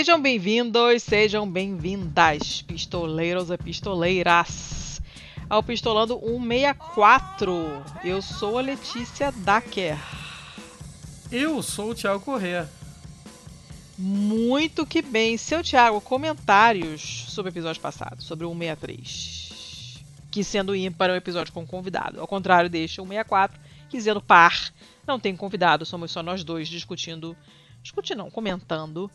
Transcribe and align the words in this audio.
Sejam 0.00 0.18
bem-vindos, 0.18 1.02
sejam 1.02 1.46
bem-vindas, 1.46 2.62
pistoleiros 2.62 3.50
e 3.50 3.58
pistoleiras, 3.58 4.98
ao 5.46 5.62
Pistolando 5.62 6.18
164. 6.18 7.84
Eu 8.02 8.22
sou 8.22 8.56
a 8.56 8.62
Letícia 8.62 9.30
Dacker. 9.30 9.98
Eu 11.30 11.62
sou 11.62 11.90
o 11.90 11.94
Thiago 11.94 12.18
Corrêa. 12.20 12.66
Muito 13.98 14.86
que 14.86 15.02
bem. 15.02 15.36
Seu 15.36 15.62
Thiago, 15.62 16.00
comentários 16.00 17.26
sobre 17.28 17.50
o 17.50 17.52
episódio 17.52 17.82
passado, 17.82 18.22
sobre 18.22 18.46
o 18.46 18.52
163. 18.52 20.02
Que 20.30 20.42
sendo 20.42 20.74
ímpar 20.74 21.10
é 21.10 21.12
um 21.12 21.16
episódio 21.16 21.52
com 21.52 21.66
convidado. 21.66 22.18
Ao 22.18 22.26
contrário 22.26 22.70
deste, 22.70 23.02
o 23.02 23.04
164, 23.04 23.60
que 23.90 24.00
sendo 24.00 24.22
par, 24.22 24.72
não 25.06 25.20
tem 25.20 25.36
convidado, 25.36 25.84
somos 25.84 26.10
só 26.10 26.22
nós 26.22 26.42
dois 26.42 26.68
discutindo. 26.68 27.36
Discutindo 27.82 28.16
não, 28.16 28.30
comentando 28.30 29.10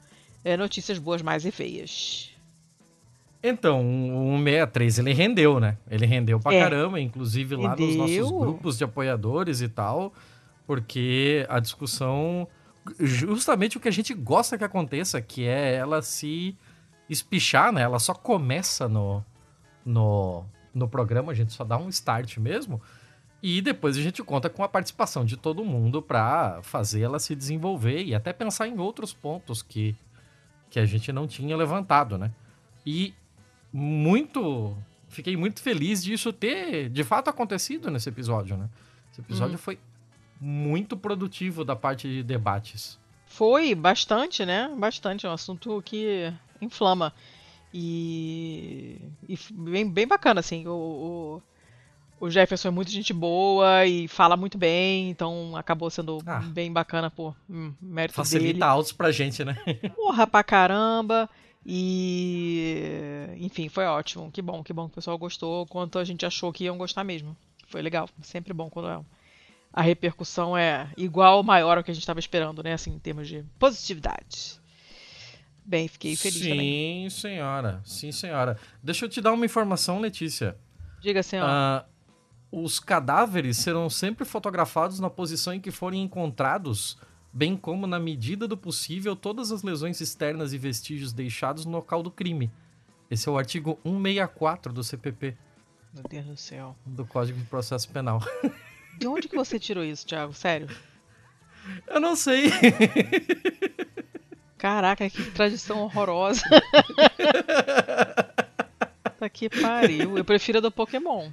é, 0.45 0.55
notícias 0.55 0.99
boas 0.99 1.23
mais 1.23 1.43
e 1.43 1.49
feias. 1.49 2.31
Então, 3.41 3.81
o 3.81 4.37
163 4.37 4.99
ele 4.99 5.13
rendeu, 5.13 5.59
né? 5.59 5.77
Ele 5.89 6.05
rendeu 6.05 6.39
pra 6.39 6.53
é. 6.53 6.61
caramba, 6.61 7.01
inclusive 7.01 7.55
lá 7.55 7.71
rendeu. 7.71 7.87
nos 7.87 7.95
nossos 7.95 8.31
grupos 8.31 8.77
de 8.77 8.83
apoiadores 8.83 9.61
e 9.61 9.67
tal, 9.67 10.13
porque 10.67 11.45
a 11.49 11.59
discussão, 11.59 12.47
justamente 12.99 13.77
o 13.77 13.79
que 13.79 13.87
a 13.87 13.91
gente 13.91 14.13
gosta 14.13 14.57
que 14.57 14.63
aconteça, 14.63 15.19
que 15.19 15.45
é 15.47 15.73
ela 15.73 16.01
se 16.03 16.55
espichar, 17.09 17.71
né? 17.71 17.81
Ela 17.81 17.99
só 17.99 18.13
começa 18.13 18.87
no, 18.87 19.23
no, 19.83 20.45
no 20.73 20.87
programa, 20.87 21.31
a 21.31 21.35
gente 21.35 21.53
só 21.53 21.63
dá 21.63 21.77
um 21.77 21.89
start 21.89 22.37
mesmo, 22.37 22.79
e 23.41 23.61
depois 23.61 23.97
a 23.97 24.01
gente 24.01 24.23
conta 24.23 24.49
com 24.49 24.63
a 24.63 24.67
participação 24.67 25.25
de 25.25 25.37
todo 25.37 25.65
mundo 25.65 26.01
para 26.01 26.61
fazer 26.61 27.01
ela 27.01 27.19
se 27.19 27.35
desenvolver 27.35 28.03
e 28.03 28.13
até 28.13 28.31
pensar 28.31 28.67
em 28.67 28.79
outros 28.79 29.13
pontos 29.13 29.61
que 29.61 29.95
que 30.75 30.79
a 30.81 30.85
gente 30.85 31.09
não 31.13 31.25
tinha 31.25 31.55
levantado, 31.55 32.17
né? 32.17 32.29
E 32.85 33.13
muito. 33.71 34.75
Fiquei 35.07 35.37
muito 35.37 35.61
feliz 35.61 36.03
disso 36.03 36.33
ter 36.33 36.89
de 36.89 37.01
fato 37.01 37.29
acontecido 37.29 37.89
nesse 37.89 38.09
episódio, 38.09 38.57
né? 38.57 38.67
Esse 39.09 39.21
episódio 39.21 39.53
uhum. 39.53 39.57
foi 39.57 39.79
muito 40.37 40.97
produtivo 40.97 41.63
da 41.63 41.77
parte 41.77 42.09
de 42.09 42.21
debates. 42.21 42.99
Foi 43.25 43.73
bastante, 43.73 44.45
né? 44.45 44.69
Bastante. 44.77 45.25
É 45.25 45.29
um 45.29 45.31
assunto 45.31 45.81
que 45.81 46.33
inflama. 46.61 47.13
E, 47.73 48.99
e 49.29 49.39
bem, 49.53 49.89
bem 49.89 50.05
bacana, 50.05 50.41
assim. 50.41 50.67
O, 50.67 50.71
o, 50.73 51.41
o, 52.19 52.29
Jefferson 52.29 52.67
é 52.69 52.71
muito 52.71 52.91
gente 52.91 53.13
boa 53.13 53.85
e 53.85 54.07
fala 54.07 54.35
muito 54.35 54.57
bem, 54.57 55.09
então 55.09 55.55
acabou 55.55 55.89
sendo 55.89 56.21
ah. 56.25 56.39
bem 56.39 56.71
bacana 56.71 57.09
por 57.09 57.35
hum, 57.49 57.73
mérito 57.81 58.15
Facilita 58.15 58.39
dele. 58.39 58.53
Facilita 58.53 58.65
altos 58.65 58.91
pra 58.91 59.11
gente, 59.11 59.43
né? 59.43 59.57
Porra 59.95 60.27
pra 60.27 60.43
caramba. 60.43 61.29
E 61.65 63.35
enfim, 63.39 63.69
foi 63.69 63.85
ótimo. 63.85 64.31
Que 64.31 64.41
bom, 64.41 64.63
que 64.63 64.71
bom 64.71 64.85
que 64.85 64.93
o 64.93 64.95
pessoal 64.95 65.17
gostou, 65.17 65.65
quanto 65.65 65.97
a 65.97 66.03
gente 66.03 66.25
achou 66.25 66.53
que 66.53 66.65
iam 66.65 66.77
gostar 66.77 67.03
mesmo. 67.03 67.35
Foi 67.67 67.81
legal, 67.81 68.07
sempre 68.21 68.53
bom 68.53 68.69
quando 68.69 68.89
é 68.89 68.99
a 69.75 69.81
repercussão 69.81 70.57
é 70.57 70.89
igual 70.95 71.37
ou 71.37 71.43
maior 71.43 71.77
ao 71.77 71.83
que 71.83 71.91
a 71.91 71.93
gente 71.93 72.03
estava 72.03 72.19
esperando, 72.19 72.63
né? 72.63 72.73
Assim, 72.73 72.91
em 72.91 72.99
termos 72.99 73.27
de 73.27 73.43
positividade. 73.59 74.57
Bem, 75.65 75.89
fiquei 75.89 76.15
feliz 76.15 76.39
Sim, 76.39 76.49
também. 76.49 77.09
Sim, 77.09 77.19
senhora. 77.19 77.81
Sim, 77.83 78.11
senhora. 78.11 78.57
Deixa 78.81 79.03
eu 79.03 79.09
te 79.09 79.19
dar 79.19 79.33
uma 79.33 79.45
informação, 79.45 79.99
Letícia. 79.99 80.55
Diga, 81.01 81.21
senhora. 81.21 81.83
Uh, 81.85 81.94
os 82.57 82.79
cadáveres 82.79 83.57
serão 83.57 83.89
sempre 83.89 84.23
fotografados 84.23 85.01
na 85.01 85.09
posição 85.09 85.53
em 85.53 85.59
que 85.59 85.71
forem 85.71 86.01
encontrados 86.01 86.97
bem 87.33 87.57
como, 87.57 87.85
na 87.85 87.99
medida 87.99 88.47
do 88.47 88.55
possível, 88.55 89.13
todas 89.13 89.51
as 89.51 89.61
lesões 89.61 89.99
externas 89.99 90.53
e 90.53 90.57
vestígios 90.57 91.11
deixados 91.11 91.65
no 91.65 91.73
local 91.73 92.01
do 92.01 92.09
crime. 92.09 92.49
Esse 93.11 93.27
é 93.27 93.31
o 93.31 93.37
artigo 93.37 93.77
164 93.83 94.71
do 94.71 94.85
CPP. 94.85 95.35
Meu 95.93 96.03
Deus 96.09 96.25
do 96.25 96.37
céu. 96.37 96.77
Do 96.85 97.05
Código 97.05 97.37
de 97.37 97.45
Processo 97.45 97.89
Penal. 97.89 98.21
De 98.97 99.05
onde 99.05 99.27
que 99.27 99.35
você 99.35 99.59
tirou 99.59 99.83
isso, 99.83 100.07
Thiago? 100.07 100.33
Sério? 100.33 100.69
Eu 101.87 101.99
não 101.99 102.15
sei. 102.15 102.49
Caraca, 104.57 105.09
que 105.09 105.29
tradição 105.31 105.79
horrorosa. 105.79 106.41
tá 109.19 109.27
que 109.27 109.49
pariu. 109.49 110.17
Eu 110.17 110.23
prefiro 110.23 110.59
a 110.59 110.61
do 110.61 110.71
Pokémon. 110.71 111.29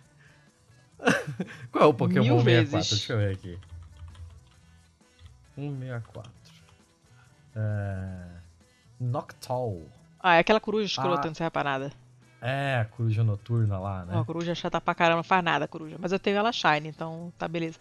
Qual 1.70 1.84
é 1.84 1.86
o 1.86 1.94
Pokémon 1.94 2.22
Mil 2.22 2.40
64? 2.40 2.44
Vezes. 2.44 2.90
Deixa 2.90 3.12
eu 3.12 3.18
ver 3.18 3.32
aqui. 3.34 3.58
164. 5.54 6.30
É... 7.54 8.42
Noctowl. 9.00 9.88
Ah, 10.20 10.36
é 10.36 10.38
aquela 10.38 10.60
coruja 10.60 10.86
escrota, 10.86 11.22
ah, 11.22 11.26
não 11.26 11.34
serve 11.34 11.50
pra 11.50 11.64
nada. 11.64 11.92
É, 12.40 12.78
a 12.80 12.84
coruja 12.84 13.22
noturna 13.22 13.78
lá, 13.78 14.04
né? 14.04 14.14
Não, 14.14 14.20
a 14.22 14.24
coruja 14.24 14.54
chata 14.54 14.80
pra 14.80 14.94
caramba, 14.94 15.18
não 15.18 15.24
faz 15.24 15.44
nada 15.44 15.64
a 15.64 15.68
coruja. 15.68 15.96
Mas 15.98 16.12
eu 16.12 16.18
tenho 16.18 16.36
ela 16.36 16.52
shine, 16.52 16.88
então 16.88 17.32
tá 17.38 17.46
beleza. 17.46 17.78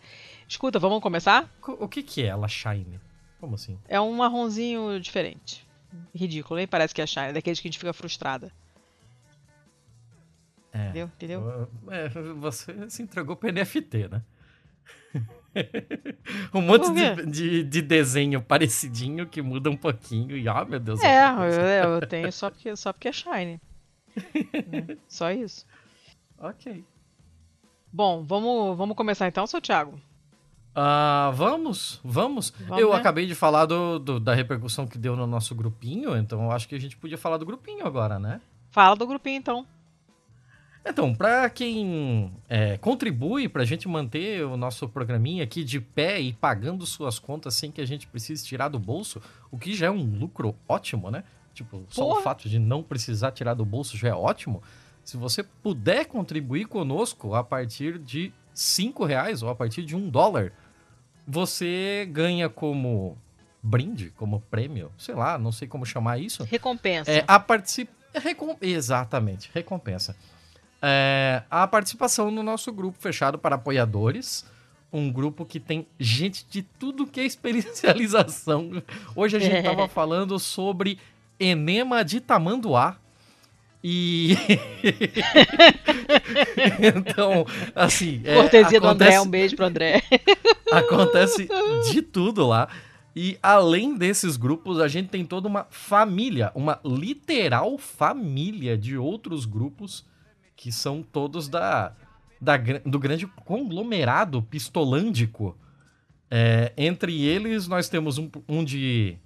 Escuta, 0.48 0.78
vamos 0.78 1.02
começar? 1.02 1.50
O 1.80 1.88
que 1.88 2.04
que 2.04 2.24
é 2.24 2.28
ela 2.28 2.48
shine? 2.48 3.00
Como 3.40 3.56
assim? 3.56 3.78
É 3.88 4.00
um 4.00 4.14
marronzinho 4.14 5.00
diferente. 5.00 5.68
Ridículo, 6.14 6.58
nem 6.58 6.68
parece 6.68 6.94
que 6.94 7.02
é 7.02 7.08
shine, 7.08 7.28
é 7.28 7.34
daqueles 7.34 7.60
que 7.60 7.68
a 7.68 7.72
gente 7.72 7.80
fica 7.80 7.94
frustrada. 7.94 8.52
É. 10.74 10.90
Entendeu? 10.90 11.10
Entendeu? 11.16 11.70
É, 11.90 12.10
você 12.36 12.90
se 12.90 13.02
entregou 13.04 13.36
pro 13.36 13.52
NFT, 13.52 14.08
né? 14.10 14.22
um 16.54 16.62
monte 16.62 16.94
de, 16.94 17.26
de, 17.26 17.64
de, 17.64 17.82
desenho 17.82 18.42
parecidinho 18.42 19.28
que 19.28 19.42
muda 19.42 19.70
um 19.70 19.76
pouquinho 19.76 20.38
e, 20.38 20.48
ah, 20.48 20.64
meu 20.64 20.80
Deus. 20.80 21.04
É, 21.04 21.26
eu, 21.84 21.92
eu, 21.96 22.02
tenho 22.08 22.32
só 22.32 22.50
porque, 22.50 22.76
só 22.76 22.94
porque 22.94 23.10
é 23.10 23.12
Shine. 23.12 23.62
é, 24.16 24.98
só 25.08 25.32
isso. 25.32 25.66
Ok. 26.38 26.84
Bom, 27.92 28.24
vamos, 28.24 28.78
vamos 28.78 28.96
começar 28.96 29.28
então, 29.28 29.46
seu 29.46 29.60
Thiago? 29.60 30.00
Uh, 30.72 31.34
vamos, 31.34 32.00
vamos. 32.02 32.52
vamos 32.52 32.82
eu 32.82 32.92
né? 32.92 32.96
acabei 32.96 33.28
de 33.28 33.36
falar 33.36 33.66
do, 33.66 34.00
do, 34.00 34.20
da 34.22 34.34
repercussão 34.34 34.88
que 34.88 34.98
deu 34.98 35.18
no 35.18 35.28
nosso 35.28 35.54
grupinho, 35.54 36.16
então 36.16 36.44
eu 36.44 36.52
acho 36.52 36.66
que 36.70 36.76
a 36.76 36.80
gente 36.80 36.96
podia 36.96 37.18
falar 37.18 37.36
do 37.36 37.46
grupinho 37.46 37.86
agora, 37.86 38.18
né? 38.18 38.40
Fala 38.70 38.96
do 38.96 39.06
grupinho 39.06 39.38
então. 39.38 39.68
Então, 40.84 41.14
para 41.14 41.48
quem 41.50 42.32
é, 42.50 42.78
contribui 42.78 43.48
para 43.48 43.62
a 43.62 43.66
gente 43.66 43.88
manter 43.88 44.44
o 44.44 44.58
nosso 44.58 44.90
programinha 44.90 45.44
aqui 45.44 45.64
de 45.64 45.80
pé 45.80 46.20
e 46.20 46.34
pagando 46.34 46.86
suas 46.86 47.20
contas 47.20 47.54
sem 47.56 47.72
que 47.72 47.80
a 47.80 47.86
gente 47.86 48.08
precise 48.08 48.44
tirar 48.44 48.68
do 48.68 48.80
bolso, 48.80 49.22
o 49.52 49.58
que 49.58 49.76
já 49.76 49.88
é 49.88 49.92
um 49.92 50.04
lucro 50.04 50.56
ótimo, 50.68 51.12
né? 51.12 51.24
Tipo, 51.54 51.84
só 51.90 52.06
Porra. 52.06 52.20
o 52.20 52.24
fato 52.24 52.50
de 52.50 52.58
não 52.58 52.82
precisar 52.82 53.32
tirar 53.32 53.54
do 53.54 53.64
bolso 53.64 53.96
já 53.96 54.10
é 54.10 54.14
ótimo. 54.14 54.64
Se 55.04 55.18
você 55.18 55.44
puder 55.44 56.06
contribuir 56.06 56.66
conosco 56.66 57.36
a 57.36 57.44
partir 57.44 58.00
de 58.00 58.34
cinco 58.54 59.06
reais 59.06 59.44
ou 59.44 59.50
a 59.50 59.56
partir 59.56 59.84
de 59.84 59.96
um 59.96 60.10
dólar, 60.10 60.52
você 61.28 62.10
ganha 62.12 62.50
como 62.50 63.18
brinde, 63.62 64.12
como 64.18 64.42
prêmio, 64.50 64.92
sei 64.98 65.14
lá, 65.14 65.38
não 65.38 65.52
sei 65.52 65.68
como 65.68 65.86
chamar 65.86 66.20
isso. 66.20 66.44
Recompensa. 66.44 67.12
É, 67.12 67.24
a 67.28 67.40
particip... 67.40 67.92
Recom... 68.14 68.58
Exatamente, 68.60 69.50
recompensa 69.54 70.16
é, 70.82 71.44
a 71.50 71.68
participação 71.68 72.32
no 72.32 72.42
nosso 72.42 72.72
grupo 72.72 72.98
fechado 73.00 73.38
para 73.38 73.56
apoiadores. 73.56 74.46
Um 74.92 75.12
grupo 75.12 75.46
que 75.46 75.60
tem 75.60 75.88
gente 75.98 76.46
de 76.50 76.64
tudo 76.64 77.08
que 77.08 77.22
é 77.22 77.26
experiencialização. 77.26 78.84
Hoje 79.16 79.38
a 79.38 79.40
gente 79.40 79.56
estava 79.56 79.88
falando 79.88 80.38
sobre 80.40 81.00
enema 81.40 82.04
de 82.04 82.20
tamanduá. 82.20 82.98
E. 83.84 84.34
então, 86.98 87.46
assim. 87.74 88.22
É, 88.24 88.36
Cortesia 88.36 88.78
acontece... 88.78 88.80
do 88.80 88.88
André, 88.88 89.22
um 89.22 89.28
beijo 89.28 89.56
pro 89.56 89.66
André. 89.66 90.04
acontece 90.72 91.48
de 91.92 92.02
tudo 92.02 92.46
lá. 92.46 92.68
E 93.16 93.38
além 93.42 93.96
desses 93.96 94.38
grupos, 94.38 94.80
a 94.80 94.88
gente 94.88 95.10
tem 95.10 95.26
toda 95.26 95.48
uma 95.48 95.66
família, 95.70 96.52
uma 96.54 96.80
literal 96.86 97.78
família 97.78 98.78
de 98.78 98.98
outros 98.98 99.46
grupos 99.46 100.06
que 100.62 100.72
são 100.72 101.02
todos 101.02 101.50
da, 101.50 101.92
da 102.40 102.56
do 102.86 103.00
grande 103.00 103.26
conglomerado 103.26 104.44
pistolândico. 104.44 105.58
É, 106.30 106.72
entre 106.78 107.24
eles, 107.24 107.68
nós 107.68 107.90
temos 107.90 108.20
um, 108.20 108.30
um 108.48 108.64
de. 108.64 109.18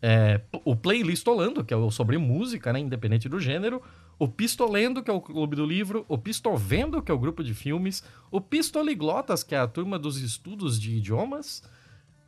É, 0.00 0.40
o 0.64 0.76
Playlistolando, 0.76 1.64
que 1.64 1.74
é 1.74 1.76
o 1.76 1.90
sobre 1.90 2.16
música, 2.18 2.72
né, 2.72 2.78
independente 2.78 3.28
do 3.28 3.40
gênero. 3.40 3.82
O 4.16 4.28
Pistolendo, 4.28 5.02
que 5.02 5.10
é 5.10 5.12
o 5.12 5.20
clube 5.20 5.56
do 5.56 5.66
livro. 5.66 6.06
O 6.08 6.16
Pistovendo, 6.16 7.02
que 7.02 7.10
é 7.10 7.14
o 7.14 7.18
grupo 7.18 7.42
de 7.42 7.52
filmes. 7.52 8.04
O 8.30 8.40
Pistoliglotas, 8.40 9.42
que 9.42 9.56
é 9.56 9.58
a 9.58 9.66
turma 9.66 9.98
dos 9.98 10.18
estudos 10.18 10.80
de 10.80 10.98
idiomas. 10.98 11.64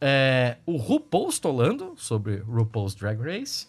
É, 0.00 0.56
o 0.66 0.76
RuPaulstolando, 0.76 1.94
sobre 1.96 2.38
RuPaul's 2.38 2.96
Drag 2.96 3.20
Race. 3.22 3.68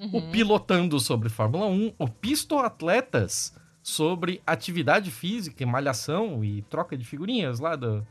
Uhum. 0.00 0.16
O 0.16 0.30
Pilotando, 0.30 0.98
sobre 0.98 1.28
Fórmula 1.28 1.66
1. 1.66 1.92
O 1.98 2.08
Pistoatletas, 2.08 3.54
sobre 3.82 4.42
atividade 4.46 5.10
física, 5.10 5.64
malhação 5.66 6.44
e 6.44 6.62
troca 6.62 6.96
de 6.96 7.04
figurinhas 7.04 7.60
lá 7.60 7.76
do, 7.76 8.06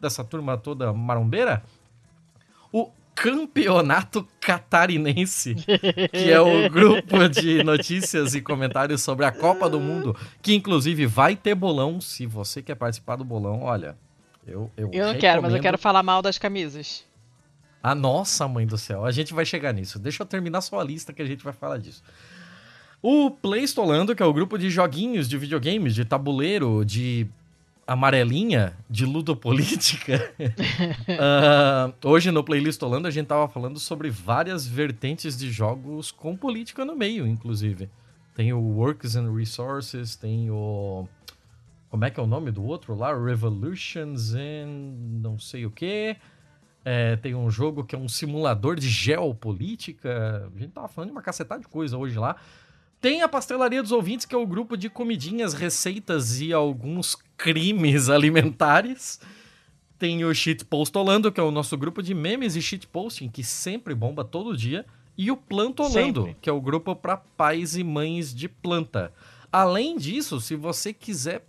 dessa 0.00 0.24
turma 0.24 0.56
toda 0.56 0.92
marombeira. 0.92 1.62
O 2.72 2.90
Campeonato 3.14 4.28
Catarinense, 4.40 5.54
que 5.54 6.30
é 6.30 6.38
o 6.38 6.68
grupo 6.70 7.28
de 7.28 7.64
notícias 7.64 8.34
e 8.34 8.42
comentários 8.42 9.02
sobre 9.02 9.24
a 9.24 9.32
Copa 9.32 9.70
do 9.70 9.80
Mundo, 9.80 10.14
que 10.42 10.54
inclusive 10.54 11.06
vai 11.06 11.34
ter 11.34 11.54
bolão. 11.54 11.98
Se 11.98 12.26
você 12.26 12.60
quer 12.60 12.74
participar 12.74 13.16
do 13.16 13.24
bolão, 13.24 13.62
olha, 13.62 13.96
eu 14.46 14.70
Eu, 14.76 14.90
eu 14.92 15.06
não 15.06 15.18
quero, 15.18 15.40
mas 15.40 15.54
eu 15.54 15.60
quero 15.60 15.78
falar 15.78 16.02
mal 16.02 16.20
das 16.20 16.38
camisas. 16.38 17.04
A 17.82 17.94
nossa 17.94 18.46
mãe 18.46 18.66
do 18.66 18.76
céu, 18.76 19.04
a 19.04 19.10
gente 19.10 19.32
vai 19.32 19.46
chegar 19.46 19.72
nisso. 19.72 19.98
Deixa 19.98 20.22
eu 20.22 20.26
terminar 20.26 20.60
sua 20.60 20.84
lista 20.84 21.12
que 21.12 21.22
a 21.22 21.26
gente 21.26 21.42
vai 21.42 21.52
falar 21.52 21.78
disso. 21.78 22.02
O 23.02 23.30
Playstolando, 23.30 24.14
que 24.14 24.22
é 24.22 24.26
o 24.26 24.32
grupo 24.32 24.58
de 24.58 24.70
joguinhos 24.70 25.28
de 25.28 25.36
videogames, 25.38 25.94
de 25.94 26.04
tabuleiro, 26.04 26.84
de 26.84 27.28
amarelinha 27.86 28.76
de 28.90 29.06
ludopolítica. 29.06 30.32
uh, 30.40 31.94
hoje 32.08 32.30
no 32.32 32.42
Playlist 32.42 32.82
Holanda 32.82 33.08
a 33.08 33.10
gente 33.12 33.26
tava 33.26 33.46
falando 33.48 33.78
sobre 33.78 34.10
várias 34.10 34.66
vertentes 34.66 35.36
de 35.36 35.50
jogos 35.50 36.10
com 36.10 36.36
política 36.36 36.84
no 36.84 36.96
meio, 36.96 37.26
inclusive. 37.26 37.88
Tem 38.34 38.52
o 38.52 38.60
Works 38.60 39.16
and 39.16 39.32
Resources, 39.32 40.16
tem 40.16 40.50
o. 40.50 41.08
Como 41.88 42.04
é 42.04 42.10
que 42.10 42.18
é 42.18 42.22
o 42.22 42.26
nome 42.26 42.50
do 42.50 42.64
outro 42.64 42.94
lá? 42.94 43.16
Revolutions 43.16 44.34
and 44.34 45.22
não 45.22 45.38
sei 45.38 45.64
o 45.64 45.70
que. 45.70 46.16
É, 46.84 47.16
tem 47.16 47.34
um 47.34 47.50
jogo 47.50 47.82
que 47.82 47.94
é 47.94 47.98
um 47.98 48.08
simulador 48.08 48.76
de 48.76 48.88
geopolítica. 48.88 50.50
A 50.54 50.58
gente 50.58 50.72
tava 50.72 50.88
falando 50.88 51.10
de 51.10 51.16
uma 51.16 51.22
cacetada 51.22 51.60
de 51.60 51.68
coisa 51.68 51.96
hoje 51.96 52.18
lá. 52.18 52.36
Tem 53.06 53.22
a 53.22 53.28
Pastelaria 53.28 53.80
dos 53.80 53.92
Ouvintes, 53.92 54.26
que 54.26 54.34
é 54.34 54.38
o 54.38 54.44
grupo 54.44 54.76
de 54.76 54.90
comidinhas, 54.90 55.54
receitas 55.54 56.40
e 56.40 56.52
alguns 56.52 57.16
crimes 57.36 58.10
alimentares. 58.10 59.20
Tem 59.96 60.24
o 60.24 60.34
Shitpostolando, 60.34 61.30
que 61.30 61.38
é 61.38 61.42
o 61.44 61.52
nosso 61.52 61.78
grupo 61.78 62.02
de 62.02 62.12
memes 62.12 62.56
e 62.56 62.60
shitposting, 62.60 63.28
que 63.28 63.44
sempre 63.44 63.94
bomba 63.94 64.24
todo 64.24 64.56
dia. 64.56 64.84
E 65.16 65.30
o 65.30 65.36
Plantolando, 65.36 66.24
sempre. 66.24 66.36
que 66.40 66.50
é 66.50 66.52
o 66.52 66.60
grupo 66.60 66.96
para 66.96 67.16
pais 67.16 67.76
e 67.76 67.84
mães 67.84 68.34
de 68.34 68.48
planta. 68.48 69.12
Além 69.52 69.96
disso, 69.96 70.40
se 70.40 70.56
você 70.56 70.92
quiser, 70.92 71.46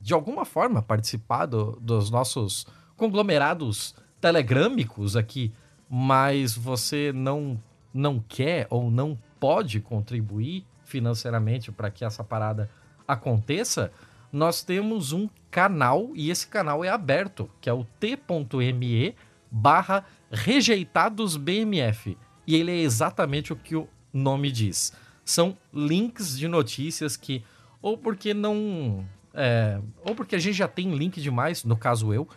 de 0.00 0.14
alguma 0.14 0.44
forma, 0.44 0.80
participar 0.80 1.46
do, 1.46 1.76
dos 1.80 2.08
nossos 2.08 2.68
conglomerados 2.96 3.96
telegrâmicos 4.20 5.16
aqui, 5.16 5.52
mas 5.90 6.56
você 6.56 7.10
não, 7.12 7.60
não 7.92 8.24
quer 8.28 8.68
ou 8.70 8.92
não 8.92 9.18
pode 9.40 9.80
contribuir 9.80 10.64
financeiramente 10.84 11.72
para 11.72 11.90
que 11.90 12.04
essa 12.04 12.22
parada 12.22 12.70
aconteça, 13.06 13.92
nós 14.32 14.62
temos 14.62 15.12
um 15.12 15.28
canal 15.50 16.10
e 16.14 16.30
esse 16.30 16.46
canal 16.46 16.84
é 16.84 16.88
aberto, 16.88 17.48
que 17.60 17.70
é 17.70 17.72
o 17.72 17.84
t.me 18.00 19.14
barra 19.50 20.04
rejeitadosbmf. 20.30 22.16
E 22.46 22.56
ele 22.56 22.72
é 22.72 22.78
exatamente 22.78 23.52
o 23.52 23.56
que 23.56 23.76
o 23.76 23.88
nome 24.12 24.50
diz. 24.50 24.92
São 25.24 25.56
links 25.72 26.36
de 26.36 26.48
notícias 26.48 27.16
que, 27.16 27.44
ou 27.80 27.96
porque 27.96 28.34
não. 28.34 29.06
É, 29.32 29.80
ou 30.04 30.14
porque 30.14 30.36
a 30.36 30.38
gente 30.38 30.54
já 30.54 30.68
tem 30.68 30.94
link 30.94 31.20
demais, 31.20 31.64
no 31.64 31.76
caso 31.76 32.12
eu, 32.12 32.28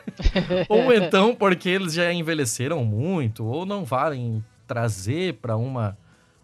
ou 0.70 0.90
então 0.94 1.34
porque 1.34 1.68
eles 1.68 1.92
já 1.92 2.10
envelheceram 2.10 2.82
muito, 2.82 3.44
ou 3.44 3.66
não 3.66 3.84
valem 3.84 4.42
trazer 4.66 5.34
para 5.34 5.54
uma 5.56 5.98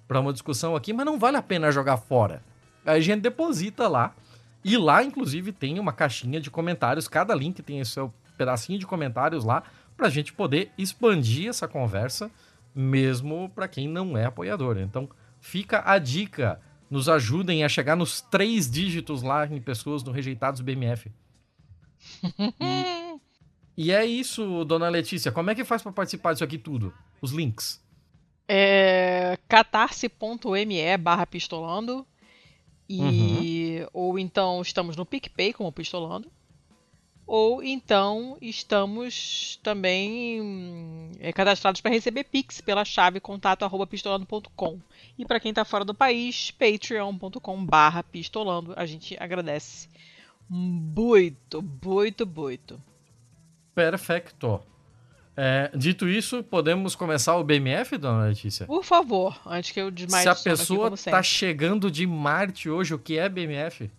para 0.07 0.21
uma 0.21 0.33
discussão 0.33 0.77
aqui, 0.77 0.93
mas 0.93 1.07
não 1.07 1.19
vale 1.19 1.37
a 1.37 1.43
pena 1.43 1.71
jogar 1.71 1.97
fora. 1.97 2.43
Aí 2.85 2.99
a 2.99 3.01
gente 3.01 3.21
deposita 3.21 3.89
lá. 3.89 4.15
E 4.65 4.77
lá, 4.77 5.03
inclusive, 5.03 5.53
tem 5.53 5.79
uma 5.79 5.93
caixinha 5.93 6.41
de 6.41 6.51
comentários. 6.51 7.09
Cada 7.09 7.35
link 7.35 7.63
tem 7.63 7.81
esse 7.81 7.93
seu 7.93 8.13
pedacinho 8.37 8.79
de 8.79 8.87
comentários 8.87 9.45
lá 9.45 9.63
para 9.97 10.07
a 10.07 10.11
gente 10.11 10.33
poder 10.33 10.71
expandir 10.77 11.49
essa 11.49 11.67
conversa, 11.67 12.31
mesmo 12.75 13.51
para 13.55 13.69
quem 13.69 13.89
não 13.89 14.17
é 14.17 14.27
apoiador. 14.27 14.79
Então, 14.79 15.09
fica 15.41 15.83
a 15.85 15.99
dica. 15.99 16.61
Nos 16.89 17.09
ajudem 17.09 17.65
a 17.65 17.69
chegar 17.69 17.97
nos 17.97 18.21
três 18.21 18.71
dígitos 18.71 19.23
lá 19.23 19.45
em 19.47 19.61
pessoas 19.61 20.05
no 20.05 20.13
Rejeitados 20.13 20.61
BMF. 20.61 21.11
e, 22.61 23.21
e 23.77 23.91
é 23.91 24.05
isso, 24.05 24.65
dona 24.65 24.89
Letícia. 24.89 25.33
Como 25.33 25.51
é 25.51 25.55
que 25.55 25.65
faz 25.65 25.83
para 25.83 25.91
participar 25.91 26.33
disso 26.33 26.45
aqui 26.45 26.59
tudo? 26.59 26.95
Os 27.21 27.33
links. 27.33 27.85
É, 28.49 29.39
catarse.me 29.49 30.97
barra 30.99 31.27
pistolando. 31.27 32.07
E, 32.89 33.81
uhum. 33.81 33.89
Ou 33.93 34.19
então 34.19 34.63
estamos 34.63 34.97
no 34.97 35.05
PicPay 35.05 35.53
como 35.53 35.73
pistolando. 35.73 36.31
Ou 37.27 37.61
então 37.61 38.39
estamos 38.41 39.59
também 39.61 41.11
é, 41.19 41.33
cadastrados 41.33 41.81
para 41.81 41.91
receber 41.91 42.23
Pix 42.23 42.61
pela 42.61 42.85
chave 42.85 43.19
contato@pistolando.com. 43.19 44.79
E 45.19 45.25
para 45.25 45.41
quem 45.41 45.51
está 45.51 45.65
fora 45.65 45.85
do 45.85 45.93
país, 45.93 46.53
patreon.com/barra 46.53 48.05
pistolando. 48.05 48.75
A 48.77 48.87
gente 48.87 49.17
agradece 49.19 49.89
muito, 50.49 51.61
muito, 51.85 52.25
muito. 52.25 52.81
Perfeito. 53.75 54.63
É, 55.37 55.71
dito 55.77 56.09
isso, 56.09 56.43
podemos 56.43 56.95
começar 56.95 57.37
o 57.37 57.45
BMF, 57.45 57.99
dona 57.99 58.25
Letícia? 58.25 58.65
Por 58.65 58.83
favor, 58.83 59.39
antes 59.45 59.71
que 59.71 59.79
eu 59.79 59.91
demais. 59.91 60.23
Se 60.23 60.29
a 60.29 60.35
pessoa 60.35 60.95
está 60.95 61.23
chegando 61.23 61.91
de 61.91 62.07
Marte 62.07 62.71
hoje, 62.71 62.95
o 62.95 62.99
que 62.99 63.19
é 63.19 63.29
BMF? 63.29 63.91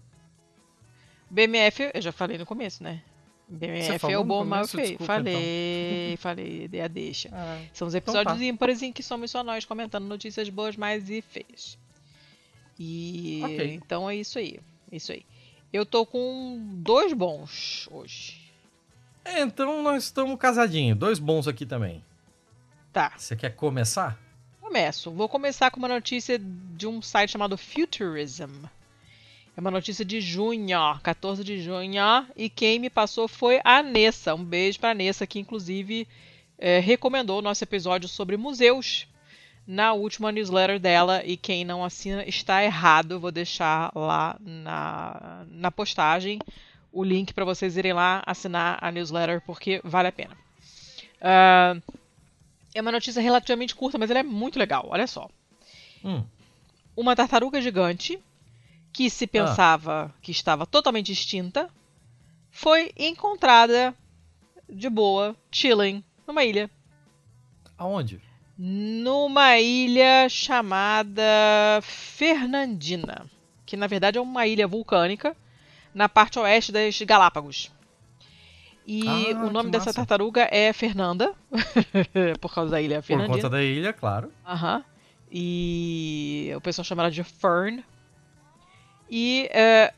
BMF, 1.30 1.92
eu 1.94 2.01
já 2.01 2.12
falei 2.12 2.39
no 2.39 2.45
começo, 2.45 2.84
né? 2.84 3.04
BMF 3.48 4.12
é 4.12 4.18
o 4.18 4.24
bom, 4.24 4.44
mal 4.44 4.68
feio. 4.68 4.88
Desculpa, 4.88 5.06
falei, 5.06 6.13
então. 6.13 6.18
falei, 6.22 6.68
dei 6.68 6.81
a 6.81 6.88
deixa. 6.88 7.30
Ah, 7.31 7.62
São 7.72 7.88
os 7.88 7.94
então 7.94 8.13
episódios 8.13 8.36
então 8.36 8.48
tá. 8.48 8.54
ímpares 8.54 8.81
em 8.81 8.92
que 8.92 9.04
somos 9.04 9.30
só 9.30 9.44
nós 9.44 9.63
comentando 9.63 10.06
notícias 10.06 10.50
boas, 10.50 10.75
mais 10.75 11.10
e 11.10 11.22
feias. 11.22 11.78
E 12.80 13.42
okay. 13.44 13.74
então 13.75 14.10
é 14.10 14.16
isso 14.16 14.39
aí. 14.39 14.60
Isso 14.92 15.12
aí. 15.12 15.24
Eu 15.72 15.86
tô 15.86 16.06
com 16.06 16.60
dois 16.78 17.13
bons 17.13 17.88
hoje. 17.91 18.47
É, 19.27 19.41
então 19.41 19.84
nós 19.84 20.05
estamos 20.05 20.39
casadinhos. 20.39 20.98
Dois 20.98 21.19
bons 21.19 21.50
aqui 21.50 21.65
também. 21.65 22.01
Tá. 22.93 23.12
Você 23.17 23.36
quer 23.36 23.50
começar? 23.50 24.17
Começo. 24.62 25.12
Vou 25.12 25.27
começar 25.27 25.69
com 25.69 25.79
uma 25.79 25.88
notícia 25.89 26.39
de 26.39 26.88
um 26.88 27.01
site 27.01 27.31
chamado 27.31 27.57
Futurism. 27.57 28.65
É 29.55 29.60
uma 29.60 29.69
notícia 29.69 30.05
de 30.05 30.22
junho, 30.22 30.79
14 31.03 31.43
de 31.43 31.62
junho. 31.62 32.01
E 32.38 32.50
quem 32.50 32.79
me 32.79 32.89
passou 32.89 33.27
foi 33.27 33.60
a 33.65 33.84
Nessa. 33.84 34.34
Um 34.34 34.43
beijo 34.46 34.79
pra 34.79 34.93
Nessa, 34.93 35.27
que 35.27 35.39
inclusive 35.39 36.07
é, 36.57 36.79
recomendou 36.79 37.39
o 37.39 37.41
nosso 37.41 37.63
episódio 37.63 38.07
sobre 38.07 38.38
museus 38.38 39.07
na 39.67 39.91
última 39.91 40.31
newsletter 40.31 40.79
dela. 40.79 41.22
E 41.25 41.36
quem 41.36 41.65
não 41.65 41.84
assina 41.84 42.24
está 42.24 42.63
errado. 42.63 43.19
Vou 43.19 43.31
deixar 43.31 43.91
lá 43.93 44.38
na, 44.39 45.46
na 45.50 45.69
postagem 45.69 46.39
o 46.91 47.03
link 47.03 47.34
para 47.34 47.46
vocês 47.46 47.77
irem 47.77 47.94
lá 47.94 48.24
assinar 48.25 48.77
a 48.82 48.91
newsletter, 48.91 49.41
porque 49.41 49.82
vale 49.84 50.08
a 50.08 50.12
pena. 50.12 50.36
Uh, 51.22 51.82
é 52.74 52.82
uma 52.82 52.91
notícia 52.91 53.22
relativamente 53.22 53.75
curta, 53.75 53.98
mas 53.98 54.10
ela 54.10 54.20
é 54.20 54.24
muito 54.24 54.60
legal. 54.60 54.88
Olha 54.89 55.08
só. 55.08 55.29
Hum. 56.03 56.24
Uma 56.96 57.15
tartaruga 57.15 57.62
gigante, 57.62 58.20
que 58.94 59.10
se 59.10 59.27
pensava 59.27 60.06
ah. 60.06 60.20
que 60.22 60.32
estava 60.32 60.65
totalmente 60.65 61.12
extinta, 61.12 61.70
foi 62.50 62.91
encontrada 62.98 63.94
de 64.67 64.89
boa, 64.89 65.36
chilling, 65.51 66.03
numa 66.25 66.44
ilha. 66.44 66.70
Aonde? 67.77 68.22
Numa 68.58 69.60
ilha 69.60 70.27
chamada 70.29 71.22
Fernandina, 71.82 73.29
que 73.65 73.77
na 73.77 73.86
verdade 73.86 74.17
é 74.17 74.22
uma 74.22 74.48
ilha 74.48 74.67
vulcânica 74.67 75.38
na 75.98 76.08
parte 76.08 76.38
oeste 76.38 76.72
das 76.72 77.01
Galápagos. 77.01 77.72
E 78.86 79.01
ah, 79.34 79.46
o 79.46 79.50
nome 79.50 79.72
dessa 79.72 79.92
tartaruga 79.92 80.48
é 80.51 80.72
Fernanda, 80.72 81.34
por 82.39 82.54
causa 82.54 82.72
da 82.72 82.82
ilha 82.82 83.01
Fernandina. 83.01 83.36
Por 83.36 83.42
conta 83.42 83.50
da 83.50 83.63
ilha, 83.63 83.92
claro. 83.92 84.32
Aham. 84.46 84.86
E 85.30 86.54
o 86.56 86.62
pessoal 86.62 86.86
chama 86.86 87.01
ela 87.01 87.12
de 87.12 87.24
Fern. 87.24 87.84
E 89.10 89.50
é, 89.51 89.92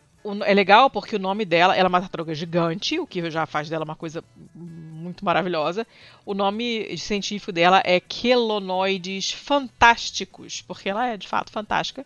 é 0.46 0.54
legal 0.54 0.90
porque 0.90 1.18
o 1.18 1.20
nome 1.20 1.44
dela, 1.44 1.76
ela 1.76 1.88
é 1.88 1.90
uma 1.90 2.00
tartaruga 2.00 2.34
gigante, 2.34 2.98
o 2.98 3.06
que 3.06 3.30
já 3.30 3.46
faz 3.46 3.70
dela 3.70 3.84
uma 3.84 3.96
coisa 3.96 4.24
muito 4.56 5.24
maravilhosa. 5.26 5.86
O 6.26 6.34
nome 6.34 6.98
científico 6.98 7.52
dela 7.52 7.84
é 7.86 8.00
Quelonoides 8.00 9.34
fantásticos, 9.34 10.62
porque 10.62 10.90
ela 10.90 11.08
é 11.08 11.18
de 11.18 11.28
fato 11.28 11.52
fantástica. 11.52 12.06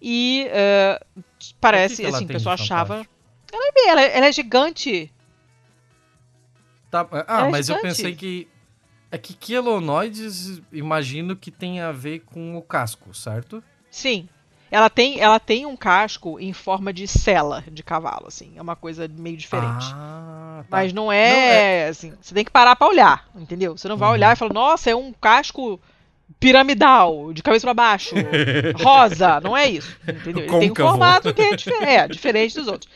E 0.00 0.46
uh, 0.46 1.24
parece, 1.60 1.96
que 1.96 2.02
que 2.02 2.14
assim, 2.14 2.24
o 2.24 2.28
pessoal 2.28 2.54
achava. 2.54 3.06
Ela 3.54 3.64
é, 3.76 3.88
ela, 3.90 4.00
ela 4.02 4.26
é 4.26 4.32
gigante. 4.32 5.12
Tá, 6.90 7.06
ah, 7.26 7.46
é 7.46 7.50
mas 7.50 7.66
gigante. 7.66 7.84
eu 7.84 7.88
pensei 7.90 8.14
que. 8.14 8.48
É 9.10 9.18
que 9.18 9.32
quelonoides, 9.34 10.60
imagino 10.72 11.36
que 11.36 11.50
tem 11.52 11.80
a 11.80 11.92
ver 11.92 12.20
com 12.20 12.56
o 12.56 12.62
casco, 12.62 13.14
certo? 13.14 13.62
Sim. 13.88 14.28
Ela 14.72 14.90
tem, 14.90 15.20
ela 15.20 15.38
tem 15.38 15.64
um 15.66 15.76
casco 15.76 16.40
em 16.40 16.52
forma 16.52 16.92
de 16.92 17.06
cela 17.06 17.62
de 17.70 17.80
cavalo, 17.84 18.26
assim. 18.26 18.54
É 18.56 18.62
uma 18.62 18.74
coisa 18.74 19.06
meio 19.06 19.36
diferente. 19.36 19.86
Ah, 19.94 20.64
tá. 20.68 20.76
Mas 20.78 20.92
não 20.92 21.12
é, 21.12 21.86
assim, 21.86 22.12
você 22.20 22.34
tem 22.34 22.44
que 22.44 22.50
parar 22.50 22.74
pra 22.74 22.88
olhar, 22.88 23.28
entendeu? 23.36 23.76
Você 23.78 23.86
não 23.86 23.96
vai 23.96 24.08
Uhum. 24.08 24.14
olhar 24.14 24.32
e 24.32 24.36
falar, 24.36 24.52
nossa, 24.52 24.90
é 24.90 24.96
um 24.96 25.12
casco 25.12 25.80
piramidal, 26.40 27.32
de 27.32 27.40
cabeça 27.40 27.66
pra 27.68 27.74
baixo, 27.74 28.16
rosa, 28.82 29.40
não 29.40 29.56
é 29.56 29.68
isso, 29.68 29.96
entendeu? 30.08 30.42
Ele 30.42 30.58
tem 30.58 30.72
um 30.72 30.74
formato 30.74 31.32
que 31.32 31.40
é, 31.42 31.54
difer- 31.54 31.82
é, 31.82 32.08
diferente 32.08 32.56
dos 32.56 32.66
outros. 32.66 32.90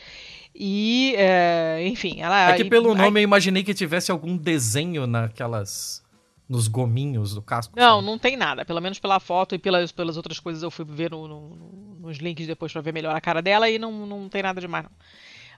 E, 0.61 1.15
é, 1.17 1.79
enfim, 1.87 2.19
ela... 2.19 2.49
É 2.51 2.57
que 2.57 2.65
pelo 2.65 2.91
aí- 2.91 2.97
nome 2.97 3.21
eu 3.21 3.23
imaginei 3.23 3.63
que 3.63 3.73
tivesse 3.73 4.11
algum 4.11 4.35
desenho 4.35 5.07
naquelas. 5.07 6.03
nos 6.49 6.67
gominhos 6.67 7.33
do 7.33 7.41
casco. 7.41 7.73
Não, 7.77 7.95
sabe? 7.97 8.05
não 8.07 8.17
tem 8.19 8.35
nada. 8.35 8.65
Pelo 8.65 8.81
menos 8.81 8.99
pela 8.99 9.19
foto 9.21 9.55
e 9.55 9.57
pelas, 9.59 9.91
pelas 9.93 10.17
outras 10.17 10.37
coisas 10.39 10.61
eu 10.61 10.69
fui 10.69 10.83
ver 10.83 11.11
no- 11.11 11.27
no- 11.27 11.49
no- 11.55 11.95
nos 12.07 12.17
links 12.17 12.45
depois 12.47 12.73
pra 12.73 12.81
ver 12.81 12.91
melhor 12.93 13.15
a 13.15 13.21
cara 13.21 13.41
dela 13.41 13.69
e 13.69 13.79
não, 13.79 14.05
não 14.05 14.27
tem 14.27 14.41
nada 14.43 14.59
demais, 14.59 14.83
não. 14.83 14.91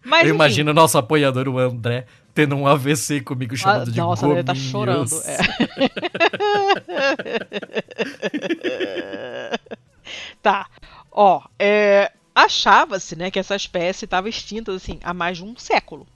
Mas, 0.03 0.21
Eu 0.21 0.29
enfim, 0.29 0.35
imagino 0.35 0.71
o 0.71 0.73
nosso 0.73 0.97
apoiador, 0.97 1.47
o 1.47 1.57
André, 1.59 2.05
tendo 2.33 2.55
um 2.55 2.65
AVC 2.67 3.21
comigo 3.21 3.55
chamado 3.55 3.83
ah, 3.89 3.91
de 3.91 3.97
Nossa, 3.99 4.27
ele 4.27 4.43
tá 4.43 4.53
gominhos. 4.53 4.69
chorando. 4.71 5.15
é. 5.25 5.37
tá. 10.41 10.67
Ó, 11.11 11.41
é, 11.59 12.11
achava-se, 12.33 13.15
né, 13.15 13.29
que 13.29 13.39
essa 13.39 13.55
espécie 13.55 14.05
estava 14.05 14.29
extinta 14.29 14.71
assim 14.73 14.99
há 15.03 15.13
mais 15.13 15.37
de 15.37 15.43
um 15.43 15.55
século. 15.57 16.07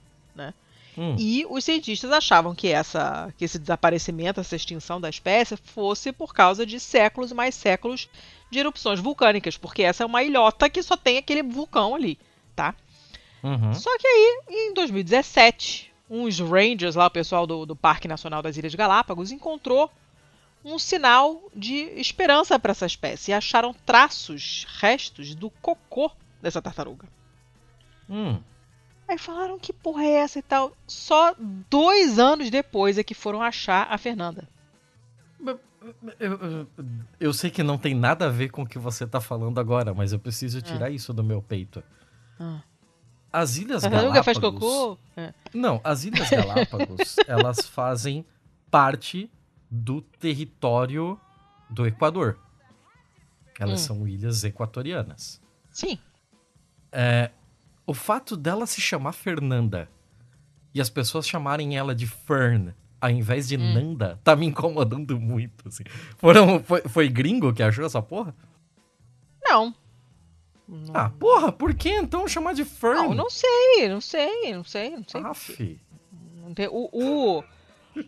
Hum, 0.96 1.14
E 1.18 1.44
os 1.50 1.62
cientistas 1.64 2.10
achavam 2.10 2.54
que, 2.54 2.68
essa, 2.68 3.32
que 3.36 3.44
esse 3.44 3.58
desaparecimento, 3.58 4.40
essa 4.40 4.56
extinção 4.56 5.00
da 5.00 5.10
espécie, 5.10 5.56
fosse 5.56 6.10
por 6.10 6.32
causa 6.32 6.64
de 6.64 6.80
séculos 6.80 7.30
e 7.30 7.34
mais 7.34 7.54
séculos 7.54 8.08
de 8.50 8.58
erupções 8.58 8.98
vulcânicas, 8.98 9.58
porque 9.58 9.82
essa 9.82 10.04
é 10.04 10.06
uma 10.06 10.22
ilhota 10.22 10.70
que 10.70 10.82
só 10.82 10.96
tem 10.96 11.18
aquele 11.18 11.42
vulcão 11.42 11.94
ali, 11.94 12.18
tá? 12.54 12.74
uhum. 13.42 13.74
Só 13.74 13.90
que 13.98 14.06
aí, 14.06 14.40
em 14.48 14.72
2017, 14.72 15.92
uns 16.08 16.40
rangers 16.40 16.94
lá, 16.94 17.06
o 17.06 17.10
pessoal 17.10 17.46
do, 17.46 17.66
do 17.66 17.76
Parque 17.76 18.08
Nacional 18.08 18.40
das 18.40 18.56
Ilhas 18.56 18.74
Galápagos, 18.74 19.30
encontrou 19.32 19.90
um 20.74 20.78
sinal 20.78 21.42
de 21.54 21.74
esperança 22.00 22.58
para 22.58 22.72
essa 22.72 22.86
espécie 22.86 23.30
e 23.30 23.34
acharam 23.34 23.72
traços, 23.84 24.66
restos 24.80 25.34
do 25.34 25.48
cocô 25.48 26.10
dessa 26.42 26.60
tartaruga. 26.60 27.06
Hum. 28.10 28.40
Aí 29.08 29.16
falaram 29.18 29.58
que 29.58 29.72
porra 29.72 30.02
é 30.04 30.10
essa 30.14 30.38
e 30.40 30.42
tal. 30.42 30.72
Só 30.86 31.34
dois 31.70 32.18
anos 32.18 32.50
depois 32.50 32.98
é 32.98 33.04
que 33.04 33.14
foram 33.14 33.40
achar 33.40 33.86
a 33.90 33.96
Fernanda. 33.96 34.48
Eu, 36.18 36.32
eu- 36.32 36.66
eu 37.20 37.32
sei 37.32 37.48
que 37.48 37.62
não 37.62 37.78
tem 37.78 37.94
nada 37.94 38.26
a 38.26 38.28
ver 38.28 38.48
com 38.50 38.62
o 38.62 38.66
que 38.66 38.78
você 38.78 39.06
tá 39.06 39.20
falando 39.20 39.60
agora, 39.60 39.94
mas 39.94 40.12
eu 40.12 40.18
preciso 40.18 40.60
tirar 40.60 40.90
isso 40.90 41.12
do 41.12 41.22
meu 41.22 41.40
peito. 41.40 41.80
Ah. 42.40 42.60
As 43.32 43.56
Ilhas 43.56 43.82
Tartaruga 43.82 44.14
Galápagos... 44.14 44.24
faz 44.24 44.38
cocô? 44.38 44.98
É. 45.16 45.32
Não, 45.54 45.80
as 45.84 46.02
Ilhas 46.04 46.28
Galápagos, 46.28 47.16
elas 47.28 47.60
fazem 47.68 48.24
parte 48.70 49.30
do 49.70 50.00
território 50.00 51.18
do 51.68 51.86
Equador. 51.86 52.38
Elas 53.58 53.82
Hum. 53.82 53.84
são 53.96 54.08
ilhas 54.08 54.44
equatorianas. 54.44 55.40
Sim. 55.70 55.98
O 57.86 57.94
fato 57.94 58.36
dela 58.36 58.66
se 58.66 58.80
chamar 58.80 59.12
Fernanda 59.12 59.88
e 60.74 60.80
as 60.80 60.90
pessoas 60.90 61.26
chamarem 61.28 61.76
ela 61.76 61.94
de 61.94 62.06
Fern 62.06 62.74
ao 63.00 63.10
invés 63.10 63.46
de 63.48 63.56
Hum. 63.56 63.74
Nanda 63.74 64.18
tá 64.24 64.34
me 64.34 64.46
incomodando 64.46 65.18
muito. 65.20 65.68
Assim. 65.68 65.84
Foram, 66.16 66.62
foi, 66.62 66.82
foi 66.82 67.08
gringo 67.08 67.52
que 67.52 67.62
achou 67.62 67.84
essa 67.84 68.02
porra? 68.02 68.34
Não. 69.44 69.74
Não, 70.68 70.96
Ah, 70.96 71.10
porra, 71.10 71.52
por 71.52 71.72
que 71.74 71.88
então 71.90 72.26
chamar 72.26 72.52
de 72.54 72.64
Fern? 72.64 72.96
não, 73.08 73.14
não 73.14 73.30
sei, 73.30 73.88
não 73.88 74.00
sei, 74.00 74.52
não 74.54 74.64
sei, 74.64 74.90
não 74.90 75.04
sei. 75.06 75.20
Aff. 75.22 75.80
O, 76.70 77.38
o- 77.38 77.44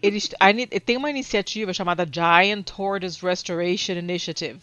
eles, 0.03 0.31
tem 0.85 0.97
uma 0.97 1.11
iniciativa 1.11 1.73
chamada 1.73 2.07
Giant 2.11 2.65
Tortoise 2.65 3.21
Restoration 3.21 3.93
Initiative, 3.93 4.61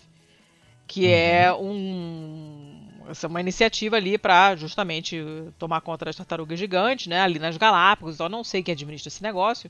que 0.88 1.08
é 1.08 1.54
um 1.54 2.82
essa 3.08 3.28
é 3.28 3.30
uma 3.30 3.40
iniciativa 3.40 3.98
ali 3.98 4.18
para 4.18 4.56
justamente 4.56 5.24
tomar 5.60 5.82
conta 5.82 6.06
das 6.06 6.16
tartarugas 6.16 6.58
gigantes, 6.58 7.08
né, 7.08 7.22
ali 7.22 7.38
nas 7.38 7.56
Galápagos. 7.58 8.20
Eu 8.20 8.30
não 8.30 8.44
sei 8.44 8.64
quem 8.64 8.74
administra 8.74 9.10
esse 9.10 9.22
negócio, 9.22 9.70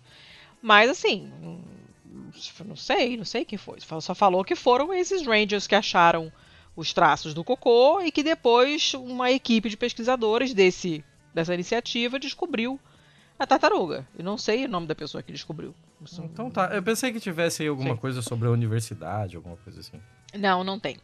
mas 0.62 0.90
assim, 0.90 1.30
não 2.66 2.76
sei, 2.76 3.18
não 3.18 3.26
sei 3.26 3.46
quem 3.46 3.58
foi. 3.58 3.80
Só 3.82 4.00
só 4.00 4.16
falou 4.16 4.44
que 4.44 4.56
foram 4.56 4.94
esses 4.94 5.26
rangers 5.26 5.68
que 5.68 5.76
acharam 5.76 6.32
os 6.76 6.94
traços 6.94 7.34
do 7.34 7.44
cocô 7.44 8.02
e 8.02 8.12
que 8.12 8.24
depois 8.24 8.94
uma 8.94 9.32
equipe 9.32 9.70
de 9.70 9.78
pesquisadores 9.78 10.54
desse 10.54 11.04
dessa 11.34 11.54
iniciativa 11.54 12.18
descobriu 12.18 12.80
a 13.38 13.46
tartaruga. 13.46 14.08
Eu 14.18 14.24
não 14.24 14.38
sei 14.38 14.66
o 14.66 14.70
nome 14.70 14.88
da 14.88 14.96
pessoa 14.96 15.22
que 15.22 15.32
descobriu. 15.32 15.74
Então 16.24 16.50
tá, 16.50 16.68
eu 16.74 16.84
pensei 16.84 17.12
que 17.12 17.20
tivesse 17.20 17.64
aí 17.64 17.70
alguma 17.70 17.96
Sim. 17.96 18.00
coisa 18.00 18.22
sobre 18.22 18.48
a 18.48 18.52
universidade, 18.52 19.36
alguma 19.36 19.58
coisa 19.58 19.80
assim. 19.80 20.00
Não, 20.34 20.64
não 20.64 20.80
tem. 20.80 20.98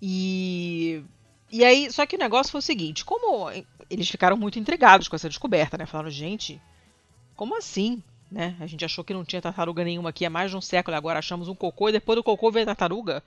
E 0.00 1.04
e 1.52 1.62
aí, 1.64 1.92
só 1.92 2.06
que 2.06 2.16
o 2.16 2.18
negócio 2.18 2.50
foi 2.50 2.60
o 2.60 2.62
seguinte, 2.62 3.04
como 3.04 3.50
eles 3.90 4.08
ficaram 4.08 4.38
muito 4.38 4.58
intrigados 4.58 5.06
com 5.06 5.14
essa 5.14 5.28
descoberta, 5.28 5.76
né? 5.76 5.84
Falaram, 5.84 6.08
gente, 6.08 6.58
como 7.36 7.58
assim? 7.58 8.02
Né? 8.30 8.56
A 8.58 8.66
gente 8.66 8.82
achou 8.86 9.04
que 9.04 9.12
não 9.12 9.22
tinha 9.22 9.42
tartaruga 9.42 9.84
nenhuma 9.84 10.08
aqui 10.08 10.24
há 10.24 10.30
mais 10.30 10.50
de 10.50 10.56
um 10.56 10.62
século, 10.62 10.96
e 10.96 10.98
agora 10.98 11.18
achamos 11.18 11.48
um 11.48 11.54
cocô 11.54 11.90
e 11.90 11.92
depois 11.92 12.16
do 12.16 12.24
cocô 12.24 12.50
veio 12.50 12.62
a 12.64 12.66
tartaruga. 12.68 13.22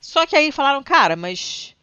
Só 0.00 0.24
que 0.26 0.34
aí 0.34 0.50
falaram, 0.50 0.82
cara, 0.82 1.14
mas 1.14 1.76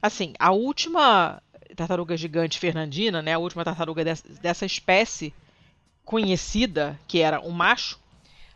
assim, 0.00 0.32
a 0.38 0.50
última 0.50 1.42
tartaruga 1.76 2.16
gigante 2.16 2.58
fernandina, 2.58 3.22
né, 3.22 3.34
a 3.34 3.38
última 3.38 3.64
tartaruga 3.64 4.04
dessa, 4.04 4.28
dessa 4.40 4.66
espécie 4.66 5.32
conhecida, 6.04 6.98
que 7.06 7.20
era 7.20 7.40
um 7.40 7.50
macho, 7.50 7.98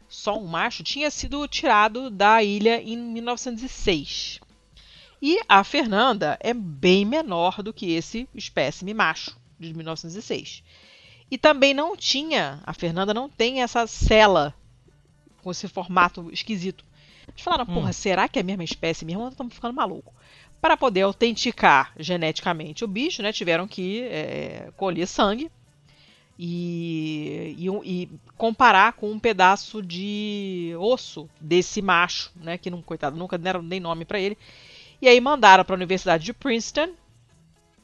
só 0.09 0.39
um 0.39 0.47
macho, 0.47 0.83
tinha 0.83 1.11
sido 1.11 1.47
tirado 1.49 2.11
da 2.11 2.43
ilha 2.43 2.81
em 2.81 2.97
1906. 2.97 4.41
E 5.21 5.39
a 5.49 5.65
Fernanda 5.65 6.37
é 6.41 6.53
bem 6.53 7.05
menor 7.05 7.63
do 7.63 7.73
que 7.73 7.93
esse 7.93 8.29
espécime 8.35 8.93
macho 8.93 9.37
de 9.59 9.73
1906. 9.73 10.63
E 11.31 11.39
também 11.39 11.75
não 11.75 11.97
tinha, 11.97 12.61
a 12.65 12.73
Fernanda 12.73 13.13
não 13.15 13.29
tem 13.29 13.63
essa 13.63 13.87
cela 13.87 14.55
com 15.43 15.51
esse 15.51 15.67
formato 15.67 16.31
esquisito. 16.31 16.85
Eles 17.29 17.41
falaram, 17.41 17.65
Hum. 17.69 17.75
porra, 17.75 17.93
será 17.93 18.29
que 18.29 18.39
é 18.39 18.43
a 18.43 18.45
mesma 18.45 18.63
espécie 18.63 19.05
mesmo? 19.05 19.27
Estamos 19.29 19.55
ficando 19.55 19.75
maluco? 19.75 20.15
Para 20.61 20.77
poder 20.77 21.03
autenticar 21.03 21.93
geneticamente 21.99 22.85
o 22.85 22.89
bicho, 22.89 23.23
né, 23.23 23.33
tiveram 23.33 23.69
que 23.69 24.03
é, 24.03 24.71
colher 24.77 25.07
sangue 25.07 25.51
e, 26.39 27.55
e, 27.59 27.69
e 27.85 28.11
comparar 28.37 28.93
com 28.95 29.11
um 29.11 29.19
pedaço 29.19 29.83
de 29.83 30.75
osso 30.79 31.29
desse 31.41 31.81
macho, 31.81 32.31
né, 32.37 32.59
que 32.59 32.71
não, 32.71 32.83
coitado, 32.83 33.17
nunca 33.17 33.39
deram 33.39 33.63
nem 33.63 33.81
nome 33.81 34.05
para 34.05 34.21
ele. 34.21 34.37
E 35.01 35.09
aí 35.09 35.21
mandaram 35.21 35.65
para 35.65 35.75
a 35.75 35.79
Universidade 35.79 36.25
de 36.25 36.33
Princeton 36.33 36.91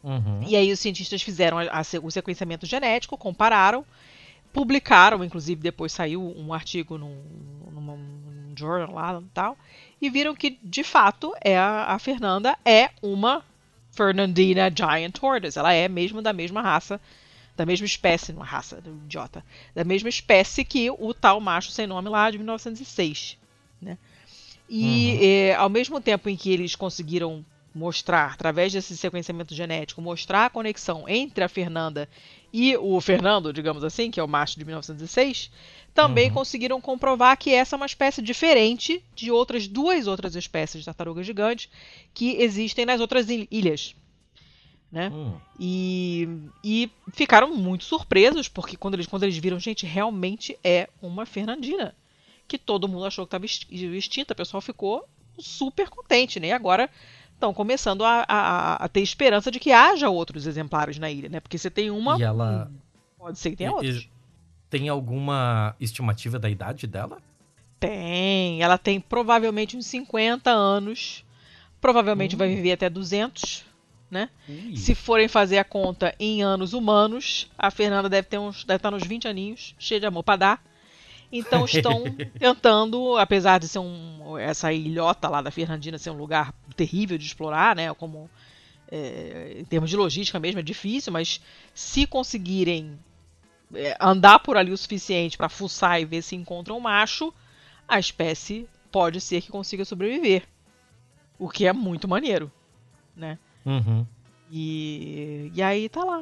Uhum. 0.03 0.43
e 0.47 0.57
aí 0.57 0.73
os 0.73 0.81
cientistas 0.81 1.23
fizeram 1.23 1.59
a- 1.59 1.65
a 1.71 1.83
o 2.03 2.11
sequenciamento 2.11 2.67
genético, 2.67 3.17
compararam, 3.17 3.85
publicaram, 4.53 5.25
inclusive 5.25 5.61
depois 5.63 5.93
saiu 5.93 6.23
um 6.37 6.53
artigo 6.53 6.99
num, 6.99 7.23
numa- 7.73 7.97
num 7.97 8.55
journal 8.57 8.93
lá 8.95 9.21
e 9.21 9.31
tal, 9.35 9.57
e 10.03 10.11
viram 10.11 10.35
que 10.35 10.59
de 10.63 10.83
fato 10.83 11.33
é 11.41 11.57
a, 11.57 11.85
a 11.95 11.99
Fernanda 12.01 12.59
é 12.65 12.91
uma 13.01 13.45
Fernandina 13.93 14.71
Giant 14.75 15.13
Tortoise. 15.13 15.59
Ela 15.59 15.73
é 15.73 15.89
mesmo 15.89 16.21
da 16.21 16.33
mesma 16.33 16.61
raça, 16.61 17.01
da 17.57 17.65
mesma 17.65 17.87
espécie, 17.87 18.33
uma 18.33 18.45
raça, 18.45 18.83
idiota, 19.05 19.45
da 19.75 19.85
mesma 19.85 20.09
espécie 20.09 20.65
que 20.65 20.91
o 20.91 21.15
tal 21.15 21.41
macho 21.41 21.71
sem 21.71 21.87
nome 21.87 22.09
lá 22.09 22.31
de 22.31 22.39
1906, 22.39 23.39
né? 23.81 23.97
E 24.69 25.17
Uhum. 25.19 25.19
eh, 25.23 25.55
ao 25.55 25.69
mesmo 25.69 26.01
tempo 26.01 26.29
em 26.29 26.37
que 26.37 26.51
eles 26.51 26.75
conseguiram 26.75 27.45
mostrar, 27.75 28.33
através 28.33 28.73
desse 28.73 28.97
sequenciamento 28.97 29.55
genético, 29.55 30.03
mostrar 30.03 30.47
a 30.47 30.51
conexão 30.51 31.09
entre 31.09 31.45
a 31.45 31.49
Fernanda 31.49 32.09
e 32.53 32.77
o 32.77 33.01
Fernando, 33.01 33.53
digamos 33.53 33.83
assim, 33.85 34.11
que 34.11 34.21
é 34.21 34.23
o 34.23 34.29
macho 34.29 34.59
de 34.59 34.65
1906, 34.65 35.51
também 35.95 36.29
Uhum. 36.29 36.35
conseguiram 36.35 36.81
comprovar 36.81 37.37
que 37.37 37.51
essa 37.53 37.75
é 37.75 37.79
uma 37.79 37.87
espécie 37.87 38.21
diferente 38.23 39.03
de 39.15 39.31
outras 39.31 39.67
duas 39.69 40.07
outras 40.07 40.35
espécies 40.37 40.81
de 40.81 40.85
tartaruga 40.87 41.23
gigante 41.23 41.71
que 42.15 42.37
existem 42.43 42.85
nas 42.87 43.01
outras 43.01 43.29
il- 43.31 43.49
ilhas. 43.51 43.95
Né? 44.91 45.09
Hum. 45.09 45.39
E, 45.59 46.29
e 46.63 46.91
ficaram 47.15 47.55
muito 47.57 47.85
surpresos, 47.85 48.47
porque 48.49 48.77
quando 48.77 48.95
eles, 48.95 49.07
quando 49.07 49.23
eles 49.23 49.39
viram, 49.39 49.59
gente, 49.59 49.87
realmente 49.87 50.59
é 50.63 50.89
uma 51.01 51.25
Fernandina. 51.25 51.97
Que 52.47 52.59
todo 52.59 52.87
mundo 52.89 53.07
achou 53.07 53.25
que 53.27 53.29
estava 53.35 53.47
extinta, 53.97 54.35
o 54.35 54.37
pessoal 54.37 54.61
ficou 54.61 55.03
super 55.39 55.89
contente, 55.89 56.39
né? 56.39 56.49
E 56.49 56.53
agora 56.53 56.91
estão 57.43 57.53
começando 57.53 58.05
a, 58.05 58.25
a- 58.29 58.75
a 58.85 58.89
ter 58.89 59.01
esperança 59.01 59.51
de 59.51 59.59
que 59.59 59.73
haja 59.73 60.09
outros 60.09 60.47
exemplares 60.47 60.99
na 60.99 61.11
ilha, 61.11 61.29
né? 61.29 61.41
Porque 61.41 61.59
você 61.59 61.69
tem 61.71 61.91
uma, 61.91 62.17
E 62.19 62.23
ela 62.23 62.71
pode 63.19 63.39
ser 63.39 63.51
que 63.51 63.57
tenha 63.57 63.71
e- 63.71 63.73
outros. 63.75 64.09
tem 64.71 64.89
alguma 64.89 65.75
estimativa 65.81 66.39
da 66.39 66.49
idade 66.49 66.87
dela? 66.87 67.19
Tem, 67.81 68.63
ela 68.63 68.79
tem 68.79 69.01
provavelmente 69.01 69.77
uns 69.77 69.87
50 69.87 70.51
anos. 70.51 71.25
Provavelmente 71.81 72.37
Hum. 72.37 72.39
vai 72.39 72.49
viver 72.55 72.73
até 72.73 72.89
200, 72.89 73.65
né? 74.09 74.29
Ui. 74.49 74.77
Se 74.77 74.95
forem 74.95 75.27
fazer 75.27 75.59
a 75.59 75.65
conta 75.65 76.15
em 76.21 76.43
anos 76.43 76.75
humanos, 76.75 77.51
a 77.59 77.73
Fernanda 77.73 78.09
deve 78.09 78.29
ter 78.29 78.39
uns, 78.39 78.63
deve 78.65 78.77
estar 78.77 78.91
nos 78.93 79.03
20 79.05 79.27
aninhos, 79.27 79.75
cheia 79.81 79.99
de 79.99 80.07
amor 80.07 80.23
para 80.23 80.37
dar. 80.37 80.65
Então 81.33 81.65
estão 81.67 82.05
tentando, 82.39 83.17
apesar 83.17 83.59
de 83.59 83.67
ser 83.67 83.79
um, 83.79 84.39
essa 84.39 84.73
ilhota 84.73 85.29
lá 85.29 85.41
da 85.41 85.51
Fernandina 85.51 85.97
ser 85.97 86.11
um 86.11 86.17
lugar 86.17 86.55
terrível 86.77 87.17
de 87.17 87.25
explorar, 87.25 87.75
né? 87.75 87.93
Como 87.95 88.31
é, 88.91 89.57
em 89.59 89.65
termos 89.65 89.89
de 89.89 89.97
logística 89.97 90.39
mesmo 90.39 90.61
é 90.61 90.63
difícil, 90.63 91.11
mas 91.13 91.41
se 91.73 92.07
conseguirem 92.07 92.99
é, 93.75 93.97
andar 93.99 94.41
por 94.41 94.59
ali 94.59 94.71
o 94.71 94.77
suficiente 94.77 95.39
para 95.39 95.49
fuçar 95.49 95.99
e 95.99 96.05
ver 96.05 96.21
se 96.21 96.37
encontram 96.37 96.77
um 96.77 96.81
macho, 96.81 97.33
a 97.89 97.99
espécie 97.99 98.69
pode 98.91 99.19
ser 99.21 99.41
que 99.41 99.51
consiga 99.51 99.85
sobreviver. 99.87 100.47
O 101.39 101.49
que 101.49 101.67
é 101.67 101.73
muito 101.73 102.07
maneiro, 102.07 102.53
né? 103.17 103.39
Uhum. 103.65 104.07
E, 104.51 105.51
e 105.55 105.63
aí 105.63 105.89
tá 105.89 106.05
lá 106.05 106.21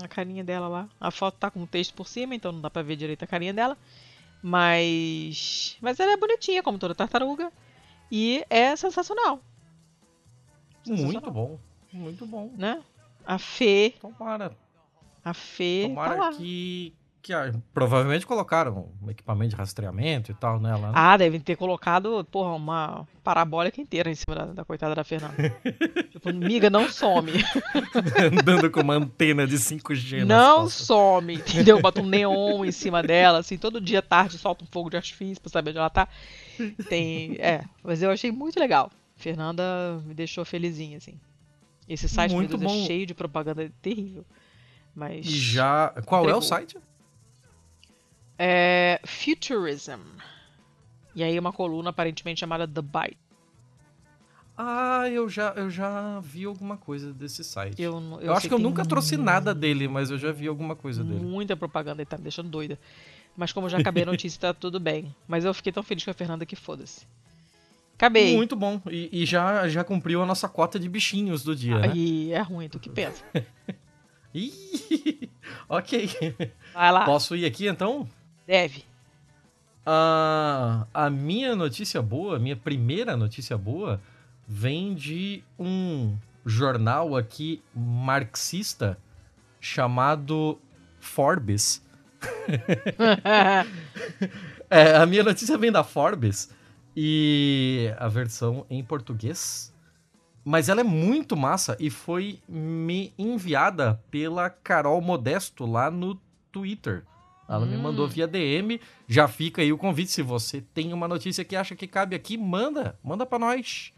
a 0.00 0.08
carinha 0.08 0.44
dela 0.44 0.68
lá. 0.68 0.88
A 1.00 1.10
foto 1.10 1.36
tá 1.36 1.50
com 1.50 1.64
o 1.64 1.66
texto 1.66 1.92
por 1.94 2.06
cima, 2.06 2.34
então 2.34 2.52
não 2.52 2.60
dá 2.60 2.70
pra 2.70 2.82
ver 2.82 2.94
direito 2.94 3.24
a 3.24 3.26
carinha 3.26 3.52
dela. 3.52 3.76
Mas. 4.42 5.76
Mas 5.80 5.98
ela 5.98 6.12
é 6.12 6.16
bonitinha, 6.16 6.62
como 6.62 6.78
toda 6.78 6.94
tartaruga. 6.94 7.52
E 8.10 8.44
é 8.48 8.76
sensacional. 8.76 9.40
Muito 10.86 11.00
Sensacional, 11.00 11.30
bom. 11.32 11.58
Muito 11.92 12.26
bom. 12.26 12.52
Né? 12.56 12.82
A 13.24 13.38
Fê. 13.38 13.94
Tomara. 14.00 14.56
A 15.24 15.34
Fê 15.34 15.86
Tomara 15.88 16.14
tá 16.14 16.20
lá. 16.20 16.32
que. 16.32 16.94
Que 17.26 17.32
ah, 17.32 17.52
provavelmente 17.74 18.24
colocaram 18.24 18.88
um 19.02 19.10
equipamento 19.10 19.50
de 19.50 19.56
rastreamento 19.56 20.30
e 20.30 20.34
tal 20.34 20.60
nela. 20.60 20.86
né? 20.86 20.92
Ah, 20.94 21.16
devem 21.16 21.40
ter 21.40 21.56
colocado, 21.56 22.24
porra, 22.30 22.54
uma 22.54 23.04
parabólica 23.24 23.80
inteira 23.80 24.08
em 24.08 24.14
cima 24.14 24.36
da, 24.36 24.44
da 24.46 24.64
coitada 24.64 24.94
da 24.94 25.02
Fernanda. 25.02 25.34
tipo, 26.12 26.32
miga, 26.32 26.70
não 26.70 26.88
some. 26.88 27.32
Andando 28.32 28.70
com 28.70 28.80
uma 28.80 28.94
antena 28.94 29.44
de 29.44 29.56
5G 29.56 30.18
nas 30.20 30.28
não 30.28 30.68
some, 30.68 31.34
entendeu? 31.34 31.82
Bota 31.82 32.00
um 32.00 32.06
neon 32.06 32.64
em 32.64 32.70
cima 32.70 33.02
dela, 33.02 33.38
assim, 33.38 33.58
todo 33.58 33.80
dia 33.80 34.00
tarde 34.00 34.38
solta 34.38 34.62
um 34.62 34.68
fogo 34.68 34.88
de 34.88 34.96
artifício 34.96 35.42
pra 35.42 35.50
saber 35.50 35.70
onde 35.70 35.78
ela 35.80 35.90
tá. 35.90 36.06
Tem. 36.88 37.34
É, 37.40 37.64
mas 37.82 38.02
eu 38.04 38.10
achei 38.12 38.30
muito 38.30 38.60
legal. 38.60 38.88
Fernanda 39.16 40.00
me 40.06 40.14
deixou 40.14 40.44
felizinha, 40.44 40.98
assim. 40.98 41.18
Esse 41.88 42.08
site 42.08 42.30
meu 42.30 42.38
Muito 42.38 42.56
Deus, 42.56 42.72
bom. 42.72 42.82
é 42.84 42.86
cheio 42.86 43.04
de 43.04 43.14
propaganda 43.14 43.68
terrível. 43.82 44.24
Mas. 44.94 45.26
E 45.26 45.30
já. 45.30 45.92
Qual 46.04 46.20
é 46.22 46.26
o 46.26 46.38
Entregou. 46.38 46.42
site? 46.42 46.78
É. 48.38 49.00
Futurism. 49.04 50.00
E 51.14 51.22
aí 51.24 51.38
uma 51.38 51.52
coluna 51.52 51.90
aparentemente 51.90 52.40
chamada 52.40 52.66
The 52.68 52.82
Byte. 52.82 53.18
Ah, 54.58 55.06
eu 55.10 55.28
já, 55.28 55.50
eu 55.54 55.68
já 55.70 56.18
vi 56.20 56.44
alguma 56.46 56.78
coisa 56.78 57.12
desse 57.12 57.44
site. 57.44 57.80
Eu, 57.80 57.94
Eu, 57.94 58.00
não- 58.00 58.32
acho 58.34 58.48
que 58.48 58.54
eu 58.54 58.58
nunca 58.58 58.84
trouxe 58.86 59.16
nada 59.16 59.54
dele, 59.54 59.86
mas 59.86 60.10
eu 60.10 60.16
já 60.18 60.32
vi 60.32 60.46
alguma 60.46 60.74
coisa 60.74 61.04
dele. 61.04 61.20
Muita 61.20 61.54
propaganda 61.56 62.00
e 62.02 62.06
tá 62.06 62.16
me 62.16 62.22
deixando 62.22 62.48
doida. 62.48 62.78
Mas 63.36 63.52
como 63.52 63.66
eu 63.66 63.70
já 63.70 63.76
acabei 63.78 64.02
a 64.02 64.06
notícia, 64.06 64.40
tá 64.40 64.54
tudo 64.54 64.80
bem. 64.80 65.14
Mas 65.28 65.44
eu 65.44 65.52
fiquei 65.52 65.70
tão 65.72 65.82
feliz 65.82 66.02
com 66.04 66.10
a 66.10 66.14
Fernanda 66.14 66.46
que 66.46 66.56
foda-se. 66.56 67.06
Acabei. 67.96 68.34
Muito 68.34 68.56
bom. 68.56 68.80
E, 68.90 69.10
e 69.22 69.26
já, 69.26 69.68
já 69.68 69.84
cumpriu 69.84 70.22
a 70.22 70.26
nossa 70.26 70.48
cota 70.48 70.78
de 70.78 70.88
bichinhos 70.88 71.42
do 71.42 71.54
dia, 71.54 71.78
né? 71.78 71.88
Aí 71.92 72.32
é 72.32 72.40
ruim, 72.40 72.66
tu 72.68 72.78
que 72.78 72.88
pensa. 72.88 73.22
Ih, 74.34 75.30
ok. 75.68 76.10
Vai 76.74 76.92
lá, 76.92 77.04
Posso 77.04 77.36
ir 77.36 77.44
aqui 77.46 77.66
então? 77.68 78.08
Deve. 78.46 78.84
Ah, 79.84 80.86
a 80.92 81.10
minha 81.10 81.54
notícia 81.54 82.02
boa, 82.02 82.36
a 82.36 82.38
minha 82.38 82.56
primeira 82.56 83.16
notícia 83.16 83.56
boa, 83.56 84.00
vem 84.46 84.94
de 84.94 85.42
um 85.58 86.16
jornal 86.44 87.16
aqui 87.16 87.62
marxista 87.74 88.98
chamado 89.60 90.58
Forbes. 91.00 91.82
É, 94.68 94.96
a 94.96 95.06
minha 95.06 95.22
notícia 95.22 95.56
vem 95.56 95.70
da 95.70 95.84
Forbes 95.84 96.50
e 96.96 97.94
a 97.98 98.08
versão 98.08 98.66
em 98.68 98.82
português. 98.82 99.72
Mas 100.44 100.68
ela 100.68 100.80
é 100.80 100.84
muito 100.84 101.36
massa 101.36 101.76
e 101.78 101.88
foi 101.88 102.40
me 102.48 103.12
enviada 103.16 104.02
pela 104.10 104.50
Carol 104.50 105.00
Modesto 105.00 105.64
lá 105.64 105.88
no 105.88 106.20
Twitter. 106.50 107.04
Ela 107.48 107.64
me 107.66 107.76
Hum. 107.76 107.82
mandou 107.82 108.08
via 108.08 108.26
DM. 108.26 108.80
Já 109.06 109.28
fica 109.28 109.62
aí 109.62 109.72
o 109.72 109.78
convite. 109.78 110.10
Se 110.10 110.22
você 110.22 110.60
tem 110.60 110.92
uma 110.92 111.06
notícia 111.06 111.44
que 111.44 111.54
acha 111.56 111.76
que 111.76 111.86
cabe 111.86 112.16
aqui, 112.16 112.36
manda. 112.36 112.98
Manda 113.02 113.24
pra 113.24 113.38
nós. 113.38 113.92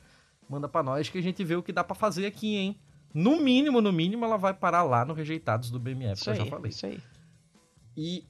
Manda 0.49 0.69
pra 0.69 0.83
nós 0.83 1.09
que 1.09 1.19
a 1.19 1.23
gente 1.23 1.43
vê 1.45 1.57
o 1.57 1.63
que 1.63 1.73
dá 1.73 1.83
pra 1.85 1.95
fazer 1.95 2.27
aqui, 2.27 2.57
hein? 2.57 2.79
No 3.15 3.41
mínimo, 3.41 3.81
no 3.81 3.93
mínimo, 3.93 4.25
ela 4.25 4.37
vai 4.37 4.53
parar 4.53 4.83
lá 4.83 5.05
no 5.05 5.15
Rejeitados 5.15 5.71
do 5.71 5.79
BMF, 5.79 6.15
Isso 6.15 6.25
que 6.25 6.31
eu 6.31 6.35
já 6.37 6.43
aí, 6.45 6.51
falei. 6.51 6.71
isso 6.71 6.87
aí. 6.87 7.01
E 7.97 8.25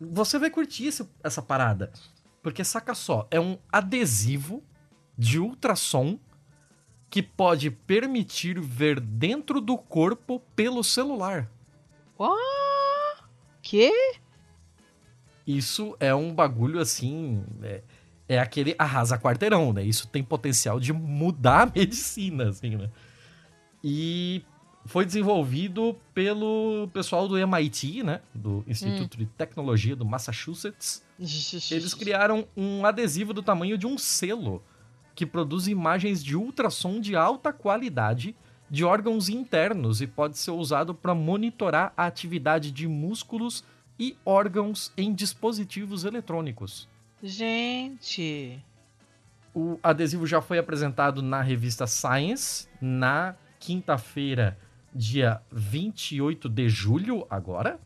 você 0.00 0.38
vai 0.38 0.50
curtir 0.50 0.86
esse- 0.86 1.08
essa 1.22 1.42
parada. 1.42 1.92
Porque 2.42 2.64
saca 2.64 2.94
só, 2.94 3.26
é 3.30 3.38
um 3.40 3.58
adesivo 3.70 4.62
de 5.16 5.38
ultrassom 5.38 6.18
que 7.08 7.22
pode 7.22 7.70
permitir 7.70 8.58
ver 8.60 8.98
dentro 8.98 9.60
do 9.60 9.76
corpo 9.78 10.40
pelo 10.56 10.82
celular. 10.82 11.48
What? 12.18 13.22
Que? 13.62 13.90
Isso 15.46 15.96
é 16.00 16.14
um 16.14 16.34
bagulho 16.34 16.78
assim. 16.80 17.42
É, 17.62 17.82
é 18.28 18.38
aquele 18.38 18.74
arrasa 18.78 19.18
quarteirão, 19.18 19.72
né? 19.72 19.84
Isso 19.84 20.08
tem 20.08 20.22
potencial 20.22 20.80
de 20.80 20.92
mudar 20.92 21.68
a 21.68 21.72
medicina, 21.74 22.48
assim, 22.48 22.76
né? 22.76 22.88
E 23.82 24.42
foi 24.86 25.04
desenvolvido 25.04 25.96
pelo 26.12 26.88
pessoal 26.92 27.28
do 27.28 27.38
MIT, 27.38 28.02
né? 28.02 28.20
Do 28.34 28.64
Instituto 28.66 29.16
de 29.16 29.26
Tecnologia 29.26 29.96
do 29.96 30.04
Massachusetts. 30.04 31.04
Eles 31.70 31.94
criaram 31.94 32.46
um 32.56 32.84
adesivo 32.84 33.32
do 33.32 33.42
tamanho 33.42 33.78
de 33.78 33.86
um 33.86 33.96
selo 33.98 34.62
que 35.14 35.24
produz 35.24 35.68
imagens 35.68 36.22
de 36.24 36.36
ultrassom 36.36 37.00
de 37.00 37.14
alta 37.14 37.52
qualidade 37.52 38.34
de 38.68 38.84
órgãos 38.84 39.28
internos 39.28 40.00
e 40.00 40.06
pode 40.06 40.36
ser 40.38 40.50
usado 40.50 40.94
para 40.94 41.14
monitorar 41.14 41.92
a 41.96 42.06
atividade 42.06 42.72
de 42.72 42.88
músculos 42.88 43.62
e 43.98 44.16
órgãos 44.24 44.92
em 44.96 45.12
dispositivos 45.14 46.04
eletrônicos. 46.04 46.88
Gente. 47.22 48.58
O 49.54 49.78
adesivo 49.82 50.26
já 50.26 50.40
foi 50.40 50.58
apresentado 50.58 51.22
na 51.22 51.40
revista 51.40 51.86
Science 51.86 52.68
na 52.80 53.36
quinta-feira, 53.60 54.58
dia 54.92 55.40
28 55.52 56.48
de 56.48 56.68
julho, 56.68 57.26
agora. 57.30 57.78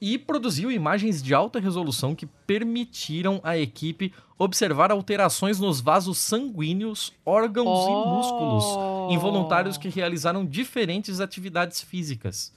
E 0.00 0.16
produziu 0.16 0.70
imagens 0.70 1.20
de 1.22 1.34
alta 1.34 1.58
resolução 1.58 2.14
que 2.14 2.24
permitiram 2.24 3.40
à 3.42 3.58
equipe 3.58 4.12
observar 4.38 4.92
alterações 4.92 5.58
nos 5.58 5.80
vasos 5.80 6.18
sanguíneos, 6.18 7.12
órgãos 7.26 7.86
e 7.86 8.08
músculos 8.08 8.64
Oh. 8.64 9.08
em 9.10 9.18
voluntários 9.18 9.76
que 9.76 9.88
realizaram 9.88 10.46
diferentes 10.46 11.20
atividades 11.20 11.82
físicas. 11.82 12.56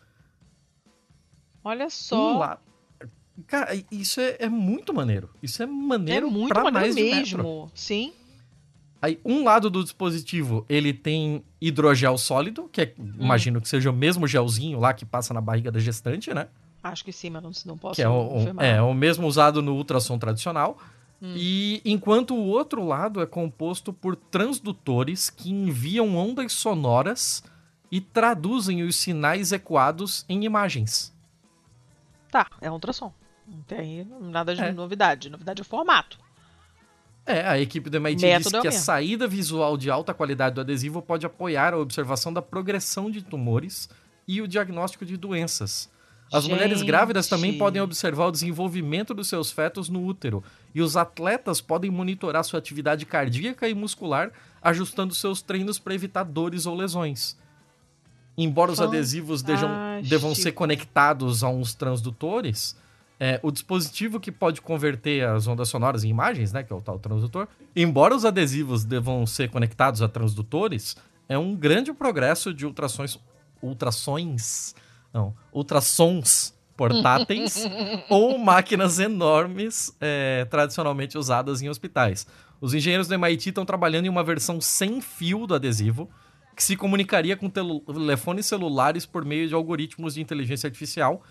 Olha 1.63 1.85
Um 1.85 1.89
só. 1.89 2.37
lá... 2.37 2.59
Cara, 3.47 3.71
isso 3.89 4.19
é, 4.21 4.35
é 4.39 4.49
muito 4.49 4.93
maneiro. 4.93 5.29
Isso 5.41 5.63
é 5.63 5.65
É 5.65 5.67
maneiro 5.67 6.29
muito 6.29 6.49
pra 6.49 6.63
maneiro 6.65 6.93
mais 6.93 6.95
metro. 6.95 7.37
mesmo. 7.37 7.71
Sim. 7.73 8.13
Aí, 9.01 9.19
um 9.25 9.43
lado 9.43 9.67
do 9.69 9.81
dispositivo, 9.83 10.63
ele 10.69 10.93
tem 10.93 11.43
hidrogel 11.59 12.17
sólido, 12.19 12.69
que 12.71 12.81
é, 12.81 12.93
Hum. 12.99 13.13
imagino 13.19 13.59
que 13.59 13.67
seja 13.67 13.89
o 13.89 13.93
mesmo 13.93 14.27
gelzinho 14.27 14.79
lá 14.79 14.93
que 14.93 15.05
passa 15.05 15.33
na 15.33 15.41
barriga 15.41 15.71
da 15.71 15.79
gestante, 15.79 16.31
né? 16.33 16.47
Acho 16.83 17.03
que 17.03 17.11
sim, 17.11 17.29
mas 17.31 17.41
não, 17.41 17.51
não 17.65 17.77
posso 17.77 17.95
que 17.95 18.01
é 18.03 18.07
o, 18.09 18.11
o- 18.25 18.29
confirmar. 18.29 18.63
é 18.65 18.81
o 18.81 18.93
mesmo 18.93 19.25
usado 19.27 19.61
no 19.61 19.73
ultrassom 19.75 20.19
tradicional. 20.19 20.77
Hum. 21.19 21.33
E 21.35 21.81
enquanto 21.83 22.35
o 22.35 22.45
outro 22.47 22.85
lado 22.85 23.21
é 23.21 23.25
composto 23.25 23.91
por 23.91 24.15
transdutores 24.15 25.29
que 25.31 25.49
enviam 25.51 26.15
ondas 26.15 26.51
sonoras 26.53 27.43
e 27.91 27.99
traduzem 28.01 28.83
os 28.83 28.95
sinais 28.95 29.51
ecoados 29.51 30.25
em 30.29 30.43
imagens. 30.45 31.11
Tá, 32.31 32.47
é 32.61 32.69
um 32.69 32.73
ultrassom. 32.73 33.13
Não 33.45 33.61
tem 33.63 34.07
nada 34.21 34.55
de 34.55 34.61
É. 34.61 34.71
novidade. 34.71 35.29
Novidade 35.29 35.61
é 35.61 35.63
o 35.63 35.65
formato. 35.65 36.17
É, 37.25 37.45
a 37.45 37.59
equipe 37.59 37.89
do 37.89 37.97
MIT 37.97 38.21
Método 38.25 38.49
diz 38.49 38.53
é 38.53 38.61
que 38.61 38.67
a 38.67 38.71
saída 38.71 39.27
visual 39.27 39.77
de 39.77 39.91
alta 39.91 40.13
qualidade 40.13 40.55
do 40.55 40.61
adesivo 40.61 41.01
pode 41.01 41.25
apoiar 41.25 41.73
a 41.73 41.77
observação 41.77 42.33
da 42.33 42.41
progressão 42.41 43.11
de 43.11 43.21
tumores 43.21 43.89
e 44.27 44.41
o 44.41 44.47
diagnóstico 44.47 45.05
de 45.05 45.17
doenças. 45.17 45.89
As 46.33 46.47
mulheres 46.47 46.81
grávidas 46.81 47.27
também 47.27 47.51
Gente. 47.51 47.59
podem 47.59 47.81
observar 47.81 48.27
o 48.27 48.31
desenvolvimento 48.31 49.13
dos 49.13 49.27
seus 49.27 49.51
fetos 49.51 49.89
no 49.89 50.03
útero, 50.03 50.41
e 50.73 50.81
os 50.81 50.95
atletas 50.95 51.59
podem 51.59 51.91
monitorar 51.91 52.43
sua 52.45 52.57
atividade 52.57 53.05
cardíaca 53.05 53.67
e 53.67 53.73
muscular, 53.73 54.31
ajustando 54.61 55.13
seus 55.13 55.41
treinos 55.41 55.77
para 55.77 55.93
evitar 55.93 56.23
dores 56.23 56.65
ou 56.65 56.73
lesões. 56.73 57.35
Embora 58.37 58.71
os 58.71 58.79
adesivos 58.87 59.41
dejam- 59.41 59.69
devam 60.09 60.33
ser 60.33 60.51
conectados 60.53 61.43
a 61.43 61.49
uns 61.49 61.73
transdutores, 61.73 62.75
é, 63.19 63.39
o 63.43 63.51
dispositivo 63.51 64.19
que 64.19 64.31
pode 64.31 64.61
converter 64.61 65.27
as 65.27 65.45
ondas 65.47 65.69
sonoras 65.69 66.03
em 66.03 66.09
imagens, 66.09 66.51
né, 66.51 66.63
que 66.63 66.73
é 66.73 66.75
o 66.75 66.81
tal 66.81 66.97
transdutor, 66.97 67.47
embora 67.75 68.15
os 68.15 68.25
adesivos 68.25 68.83
devam 68.83 69.25
ser 69.27 69.49
conectados 69.49 70.01
a 70.01 70.07
transdutores, 70.07 70.95
é 71.29 71.37
um 71.37 71.55
grande 71.55 71.93
progresso 71.93 72.53
de 72.53 72.65
ultrassons, 72.65 73.19
ultrassons, 73.61 74.75
não, 75.13 75.33
ultrassons 75.53 76.53
portáteis 76.75 77.63
ou 78.09 78.37
máquinas 78.37 78.97
enormes 78.99 79.95
é, 79.99 80.45
tradicionalmente 80.49 81.17
usadas 81.17 81.61
em 81.61 81.69
hospitais. 81.69 82.25
Os 82.59 82.73
engenheiros 82.73 83.07
do 83.07 83.13
MIT 83.13 83.49
estão 83.49 83.65
trabalhando 83.65 84.05
em 84.05 84.09
uma 84.09 84.23
versão 84.23 84.59
sem 84.61 85.01
fio 85.01 85.45
do 85.47 85.53
adesivo 85.55 86.09
que 86.61 86.65
se 86.65 86.77
comunicaria 86.77 87.35
com 87.35 87.49
telefones 87.49 88.45
celulares 88.45 89.03
por 89.03 89.25
meio 89.25 89.47
de 89.47 89.55
algoritmos 89.55 90.13
de 90.13 90.21
inteligência 90.21 90.67
artificial 90.67 91.23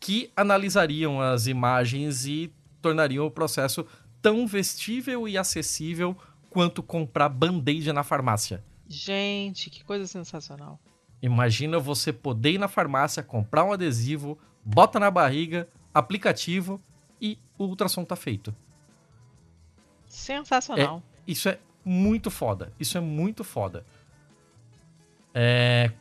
que 0.00 0.32
analisariam 0.34 1.20
as 1.20 1.46
imagens 1.46 2.24
e 2.24 2.50
tornariam 2.80 3.26
o 3.26 3.30
processo 3.30 3.84
tão 4.22 4.46
vestível 4.46 5.28
e 5.28 5.36
acessível 5.36 6.16
quanto 6.48 6.82
comprar 6.82 7.28
band-aid 7.28 7.92
na 7.92 8.02
farmácia. 8.02 8.64
Gente, 8.88 9.68
que 9.68 9.84
coisa 9.84 10.06
sensacional. 10.06 10.80
Imagina 11.20 11.78
você 11.78 12.10
poder 12.10 12.52
ir 12.52 12.58
na 12.58 12.66
farmácia, 12.66 13.22
comprar 13.22 13.64
um 13.64 13.72
adesivo, 13.74 14.38
bota 14.64 14.98
na 14.98 15.10
barriga, 15.10 15.68
aplicativo 15.92 16.80
e 17.20 17.38
o 17.58 17.64
ultrassom 17.64 18.06
tá 18.06 18.16
feito. 18.16 18.56
Sensacional. 20.06 21.02
É, 21.26 21.30
isso 21.30 21.46
é 21.46 21.58
muito 21.84 22.30
foda. 22.30 22.72
Isso 22.80 22.96
é 22.96 23.02
muito 23.02 23.44
foda. 23.44 23.84
É, 25.34 25.92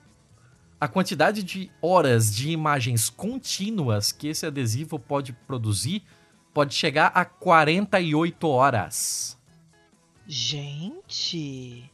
a 0.80 0.88
quantidade 0.88 1.44
de 1.44 1.72
horas 1.82 2.34
de 2.34 2.52
imagens 2.52 3.10
contínuas 3.10 4.12
que 4.12 4.28
esse 4.28 4.46
adesivo 4.46 5.00
pode 5.00 5.34
produzir 5.34 6.04
pode 6.54 6.74
chegar 6.74 7.12
a 7.14 7.24
48 7.24 8.48
horas. 8.48 9.38
Gente! 10.28 11.92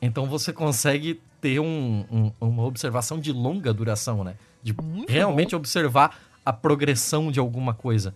Então 0.00 0.26
você 0.26 0.52
consegue 0.52 1.20
ter 1.40 1.60
um, 1.60 2.04
um, 2.10 2.32
uma 2.40 2.64
observação 2.64 3.18
de 3.18 3.32
longa 3.32 3.72
duração, 3.72 4.24
né? 4.24 4.36
De 4.62 4.72
Muito 4.72 5.10
realmente 5.10 5.50
bom. 5.50 5.56
observar 5.58 6.18
a 6.44 6.52
progressão 6.52 7.30
de 7.30 7.38
alguma 7.38 7.74
coisa. 7.74 8.14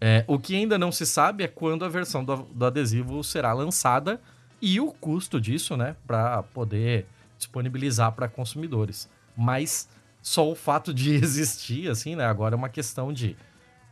É, 0.00 0.24
o 0.26 0.38
que 0.38 0.56
ainda 0.56 0.78
não 0.78 0.90
se 0.90 1.06
sabe 1.06 1.44
é 1.44 1.48
quando 1.48 1.84
a 1.84 1.88
versão 1.88 2.24
do, 2.24 2.36
do 2.36 2.64
adesivo 2.66 3.22
será 3.22 3.52
lançada 3.52 4.20
e 4.60 4.80
o 4.80 4.92
custo 4.92 5.40
disso, 5.40 5.76
né? 5.76 5.96
Para 6.06 6.42
poder 6.42 7.06
disponibilizar 7.46 8.12
para 8.12 8.28
consumidores. 8.28 9.08
Mas 9.36 9.88
só 10.20 10.48
o 10.50 10.54
fato 10.54 10.92
de 10.94 11.14
existir, 11.14 11.90
assim, 11.90 12.14
né? 12.16 12.24
Agora 12.24 12.54
é 12.54 12.58
uma 12.58 12.68
questão 12.68 13.12
de 13.12 13.36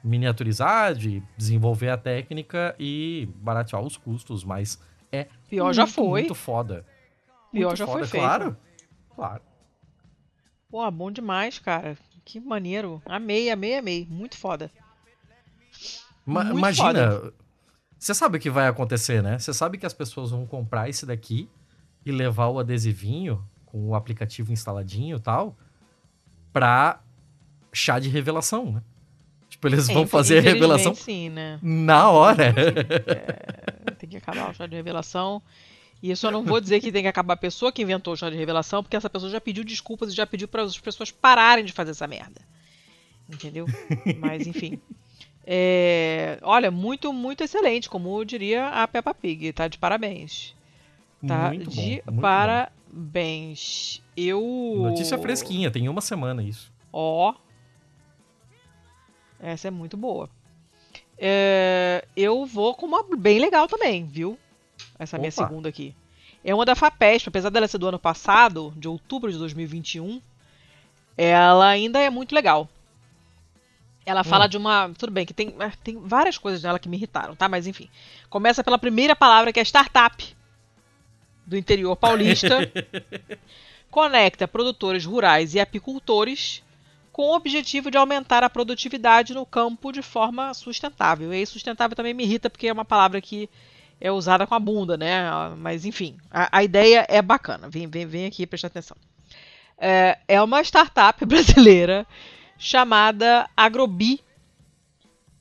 miniaturizar, 0.02 0.94
de 0.94 1.22
desenvolver 1.36 1.90
a 1.90 1.96
técnica 1.96 2.74
e 2.78 3.28
baratear 3.36 3.82
os 3.82 3.96
custos, 3.96 4.42
mas 4.44 4.80
é 5.12 5.26
Pior 5.48 5.72
já 5.72 5.82
muito, 5.82 5.94
foi. 5.94 6.20
muito 6.22 6.34
foda. 6.34 6.86
Pior 7.52 7.68
Muito 7.68 7.78
já 7.78 7.86
foi 7.86 7.94
foda, 7.94 8.06
feito. 8.06 8.22
Claro, 8.22 8.56
claro. 9.14 9.42
Pô, 10.70 10.90
bom 10.90 11.10
demais, 11.10 11.58
cara. 11.58 11.98
Que 12.24 12.38
maneiro. 12.38 13.02
Amei, 13.04 13.50
amei, 13.50 13.76
amei. 13.76 14.06
Muito 14.08 14.36
foda. 14.38 14.70
Ma- 16.24 16.44
Muito 16.44 16.58
imagina, 16.58 17.32
você 17.98 18.14
sabe 18.14 18.38
o 18.38 18.40
que 18.40 18.48
vai 18.48 18.68
acontecer, 18.68 19.22
né? 19.22 19.38
Você 19.38 19.52
sabe 19.52 19.76
que 19.78 19.84
as 19.86 19.92
pessoas 19.92 20.30
vão 20.30 20.46
comprar 20.46 20.88
esse 20.88 21.04
daqui 21.04 21.48
e 22.04 22.10
levar 22.12 22.48
o 22.48 22.58
adesivinho 22.58 23.44
com 23.66 23.88
o 23.88 23.94
aplicativo 23.94 24.52
instaladinho 24.52 25.16
e 25.16 25.20
tal 25.20 25.56
pra 26.52 27.00
chá 27.72 27.98
de 27.98 28.08
revelação, 28.08 28.72
né? 28.72 28.82
Tipo, 29.48 29.68
eles 29.68 29.86
vão 29.88 30.02
É, 30.02 30.06
fazer 30.06 30.38
a 30.38 30.40
revelação 30.40 30.94
Sim, 30.94 31.28
né? 31.28 31.58
na 31.62 32.08
hora. 32.10 32.54
Tem 33.98 34.08
que 34.08 34.16
acabar 34.16 34.50
o 34.50 34.54
chá 34.54 34.66
de 34.66 34.74
revelação. 34.76 35.42
E 36.02 36.10
eu 36.10 36.30
não 36.30 36.42
vou 36.44 36.60
dizer 36.60 36.80
que 36.80 36.90
tem 36.90 37.02
que 37.02 37.08
acabar 37.08 37.34
a 37.34 37.36
pessoa 37.36 37.70
que 37.70 37.82
inventou 37.82 38.14
o 38.14 38.16
chá 38.16 38.30
de 38.30 38.36
revelação, 38.36 38.82
porque 38.82 38.96
essa 38.96 39.10
pessoa 39.10 39.30
já 39.30 39.40
pediu 39.40 39.62
desculpas 39.62 40.12
e 40.12 40.16
já 40.16 40.26
pediu 40.26 40.48
para 40.48 40.62
as 40.62 40.78
pessoas 40.78 41.10
pararem 41.10 41.64
de 41.64 41.72
fazer 41.72 41.90
essa 41.90 42.06
merda. 42.06 42.40
Entendeu? 43.28 43.66
Mas, 44.18 44.46
enfim. 44.46 44.80
É, 45.46 46.38
olha, 46.42 46.70
muito, 46.70 47.12
muito 47.12 47.42
excelente, 47.44 47.88
como 47.88 48.24
diria 48.24 48.68
a 48.68 48.88
Peppa 48.88 49.12
Pig, 49.12 49.52
tá? 49.52 49.68
De 49.68 49.76
parabéns. 49.78 50.54
Tá? 51.26 51.48
Muito 51.48 51.64
bom, 51.66 51.70
de 51.70 51.80
muito 51.90 52.11
bom. 52.12 52.20
parabéns. 52.20 54.02
Eu. 54.16 54.40
Notícia 54.78 55.18
fresquinha, 55.18 55.70
tem 55.70 55.88
uma 55.88 56.00
semana 56.00 56.42
isso. 56.42 56.72
Ó. 56.92 57.35
Essa 59.38 59.68
é 59.68 59.70
muito 59.70 59.96
boa. 59.96 60.28
É, 61.18 62.04
eu 62.16 62.44
vou 62.46 62.74
com 62.74 62.87
uma 62.87 63.04
bem 63.16 63.38
legal 63.38 63.66
também, 63.68 64.04
viu? 64.06 64.38
Essa 64.98 65.18
minha 65.18 65.28
Opa. 65.30 65.46
segunda 65.46 65.68
aqui. 65.68 65.94
É 66.42 66.54
uma 66.54 66.64
da 66.64 66.74
FAPESP, 66.74 67.28
apesar 67.28 67.50
dela 67.50 67.68
ser 67.68 67.76
do 67.78 67.87
ano 67.88 67.98
passado, 67.98 68.72
de 68.76 68.88
outubro 68.88 69.30
de 69.30 69.37
2021, 69.38 70.20
ela 71.16 71.68
ainda 71.68 71.98
é 72.00 72.09
muito 72.09 72.35
legal. 72.35 72.66
Ela 74.06 74.24
fala 74.24 74.46
Hum. 74.46 74.48
de 74.48 74.56
uma. 74.56 74.90
Tudo 74.96 75.12
bem, 75.12 75.26
que 75.26 75.35
tem, 75.35 75.54
ah, 75.61 75.72
tem 75.85 75.98
várias 76.00 76.38
coisas 76.38 76.62
nela 76.62 76.78
que 76.78 76.88
me 76.88 76.96
irritaram, 76.96 77.37
tá? 77.37 77.46
Mas 77.48 77.66
enfim. 77.66 77.88
Começa 78.30 78.64
pela 78.64 78.78
primeira 78.78 79.14
palavra, 79.14 79.52
que 79.52 79.61
é 79.61 79.64
startup. 79.64 80.37
Do 81.50 81.56
interior 81.56 81.94
paulista. 81.96 82.58
conecta 83.90 84.46
produtores 84.46 85.04
rurais 85.04 85.54
e 85.54 85.60
apicultores 85.60 86.62
com 87.12 87.22
o 87.22 87.34
objetivo 87.34 87.90
de 87.90 87.98
aumentar 87.98 88.44
a 88.44 88.48
produtividade 88.48 89.34
no 89.34 89.44
campo 89.44 89.92
de 89.92 90.00
forma 90.00 90.54
sustentável. 90.54 91.32
E 91.32 91.38
aí, 91.38 91.46
sustentável 91.46 91.96
também 91.96 92.14
me 92.14 92.22
irrita 92.22 92.48
porque 92.48 92.68
é 92.68 92.72
uma 92.72 92.84
palavra 92.84 93.20
que 93.20 93.50
é 94.00 94.10
usada 94.10 94.46
com 94.46 94.54
a 94.54 94.60
bunda, 94.60 94.96
né? 94.96 95.28
Mas 95.58 95.84
enfim, 95.84 96.16
a, 96.30 96.58
a 96.58 96.64
ideia 96.64 97.04
é 97.08 97.20
bacana. 97.20 97.68
Vem, 97.68 97.86
vem, 97.88 98.06
vem 98.06 98.26
aqui 98.26 98.46
prestar 98.46 98.68
atenção. 98.68 98.96
É, 99.76 100.18
é 100.28 100.40
uma 100.40 100.62
startup 100.62 101.22
brasileira 101.26 102.06
chamada 102.56 103.50
Agrobi 103.56 104.20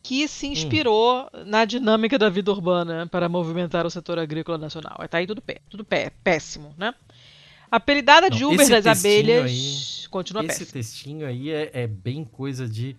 que 0.02 0.28
se 0.28 0.48
inspirou 0.48 1.30
na 1.46 1.66
dinâmica 1.66 2.18
da 2.18 2.30
vida 2.30 2.52
urbana 2.52 3.08
para 3.08 3.28
movimentar 3.28 3.86
o 3.86 3.90
setor 3.90 4.18
agrícola 4.18 4.58
nacional. 4.58 4.98
Tá 5.10 5.18
aí 5.18 5.28
tudo 5.28 5.42
pé, 5.42 5.58
tudo 5.70 5.84
pé, 5.84 6.12
péssimo, 6.24 6.74
né? 6.78 6.94
Apelidada 7.72 8.30
de 8.30 8.42
Não, 8.42 8.52
Uber 8.52 8.62
esse 8.62 8.82
das 8.82 8.88
abelhas, 8.88 10.08
continua 10.10 10.44
Esse 10.44 10.60
péssimo. 10.60 10.72
textinho 10.72 11.28
aí 11.28 11.52
é, 11.52 11.70
é 11.74 11.88
bem 11.88 12.24
coisa 12.24 12.68
de 12.68 12.96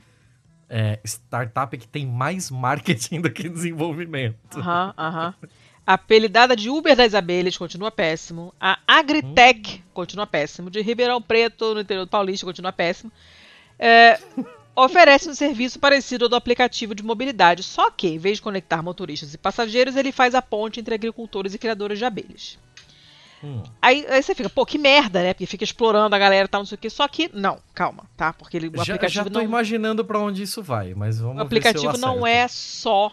é, 0.68 1.00
startup 1.04 1.76
que 1.76 1.88
tem 1.88 2.06
mais 2.06 2.50
marketing 2.50 3.20
do 3.22 3.30
que 3.30 3.48
desenvolvimento. 3.48 4.58
Aham, 4.58 4.94
aham. 4.96 5.34
Apelidada 5.84 6.54
de 6.54 6.70
Uber 6.70 6.94
das 6.94 7.14
abelhas, 7.14 7.56
continua 7.56 7.90
péssimo. 7.90 8.54
A 8.60 8.78
Agritech, 8.86 9.82
continua 9.92 10.24
péssimo. 10.24 10.70
De 10.70 10.80
Ribeirão 10.80 11.20
Preto, 11.20 11.74
no 11.74 11.80
interior 11.80 12.04
do 12.04 12.08
Paulista, 12.10 12.46
continua 12.46 12.72
péssimo. 12.72 13.10
É, 13.76 14.20
oferece 14.84 15.28
um 15.28 15.34
serviço 15.34 15.78
parecido 15.78 16.24
ao 16.24 16.28
do 16.28 16.36
aplicativo 16.36 16.94
de 16.94 17.02
mobilidade, 17.02 17.62
só 17.62 17.90
que, 17.90 18.08
em 18.08 18.18
vez 18.18 18.38
de 18.38 18.42
conectar 18.42 18.82
motoristas 18.82 19.34
e 19.34 19.38
passageiros, 19.38 19.96
ele 19.96 20.12
faz 20.12 20.34
a 20.34 20.42
ponte 20.42 20.80
entre 20.80 20.94
agricultores 20.94 21.54
e 21.54 21.58
criadores 21.58 21.98
de 21.98 22.04
abelhas. 22.04 22.58
Hum. 23.42 23.62
Aí, 23.80 24.04
aí 24.08 24.22
você 24.22 24.34
fica, 24.34 24.50
pô, 24.50 24.66
que 24.66 24.76
merda, 24.76 25.22
né? 25.22 25.32
Porque 25.32 25.46
fica 25.46 25.64
explorando 25.64 26.14
a 26.14 26.18
galera 26.18 26.44
e 26.44 26.48
tal, 26.48 26.60
não 26.60 26.66
sei 26.66 26.74
o 26.74 26.78
quê. 26.78 26.90
Só 26.90 27.08
que, 27.08 27.30
não, 27.32 27.58
calma, 27.74 28.04
tá? 28.16 28.32
Porque 28.34 28.56
ele, 28.56 28.68
o 28.68 28.72
já, 28.76 28.82
aplicativo 28.82 29.24
já 29.24 29.30
tô 29.30 29.38
não. 29.38 29.42
imaginando 29.44 30.04
pra 30.04 30.18
onde 30.18 30.42
isso 30.42 30.62
vai, 30.62 30.92
mas 30.94 31.18
vamos 31.18 31.38
O 31.38 31.40
aplicativo 31.40 31.96
não 31.96 32.26
é 32.26 32.46
só 32.48 33.12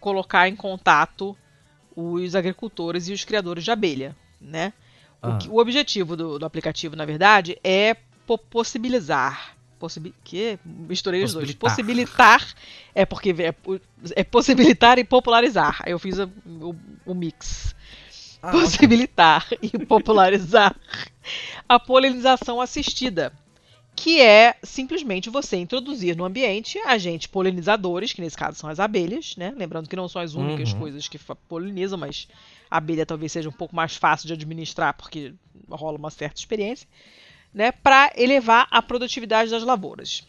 colocar 0.00 0.48
em 0.48 0.54
contato 0.54 1.36
os 1.96 2.34
agricultores 2.36 3.08
e 3.08 3.12
os 3.12 3.24
criadores 3.24 3.64
de 3.64 3.70
abelha, 3.70 4.16
né? 4.40 4.72
O, 5.22 5.26
Ah. 5.26 5.38
que- 5.38 5.48
o 5.48 5.58
objetivo 5.58 6.16
do, 6.16 6.38
do 6.38 6.46
aplicativo, 6.46 6.94
na 6.94 7.04
verdade, 7.04 7.58
é 7.64 7.96
po- 8.26 8.38
possibilizar. 8.38 9.53
Possibi 9.78 10.14
que? 10.24 10.58
Misturei 10.64 11.22
os 11.24 11.32
dois. 11.32 11.52
Possibilitar. 11.54 12.46
É 12.94 13.04
porque 13.04 13.30
é, 13.38 13.54
é 14.16 14.24
possibilitar 14.24 14.98
e 14.98 15.04
popularizar. 15.04 15.78
Aí 15.84 15.92
eu 15.92 15.98
fiz 15.98 16.18
a- 16.20 16.28
o, 16.46 16.74
o 17.06 17.14
mix. 17.14 17.74
Ah, 18.42 18.50
possibilitar 18.50 19.46
e 19.62 19.70
popularizar 19.86 20.74
a 21.68 21.80
polinização 21.80 22.60
assistida, 22.60 23.32
que 23.96 24.20
é 24.20 24.54
simplesmente 24.62 25.30
você 25.30 25.56
introduzir 25.56 26.16
no 26.16 26.24
ambiente 26.24 26.78
agentes 26.80 27.26
polinizadores, 27.26 28.12
que 28.12 28.20
nesse 28.20 28.36
caso 28.36 28.58
são 28.58 28.68
as 28.68 28.78
abelhas, 28.80 29.34
né? 29.36 29.52
Lembrando 29.56 29.88
que 29.88 29.96
não 29.96 30.08
são 30.08 30.20
as 30.20 30.34
únicas 30.34 30.72
Uhum. 30.72 30.78
coisas 30.78 31.08
que 31.08 31.18
polinizam, 31.48 31.98
mas 31.98 32.28
a 32.70 32.76
abelha 32.78 33.06
talvez 33.06 33.32
seja 33.32 33.48
um 33.48 33.52
pouco 33.52 33.74
mais 33.74 33.96
fácil 33.96 34.26
de 34.26 34.34
administrar 34.34 34.94
porque 34.94 35.32
rola 35.70 35.96
uma 35.98 36.10
certa 36.10 36.38
experiência, 36.38 36.86
né? 37.54 37.70
Para 37.70 38.12
elevar 38.16 38.66
a 38.70 38.82
produtividade 38.82 39.50
das 39.50 39.62
lavouras. 39.62 40.26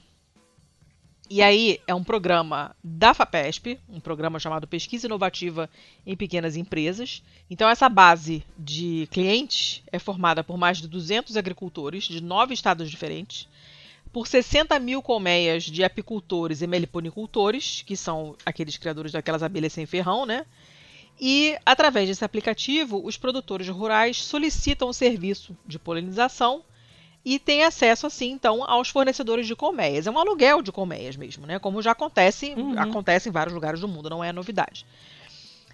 E 1.28 1.42
aí 1.42 1.80
é 1.88 1.96
um 1.96 2.04
programa 2.04 2.76
da 2.84 3.12
FAPESP, 3.12 3.80
um 3.90 4.00
programa 4.00 4.40
chamado 4.40 4.68
Pesquisa 4.68 5.08
Inovativa 5.08 5.68
em 6.06 6.16
Pequenas 6.16 6.56
Empresas. 6.56 7.24
Então 7.50 7.68
essa 7.68 7.90
base 7.90 8.46
de 8.56 9.08
clientes 9.10 9.82
é 9.92 9.98
formada 9.98 10.44
por 10.44 10.56
mais 10.56 10.78
de 10.78 10.88
200 10.88 11.36
agricultores 11.36 12.04
de 12.04 12.22
nove 12.22 12.54
estados 12.54 12.92
diferentes, 12.92 13.48
por 14.14 14.28
60 14.28 14.78
mil 14.80 15.02
colmeias 15.02 15.64
de 15.64 15.84
apicultores 15.84 16.62
e 16.62 16.68
meliponicultores, 16.68 17.82
que 17.82 17.98
são 17.98 18.36
aqueles 18.46 18.78
criadores 18.78 19.12
daquelas 19.12 19.42
abelhas 19.42 19.74
sem 19.74 19.88
ferrão, 19.88 20.28
né? 20.28 20.46
E, 21.20 21.58
através 21.66 22.08
desse 22.08 22.24
aplicativo, 22.24 23.02
os 23.04 23.18
produtores 23.18 23.68
rurais 23.68 24.18
solicitam 24.18 24.90
o 24.90 24.94
serviço 24.94 25.58
de 25.66 25.80
polinização 25.80 26.64
e 27.26 27.40
têm 27.40 27.64
acesso, 27.64 28.06
assim, 28.06 28.30
então, 28.32 28.64
aos 28.70 28.90
fornecedores 28.90 29.48
de 29.48 29.56
colmeias. 29.56 30.06
É 30.06 30.12
um 30.12 30.20
aluguel 30.20 30.62
de 30.62 30.72
colmeias 30.72 31.16
mesmo, 31.18 31.48
né? 31.48 31.58
Como 31.58 31.82
já 31.82 31.92
acontece, 31.92 32.54
Uhum. 32.56 32.80
acontece 32.80 33.28
em 33.28 33.32
vários 33.32 33.54
lugares 33.54 33.80
do 33.80 33.88
mundo, 33.88 34.10
não 34.10 34.24
é 34.24 34.32
novidade. 34.32 34.86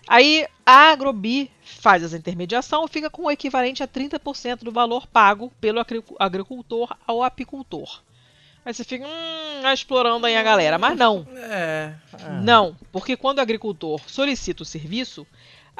Aí 0.07 0.45
a 0.65 0.91
Agrobi 0.91 1.51
faz 1.63 2.03
essa 2.03 2.17
intermediação, 2.17 2.87
fica 2.87 3.09
com 3.09 3.23
o 3.25 3.31
equivalente 3.31 3.83
a 3.83 3.87
30% 3.87 4.63
do 4.63 4.71
valor 4.71 5.05
pago 5.07 5.51
pelo 5.61 5.79
agricu- 5.79 6.15
agricultor 6.19 6.95
ao 7.05 7.21
apicultor. 7.23 8.01
Aí 8.65 8.73
você 8.73 8.83
fica 8.83 9.05
hum, 9.07 9.71
explorando 9.73 10.25
aí 10.25 10.35
a 10.35 10.43
galera, 10.43 10.77
mas 10.77 10.97
não. 10.97 11.25
É. 11.35 11.93
Não, 12.43 12.75
porque 12.91 13.15
quando 13.17 13.39
o 13.39 13.41
agricultor 13.41 13.99
solicita 14.07 14.63
o 14.63 14.65
serviço, 14.65 15.25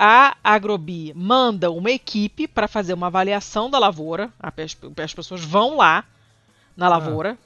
a 0.03 0.35
Agrobi 0.43 1.13
manda 1.15 1.69
uma 1.69 1.91
equipe 1.91 2.47
para 2.47 2.67
fazer 2.67 2.91
uma 2.91 3.05
avaliação 3.05 3.69
da 3.69 3.77
lavoura. 3.77 4.33
As, 4.39 4.75
as 4.97 5.13
pessoas 5.13 5.43
vão 5.43 5.77
lá 5.77 6.03
na 6.75 6.89
lavoura 6.89 7.37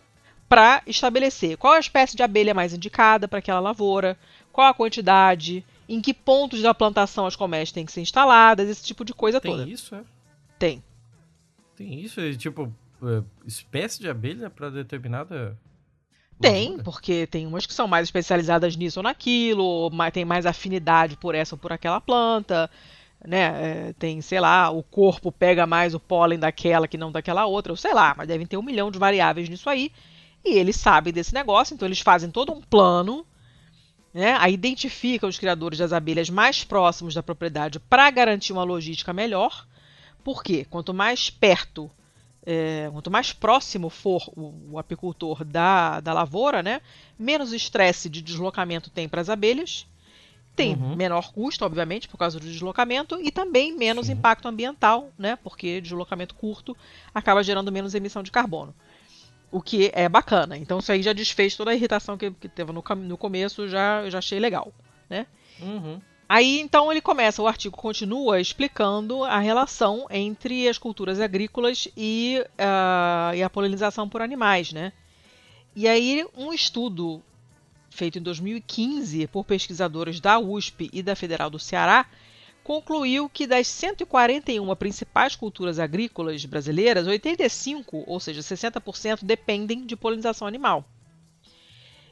para 0.48 0.82
estabelecer 0.88 1.58
qual 1.58 1.74
a 1.74 1.80
espécie 1.80 2.16
de 2.16 2.24
abelha 2.24 2.54
mais 2.54 2.74
indicada 2.74 3.28
para 3.28 3.40
aquela 3.40 3.60
lavoura, 3.60 4.18
qual 4.54 4.68
a 4.68 4.74
quantidade, 4.74 5.66
em 5.90 6.00
que 6.00 6.14
pontos 6.14 6.62
da 6.62 6.74
plantação 6.74 7.26
as 7.26 7.36
colmeias 7.36 7.74
têm 7.74 7.86
que 7.86 7.92
ser 7.92 8.00
instaladas, 8.00 8.70
esse 8.70 8.86
tipo 8.86 9.04
de 9.04 9.14
coisa 9.14 9.42
Tem 9.42 9.52
toda. 9.52 9.70
isso, 9.70 9.94
é? 9.94 10.02
Tem. 10.58 10.82
Tem 11.76 12.00
isso? 12.00 12.22
É, 12.22 12.34
tipo, 12.36 12.74
é, 13.04 13.22
espécie 13.46 14.00
de 14.00 14.10
abelha 14.10 14.50
pra 14.50 14.70
determinada. 14.70 15.58
Tem, 16.40 16.78
porque 16.80 17.26
tem 17.28 17.48
umas 17.48 17.66
que 17.66 17.74
são 17.74 17.88
mais 17.88 18.08
especializadas 18.08 18.76
nisso 18.76 19.00
ou 19.00 19.04
naquilo, 19.04 19.64
ou 19.64 19.92
tem 20.12 20.26
mais 20.26 20.46
afinidade 20.46 21.16
por 21.16 21.34
essa 21.34 21.56
ou 21.56 21.60
por 21.60 21.72
aquela 21.72 22.02
planta, 22.02 22.70
né? 23.26 23.90
É, 23.90 23.94
tem, 23.94 24.22
sei 24.22 24.40
lá, 24.40 24.70
o 24.70 24.84
corpo 24.84 25.32
pega 25.32 25.66
mais 25.66 25.94
o 25.94 26.00
pólen 26.00 26.38
daquela 26.38 26.88
que 26.88 26.98
não 26.98 27.12
daquela 27.12 27.46
outra, 27.46 27.72
ou 27.72 27.78
sei 27.78 27.94
lá, 27.94 28.14
mas 28.18 28.28
devem 28.28 28.46
ter 28.46 28.58
um 28.58 28.62
milhão 28.62 28.92
de 28.92 29.00
variáveis 29.00 29.48
nisso 29.48 29.70
aí. 29.70 29.92
E 30.44 30.58
eles 30.58 30.76
sabem 30.76 31.14
desse 31.14 31.34
negócio, 31.34 31.74
então 31.74 31.88
eles 31.88 32.02
fazem 32.02 32.30
todo 32.30 32.52
um 32.52 32.62
plano, 32.62 33.26
né? 34.14 34.38
Aí 34.40 34.54
identificam 34.54 35.30
os 35.30 35.40
criadores 35.40 35.80
das 35.80 35.94
abelhas 35.94 36.30
mais 36.30 36.64
próximos 36.64 37.14
da 37.14 37.24
propriedade 37.24 37.80
para 37.80 38.10
garantir 38.12 38.54
uma 38.54 38.64
logística 38.64 39.14
melhor. 39.14 39.66
Por 40.24 40.44
quê? 40.44 40.66
Quanto 40.70 40.94
mais 40.94 41.30
perto 41.30 41.90
é, 42.46 42.90
quanto 42.92 43.10
mais 43.10 43.34
próximo 43.34 43.90
for 43.90 44.30
o, 44.36 44.74
o 44.74 44.80
apicultor 44.80 45.44
da, 45.44 46.00
da 46.00 46.14
lavoura, 46.14 46.62
né, 46.62 46.82
menos 47.18 47.54
estresse 47.54 48.10
de 48.10 48.22
deslocamento 48.22 48.90
tem 48.90 49.10
para 49.10 49.22
as 49.22 49.30
abelhas, 49.30 49.88
tem 50.56 50.74
Uhum. 50.74 50.96
menor 50.96 51.34
custo, 51.34 51.66
obviamente, 51.66 52.08
por 52.08 52.18
causa 52.18 52.40
do 52.40 52.46
deslocamento, 52.46 53.20
e 53.22 53.30
também 53.30 53.76
menos 53.76 54.08
Sim. 54.08 54.14
impacto 54.14 54.48
ambiental, 54.48 55.10
né, 55.18 55.38
porque 55.44 55.82
deslocamento 55.82 56.36
curto 56.36 56.78
acaba 57.14 57.44
gerando 57.44 57.72
menos 57.72 57.94
emissão 57.94 58.24
de 58.24 58.32
carbono. 58.32 58.74
O 59.52 59.62
que 59.62 59.92
é 59.94 60.08
bacana. 60.10 60.58
Então 60.58 60.80
isso 60.80 60.92
aí 60.92 61.02
já 61.02 61.14
desfez 61.14 61.56
toda 61.56 61.72
a 61.72 61.76
irritação 61.76 62.18
que, 62.18 62.32
que 62.32 62.48
teve 62.50 62.72
no, 62.72 62.84
no 62.98 63.18
começo, 63.18 63.68
já, 63.68 64.02
eu 64.04 64.12
já 64.12 64.20
achei 64.20 64.40
legal. 64.40 64.74
Uhum. 65.62 66.02
Aí 66.28 66.60
então 66.60 66.92
ele 66.92 67.02
começa, 67.02 67.42
o 67.42 67.48
artigo 67.48 67.78
continua 67.78 68.42
explicando 68.42 69.24
a 69.24 69.38
relação 69.38 70.08
entre 70.10 70.68
as 70.68 70.78
culturas 70.78 71.20
agrícolas 71.20 71.88
e, 71.96 72.44
ah, 72.58 73.32
e 73.36 73.44
a 73.44 73.50
polinização 73.50 74.10
por 74.10 74.22
animais, 74.22 74.74
né? 74.74 74.92
E 75.76 75.88
aí 75.88 76.26
um 76.36 76.52
estudo 76.52 77.22
feito 77.92 78.18
em 78.18 78.22
2015 78.22 79.28
por 79.28 79.46
pesquisadores 79.46 80.20
da 80.20 80.40
USP 80.40 80.90
e 80.92 81.04
da 81.04 81.16
Federal 81.16 81.50
do 81.50 81.60
Ceará 81.60 82.08
concluiu 82.64 83.30
que 83.30 83.46
das 83.46 83.68
141 83.68 84.76
principais 84.76 85.36
culturas 85.36 85.78
agrícolas 85.78 86.44
brasileiras, 86.46 87.06
85, 87.06 88.04
ou 88.08 88.20
seja, 88.20 88.42
60% 88.42 89.20
dependem 89.24 89.86
de 89.86 89.96
polinização 89.96 90.48
animal. 90.48 90.84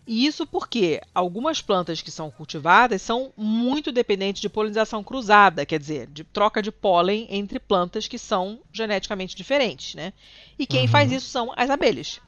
E 0.06 0.26
isso 0.26 0.46
porque 0.46 1.02
algumas 1.16 1.62
plantas 1.62 2.02
que 2.02 2.12
são 2.12 2.30
cultivadas 2.30 3.02
são 3.02 3.32
muito 3.38 3.92
dependentes 3.92 4.42
de 4.42 4.50
polinização 4.50 5.02
cruzada, 5.02 5.66
quer 5.66 5.80
dizer, 5.80 6.08
de 6.08 6.26
troca 6.26 6.62
de 6.62 6.72
pólen 6.72 7.26
entre 7.30 7.58
plantas 7.58 8.08
que 8.08 8.18
são 8.20 8.60
geneticamente 8.72 9.36
diferentes, 9.36 9.96
né? 9.96 10.12
E 10.60 10.68
quem 10.68 10.82
Uhum. 10.82 10.88
faz 10.90 11.12
isso 11.12 11.30
são 11.30 11.54
as 11.56 11.70
abelhas. 11.70 12.20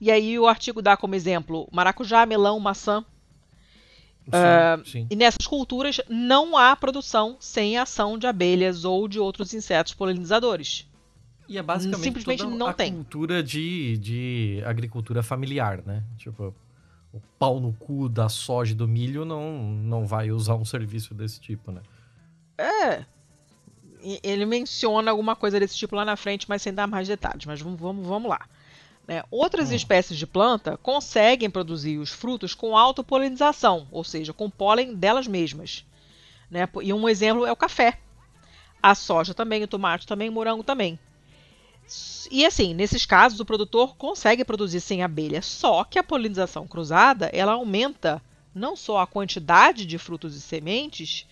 E 0.00 0.10
aí 0.10 0.36
o 0.36 0.48
artigo 0.48 0.82
dá 0.82 0.96
como 0.96 1.14
exemplo 1.14 1.68
maracujá, 1.70 2.26
melão, 2.26 2.58
maçã. 2.58 3.04
Sim, 4.24 4.90
sim. 4.90 5.06
E 5.10 5.16
nessas 5.16 5.46
culturas 5.46 6.00
não 6.08 6.56
há 6.56 6.74
produção 6.74 7.36
sem 7.38 7.76
a 7.76 7.82
ação 7.82 8.16
de 8.18 8.26
abelhas 8.26 8.84
ou 8.84 9.06
de 9.06 9.20
outros 9.20 9.52
insetos 9.52 9.94
polinizadores. 9.94 10.86
E 11.48 11.58
é 11.58 11.62
basicamente 11.62 12.02
simplesmente 12.04 12.42
toda 12.44 12.56
não 12.56 12.68
a 12.68 12.72
tem. 12.72 12.92
cultura 12.94 13.42
de, 13.42 13.98
de 13.98 14.62
agricultura 14.64 15.22
familiar, 15.22 15.82
né? 15.84 16.02
Tipo, 16.16 16.54
o 17.12 17.20
pau 17.38 17.60
no 17.60 17.72
cu 17.74 18.08
da 18.08 18.28
soja 18.28 18.72
e 18.72 18.74
do 18.74 18.88
milho 18.88 19.24
não, 19.24 19.52
não 19.62 20.06
vai 20.06 20.30
usar 20.30 20.54
um 20.54 20.64
serviço 20.64 21.14
desse 21.14 21.40
tipo, 21.40 21.70
né? 21.70 21.82
É. 22.58 23.04
Ele 24.22 24.44
menciona 24.46 25.10
alguma 25.10 25.36
coisa 25.36 25.60
desse 25.60 25.76
tipo 25.76 25.94
lá 25.94 26.04
na 26.04 26.16
frente, 26.16 26.48
mas 26.48 26.62
sem 26.62 26.72
dar 26.74 26.86
mais 26.86 27.06
detalhes. 27.06 27.46
Mas 27.46 27.60
vamos, 27.60 27.78
vamos, 27.80 28.06
vamos 28.06 28.28
lá. 28.28 28.40
né? 29.06 29.22
Outras 29.30 29.70
Hum. 29.70 29.74
espécies 29.74 30.16
de 30.16 30.26
planta 30.26 30.76
conseguem 30.76 31.50
produzir 31.50 31.98
os 31.98 32.10
frutos 32.10 32.54
com 32.54 32.76
autopolinização, 32.76 33.86
ou 33.90 34.02
seja, 34.04 34.32
com 34.32 34.48
pólen 34.50 34.94
delas 34.94 35.26
mesmas. 35.26 35.84
Né? 36.50 36.68
E 36.82 36.92
um 36.92 37.08
exemplo 37.08 37.44
é 37.46 37.52
o 37.52 37.56
café. 37.56 37.98
A 38.82 38.94
soja 38.94 39.32
também, 39.34 39.62
o 39.62 39.68
tomate 39.68 40.06
também, 40.06 40.28
o 40.28 40.32
morango 40.32 40.64
também. 40.64 40.98
E 42.30 42.46
assim, 42.46 42.72
nesses 42.72 43.04
casos, 43.04 43.40
o 43.40 43.44
produtor 43.44 43.96
consegue 43.96 44.44
produzir 44.44 44.80
sem 44.80 45.02
abelha, 45.02 45.42
só 45.42 45.84
que 45.84 45.98
a 45.98 46.02
polinização 46.02 46.66
cruzada 46.66 47.30
ela 47.32 47.52
aumenta 47.52 48.22
não 48.54 48.76
só 48.76 49.00
a 49.00 49.06
quantidade 49.06 49.84
de 49.84 49.98
frutos 49.98 50.34
e 50.34 50.40
sementes, 50.40 51.26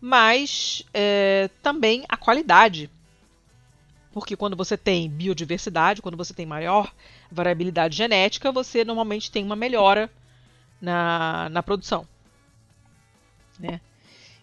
mas 0.00 0.82
é, 0.94 1.50
também 1.62 2.04
a 2.08 2.16
qualidade. 2.16 2.90
Porque 4.12 4.36
quando 4.36 4.56
você 4.56 4.76
tem 4.76 5.08
biodiversidade, 5.08 6.02
quando 6.02 6.16
você 6.16 6.32
tem 6.32 6.46
maior 6.46 6.92
variabilidade 7.30 7.96
genética, 7.96 8.50
você 8.50 8.84
normalmente 8.84 9.30
tem 9.30 9.44
uma 9.44 9.56
melhora 9.56 10.10
na, 10.80 11.48
na 11.50 11.62
produção. 11.62 12.06
Né? 13.58 13.80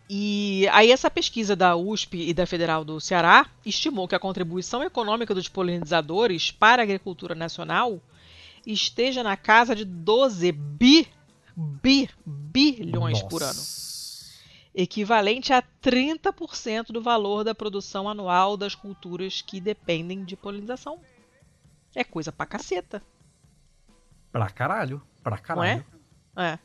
E 0.10 0.68
aí 0.72 0.92
essa 0.92 1.10
pesquisa 1.10 1.56
da 1.56 1.76
USP 1.76 2.30
e 2.30 2.34
da 2.34 2.46
Federal 2.46 2.86
do 2.86 3.00
Ceará 3.02 3.50
estimou 3.66 4.08
que 4.08 4.14
a 4.14 4.20
contribuição 4.20 4.84
econômica 4.84 5.34
dos 5.34 5.48
polinizadores 5.48 6.52
para 6.52 6.82
a 6.82 6.84
agricultura 6.84 7.34
nacional 7.34 8.00
esteja 8.66 9.24
na 9.24 9.36
casa 9.36 9.76
de 9.76 9.84
12 9.84 10.52
bi, 10.52 11.08
bi, 11.56 12.10
bilhões 12.26 13.22
por 13.24 13.42
ano 13.42 13.54
Nossa. 13.54 14.32
equivalente 14.76 15.52
a 15.54 15.64
30% 15.82 16.88
do 16.92 17.02
valor 17.02 17.44
da 17.44 17.56
produção 17.56 18.08
anual 18.08 18.56
das 18.56 18.76
culturas 18.76 19.42
que 19.42 19.60
dependem 19.60 20.24
de 20.24 20.36
polinização. 20.36 21.00
É 21.96 22.04
coisa 22.04 22.32
pra 22.32 22.46
caceta, 22.46 23.02
Pra 24.32 24.50
caralho. 24.50 25.02
Pra 25.24 25.38
não 25.38 25.42
caralho. 25.44 25.86
é? 26.36 26.44
É. 26.44 26.60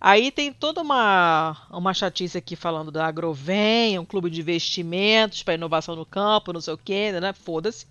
Aí 0.00 0.30
tem 0.30 0.52
toda 0.52 0.80
uma, 0.80 1.56
uma 1.70 1.92
chatice 1.92 2.38
aqui 2.38 2.54
falando 2.54 2.92
da 2.92 3.06
Agroven, 3.06 3.98
um 3.98 4.04
clube 4.04 4.30
de 4.30 4.40
investimentos 4.40 5.42
para 5.42 5.54
inovação 5.54 5.96
no 5.96 6.06
campo, 6.06 6.52
não 6.52 6.60
sei 6.60 6.74
o 6.74 6.78
quê, 6.78 7.10
né? 7.12 7.32
Foda-se, 7.32 7.84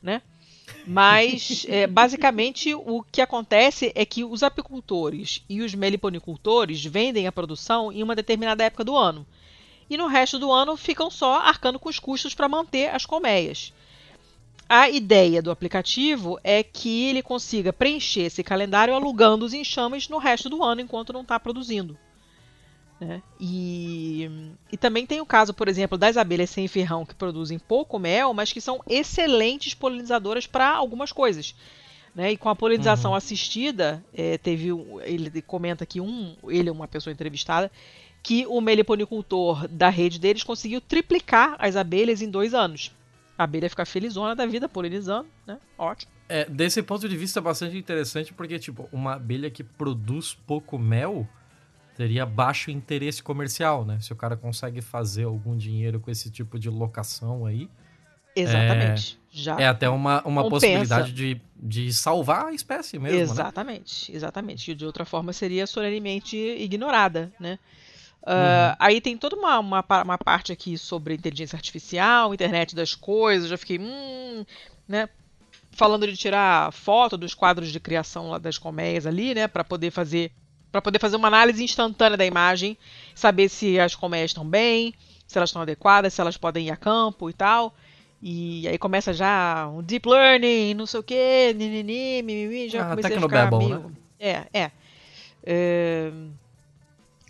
né? 0.00 0.22
Mas, 0.86 1.66
é, 1.68 1.88
basicamente, 1.88 2.72
o 2.72 3.02
que 3.02 3.20
acontece 3.20 3.90
é 3.96 4.04
que 4.04 4.22
os 4.22 4.44
apicultores 4.44 5.42
e 5.48 5.60
os 5.60 5.74
meliponicultores 5.74 6.84
vendem 6.84 7.26
a 7.26 7.32
produção 7.32 7.90
em 7.90 8.02
uma 8.02 8.14
determinada 8.14 8.62
época 8.62 8.84
do 8.84 8.96
ano. 8.96 9.26
E 9.88 9.96
no 9.96 10.06
resto 10.06 10.38
do 10.38 10.52
ano 10.52 10.76
ficam 10.76 11.10
só 11.10 11.40
arcando 11.40 11.80
com 11.80 11.88
os 11.88 11.98
custos 11.98 12.32
para 12.32 12.48
manter 12.48 12.94
as 12.94 13.04
colmeias. 13.04 13.72
A 14.72 14.88
ideia 14.88 15.42
do 15.42 15.50
aplicativo 15.50 16.38
é 16.44 16.62
que 16.62 17.06
ele 17.06 17.22
consiga 17.22 17.72
preencher 17.72 18.20
esse 18.22 18.42
calendário 18.44 18.94
alugando 18.94 19.44
os 19.44 19.52
enxames 19.52 20.08
no 20.08 20.16
resto 20.18 20.48
do 20.48 20.62
ano 20.62 20.80
enquanto 20.80 21.12
não 21.12 21.22
está 21.22 21.40
produzindo. 21.40 21.98
né? 23.00 23.20
E, 23.40 24.30
e 24.70 24.76
também 24.76 25.06
tem 25.06 25.20
o 25.20 25.26
caso, 25.26 25.52
por 25.52 25.66
exemplo, 25.68 25.98
das 25.98 26.16
abelhas 26.16 26.50
sem 26.50 26.68
ferrão 26.68 27.04
que 27.04 27.14
produzem 27.14 27.58
pouco 27.58 27.98
mel, 27.98 28.32
mas 28.32 28.52
que 28.52 28.60
são 28.60 28.80
excelentes 28.88 29.74
polinizadoras 29.74 30.46
para 30.46 30.68
algumas 30.70 31.10
coisas. 31.10 31.54
né? 32.14 32.32
E 32.32 32.36
com 32.36 32.48
a 32.48 32.56
polinização 32.56 33.12
Uhum. 33.12 33.16
assistida, 33.16 34.04
é, 34.12 34.36
teve 34.36 34.72
um- 34.72 35.00
ele 35.00 35.40
comenta 35.42 35.86
que 35.86 36.00
um, 36.00 36.34
ele 36.48 36.68
é 36.68 36.72
uma 36.72 36.88
pessoa 36.88 37.12
entrevistada, 37.12 37.70
que 38.22 38.44
o 38.48 38.60
meliponicultor 38.60 39.66
da 39.68 39.88
rede 39.88 40.18
deles 40.18 40.42
conseguiu 40.42 40.80
triplicar 40.80 41.54
as 41.58 41.76
abelhas 41.76 42.20
em 42.20 42.28
dois 42.28 42.52
anos. 42.52 42.90
A 43.40 43.44
abelha 43.44 43.70
fica 43.70 43.86
felizona 43.86 44.36
da 44.36 44.44
vida 44.44 44.68
polinizando, 44.68 45.26
né? 45.46 45.58
Ótimo. 45.78 46.12
É, 46.28 46.44
desse 46.44 46.82
ponto 46.82 47.08
de 47.08 47.16
vista 47.16 47.40
é 47.40 47.42
bastante 47.42 47.74
interessante 47.74 48.34
porque, 48.34 48.58
tipo, 48.58 48.86
uma 48.92 49.14
abelha 49.14 49.50
que 49.50 49.64
produz 49.64 50.34
pouco 50.46 50.78
mel 50.78 51.26
teria 51.96 52.26
baixo 52.26 52.70
interesse 52.70 53.22
comercial, 53.22 53.86
né? 53.86 53.98
Se 53.98 54.12
o 54.12 54.16
cara 54.16 54.36
consegue 54.36 54.82
fazer 54.82 55.24
algum 55.24 55.56
dinheiro 55.56 55.98
com 55.98 56.10
esse 56.10 56.30
tipo 56.30 56.58
de 56.58 56.68
locação 56.68 57.46
aí. 57.46 57.66
Exatamente. 58.36 59.18
É, 59.32 59.36
Já 59.38 59.58
é 59.58 59.66
até 59.66 59.88
uma, 59.88 60.22
uma 60.26 60.46
possibilidade 60.46 61.10
de, 61.10 61.40
de 61.56 61.94
salvar 61.94 62.48
a 62.48 62.52
espécie 62.52 62.98
mesmo. 62.98 63.16
Né? 63.16 63.22
Exatamente, 63.22 64.12
né? 64.12 64.16
exatamente. 64.18 64.70
E 64.70 64.74
de 64.74 64.84
outra 64.84 65.06
forma 65.06 65.32
seria 65.32 65.66
solenemente 65.66 66.36
ignorada, 66.36 67.32
né? 67.40 67.58
Uh, 68.22 68.30
uhum. 68.30 68.76
Aí 68.78 69.00
tem 69.00 69.16
toda 69.16 69.34
uma, 69.34 69.58
uma, 69.58 69.84
uma, 70.04 70.18
parte 70.18 70.52
aqui 70.52 70.76
sobre 70.76 71.14
inteligência 71.14 71.56
artificial, 71.56 72.34
internet 72.34 72.74
das 72.74 72.94
coisas. 72.94 73.48
Já 73.48 73.56
fiquei, 73.56 73.78
hum, 73.78 74.44
né? 74.86 75.08
Falando 75.72 76.06
de 76.06 76.16
tirar 76.16 76.72
foto 76.72 77.16
dos 77.16 77.32
quadros 77.32 77.72
de 77.72 77.80
criação 77.80 78.30
lá 78.30 78.38
das 78.38 78.58
colmeias 78.58 79.06
ali, 79.06 79.34
né? 79.34 79.48
Para 79.48 79.64
poder 79.64 79.90
fazer 79.90 80.32
para 80.70 80.80
poder 80.80 81.00
fazer 81.00 81.16
uma 81.16 81.26
análise 81.26 81.64
instantânea 81.64 82.16
da 82.16 82.24
imagem, 82.24 82.78
saber 83.12 83.48
se 83.48 83.80
as 83.80 83.96
colmeias 83.96 84.30
estão 84.30 84.46
bem, 84.46 84.94
se 85.26 85.36
elas 85.36 85.50
estão 85.50 85.62
adequadas, 85.62 86.14
se 86.14 86.20
elas 86.20 86.36
podem 86.36 86.68
ir 86.68 86.70
a 86.70 86.76
campo 86.76 87.28
e 87.28 87.32
tal. 87.32 87.74
E 88.22 88.68
aí 88.68 88.78
começa 88.78 89.12
já 89.12 89.68
um 89.68 89.82
deep 89.82 90.08
learning, 90.08 90.74
não 90.74 90.86
sei 90.86 91.00
o 91.00 91.02
que, 91.02 91.54
ninini, 91.54 92.22
mimimi, 92.22 92.68
já 92.68 92.86
ah, 92.86 92.90
comecei 92.90 93.16
a 93.16 93.20
ficar 93.20 93.50
meio... 93.50 93.78
Né? 93.78 93.90
É, 94.20 94.46
é, 94.52 94.70
é. 95.42 96.12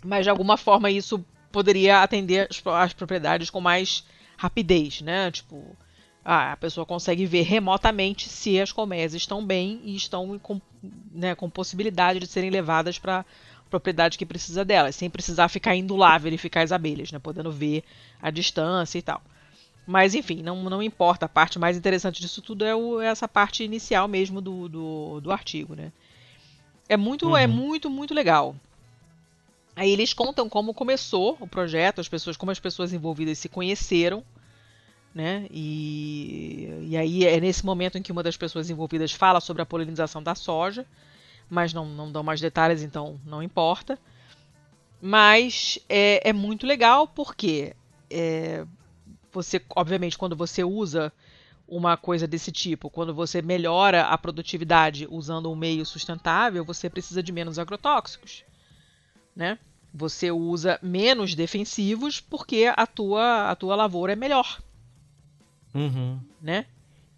Mas 0.03 0.25
de 0.25 0.29
alguma 0.29 0.57
forma 0.57 0.89
isso 0.89 1.23
poderia 1.51 2.01
atender 2.01 2.47
as, 2.49 2.61
as 2.65 2.93
propriedades 2.93 3.49
com 3.49 3.61
mais 3.61 4.03
rapidez, 4.37 5.01
né? 5.01 5.29
Tipo, 5.31 5.75
a 6.23 6.55
pessoa 6.57 6.85
consegue 6.85 7.25
ver 7.25 7.41
remotamente 7.41 8.29
se 8.29 8.59
as 8.59 8.71
colmeias 8.71 9.13
estão 9.13 9.45
bem 9.45 9.81
e 9.83 9.95
estão 9.95 10.37
com, 10.39 10.61
né, 11.11 11.35
com 11.35 11.49
possibilidade 11.49 12.19
de 12.19 12.27
serem 12.27 12.49
levadas 12.49 12.99
para 12.99 13.25
propriedade 13.69 14.17
que 14.17 14.25
precisa 14.25 14.65
delas, 14.65 14.95
sem 14.95 15.09
precisar 15.09 15.47
ficar 15.47 15.75
indo 15.75 15.95
lá 15.95 16.17
verificar 16.17 16.61
as 16.61 16.71
abelhas, 16.71 17.11
né? 17.11 17.19
Podendo 17.19 17.51
ver 17.51 17.83
a 18.21 18.29
distância 18.29 18.99
e 18.99 19.01
tal. 19.01 19.21
Mas 19.87 20.13
enfim, 20.13 20.43
não, 20.43 20.63
não 20.63 20.83
importa. 20.83 21.25
A 21.25 21.29
parte 21.29 21.57
mais 21.57 21.77
interessante 21.77 22.21
disso 22.21 22.41
tudo 22.41 22.65
é, 22.65 22.75
o, 22.75 23.01
é 23.01 23.07
essa 23.07 23.27
parte 23.27 23.63
inicial 23.63 24.07
mesmo 24.07 24.41
do, 24.41 24.69
do, 24.69 25.21
do 25.21 25.31
artigo, 25.31 25.75
né? 25.75 25.91
É 26.87 26.97
muito, 26.97 27.25
é 27.25 27.29
uhum. 27.29 27.37
é 27.37 27.47
muito, 27.47 27.89
muito 27.89 28.13
legal. 28.13 28.55
Aí 29.75 29.91
eles 29.91 30.13
contam 30.13 30.49
como 30.49 30.73
começou 30.73 31.37
o 31.39 31.47
projeto, 31.47 32.01
as 32.01 32.09
pessoas, 32.09 32.35
como 32.35 32.51
as 32.51 32.59
pessoas 32.59 32.91
envolvidas 32.93 33.37
se 33.37 33.47
conheceram, 33.47 34.23
né? 35.13 35.47
E, 35.49 36.87
e 36.89 36.97
aí 36.97 37.25
é 37.25 37.39
nesse 37.39 37.65
momento 37.65 37.97
em 37.97 38.01
que 38.01 38.11
uma 38.11 38.23
das 38.23 38.37
pessoas 38.37 38.69
envolvidas 38.69 39.11
fala 39.11 39.39
sobre 39.39 39.61
a 39.61 39.65
polinização 39.65 40.21
da 40.21 40.35
soja, 40.35 40.85
mas 41.49 41.73
não, 41.73 41.85
não 41.85 42.11
dão 42.11 42.23
mais 42.23 42.39
detalhes, 42.41 42.81
então 42.81 43.19
não 43.25 43.41
importa. 43.41 43.97
Mas 45.01 45.79
é, 45.89 46.29
é 46.29 46.33
muito 46.33 46.67
legal 46.67 47.07
porque 47.07 47.75
é, 48.09 48.65
você, 49.31 49.61
obviamente, 49.75 50.17
quando 50.17 50.35
você 50.35 50.63
usa 50.63 51.11
uma 51.67 51.95
coisa 51.95 52.27
desse 52.27 52.51
tipo, 52.51 52.89
quando 52.89 53.13
você 53.13 53.41
melhora 53.41 54.03
a 54.03 54.17
produtividade 54.17 55.07
usando 55.09 55.49
um 55.49 55.55
meio 55.55 55.85
sustentável, 55.85 56.65
você 56.65 56.89
precisa 56.89 57.23
de 57.23 57.31
menos 57.31 57.57
agrotóxicos, 57.57 58.43
né? 59.35 59.57
Você 59.93 60.31
usa 60.31 60.79
menos 60.81 61.35
defensivos 61.35 62.21
porque 62.21 62.71
a 62.75 62.87
tua, 62.87 63.49
a 63.49 63.55
tua 63.55 63.75
lavoura 63.75 64.13
é 64.13 64.15
melhor, 64.15 64.61
uhum. 65.73 66.19
né? 66.41 66.65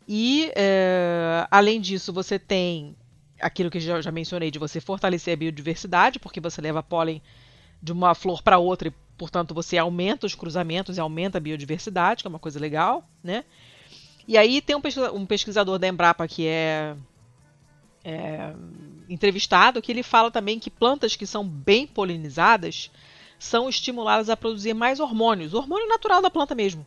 E 0.08 0.52
é, 0.56 1.48
além 1.50 1.80
disso, 1.80 2.12
você 2.12 2.38
tem 2.38 2.96
aquilo 3.40 3.70
que 3.70 3.80
já, 3.80 4.02
já 4.02 4.12
mencionei 4.12 4.52
de 4.52 4.60
você 4.60 4.82
fortalecer 4.82 5.34
a 5.34 5.38
biodiversidade, 5.38 6.20
porque 6.20 6.40
você 6.40 6.62
leva 6.62 6.84
pólen 6.84 7.22
de 7.82 7.92
uma 7.92 8.16
flor 8.16 8.42
para 8.42 8.58
outra 8.58 8.88
e 8.88 8.94
Portanto, 9.18 9.54
você 9.54 9.78
aumenta 9.78 10.26
os 10.26 10.36
cruzamentos 10.36 10.98
e 10.98 11.00
aumenta 11.00 11.38
a 11.38 11.42
biodiversidade, 11.42 12.24
que 12.24 12.28
é 12.28 12.30
uma 12.30 12.40
coisa 12.40 12.60
legal, 12.60 13.08
né? 13.24 13.44
E 14.28 14.38
aí 14.38 14.62
tem 14.62 14.76
um 14.76 15.26
pesquisador 15.26 15.78
da 15.78 15.88
Embrapa 15.88 16.28
que 16.28 16.48
é, 16.48 16.96
é, 18.04 18.54
entrevistado 19.14 19.82
que 19.82 19.92
ele 19.92 20.04
fala 20.04 20.32
também 20.32 20.60
que 20.60 20.70
plantas 20.70 21.16
que 21.16 21.26
são 21.26 21.48
bem 21.48 21.86
polinizadas 21.86 22.90
são 23.38 23.70
estimuladas 23.70 24.30
a 24.30 24.38
produzir 24.38 24.74
mais 24.74 25.00
hormônios, 25.00 25.54
hormônio 25.54 25.88
natural 25.88 26.22
da 26.22 26.30
planta 26.30 26.56
mesmo. 26.56 26.86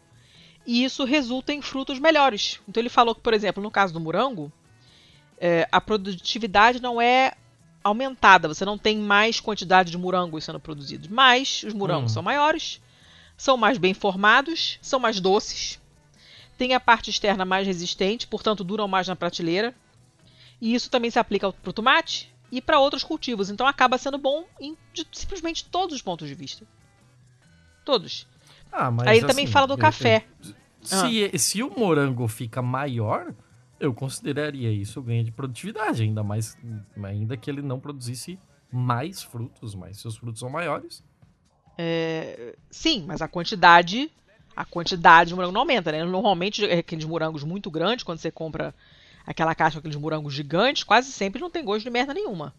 E 0.67 0.83
isso 0.83 1.05
resulta 1.05 1.53
em 1.53 1.63
frutos 1.63 1.99
melhores. 1.99 2.61
Então 2.69 2.81
ele 2.81 2.89
falou 2.89 3.15
que, 3.15 3.21
por 3.21 3.33
exemplo, 3.33 3.63
no 3.63 3.71
caso 3.71 3.93
do 3.93 4.01
morango, 4.01 4.51
é, 5.39 5.69
a 5.71 5.81
produtividade 5.81 6.81
não 6.81 7.01
é 7.01 7.35
aumentada. 7.85 8.49
Você 8.49 8.65
não 8.65 8.77
tem 8.77 8.99
mais 8.99 9.39
quantidade 9.39 9.91
de 9.91 9.99
morangos 9.99 10.45
sendo 10.45 10.59
produzidos, 10.59 11.09
mas 11.09 11.63
os 11.63 11.73
morangos 11.73 12.11
hum. 12.11 12.15
são 12.15 12.23
maiores, 12.23 12.81
são 13.37 13.57
mais 13.57 13.79
bem 13.79 13.95
formados, 13.95 14.79
são 14.83 14.99
mais 14.99 15.21
doces, 15.21 15.79
tem 16.59 16.75
a 16.75 16.81
parte 16.81 17.11
externa 17.11 17.45
mais 17.45 17.67
resistente, 17.67 18.27
portanto 18.27 18.65
duram 18.65 18.89
mais 18.89 19.07
na 19.07 19.15
prateleira. 19.15 19.75
E 20.61 20.75
isso 20.75 20.91
também 20.91 21.11
se 21.11 21.19
aplica 21.19 21.53
para 21.53 21.71
o 21.71 21.73
tomate 21.73 22.33
e 22.51 22.61
para 22.61 22.79
outros 22.79 23.05
cultivos. 23.05 23.51
Então 23.51 23.67
acaba 23.67 23.99
sendo 23.99 24.19
bom 24.19 24.45
em 24.61 24.77
de, 24.93 25.07
simplesmente 25.13 25.65
todos 25.65 25.97
os 25.97 26.03
pontos 26.03 26.29
de 26.29 26.35
vista. 26.35 26.67
Todos. 27.85 28.27
Ah, 28.73 28.89
Aí 28.89 29.19
ele 29.19 29.19
assim, 29.19 29.27
também 29.27 29.47
fala 29.47 29.67
do 29.67 29.75
eu, 29.75 29.79
café. 29.79 30.25
Eu, 30.45 30.55
se, 30.83 31.31
ah. 31.33 31.39
se 31.39 31.63
o 31.63 31.71
morango 31.79 32.27
fica 32.29 32.63
maior, 32.63 33.35
eu 33.79 33.93
consideraria 33.93 34.71
isso 34.73 35.03
ganho 35.03 35.25
de 35.25 35.31
produtividade, 35.31 36.03
ainda 36.03 36.23
mais 36.23 36.57
ainda 37.03 37.37
que 37.37 37.51
ele 37.51 37.63
não 37.63 37.79
produzisse 37.79 38.39
mais 38.73 39.23
frutos, 39.23 39.75
mas 39.75 39.99
seus 39.99 40.17
frutos 40.17 40.41
são 40.41 40.51
maiores. 40.51 41.05
É, 41.79 42.57
sim, 42.71 43.05
mas 43.07 43.21
a 43.21 43.29
quantidade 43.29 44.11
a 44.57 44.65
quantidade 44.65 45.29
de 45.29 45.35
morango 45.35 45.53
não 45.53 45.61
aumenta, 45.61 45.93
né? 45.93 46.03
Normalmente 46.03 46.65
aqueles 46.65 47.05
morangos 47.05 47.45
muito 47.45 47.71
grandes, 47.71 48.03
quando 48.03 48.19
você 48.19 48.31
compra 48.31 48.75
aquela 49.27 49.55
caixa 49.55 49.75
com 49.75 49.79
aqueles 49.81 49.97
morangos 49.97 50.33
gigantes, 50.33 50.85
quase 50.85 51.11
sempre 51.11 51.41
não 51.41 51.51
tem 51.51 51.65
gosto 51.65 51.83
de 51.85 51.91
merda 51.91 52.15
nenhuma. 52.15 52.55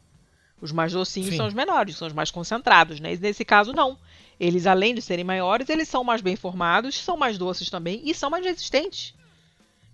Os 0.61 0.71
mais 0.71 0.91
docinhos 0.91 1.29
Sim. 1.29 1.37
são 1.37 1.47
os 1.47 1.53
menores, 1.53 1.95
são 1.95 2.07
os 2.07 2.13
mais 2.13 2.31
concentrados, 2.31 2.99
né? 2.99 3.13
E 3.13 3.17
nesse 3.17 3.45
caso 3.45 3.71
não. 3.71 3.97
Eles 4.39 4.67
além 4.67 4.93
de 4.93 5.01
serem 5.01 5.23
maiores, 5.23 5.69
eles 5.69 5.87
são 5.87 6.03
mais 6.03 6.21
bem 6.21 6.35
formados, 6.35 6.97
são 6.97 7.15
mais 7.15 7.37
doces 7.37 7.69
também 7.69 8.01
e 8.03 8.13
são 8.13 8.29
mais 8.29 8.43
resistentes. 8.43 9.15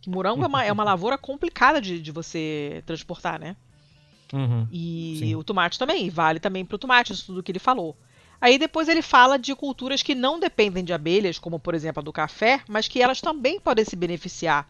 Que 0.02 0.10
morango 0.10 0.44
é 0.44 0.48
uma, 0.48 0.64
é 0.66 0.72
uma 0.72 0.84
lavoura 0.86 1.18
complicada 1.18 1.80
de, 1.80 2.02
de 2.02 2.12
você 2.12 2.84
transportar, 2.86 3.40
né? 3.40 3.56
Uhum, 4.34 4.68
e 4.72 5.18
sim. 5.20 5.36
o 5.36 5.44
tomate 5.44 5.78
também, 5.78 6.10
vale 6.10 6.40
também 6.40 6.66
para 6.66 6.76
o 6.76 6.80
tomate, 6.80 7.14
isso 7.14 7.28
tudo 7.28 7.44
que 7.44 7.52
ele 7.52 7.60
falou. 7.60 7.96
Aí 8.42 8.58
depois 8.58 8.90
ele 8.90 9.02
fala 9.02 9.38
de 9.38 9.56
culturas 9.56 10.02
que 10.02 10.16
não 10.16 10.40
dependem 10.40 10.84
de 10.84 10.92
abelhas, 10.92 11.38
como 11.38 11.60
por 11.60 11.76
exemplo 11.76 12.02
a 12.02 12.04
do 12.04 12.12
café, 12.12 12.62
mas 12.68 12.88
que 12.88 13.02
elas 13.02 13.22
também 13.22 13.60
podem 13.60 13.86
se 13.86 13.96
beneficiar 13.96 14.68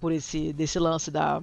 por 0.00 0.12
esse 0.12 0.52
desse 0.52 0.78
lance 0.78 1.10
da, 1.10 1.42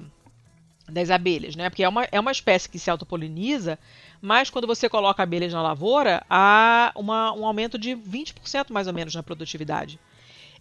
das 0.88 1.10
abelhas, 1.10 1.56
né? 1.56 1.70
Porque 1.70 1.84
é 1.84 1.90
uma, 1.90 2.04
é 2.12 2.20
uma 2.20 2.32
espécie 2.32 2.70
que 2.70 2.80
se 2.80 2.90
autopoliniza, 2.90 3.80
mas 4.22 4.50
quando 4.50 4.68
você 4.68 4.90
coloca 4.90 5.24
abelhas 5.24 5.54
na 5.54 5.62
lavoura, 5.62 6.24
há 6.30 6.92
uma, 6.96 7.34
um 7.34 7.46
aumento 7.46 7.78
de 7.78 7.92
20% 7.92 8.68
mais 8.70 8.88
ou 8.88 8.94
menos 8.94 9.16
na 9.16 9.24
produtividade. 9.24 10.00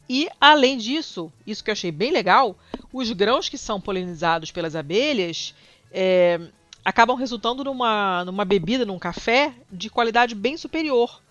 E, 0.08 0.28
além 0.40 0.76
disso, 0.76 1.32
isso 1.46 1.62
que 1.62 1.70
eu 1.70 1.72
achei 1.72 1.92
bem 1.92 2.10
legal, 2.10 2.56
os 2.92 3.12
grãos 3.12 3.48
que 3.48 3.56
são 3.56 3.80
polinizados 3.80 4.50
pelas 4.50 4.74
abelhas 4.74 5.54
é, 5.92 6.40
acabam 6.84 7.16
resultando 7.16 7.62
numa, 7.62 8.24
numa 8.24 8.44
bebida, 8.44 8.84
num 8.84 8.98
café, 8.98 9.54
de 9.70 9.88
qualidade 9.88 10.34
bem 10.34 10.56
superior. 10.56 11.22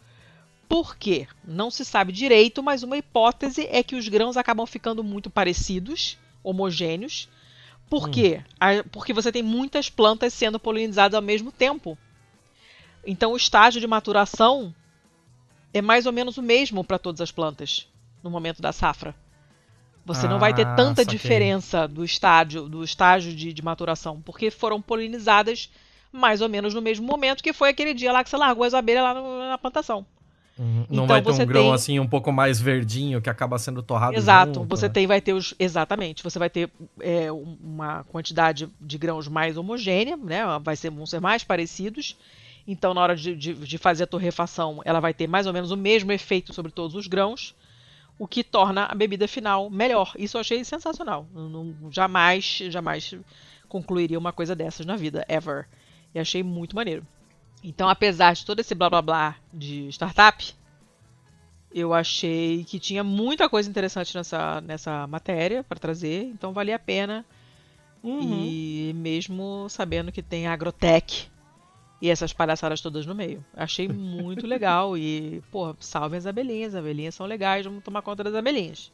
Por 0.67 0.95
quê? 0.95 1.27
Não 1.43 1.71
se 1.71 1.83
sabe 1.83 2.13
direito, 2.13 2.61
mas 2.61 2.83
uma 2.83 2.97
hipótese 2.97 3.67
é 3.71 3.81
que 3.81 3.95
os 3.95 4.07
grãos 4.07 4.37
acabam 4.37 4.65
ficando 4.65 5.03
muito 5.03 5.29
parecidos, 5.29 6.17
homogêneos. 6.43 7.29
Por 7.89 8.07
hum. 8.07 8.11
quê? 8.11 8.43
Porque 8.91 9.13
você 9.13 9.31
tem 9.31 9.43
muitas 9.43 9.89
plantas 9.89 10.33
sendo 10.33 10.59
polinizadas 10.59 11.15
ao 11.15 11.21
mesmo 11.21 11.51
tempo. 11.51 11.97
Então 13.05 13.31
o 13.31 13.37
estágio 13.37 13.81
de 13.81 13.87
maturação 13.87 14.73
é 15.73 15.81
mais 15.81 16.05
ou 16.05 16.11
menos 16.11 16.37
o 16.37 16.41
mesmo 16.41 16.83
para 16.83 16.99
todas 16.99 17.21
as 17.21 17.31
plantas 17.31 17.87
no 18.23 18.29
momento 18.29 18.61
da 18.61 18.71
safra. 18.71 19.15
Você 20.05 20.25
ah, 20.25 20.29
não 20.29 20.39
vai 20.39 20.53
ter 20.53 20.65
ah, 20.65 20.75
tanta 20.75 21.03
saquei. 21.03 21.17
diferença 21.17 21.87
do 21.87 22.03
estágio, 22.03 22.67
do 22.67 22.83
estágio 22.83 23.33
de, 23.35 23.53
de, 23.53 23.61
maturação, 23.63 24.21
porque 24.21 24.49
foram 24.49 24.81
polinizadas 24.81 25.69
mais 26.11 26.41
ou 26.41 26.49
menos 26.49 26.73
no 26.73 26.81
mesmo 26.81 27.05
momento, 27.05 27.43
que 27.43 27.53
foi 27.53 27.69
aquele 27.69 27.93
dia 27.93 28.11
lá 28.11 28.23
que 28.23 28.29
você 28.29 28.37
largou 28.37 28.63
as 28.63 28.73
abelhas 28.73 29.03
lá 29.03 29.13
no, 29.13 29.49
na 29.49 29.57
plantação. 29.57 30.05
Uhum. 30.59 30.85
Não 30.89 31.05
então, 31.05 31.07
vai 31.07 31.21
ter 31.21 31.31
um 31.31 31.45
grão 31.45 31.63
tem... 31.63 31.73
assim 31.73 31.99
um 32.01 32.07
pouco 32.07 32.33
mais 32.33 32.59
verdinho 32.59 33.21
que 33.21 33.29
acaba 33.29 33.57
sendo 33.57 33.81
torrado 33.81 34.17
Exato, 34.17 34.55
junto, 34.55 34.67
você 34.67 34.87
né? 34.87 34.93
tem, 34.93 35.07
vai 35.07 35.21
ter 35.21 35.31
os. 35.31 35.55
Exatamente, 35.57 36.21
você 36.21 36.37
vai 36.37 36.49
ter 36.49 36.69
é, 36.99 37.31
uma 37.31 38.03
quantidade 38.03 38.67
de 38.81 38.97
grãos 38.97 39.29
mais 39.29 39.55
homogênea, 39.55 40.17
né? 40.17 40.41
Vai 40.61 40.75
ser, 40.75 40.89
vão 40.89 41.05
ser 41.05 41.21
mais 41.21 41.45
parecidos. 41.45 42.17
Então, 42.67 42.93
na 42.93 43.01
hora 43.01 43.15
de, 43.15 43.35
de, 43.35 43.53
de 43.53 43.77
fazer 43.77 44.03
a 44.03 44.07
torrefação, 44.07 44.81
ela 44.83 44.99
vai 44.99 45.13
ter 45.13 45.27
mais 45.27 45.47
ou 45.47 45.53
menos 45.53 45.71
o 45.71 45.77
mesmo 45.77 46.11
efeito 46.11 46.53
sobre 46.53 46.71
todos 46.71 46.93
os 46.93 47.07
grãos 47.07 47.55
o 48.19 48.27
que 48.27 48.43
torna 48.43 48.83
a 48.83 48.93
bebida 48.93 49.29
final 49.29 49.69
melhor. 49.69 50.11
Isso 50.17 50.35
eu 50.35 50.41
achei 50.41 50.61
sensacional. 50.65 51.25
não, 51.33 51.73
jamais, 51.89 52.61
jamais 52.69 53.15
concluiria 53.69 54.19
uma 54.19 54.33
coisa 54.33 54.53
dessas 54.53 54.85
na 54.85 54.97
vida, 54.97 55.25
ever. 55.29 55.67
E 56.13 56.19
achei 56.19 56.43
muito 56.43 56.75
maneiro. 56.75 57.07
Então, 57.63 57.89
apesar 57.89 58.33
de 58.33 58.45
todo 58.45 58.59
esse 58.59 58.73
blá 58.73 58.89
blá 58.89 59.01
blá 59.01 59.35
de 59.53 59.89
startup, 59.89 60.53
eu 61.73 61.93
achei 61.93 62.63
que 62.63 62.79
tinha 62.79 63.03
muita 63.03 63.49
coisa 63.49 63.69
interessante 63.69 64.15
nessa, 64.15 64.61
nessa 64.61 65.05
matéria 65.07 65.63
para 65.63 65.79
trazer, 65.79 66.23
então 66.23 66.53
valia 66.53 66.77
a 66.77 66.79
pena. 66.79 67.25
Uhum. 68.01 68.45
E 68.45 68.93
mesmo 68.95 69.67
sabendo 69.69 70.11
que 70.11 70.23
tem 70.23 70.47
agrotech 70.47 71.29
e 72.01 72.09
essas 72.09 72.31
palhaçadas 72.31 72.81
todas 72.81 73.05
no 73.05 73.13
meio. 73.13 73.43
Achei 73.53 73.87
muito 73.87 74.47
legal 74.47 74.97
e, 74.97 75.43
pô, 75.51 75.75
salve 75.79 76.15
as 76.15 76.25
abelhinhas, 76.25 76.73
as 76.73 76.79
abelhinhas 76.79 77.13
são 77.13 77.25
legais, 77.25 77.65
vamos 77.65 77.83
tomar 77.83 78.01
conta 78.01 78.23
das 78.23 78.33
abelhinhas. 78.33 78.91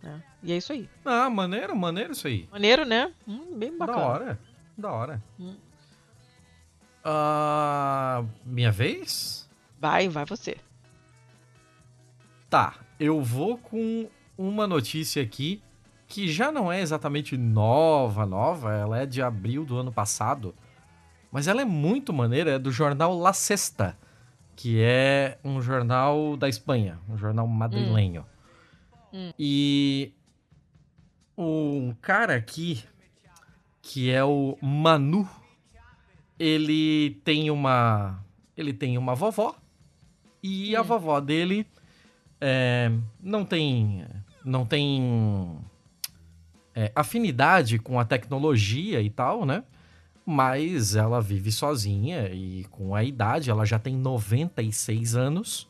Né? 0.00 0.22
E 0.42 0.52
é 0.52 0.56
isso 0.56 0.72
aí. 0.72 0.88
Ah, 1.04 1.28
maneiro, 1.28 1.76
maneiro 1.76 2.12
isso 2.12 2.26
aí. 2.26 2.48
Maneiro, 2.50 2.84
né? 2.84 3.12
Hum, 3.26 3.58
bem 3.58 3.76
bacana. 3.76 3.98
Da 3.98 4.06
hora, 4.06 4.40
da 4.78 4.92
hora. 4.92 5.22
Hum. 5.38 5.56
Ah, 7.04 8.24
minha 8.44 8.70
vez? 8.70 9.48
Vai, 9.78 10.08
vai 10.08 10.24
você. 10.24 10.56
Tá, 12.48 12.74
eu 12.98 13.22
vou 13.22 13.56
com 13.58 14.08
uma 14.36 14.66
notícia 14.66 15.22
aqui 15.22 15.62
que 16.06 16.28
já 16.28 16.50
não 16.50 16.70
é 16.72 16.80
exatamente 16.80 17.36
nova, 17.36 18.26
nova, 18.26 18.74
ela 18.74 18.98
é 18.98 19.06
de 19.06 19.22
abril 19.22 19.64
do 19.64 19.76
ano 19.76 19.92
passado, 19.92 20.52
mas 21.30 21.46
ela 21.46 21.62
é 21.62 21.64
muito 21.64 22.12
maneira, 22.12 22.50
é 22.52 22.58
do 22.58 22.72
jornal 22.72 23.16
La 23.16 23.32
Sexta, 23.32 23.96
que 24.56 24.82
é 24.82 25.38
um 25.44 25.62
jornal 25.62 26.36
da 26.36 26.48
Espanha, 26.48 26.98
um 27.08 27.16
jornal 27.16 27.46
madrilenho. 27.46 28.26
Hum. 29.12 29.32
E 29.38 30.12
um 31.38 31.94
cara 32.02 32.34
aqui, 32.34 32.82
que 33.80 34.10
é 34.10 34.24
o 34.24 34.58
Manu, 34.60 35.28
ele 36.40 37.20
tem 37.22 37.50
uma 37.50 38.24
ele 38.56 38.72
tem 38.72 38.96
uma 38.96 39.14
vovó 39.14 39.54
e 40.42 40.74
a 40.74 40.80
Hum. 40.80 40.84
vovó 40.84 41.20
dele 41.20 41.66
é, 42.40 42.90
não 43.22 43.44
tem 43.44 44.06
não 44.42 44.64
tem 44.64 45.58
é, 46.74 46.90
afinidade 46.94 47.78
com 47.78 48.00
a 48.00 48.04
tecnologia 48.06 49.02
e 49.02 49.10
tal, 49.10 49.44
né? 49.44 49.62
Mas 50.24 50.94
ela 50.96 51.20
vive 51.20 51.52
sozinha 51.52 52.28
e 52.32 52.64
com 52.70 52.94
a 52.94 53.04
idade, 53.04 53.50
ela 53.50 53.66
já 53.66 53.78
tem 53.78 53.94
96 53.96 55.14
anos, 55.16 55.68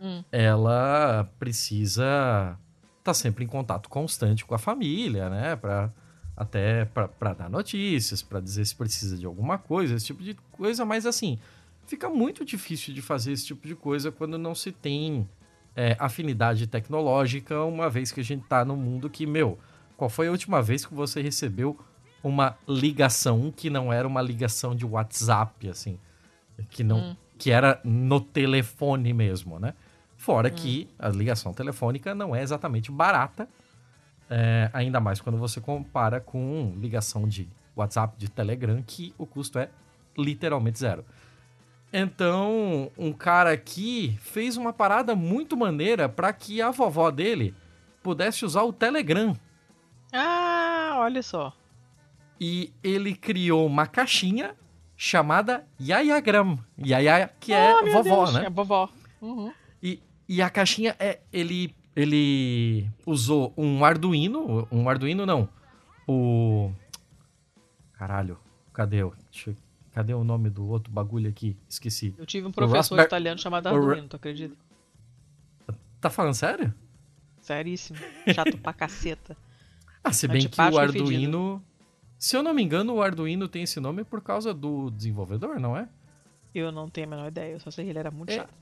Hum. 0.00 0.22
ela 0.30 1.30
precisa 1.38 2.58
estar 2.98 3.14
sempre 3.14 3.44
em 3.44 3.48
contato 3.48 3.88
constante 3.88 4.44
com 4.44 4.54
a 4.54 4.58
família, 4.58 5.30
né? 5.30 5.56
Pra, 5.56 5.90
até 6.36 6.84
para 6.86 7.34
dar 7.34 7.50
notícias, 7.50 8.22
para 8.22 8.40
dizer 8.40 8.64
se 8.64 8.74
precisa 8.74 9.16
de 9.18 9.26
alguma 9.26 9.58
coisa, 9.58 9.94
esse 9.94 10.06
tipo 10.06 10.22
de 10.22 10.34
coisa, 10.52 10.84
mas 10.84 11.06
assim, 11.06 11.38
fica 11.86 12.08
muito 12.08 12.44
difícil 12.44 12.94
de 12.94 13.02
fazer 13.02 13.32
esse 13.32 13.46
tipo 13.46 13.66
de 13.66 13.74
coisa 13.74 14.10
quando 14.10 14.38
não 14.38 14.54
se 14.54 14.72
tem 14.72 15.28
é, 15.76 15.96
afinidade 15.98 16.66
tecnológica, 16.66 17.62
uma 17.64 17.88
vez 17.90 18.10
que 18.12 18.20
a 18.20 18.24
gente 18.24 18.44
tá 18.46 18.64
num 18.64 18.76
mundo 18.76 19.10
que, 19.10 19.26
meu, 19.26 19.58
qual 19.96 20.08
foi 20.08 20.28
a 20.28 20.30
última 20.30 20.62
vez 20.62 20.86
que 20.86 20.94
você 20.94 21.20
recebeu 21.20 21.78
uma 22.22 22.56
ligação 22.68 23.52
que 23.54 23.68
não 23.68 23.92
era 23.92 24.06
uma 24.06 24.22
ligação 24.22 24.74
de 24.74 24.86
WhatsApp, 24.86 25.68
assim, 25.68 25.98
que 26.70 26.84
não 26.84 26.98
Hum. 26.98 27.16
que 27.36 27.50
era 27.50 27.80
no 27.82 28.20
telefone 28.20 29.12
mesmo, 29.12 29.58
né? 29.58 29.74
Fora 30.16 30.48
que 30.50 30.88
a 30.96 31.08
ligação 31.08 31.52
telefônica 31.52 32.14
não 32.14 32.34
é 32.36 32.42
exatamente 32.42 32.92
barata, 32.92 33.48
é, 34.34 34.70
ainda 34.72 34.98
mais 34.98 35.20
quando 35.20 35.36
você 35.36 35.60
compara 35.60 36.18
com 36.18 36.74
ligação 36.78 37.28
de 37.28 37.46
WhatsApp, 37.76 38.16
de 38.16 38.30
Telegram, 38.30 38.82
que 38.86 39.14
o 39.18 39.26
custo 39.26 39.58
é 39.58 39.68
literalmente 40.16 40.78
zero. 40.78 41.04
Então, 41.92 42.90
um 42.96 43.12
cara 43.12 43.52
aqui 43.52 44.16
fez 44.22 44.56
uma 44.56 44.72
parada 44.72 45.14
muito 45.14 45.54
maneira 45.54 46.08
para 46.08 46.32
que 46.32 46.62
a 46.62 46.70
vovó 46.70 47.10
dele 47.10 47.54
pudesse 48.02 48.46
usar 48.46 48.62
o 48.62 48.72
Telegram. 48.72 49.36
Ah, 50.10 50.94
olha 51.00 51.22
só. 51.22 51.52
E 52.40 52.72
ele 52.82 53.14
criou 53.14 53.66
uma 53.66 53.86
caixinha 53.86 54.56
chamada 54.96 55.66
Yayagram. 55.78 56.58
Yaya, 56.82 57.30
que 57.38 57.52
é 57.52 57.70
Ah, 57.70 57.82
vovó, 57.92 58.24
Deus, 58.24 58.34
né? 58.34 58.46
É 58.46 58.50
vovó. 58.50 58.88
Uhum. 59.20 59.52
E, 59.82 60.00
e 60.26 60.40
a 60.40 60.48
caixinha 60.48 60.96
é. 60.98 61.20
Ele, 61.30 61.74
ele 61.94 62.88
usou 63.06 63.52
um 63.56 63.84
Arduino. 63.84 64.66
Um 64.70 64.88
Arduino 64.88 65.24
não. 65.26 65.48
O. 66.06 66.72
Caralho, 67.94 68.38
cadê? 68.72 69.02
o- 69.02 69.12
eu- 69.46 69.56
cadê 69.92 70.12
o 70.14 70.24
nome 70.24 70.50
do 70.50 70.66
outro 70.68 70.92
bagulho 70.92 71.28
aqui? 71.28 71.56
Esqueci. 71.68 72.14
Eu 72.18 72.26
tive 72.26 72.46
um 72.46 72.52
professor 72.52 72.76
Raspberry- 72.96 73.06
italiano 73.06 73.38
chamado 73.38 73.66
o 73.66 73.68
Arduino, 73.68 74.08
tu 74.08 74.16
acredita? 74.16 74.56
Tá 76.00 76.10
falando 76.10 76.34
sério? 76.34 76.74
Seríssimo. 77.40 77.98
Chato 78.34 78.56
pra 78.58 78.72
caceta. 78.72 79.36
Ah, 80.04 80.12
se 80.12 80.26
bem 80.26 80.48
que 80.48 80.60
o 80.60 80.78
Arduino. 80.80 81.62
Se 82.18 82.36
eu 82.36 82.42
não 82.42 82.52
me 82.52 82.60
engano, 82.60 82.94
o 82.94 83.00
Arduino 83.00 83.46
tem 83.46 83.62
esse 83.62 83.78
nome 83.78 84.02
por 84.02 84.20
causa 84.20 84.52
do 84.52 84.90
desenvolvedor, 84.90 85.60
não 85.60 85.76
é? 85.76 85.88
Eu 86.52 86.72
não 86.72 86.88
tenho 86.88 87.06
a 87.06 87.10
menor 87.10 87.28
ideia, 87.28 87.52
eu 87.52 87.60
só 87.60 87.70
sei 87.70 87.84
que 87.84 87.90
ele 87.92 88.00
era 88.00 88.10
muito 88.10 88.30
É. 88.30 88.38
chato. 88.38 88.52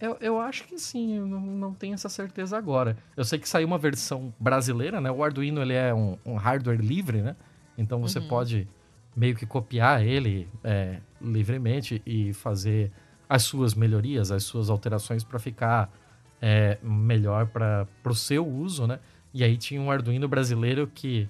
Eu, 0.00 0.16
eu 0.20 0.40
acho 0.40 0.64
que 0.64 0.78
sim, 0.78 1.16
eu 1.16 1.26
não, 1.26 1.40
não 1.40 1.74
tenho 1.74 1.94
essa 1.94 2.08
certeza 2.08 2.56
agora. 2.56 2.96
Eu 3.16 3.24
sei 3.24 3.38
que 3.38 3.48
saiu 3.48 3.66
uma 3.66 3.78
versão 3.78 4.32
brasileira, 4.38 5.00
né? 5.00 5.10
O 5.10 5.24
Arduino 5.24 5.60
ele 5.60 5.74
é 5.74 5.92
um, 5.92 6.16
um 6.24 6.36
hardware 6.36 6.80
livre, 6.80 7.20
né? 7.20 7.34
Então 7.76 8.00
você 8.00 8.18
Uhum. 8.20 8.28
pode 8.28 8.68
meio 9.16 9.34
que 9.34 9.44
copiar 9.44 10.04
ele 10.06 10.48
é, 10.62 11.00
livremente 11.20 12.00
e 12.06 12.32
fazer 12.32 12.92
as 13.28 13.42
suas 13.42 13.74
melhorias, 13.74 14.30
as 14.30 14.44
suas 14.44 14.70
alterações 14.70 15.24
para 15.24 15.38
ficar 15.38 15.92
é, 16.40 16.78
melhor 16.82 17.46
para 17.48 17.86
o 18.04 18.14
seu 18.14 18.46
uso, 18.46 18.86
né? 18.86 19.00
E 19.34 19.42
aí 19.42 19.56
tinha 19.56 19.80
um 19.80 19.90
Arduino 19.90 20.28
brasileiro 20.28 20.86
que 20.94 21.28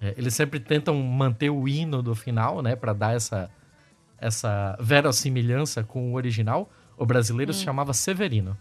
é, 0.00 0.14
eles 0.18 0.34
sempre 0.34 0.60
tentam 0.60 0.94
manter 1.02 1.48
o 1.48 1.66
hino 1.66 2.02
do 2.02 2.14
final, 2.14 2.60
né? 2.60 2.76
Para 2.76 2.92
dar 2.92 3.14
essa, 3.14 3.50
essa 4.18 4.76
verossimilhança 4.80 5.82
com 5.82 6.12
o 6.12 6.14
original. 6.14 6.70
O 6.96 7.06
brasileiro 7.06 7.52
se 7.52 7.62
chamava 7.62 7.92
Severino. 7.92 8.56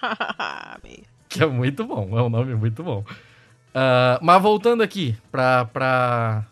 Que 1.28 1.42
é 1.42 1.46
muito 1.46 1.84
bom, 1.84 2.16
é 2.16 2.22
um 2.22 2.28
nome 2.28 2.54
muito 2.54 2.82
bom. 2.84 3.04
Ah, 3.74 4.20
mas 4.22 4.40
voltando 4.40 4.82
aqui 4.82 5.16
pra, 5.32 5.64
pra, 5.64 6.46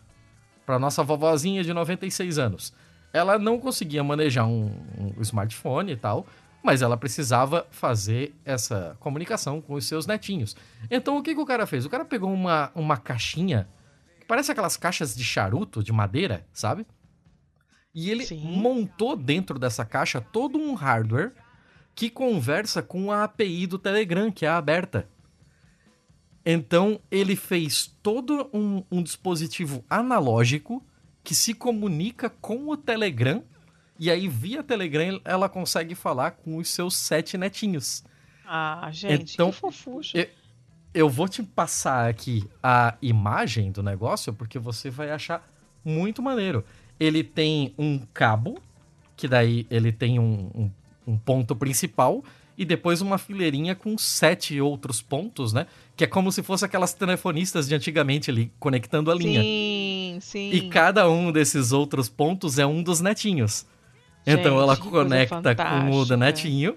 pra 0.65 0.77
nossa 0.77 1.01
vovozinha 1.03 1.63
de 1.63 1.73
96 1.73 2.37
anos. 2.37 2.73
Ela 3.13 3.39
não 3.39 3.59
conseguia 3.59 4.03
manejar 4.03 4.45
um, 4.45 4.75
um 4.97 5.21
smartphone 5.21 5.93
e 5.93 5.95
tal, 5.95 6.25
mas 6.61 6.81
ela 6.81 6.97
precisava 6.97 7.65
fazer 7.71 8.35
essa 8.43 8.97
comunicação 8.99 9.61
com 9.61 9.75
os 9.75 9.85
seus 9.85 10.05
netinhos. 10.05 10.55
Então 10.91 11.17
o 11.17 11.23
que, 11.23 11.33
que 11.33 11.39
o 11.39 11.45
cara 11.45 11.65
fez? 11.65 11.85
O 11.85 11.89
cara 11.89 12.03
pegou 12.03 12.33
uma, 12.33 12.71
uma 12.75 12.97
caixinha, 12.97 13.69
que 14.19 14.25
parece 14.25 14.51
aquelas 14.51 14.75
caixas 14.75 15.15
de 15.15 15.23
charuto, 15.23 15.81
de 15.81 15.93
madeira, 15.93 16.45
sabe? 16.51 16.85
E 17.93 18.09
ele 18.09 18.25
Sim. 18.25 18.39
montou 18.57 19.15
dentro 19.15 19.59
dessa 19.59 19.85
caixa 19.85 20.19
todo 20.19 20.57
um 20.57 20.73
hardware 20.73 21.31
que 21.95 22.09
conversa 22.09 22.81
com 22.81 23.11
a 23.11 23.23
API 23.23 23.67
do 23.67 23.77
Telegram, 23.77 24.31
que 24.31 24.45
é 24.45 24.49
aberta. 24.49 25.07
Então, 26.45 26.99
ele 27.09 27.35
fez 27.35 27.87
todo 28.01 28.49
um, 28.53 28.83
um 28.91 29.01
dispositivo 29.01 29.83
analógico 29.89 30.83
que 31.23 31.33
se 31.33 31.53
comunica 31.53 32.29
com 32.29 32.67
o 32.69 32.75
Telegram, 32.75 33.43
e 33.97 34.09
aí, 34.11 34.27
via 34.27 34.61
Telegram, 34.63 35.21
ela 35.23 35.47
consegue 35.47 35.95
falar 35.95 36.31
com 36.31 36.57
os 36.57 36.67
seus 36.69 36.97
sete 36.97 37.37
netinhos. 37.37 38.03
Ah, 38.45 38.89
gente, 38.91 39.35
Então, 39.35 39.51
que 39.51 39.57
fofucho. 39.57 40.17
eu- 40.17 40.27
Eu 40.95 41.09
vou 41.09 41.27
te 41.27 41.41
passar 41.41 42.07
aqui 42.07 42.47
a 42.61 42.95
imagem 43.01 43.71
do 43.71 43.81
negócio, 43.81 44.31
porque 44.31 44.59
você 44.59 44.91
vai 44.91 45.09
achar 45.11 45.47
muito 45.83 46.21
maneiro. 46.21 46.63
Ele 46.99 47.23
tem 47.23 47.73
um 47.77 47.99
cabo, 48.13 48.57
que 49.15 49.27
daí 49.27 49.65
ele 49.69 49.91
tem 49.91 50.19
um, 50.19 50.49
um, 50.55 50.71
um 51.07 51.17
ponto 51.17 51.55
principal, 51.55 52.23
e 52.57 52.63
depois 52.63 53.01
uma 53.01 53.17
fileirinha 53.17 53.75
com 53.75 53.97
sete 53.97 54.61
outros 54.61 55.01
pontos, 55.01 55.53
né? 55.53 55.65
Que 55.95 56.03
é 56.03 56.07
como 56.07 56.31
se 56.31 56.43
fosse 56.43 56.63
aquelas 56.63 56.93
telefonistas 56.93 57.67
de 57.67 57.75
antigamente 57.75 58.29
ali, 58.29 58.51
conectando 58.59 59.11
a 59.11 59.15
linha. 59.15 59.41
Sim, 59.41 60.17
sim. 60.21 60.51
E 60.51 60.69
cada 60.69 61.09
um 61.09 61.31
desses 61.31 61.71
outros 61.71 62.09
pontos 62.09 62.59
é 62.59 62.65
um 62.65 62.83
dos 62.83 63.01
netinhos. 63.01 63.65
então 64.25 64.43
Gente, 64.43 64.61
ela 64.63 64.75
que 64.75 64.83
coisa 64.83 65.03
conecta 65.03 65.55
com 65.55 65.91
o 65.91 66.05
do 66.05 66.15
netinho. 66.15 66.75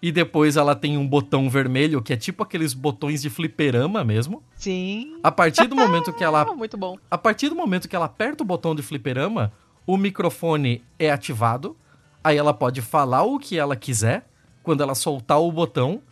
E 0.00 0.12
depois 0.12 0.56
ela 0.56 0.76
tem 0.76 0.98
um 0.98 1.06
botão 1.06 1.48
vermelho, 1.48 2.02
que 2.02 2.12
é 2.12 2.16
tipo 2.16 2.42
aqueles 2.42 2.74
botões 2.74 3.22
de 3.22 3.30
fliperama 3.30 4.04
mesmo. 4.04 4.42
Sim. 4.54 5.18
A 5.22 5.32
partir 5.32 5.66
do 5.66 5.74
momento 5.74 6.12
que 6.12 6.22
ela 6.22 6.44
muito 6.54 6.76
bom. 6.76 6.96
a 7.10 7.16
partir 7.16 7.48
do 7.48 7.56
momento 7.56 7.88
que 7.88 7.96
ela 7.96 8.06
aperta 8.06 8.42
o 8.42 8.46
botão 8.46 8.74
de 8.74 8.82
fliperama, 8.82 9.52
o 9.86 9.96
microfone 9.96 10.84
é 10.98 11.10
ativado, 11.10 11.76
aí 12.22 12.36
ela 12.36 12.52
pode 12.52 12.82
falar 12.82 13.22
o 13.22 13.38
que 13.38 13.58
ela 13.58 13.74
quiser. 13.74 14.28
Quando 14.62 14.82
ela 14.82 14.94
soltar 14.94 15.40
o 15.40 15.50
botão, 15.50 16.02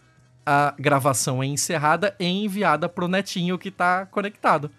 a 0.46 0.74
gravação 0.78 1.42
é 1.42 1.46
encerrada 1.46 2.14
e 2.20 2.24
enviada 2.24 2.88
pro 2.88 3.08
netinho 3.08 3.58
que 3.58 3.70
tá 3.70 4.06
conectado. 4.06 4.70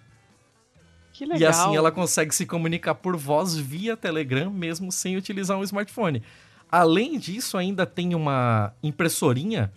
Que 1.11 1.25
legal. 1.25 1.39
E 1.39 1.45
assim 1.45 1.75
ela 1.75 1.91
consegue 1.91 2.35
se 2.35 2.45
comunicar 2.45 2.95
por 2.95 3.15
voz 3.15 3.55
via 3.55 3.95
Telegram, 3.95 4.51
mesmo 4.51 4.91
sem 4.91 5.15
utilizar 5.15 5.57
um 5.57 5.63
smartphone. 5.63 6.21
Além 6.77 7.17
disso, 7.17 7.57
ainda 7.57 7.85
tem 7.85 8.13
uma 8.13 8.73
impressorinha, 8.83 9.71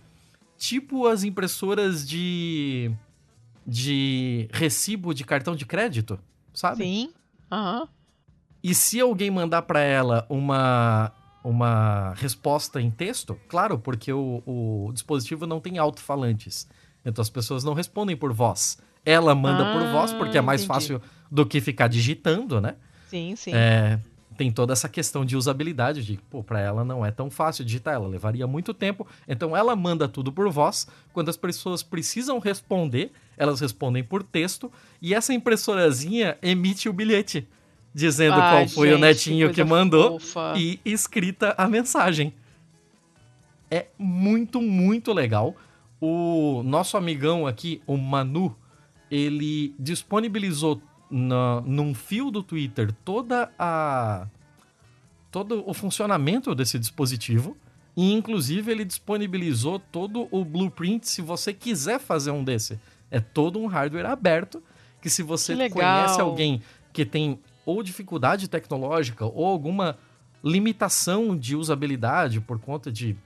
tipo 0.57 1.07
as 1.07 1.23
impressoras 1.23 2.05
de, 2.05 2.91
de 3.65 4.49
recibo 4.53 5.15
de 5.15 5.23
cartão 5.23 5.55
de 5.55 5.65
crédito, 5.65 6.19
sabe? 6.53 6.83
Sim. 6.83 7.13
Aham. 7.53 7.89
E 8.65 8.75
se 8.75 8.99
alguém 9.01 9.31
mandar 9.31 9.63
para 9.63 9.79
ela 9.79 10.27
uma, 10.29 11.13
uma 11.45 12.15
resposta 12.17 12.81
em 12.81 12.91
texto, 12.91 13.39
claro, 13.49 13.79
porque 13.79 14.13
o, 14.13 14.43
o 14.45 14.91
dispositivo 14.93 15.47
não 15.47 15.61
tem 15.61 15.79
alto-falantes. 15.79 16.67
Então 17.05 17.23
as 17.23 17.31
pessoas 17.31 17.63
não 17.63 17.75
respondem 17.75 18.17
por 18.17 18.33
voz. 18.33 18.77
Ela 19.07 19.37
manda 19.37 19.65
por 19.67 19.83
Ah, 19.83 19.93
voz, 19.93 20.13
porque 20.15 20.37
é 20.37 20.41
mais 20.41 20.63
entendi. 20.65 20.67
fácil 20.97 21.03
do 21.31 21.47
que 21.47 21.61
ficar 21.61 21.87
digitando, 21.87 22.61
né? 22.61 22.75
Sim, 23.09 23.37
sim. 23.37 23.53
É, 23.55 24.01
tem 24.39 24.53
toda 24.53 24.73
essa 24.73 24.89
questão 24.89 25.25
de 25.25 25.37
usabilidade, 25.37 26.05
de, 26.05 26.17
pô, 26.31 26.45
pra 26.45 26.61
ela 26.61 26.85
não 26.85 27.05
é 27.05 27.11
tão 27.11 27.29
fácil 27.29 27.65
digitar, 27.65 27.95
ela 27.95 28.07
levaria 28.07 28.47
muito 28.47 28.73
tempo. 28.73 29.05
Então 29.27 29.57
ela 29.57 29.75
manda 29.75 30.09
tudo 30.09 30.33
por 30.33 30.49
voz. 30.49 30.87
Quando 31.13 31.29
as 31.29 31.37
pessoas 31.37 31.83
precisam 31.83 32.39
responder, 32.39 33.11
elas 33.37 33.61
respondem 33.61 34.05
por 34.05 34.23
texto. 34.23 34.71
E 35.03 35.13
essa 35.13 35.35
impressorazinha 35.35 36.39
emite 36.41 36.89
o 36.89 36.93
bilhete, 36.93 37.49
dizendo 37.93 38.35
Ai, 38.35 38.65
qual 38.65 38.69
foi 38.69 38.95
o 38.95 38.99
netinho 38.99 39.49
que 39.49 39.57
coisa 39.57 39.69
mandou 39.69 40.21
fofa. 40.21 40.55
e 40.57 40.81
escrita 40.85 41.53
a 41.59 41.67
mensagem. 41.67 42.33
É 43.69 43.87
muito, 43.99 44.63
muito 44.63 45.13
legal. 45.13 45.57
O 46.01 46.63
nosso 46.65 46.97
amigão 46.97 47.45
aqui, 47.45 47.83
o 47.89 47.97
Manu, 47.97 48.57
ele 49.11 49.75
disponibilizou 49.77 50.81
na, 51.11 51.61
num 51.63 51.95
fio 51.95 52.31
do 52.31 52.43
Twitter 52.43 52.93
toda 53.05 53.51
a 53.59 54.27
todo 55.31 55.63
o 55.69 55.75
funcionamento 55.75 56.55
desse 56.55 56.79
dispositivo 56.79 57.57
e 57.97 58.13
inclusive 58.13 58.71
ele 58.71 58.85
disponibilizou 58.85 59.79
todo 59.79 60.29
o 60.31 60.45
blueprint 60.45 61.07
se 61.07 61.21
você 61.21 61.53
quiser 61.53 61.99
fazer 61.99 62.31
um 62.31 62.45
desse. 62.45 62.79
É 63.11 63.21
todo 63.21 63.59
um 63.59 63.67
hardware 63.67 64.07
aberto 64.07 64.63
que 65.01 65.11
se 65.11 65.23
você 65.23 65.55
Que 65.57 65.71
conhece 65.71 66.21
alguém 66.21 66.63
que 66.93 67.05
tem 67.05 67.39
ou 67.65 67.83
dificuldade 67.83 68.49
tecnológica 68.49 69.27
ou 69.27 69.45
alguma 69.47 69.99
limitação 70.43 71.37
de 71.37 71.57
usabilidade 71.57 72.41
por 72.41 72.59
conta 72.59 72.91
de, 72.91 73.17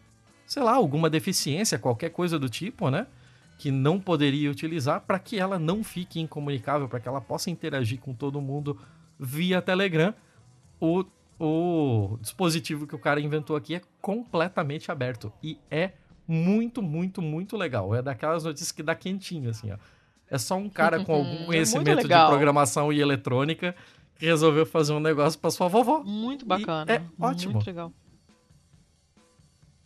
sei 0.47 0.63
lá, 0.63 0.75
alguma 0.75 1.09
deficiência, 1.09 1.79
qualquer 1.79 2.11
coisa 2.11 2.39
do 2.39 2.49
tipo, 2.49 2.91
né? 2.91 3.07
Que 3.63 3.71
não 3.71 4.01
poderia 4.01 4.51
utilizar 4.51 5.03
para 5.03 5.21
que 5.21 5.39
ela 5.39 5.57
não 5.57 5.85
fique 5.85 6.19
incomunicável, 6.19 6.89
para 6.89 6.99
que 6.99 7.07
ela 7.07 7.21
possa 7.21 7.49
interagir 7.49 8.01
com 8.01 8.13
todo 8.13 8.41
mundo 8.41 8.77
via 9.17 9.63
Telegram. 9.63 10.13
O, 10.81 11.05
o 11.39 12.19
dispositivo 12.21 12.89
que 12.89 12.95
o 12.97 12.99
cara 12.99 13.21
inventou 13.21 13.55
aqui 13.55 13.77
é 13.77 13.83
completamente 14.01 14.91
aberto 14.91 15.33
e 15.41 15.61
é 15.71 15.93
muito, 16.27 16.83
muito, 16.83 17.23
muito 17.23 17.57
legal. 17.57 17.95
É 17.95 18.03
daquelas 18.03 18.43
notícias 18.43 18.73
que 18.73 18.83
dá 18.83 18.97
quentinho, 18.97 19.51
assim, 19.51 19.71
ó. 19.71 19.77
É 20.29 20.39
só 20.39 20.57
um 20.57 20.69
cara 20.69 21.05
com 21.05 21.13
É 21.15 21.19
algum 21.19 21.45
conhecimento 21.47 21.99
de 21.99 22.03
legal. 22.03 22.31
programação 22.31 22.93
e 22.93 23.01
eletrônica 23.01 23.77
que 24.17 24.27
resolveu 24.27 24.67
fazer 24.67 24.93
um 24.93 24.99
negócio 24.99 25.39
para 25.39 25.53
sua 25.53 25.69
vovó. 25.69 26.03
Muito 26.03 26.45
bacana. 26.45 26.93
é 26.93 27.01
ótimo. 27.17 27.53
Muito 27.53 27.67
legal. 27.69 27.93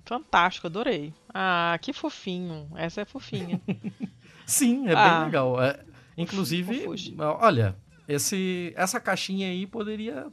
Fantástico, 0.06 0.66
adorei. 0.68 1.12
Ah, 1.34 1.78
que 1.82 1.92
fofinho. 1.92 2.68
Essa 2.76 3.02
é 3.02 3.04
fofinha. 3.04 3.60
Sim, 4.46 4.88
é 4.88 4.92
Ah. 4.94 5.18
bem 5.18 5.24
legal. 5.26 5.60
É, 5.62 5.80
inclusive, 6.16 6.86
olha, 7.18 7.76
esse, 8.08 8.72
essa 8.76 9.00
caixinha 9.00 9.48
aí 9.48 9.66
poderia. 9.66 10.28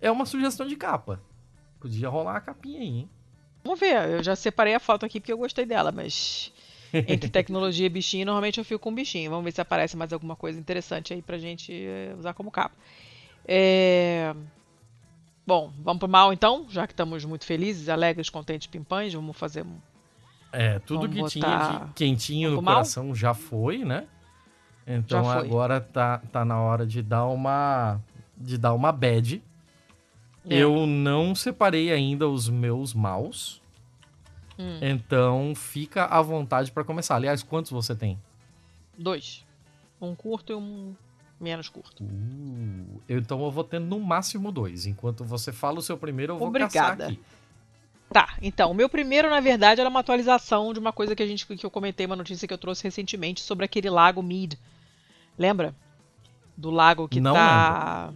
É 0.00 0.10
uma 0.10 0.26
sugestão 0.26 0.66
de 0.68 0.76
capa. 0.76 1.20
Podia 1.80 2.08
rolar 2.08 2.36
a 2.36 2.40
capinha 2.40 2.80
aí, 2.80 2.86
hein? 2.86 3.10
Vamos 3.64 3.80
ver, 3.80 3.94
eu 4.10 4.22
já 4.22 4.36
separei 4.36 4.74
a 4.74 4.80
foto 4.80 5.06
aqui 5.06 5.18
porque 5.18 5.32
eu 5.32 5.38
gostei 5.38 5.64
dela, 5.64 5.90
mas 5.90 6.52
entre 6.92 7.28
tecnologia 7.32 7.86
e 7.86 7.88
bichinho, 7.88 8.26
normalmente 8.26 8.58
eu 8.58 8.64
fico 8.64 8.78
com 8.80 8.94
bichinho. 8.94 9.30
Vamos 9.30 9.44
ver 9.44 9.52
se 9.52 9.60
aparece 9.62 9.96
mais 9.96 10.12
alguma 10.12 10.36
coisa 10.36 10.60
interessante 10.60 11.14
aí 11.14 11.22
pra 11.22 11.38
gente 11.38 11.72
eh, 11.72 12.14
usar 12.18 12.34
como 12.34 12.50
capa. 12.50 12.74
É... 13.46 14.34
Bom, 15.46 15.72
vamos 15.82 16.00
pro 16.00 16.08
mal 16.08 16.32
então, 16.32 16.66
já 16.70 16.86
que 16.86 16.92
estamos 16.92 17.24
muito 17.24 17.44
felizes, 17.44 17.88
alegres, 17.88 18.30
contentes, 18.30 18.66
pimpães, 18.66 19.12
vamos 19.12 19.36
fazer 19.36 19.64
um. 19.64 19.76
É, 20.50 20.78
tudo 20.78 21.08
Vamos 21.08 21.32
que 21.32 21.40
tinha 21.40 21.86
de 21.86 21.92
quentinho 21.94 22.50
no 22.50 22.56
pro 22.56 22.64
mal? 22.64 22.74
coração 22.76 23.14
já 23.14 23.34
foi, 23.34 23.84
né? 23.84 24.06
Então 24.86 25.24
foi. 25.24 25.32
agora 25.36 25.80
tá, 25.80 26.18
tá 26.30 26.44
na 26.44 26.60
hora 26.60 26.86
de 26.86 27.02
dar 27.02 27.26
uma. 27.26 28.00
de 28.36 28.56
dar 28.56 28.72
uma 28.72 28.92
bad. 28.92 29.42
É. 30.48 30.56
Eu 30.56 30.86
não 30.86 31.34
separei 31.34 31.92
ainda 31.92 32.28
os 32.28 32.48
meus 32.48 32.94
maus. 32.94 33.60
Hum. 34.58 34.78
Então 34.80 35.52
fica 35.56 36.04
à 36.04 36.22
vontade 36.22 36.70
pra 36.70 36.84
começar. 36.84 37.16
Aliás, 37.16 37.42
quantos 37.42 37.70
você 37.70 37.94
tem? 37.94 38.18
Dois. 38.96 39.44
Um 40.00 40.14
curto 40.14 40.52
e 40.52 40.56
um 40.56 40.94
menos 41.44 41.68
curto. 41.68 42.02
Uh, 42.02 43.00
então 43.08 43.44
eu 43.44 43.50
vou 43.50 43.62
ter 43.62 43.78
no 43.78 44.00
máximo 44.00 44.50
dois. 44.50 44.86
Enquanto 44.86 45.24
você 45.24 45.52
fala 45.52 45.78
o 45.78 45.82
seu 45.82 45.96
primeiro, 45.96 46.32
eu 46.32 46.38
vou 46.38 46.48
Obrigada. 46.48 47.06
aqui. 47.06 47.20
Tá, 48.12 48.34
então, 48.40 48.70
o 48.70 48.74
meu 48.74 48.88
primeiro, 48.88 49.28
na 49.28 49.40
verdade, 49.40 49.80
era 49.80 49.90
uma 49.90 50.00
atualização 50.00 50.72
de 50.72 50.78
uma 50.78 50.92
coisa 50.92 51.16
que 51.16 51.22
a 51.22 51.26
gente 51.26 51.46
que 51.46 51.66
eu 51.66 51.70
comentei, 51.70 52.06
uma 52.06 52.16
notícia 52.16 52.46
que 52.46 52.54
eu 52.54 52.58
trouxe 52.58 52.84
recentemente 52.84 53.40
sobre 53.40 53.64
aquele 53.64 53.90
lago 53.90 54.22
Mead. 54.22 54.58
Lembra? 55.38 55.74
Do 56.56 56.70
lago 56.70 57.08
que 57.08 57.20
Não 57.20 57.34
tá. 57.34 58.12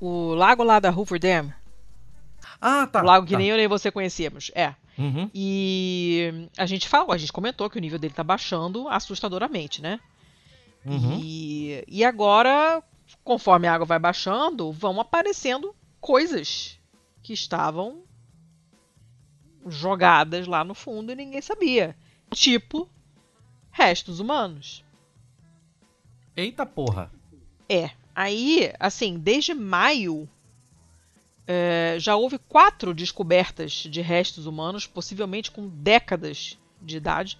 O 0.00 0.34
lago 0.34 0.64
lá 0.64 0.80
da 0.80 0.90
Hoover 0.90 1.20
Dam. 1.20 1.52
Ah, 2.60 2.86
tá. 2.86 3.02
o 3.02 3.04
lago 3.06 3.26
que 3.26 3.32
tá. 3.32 3.38
nem 3.38 3.48
eu 3.48 3.56
nem 3.56 3.68
você 3.68 3.90
conhecíamos. 3.90 4.50
É. 4.54 4.74
Uhum. 4.98 5.30
E 5.34 6.48
a 6.58 6.66
gente 6.66 6.88
falou, 6.88 7.12
a 7.12 7.18
gente 7.18 7.32
comentou 7.32 7.70
que 7.70 7.78
o 7.78 7.80
nível 7.80 7.98
dele 7.98 8.12
tá 8.12 8.24
baixando 8.24 8.88
assustadoramente, 8.88 9.80
né? 9.80 10.00
Uhum. 10.84 11.18
E, 11.22 11.84
e 11.86 12.04
agora, 12.04 12.82
conforme 13.22 13.66
a 13.68 13.74
água 13.74 13.86
vai 13.86 13.98
baixando, 13.98 14.72
vão 14.72 15.00
aparecendo 15.00 15.74
coisas 16.00 16.78
que 17.22 17.32
estavam 17.32 18.02
jogadas 19.66 20.46
lá 20.46 20.64
no 20.64 20.74
fundo 20.74 21.12
e 21.12 21.14
ninguém 21.14 21.42
sabia. 21.42 21.96
Tipo, 22.32 22.88
restos 23.70 24.20
humanos. 24.20 24.84
Eita 26.36 26.64
porra. 26.64 27.10
É. 27.68 27.90
Aí, 28.14 28.72
assim, 28.78 29.18
desde 29.18 29.54
maio, 29.54 30.28
é, 31.46 31.96
já 31.98 32.16
houve 32.16 32.38
quatro 32.38 32.94
descobertas 32.94 33.72
de 33.72 34.00
restos 34.00 34.46
humanos, 34.46 34.86
possivelmente 34.86 35.50
com 35.50 35.68
décadas 35.68 36.58
de 36.80 36.96
idade. 36.96 37.38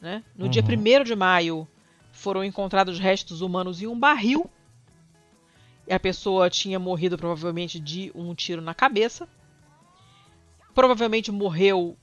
Né? 0.00 0.24
No 0.36 0.48
dia 0.48 0.62
Uhum. 0.62 1.00
1 1.00 1.04
de 1.04 1.14
maio, 1.14 1.68
foram 2.12 2.44
encontrados 2.44 2.98
restos 2.98 3.40
humanos 3.40 3.82
em 3.82 3.86
um 3.86 3.98
barril. 3.98 4.48
E 5.88 5.92
a 5.92 5.98
pessoa 5.98 6.48
tinha 6.48 6.78
morrido 6.78 7.18
provavelmente 7.18 7.80
de 7.80 8.12
um 8.14 8.32
tiro 8.34 8.62
na 8.62 8.74
cabeça. 8.74 9.28
Provavelmente 10.74 11.32
morreu, 11.32 11.96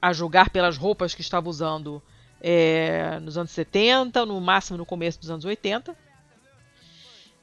a 0.00 0.12
julgar 0.12 0.50
pelas 0.50 0.76
roupas 0.76 1.14
que 1.14 1.22
estava 1.22 1.48
usando, 1.48 2.02
é, 2.40 3.18
nos 3.20 3.38
anos 3.38 3.50
70, 3.50 4.24
no 4.26 4.40
máximo 4.40 4.76
no 4.76 4.86
começo 4.86 5.18
dos 5.18 5.30
anos 5.30 5.44
80. 5.44 5.96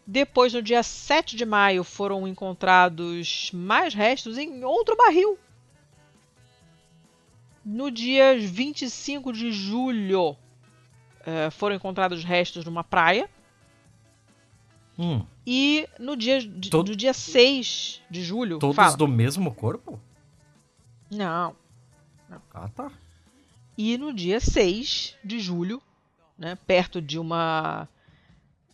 Depois, 0.05 0.53
no 0.53 0.61
dia 0.61 0.83
7 0.83 1.35
de 1.35 1.45
maio, 1.45 1.83
foram 1.83 2.27
encontrados 2.27 3.51
mais 3.53 3.93
restos 3.93 4.37
em 4.37 4.63
outro 4.63 4.95
barril. 4.95 5.37
No 7.63 7.91
dia 7.91 8.37
25 8.39 9.31
de 9.31 9.51
julho, 9.51 10.35
eh, 11.25 11.49
foram 11.51 11.75
encontrados 11.75 12.23
restos 12.23 12.65
numa 12.65 12.83
praia. 12.83 13.29
Hum, 14.97 15.25
E 15.47 15.87
no 15.97 16.15
dia, 16.15 16.39
de- 16.41 16.69
Todo- 16.69 16.89
no 16.89 16.95
dia 16.95 17.13
6 17.13 18.01
de 18.09 18.21
julho. 18.23 18.59
todos 18.59 18.75
fala. 18.75 18.95
do 18.95 19.07
mesmo 19.07 19.51
corpo? 19.53 19.99
Não. 21.09 21.55
Ah, 22.53 22.69
tá. 22.69 22.91
E 23.77 23.97
no 23.97 24.13
dia 24.13 24.39
6 24.39 25.15
de 25.23 25.39
julho, 25.39 25.81
né, 26.37 26.55
perto 26.67 27.01
de 27.01 27.17
uma 27.17 27.87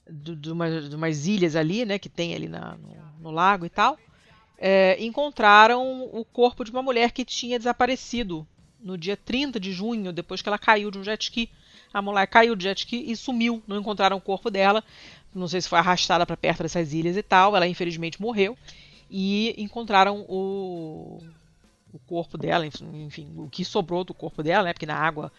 de, 0.09 0.35
de 0.35 0.51
uma- 0.51 0.81
de 0.81 0.95
umas 0.95 1.27
ilhas 1.27 1.55
ali, 1.55 1.83
né, 1.85 1.99
que 1.99 2.07
tem 2.09 2.33
ali 2.33 2.47
na- 2.47 2.77
no, 2.77 2.95
no 3.23 3.31
lago 3.31 3.65
e 3.65 3.69
tal, 3.69 3.97
é, 4.57 4.95
encontraram 5.03 6.03
o 6.13 6.23
corpo 6.23 6.63
de 6.63 6.71
uma 6.71 6.81
mulher 6.81 7.11
que 7.11 7.25
tinha 7.25 7.57
desaparecido 7.57 8.47
no 8.79 8.97
dia 8.97 9.17
30 9.17 9.59
de 9.59 9.71
junho, 9.73 10.13
depois 10.13 10.41
que 10.41 10.47
ela 10.49 10.57
caiu 10.57 10.89
de 10.91 10.97
um 10.97 11.03
jet 11.03 11.21
ski. 11.23 11.49
A 11.93 12.01
mulher 12.01 12.27
caiu 12.27 12.55
de 12.55 12.63
jet 12.63 12.79
ski 12.79 13.11
e 13.11 13.15
sumiu, 13.15 13.63
não 13.67 13.79
encontraram 13.79 14.17
o 14.17 14.21
corpo 14.21 14.49
dela. 14.49 14.83
Não 15.33 15.47
sei 15.47 15.61
se 15.61 15.69
foi 15.69 15.79
arrastada 15.79 16.25
para 16.25 16.37
perto 16.37 16.63
dessas 16.63 16.93
ilhas 16.93 17.17
e 17.17 17.23
tal. 17.23 17.55
Ela 17.55 17.67
infelizmente 17.67 18.21
morreu 18.21 18.57
e 19.09 19.55
encontraram 19.57 20.25
o 20.27 21.21
o 21.93 21.99
corpo 21.99 22.37
dela, 22.37 22.65
enfim, 22.65 23.33
o 23.37 23.49
que 23.49 23.63
sobrou 23.65 24.03
do 24.03 24.13
corpo 24.13 24.43
dela, 24.43 24.65
né? 24.65 24.73
Porque 24.73 24.85
na 24.85 24.95
água 24.95 25.31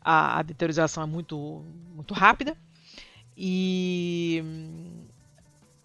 a, 0.00 0.40
a 0.40 1.02
é 1.02 1.06
muito, 1.06 1.64
muito 1.94 2.14
rápida. 2.14 2.56
E 3.36 4.42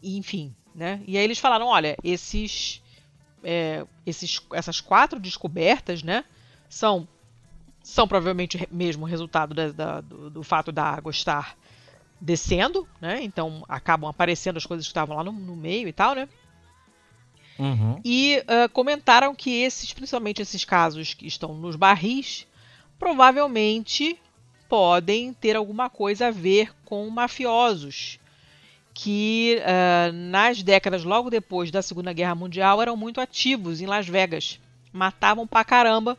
enfim, 0.01 0.53
né? 0.73 1.01
E 1.07 1.17
aí 1.17 1.23
eles 1.23 1.39
falaram, 1.39 1.67
olha, 1.67 1.97
esses, 2.03 2.81
é, 3.43 3.85
esses 4.05 4.41
essas 4.53 4.81
quatro 4.81 5.19
descobertas, 5.19 6.03
né, 6.03 6.25
são 6.69 7.07
são 7.85 8.07
provavelmente 8.07 8.67
mesmo 8.71 9.05
resultado 9.05 9.53
da, 9.53 9.71
da, 9.71 10.01
do, 10.01 10.29
do, 10.31 10.43
fato 10.43 10.71
da 10.71 10.83
água 10.83 11.11
estar 11.11 11.55
descendo, 12.19 12.87
né? 12.99 13.21
Então 13.21 13.63
acabam 13.69 14.09
aparecendo 14.09 14.57
as 14.57 14.65
coisas 14.65 14.87
que 14.87 14.89
estavam 14.89 15.15
lá 15.15 15.23
no, 15.23 15.31
no 15.31 15.55
meio 15.55 15.87
e 15.87 15.93
tal, 15.93 16.15
né? 16.15 16.27
Uhum. 17.59 18.01
E 18.03 18.41
uh, 18.41 18.67
comentaram 18.69 19.35
que 19.35 19.61
esses, 19.61 19.93
principalmente 19.93 20.41
esses 20.41 20.65
casos 20.65 21.13
que 21.13 21.27
estão 21.27 21.53
nos 21.53 21.75
barris, 21.75 22.47
provavelmente 22.97 24.19
podem 24.67 25.31
ter 25.31 25.55
alguma 25.55 25.87
coisa 25.87 26.27
a 26.27 26.31
ver 26.31 26.73
com 26.85 27.07
mafiosos 27.07 28.19
que 28.95 29.59
uh, 29.59 30.11
nas 30.11 30.63
décadas 30.63 31.03
logo 31.03 31.29
depois 31.29 31.69
da 31.69 31.83
Segunda 31.83 32.11
Guerra 32.11 32.33
Mundial 32.33 32.81
eram 32.81 32.97
muito 32.97 33.21
ativos 33.21 33.79
em 33.79 33.85
Las 33.85 34.07
Vegas, 34.07 34.59
matavam 34.91 35.45
pra 35.45 35.63
caramba 35.63 36.17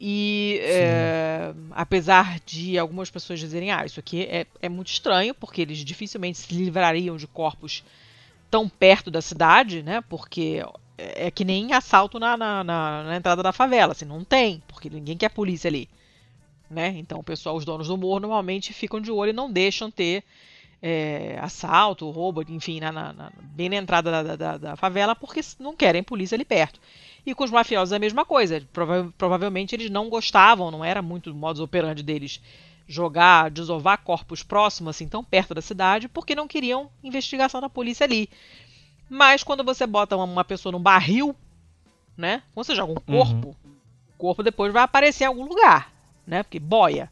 e 0.00 0.60
é, 0.62 1.54
apesar 1.70 2.38
de 2.44 2.78
algumas 2.78 3.10
pessoas 3.10 3.40
dizerem, 3.40 3.70
ah, 3.70 3.84
isso 3.84 3.98
aqui 3.98 4.22
é, 4.24 4.46
é 4.60 4.68
muito 4.68 4.88
estranho, 4.88 5.34
porque 5.34 5.62
eles 5.62 5.78
dificilmente 5.78 6.38
se 6.38 6.54
livrariam 6.54 7.16
de 7.16 7.26
corpos 7.26 7.82
tão 8.50 8.68
perto 8.68 9.10
da 9.10 9.22
cidade, 9.22 9.82
né? 9.82 10.02
Porque 10.08 10.62
é, 10.98 11.26
é 11.26 11.30
que 11.30 11.44
nem 11.44 11.72
assalto 11.72 12.18
na, 12.18 12.36
na, 12.36 12.64
na, 12.64 13.02
na, 13.04 13.16
entrada 13.16 13.42
da 13.42 13.52
favela, 13.52 13.92
assim, 13.92 14.04
não 14.04 14.24
tem, 14.24 14.62
porque 14.68 14.90
ninguém 14.90 15.16
quer 15.16 15.30
polícia 15.30 15.68
ali, 15.68 15.88
né? 16.70 16.94
Então 16.96 17.18
o 17.18 17.24
pessoal, 17.24 17.56
os 17.56 17.64
donos 17.64 17.88
do 17.88 17.96
morro 17.96 18.20
normalmente 18.20 18.72
ficam 18.72 19.00
de 19.00 19.10
olho 19.10 19.30
e 19.30 19.32
não 19.32 19.50
deixam 19.50 19.90
ter 19.90 20.22
é, 20.82 21.38
assalto, 21.40 22.08
roubo, 22.10 22.44
enfim, 22.48 22.80
na, 22.80 22.92
na, 22.92 23.32
bem 23.42 23.68
na 23.68 23.76
entrada 23.76 24.10
da, 24.10 24.36
da, 24.36 24.58
da, 24.58 24.76
favela, 24.76 25.16
porque 25.16 25.40
não 25.58 25.74
querem 25.74 26.02
polícia 26.02 26.36
ali 26.36 26.44
perto. 26.44 26.80
E 27.26 27.34
com 27.34 27.42
os 27.42 27.50
mafiosos 27.50 27.92
é 27.92 27.96
a 27.96 27.98
mesma 27.98 28.24
coisa. 28.24 28.62
Prova 28.72 29.12
provavelmente 29.18 29.74
eles 29.74 29.90
não 29.90 30.08
gostavam, 30.08 30.70
não 30.70 30.84
era 30.84 31.02
muito 31.02 31.30
o 31.32 31.34
modus 31.34 31.60
operandi 31.60 32.02
deles 32.02 32.40
jogar, 32.88 33.50
desovar 33.50 33.98
corpos 33.98 34.44
próximos, 34.44 34.90
assim, 34.90 35.08
tão 35.08 35.24
perto 35.24 35.52
da 35.52 35.60
cidade, 35.60 36.08
porque 36.08 36.36
não 36.36 36.46
queriam 36.46 36.88
investigação 37.02 37.60
da 37.60 37.68
polícia 37.68 38.04
ali. 38.04 38.30
Mas 39.10 39.42
quando 39.42 39.64
você 39.64 39.86
bota 39.86 40.16
uma, 40.16 40.44
pessoa 40.44 40.70
num 40.72 40.80
barril, 40.80 41.34
né? 42.16 42.42
Quando 42.54 42.66
você 42.66 42.74
joga 42.74 42.92
um 42.92 42.94
corpo, 42.94 43.48
uhum. 43.48 43.54
o 44.14 44.18
corpo 44.18 44.42
depois 44.42 44.72
vai 44.72 44.84
aparecer 44.84 45.24
em 45.24 45.26
algum 45.26 45.46
lugar, 45.46 45.92
né? 46.24 46.44
Porque 46.44 46.60
boia. 46.60 47.10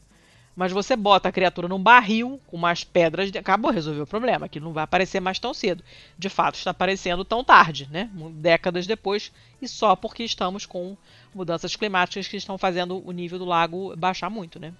Mas 0.55 0.71
você 0.71 0.95
bota 0.95 1.27
a 1.27 1.31
criatura 1.31 1.67
num 1.67 1.81
barril 1.81 2.39
com 2.47 2.55
umas 2.55 2.83
pedras, 2.83 3.29
acabou, 3.35 3.71
resolveu 3.71 4.03
o 4.03 4.07
problema, 4.07 4.47
que 4.47 4.59
não 4.59 4.71
vai 4.71 4.85
aparecer 4.85 5.19
mais 5.19 5.37
tão 5.37 5.53
cedo. 5.53 5.83
De 6.17 6.29
fato, 6.29 6.55
está 6.55 6.71
aparecendo 6.71 7.25
tão 7.25 7.43
tarde, 7.43 7.89
né? 7.91 8.09
Décadas 8.35 8.87
depois, 8.87 9.33
e 9.61 9.67
só 9.67 9.95
porque 9.95 10.23
estamos 10.23 10.65
com 10.65 10.95
mudanças 11.33 11.75
climáticas 11.75 12.27
que 12.27 12.37
estão 12.37 12.57
fazendo 12.57 13.05
o 13.05 13.11
nível 13.11 13.37
do 13.37 13.45
lago 13.45 13.93
baixar 13.97 14.29
muito, 14.29 14.57
né? 14.57 14.73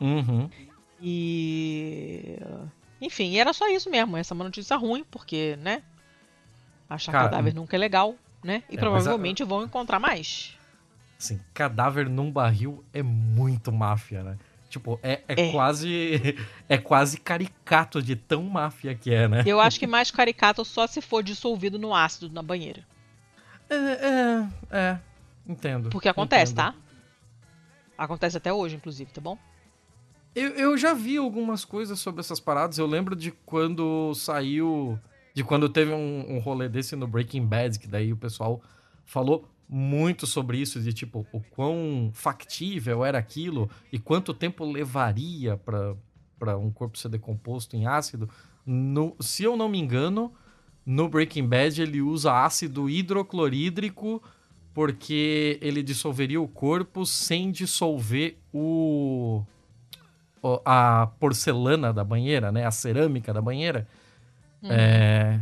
Uhum. 0.00 0.48
E. 1.02 2.38
Enfim, 3.00 3.36
era 3.36 3.52
só 3.52 3.68
isso 3.68 3.90
mesmo. 3.90 4.16
Essa 4.16 4.32
é 4.32 4.36
uma 4.36 4.44
notícia 4.44 4.76
ruim, 4.76 5.04
porque, 5.10 5.58
né? 5.60 5.82
Achar 6.88 7.12
Cara, 7.12 7.30
cadáver 7.30 7.54
nunca 7.54 7.76
é 7.76 7.78
legal, 7.78 8.14
né? 8.44 8.62
E 8.70 8.76
é, 8.76 8.78
provavelmente 8.78 9.42
a... 9.42 9.46
vão 9.46 9.64
encontrar 9.64 9.98
mais. 9.98 10.56
Sim, 11.18 11.40
cadáver 11.52 12.08
num 12.08 12.30
barril 12.30 12.84
é 12.92 13.02
muito 13.02 13.72
máfia, 13.72 14.22
né? 14.22 14.38
Tipo, 14.70 15.00
é, 15.02 15.20
é, 15.26 15.48
é, 15.48 15.50
quase 15.50 16.36
é 16.68 16.78
quase 16.78 17.18
caricato 17.18 18.00
de 18.00 18.14
tão 18.14 18.44
máfia 18.44 18.94
que 18.94 19.12
é, 19.12 19.26
né? 19.26 19.42
Eu 19.44 19.60
acho 19.60 19.80
que 19.80 19.86
mais 19.86 20.12
caricato 20.12 20.64
só 20.64 20.86
se 20.86 21.02
for 21.02 21.24
dissolvido 21.24 21.76
no 21.76 21.92
ácido 21.92 22.32
na 22.32 22.40
banheira. 22.40 22.86
É, 23.68 23.74
é, 23.74 24.48
é. 24.70 24.98
Entendo. 25.46 25.90
Porque 25.90 26.08
acontece, 26.08 26.52
entendo. 26.52 26.72
tá? 26.72 26.78
Acontece 27.98 28.36
até 28.36 28.52
hoje, 28.52 28.76
inclusive, 28.76 29.10
tá 29.12 29.20
bom? 29.20 29.36
Eu, 30.34 30.50
eu 30.50 30.78
já 30.78 30.94
vi 30.94 31.16
algumas 31.16 31.64
coisas 31.64 31.98
sobre 31.98 32.20
essas 32.20 32.38
paradas. 32.38 32.78
Eu 32.78 32.86
lembro 32.86 33.16
de 33.16 33.32
quando 33.44 34.14
saiu. 34.14 34.98
De 35.34 35.42
quando 35.42 35.68
teve 35.68 35.92
um, 35.92 36.36
um 36.36 36.38
rolê 36.38 36.68
desse 36.68 36.94
no 36.94 37.08
Breaking 37.08 37.44
Bad, 37.44 37.78
que 37.78 37.88
daí 37.88 38.12
o 38.12 38.16
pessoal 38.16 38.62
falou 39.04 39.48
muito 39.72 40.26
sobre 40.26 40.58
isso, 40.58 40.80
de 40.80 40.92
tipo, 40.92 41.24
o 41.32 41.40
quão 41.40 42.10
factível 42.12 43.04
era 43.04 43.18
aquilo 43.18 43.70
e 43.92 44.00
quanto 44.00 44.34
tempo 44.34 44.64
levaria 44.64 45.56
para 45.56 46.58
um 46.58 46.72
corpo 46.72 46.98
ser 46.98 47.08
decomposto 47.08 47.76
em 47.76 47.86
ácido. 47.86 48.28
No, 48.66 49.14
se 49.20 49.44
eu 49.44 49.56
não 49.56 49.68
me 49.68 49.78
engano, 49.78 50.32
no 50.84 51.08
Breaking 51.08 51.46
Bad 51.46 51.80
ele 51.80 52.02
usa 52.02 52.44
ácido 52.44 52.90
hidroclorídrico 52.90 54.20
porque 54.74 55.56
ele 55.62 55.84
dissolveria 55.84 56.40
o 56.40 56.48
corpo 56.48 57.06
sem 57.06 57.52
dissolver 57.52 58.38
o 58.52 59.44
a 60.64 61.06
porcelana 61.20 61.92
da 61.92 62.02
banheira, 62.02 62.50
né, 62.50 62.64
a 62.64 62.70
cerâmica 62.70 63.32
da 63.32 63.42
banheira. 63.42 63.86
Uhum. 64.62 64.70
É, 64.72 65.40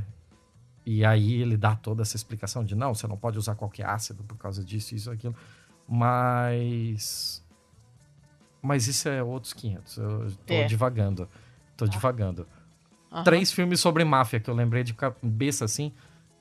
e 0.91 1.05
aí 1.05 1.35
ele 1.43 1.55
dá 1.55 1.77
toda 1.77 2.01
essa 2.01 2.17
explicação 2.17 2.65
de 2.65 2.75
não, 2.75 2.95
você 2.95 3.07
não 3.07 3.19
pode 3.19 3.37
usar 3.37 3.55
qualquer 3.55 3.85
ácido 3.85 4.25
por 4.25 4.39
causa 4.39 4.65
disso, 4.65 4.95
isso, 4.95 5.11
aquilo. 5.11 5.37
Mas. 5.87 7.45
Mas 8.63 8.87
isso 8.87 9.07
é 9.07 9.23
outros 9.23 9.53
500. 9.53 9.99
Eu 9.99 10.33
tô 10.47 10.55
é. 10.55 10.65
divagando. 10.65 11.29
Tô 11.77 11.85
ah. 11.85 11.89
divagando. 11.89 12.47
Uhum. 13.13 13.23
Três 13.23 13.53
filmes 13.53 13.81
sobre 13.81 14.03
máfia 14.03 14.41
que 14.41 14.49
eu 14.49 14.55
lembrei 14.55 14.83
de 14.83 14.95
cabeça 14.95 15.67
assim, 15.67 15.93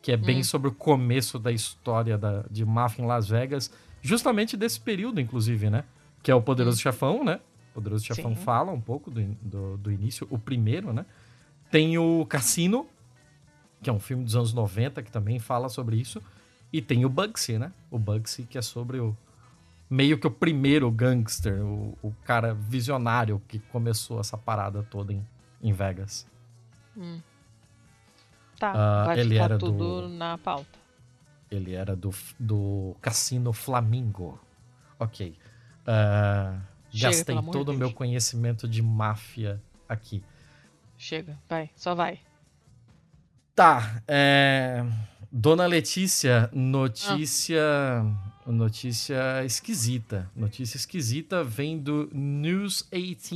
que 0.02 0.14
é 0.14 0.18
bem 0.18 0.39
hum. 0.39 0.43
sobre 0.45 0.70
o 0.70 0.74
começo 0.74 1.38
da 1.38 1.52
história 1.52 2.18
da, 2.18 2.45
de 2.50 2.64
máfia 2.64 3.04
em 3.04 3.06
Las 3.06 3.28
Vegas, 3.28 3.70
justamente 4.02 4.56
desse 4.56 4.80
período, 4.80 5.20
inclusive, 5.20 5.70
né? 5.70 5.84
Que 6.24 6.32
é 6.32 6.36
o 6.36 6.41
Poderoso 6.41 6.78
hum. 6.78 6.84
Chefão, 6.84 7.22
né? 7.22 7.41
O 7.72 7.74
Poderoso 7.76 8.06
Chefão 8.06 8.34
Sim. 8.34 8.41
fala 8.43 8.72
um 8.72 8.80
pouco 8.80 9.12
do, 9.12 9.22
do, 9.41 9.78
do 9.78 9.91
início, 9.91 10.26
o 10.30 10.39
primeiro, 10.39 10.93
né? 10.93 11.06
Tem 11.70 11.98
o 11.98 12.26
Cassino, 12.26 12.88
que 13.82 13.89
é 13.89 13.93
um 13.93 13.99
filme 13.99 14.23
dos 14.23 14.36
anos 14.36 14.53
90 14.53 15.03
que 15.03 15.11
também 15.11 15.39
fala 15.39 15.69
sobre 15.69 15.97
isso. 15.97 16.21
E 16.71 16.82
tem 16.82 17.05
o 17.05 17.09
Bugsy, 17.09 17.57
né? 17.57 17.71
O 17.89 17.97
Bugsy 17.97 18.43
que 18.43 18.57
é 18.57 18.61
sobre 18.61 18.99
o 18.99 19.15
meio 19.89 20.17
que 20.17 20.28
o 20.28 20.32
primeiro 20.32 20.91
gangster, 20.91 21.63
o, 21.63 21.97
o 22.01 22.11
cara 22.25 22.53
visionário 22.53 23.41
que 23.47 23.59
começou 23.59 24.19
essa 24.19 24.38
parada 24.38 24.84
toda 24.84 25.13
em, 25.13 25.25
em 25.61 25.71
Vegas. 25.71 26.28
Hum. 26.95 27.21
Tá, 28.59 28.71
uh, 28.71 29.05
vai 29.05 29.19
ele 29.19 29.38
era 29.38 29.57
tudo 29.57 30.01
do, 30.01 30.09
na 30.09 30.38
pauta. 30.38 30.80
Ele 31.49 31.73
era 31.73 31.95
do, 31.95 32.13
do 32.38 32.95
Cassino 33.01 33.53
Flamingo. 33.53 34.39
Ok. 34.99 35.38
Uh, 35.84 36.59
Chega, 36.89 37.15
gastei 37.15 37.41
todo 37.51 37.69
o 37.69 37.73
meu 37.73 37.93
conhecimento 37.93 38.67
de 38.67 38.82
máfia 38.82 39.61
aqui. 39.88 40.23
Chega, 40.97 41.38
vai, 41.47 41.69
só 41.75 41.93
vai. 41.93 42.19
Tá, 43.58 44.03
é... 44.08 44.86
Dona 45.32 45.66
Letícia, 45.66 46.47
notícia. 46.53 47.60
Ah. 47.66 48.28
Notícia 48.45 49.43
esquisita. 49.43 50.30
Notícia 50.36 50.78
esquisita 50.78 51.43
vem 51.43 51.80
do 51.80 52.08
News 52.14 52.88
18, 52.91 53.36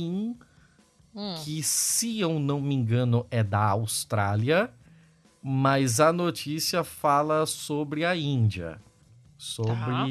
hum. 1.12 1.34
que, 1.44 1.60
se 1.60 2.20
eu 2.20 2.38
não 2.38 2.60
me 2.60 2.72
engano, 2.72 3.26
é 3.32 3.42
da 3.42 3.70
Austrália, 3.70 4.70
mas 5.42 5.98
a 5.98 6.12
notícia 6.12 6.84
fala 6.84 7.44
sobre 7.44 8.04
a 8.04 8.14
Índia. 8.14 8.80
Sobre 9.36 9.74
tá. 9.74 10.08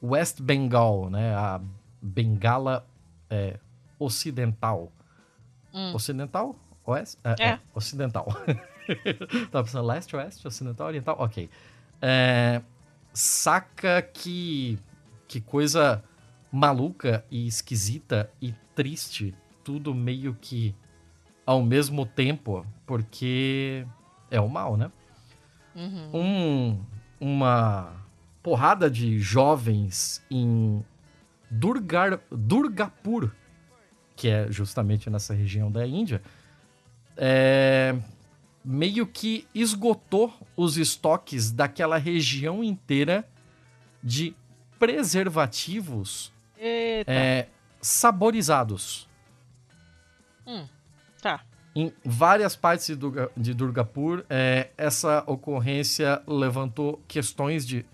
West 0.00 0.40
Bengal, 0.40 1.10
né? 1.10 1.34
A 1.34 1.60
Bengala 2.00 2.86
é, 3.28 3.58
Ocidental. 3.98 4.92
Hum. 5.74 5.92
Ocidental? 5.92 6.54
Oeste? 6.86 7.18
É, 7.24 7.34
é. 7.38 7.48
é 7.48 7.60
ocidental. 7.74 8.28
Tava 9.50 9.64
pensando 9.64 9.86
leste, 9.86 10.16
oeste, 10.16 10.46
ocidental, 10.46 10.86
oriental. 10.86 11.16
Ok. 11.18 11.48
É, 12.00 12.62
saca 13.12 14.00
que, 14.02 14.78
que 15.28 15.40
coisa 15.40 16.02
maluca 16.52 17.24
e 17.30 17.46
esquisita 17.46 18.30
e 18.40 18.54
triste, 18.74 19.34
tudo 19.62 19.94
meio 19.94 20.36
que 20.40 20.74
ao 21.46 21.62
mesmo 21.62 22.06
tempo, 22.06 22.66
porque 22.86 23.86
é 24.30 24.40
o 24.40 24.48
mal, 24.48 24.76
né? 24.76 24.90
Uhum. 25.74 26.10
Um, 26.14 26.84
uma 27.20 27.92
porrada 28.42 28.90
de 28.90 29.18
jovens 29.18 30.24
em 30.30 30.84
Durgar, 31.50 32.20
Durgapur, 32.30 33.30
que 34.16 34.28
é 34.28 34.50
justamente 34.50 35.10
nessa 35.10 35.34
região 35.34 35.70
da 35.70 35.86
Índia, 35.86 36.22
é, 37.16 37.96
meio 38.70 39.04
que 39.04 39.48
esgotou 39.52 40.32
os 40.56 40.76
estoques 40.76 41.50
daquela 41.50 41.96
região 41.96 42.62
inteira 42.62 43.28
de 44.00 44.32
preservativos 44.78 46.32
é, 46.56 47.48
saborizados. 47.80 49.08
Hum, 50.46 50.68
tá. 51.20 51.40
em 51.74 51.92
várias 52.04 52.54
partes 52.54 52.86
de, 52.86 52.94
Durga, 52.94 53.30
de 53.36 53.52
Durgapur, 53.54 54.24
é, 54.30 54.70
essa 54.78 55.24
ocorrência 55.26 56.22
levantou 56.24 57.02
questões 57.08 57.66
de 57.66 57.84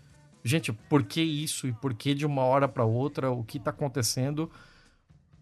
gente, 0.45 0.73
por 0.73 1.03
que 1.03 1.23
isso 1.23 1.67
e 1.67 1.73
por 1.73 1.95
que 1.95 2.15
de 2.15 2.27
uma 2.27 2.43
hora 2.43 2.69
para 2.69 2.85
outra, 2.85 3.31
o 3.31 3.43
que 3.43 3.57
está 3.57 3.71
acontecendo? 3.71 4.51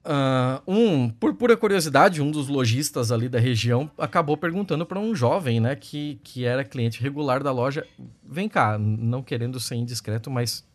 Uh, 0.04 0.70
um, 0.70 1.08
por 1.08 1.34
pura 1.34 1.56
curiosidade, 1.56 2.20
um 2.20 2.30
dos 2.30 2.46
lojistas 2.46 3.10
ali 3.10 3.26
da 3.26 3.38
região 3.38 3.90
acabou 3.96 4.36
perguntando 4.36 4.84
para 4.84 5.00
um 5.00 5.14
jovem, 5.14 5.60
né, 5.60 5.74
que, 5.74 6.20
que 6.22 6.44
era 6.44 6.62
cliente 6.62 7.02
regular 7.02 7.42
da 7.42 7.50
loja: 7.50 7.86
vem 8.22 8.48
cá, 8.48 8.76
não 8.78 9.22
querendo 9.22 9.58
ser 9.58 9.76
indiscreto, 9.76 10.30
mas 10.30 10.66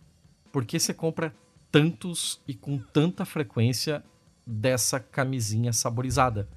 por 0.52 0.66
que 0.66 0.80
você 0.80 0.96
compra 0.96 1.32
tantos 1.72 2.42
e 2.48 2.56
com 2.56 2.80
tanta 2.80 3.24
frequência 3.24 4.04
dessa 4.46 5.00
camisinha 5.00 5.72
saborizada? 5.72 6.50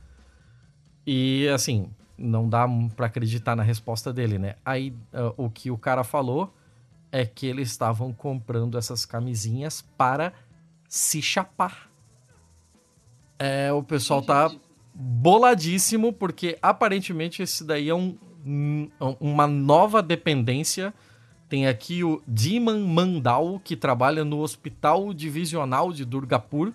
E 1.07 1.47
assim, 1.49 1.91
não 2.16 2.49
dá 2.49 2.66
para 2.97 3.07
acreditar 3.07 3.55
na 3.55 3.62
resposta 3.62 4.12
dele, 4.14 4.39
né? 4.39 4.55
Aí 4.64 4.97
uh, 5.12 5.35
o 5.37 5.51
que 5.51 5.70
o 5.70 5.77
cara 5.77 6.05
falou 6.05 6.55
é 7.11 7.27
que 7.27 7.47
eles 7.47 7.68
estavam 7.68 8.14
comprando 8.14 8.79
essas 8.79 9.05
camisinhas 9.05 9.83
para 9.99 10.33
se 10.89 11.20
chapar. 11.20 11.91
É, 13.45 13.72
o 13.72 13.82
pessoal 13.82 14.22
tá 14.22 14.53
boladíssimo 14.95 16.12
porque 16.12 16.57
aparentemente 16.62 17.43
esse 17.43 17.64
daí 17.64 17.88
é 17.88 17.95
um, 17.95 18.16
um, 18.47 18.88
uma 19.18 19.49
nova 19.49 20.01
dependência. 20.01 20.95
Tem 21.49 21.66
aqui 21.66 22.05
o 22.05 22.22
Diman 22.24 22.78
Mandal, 22.86 23.61
que 23.64 23.74
trabalha 23.74 24.24
no 24.24 24.38
Hospital 24.38 25.12
Divisional 25.12 25.93
de 25.93 26.05
Durgapur, 26.05 26.72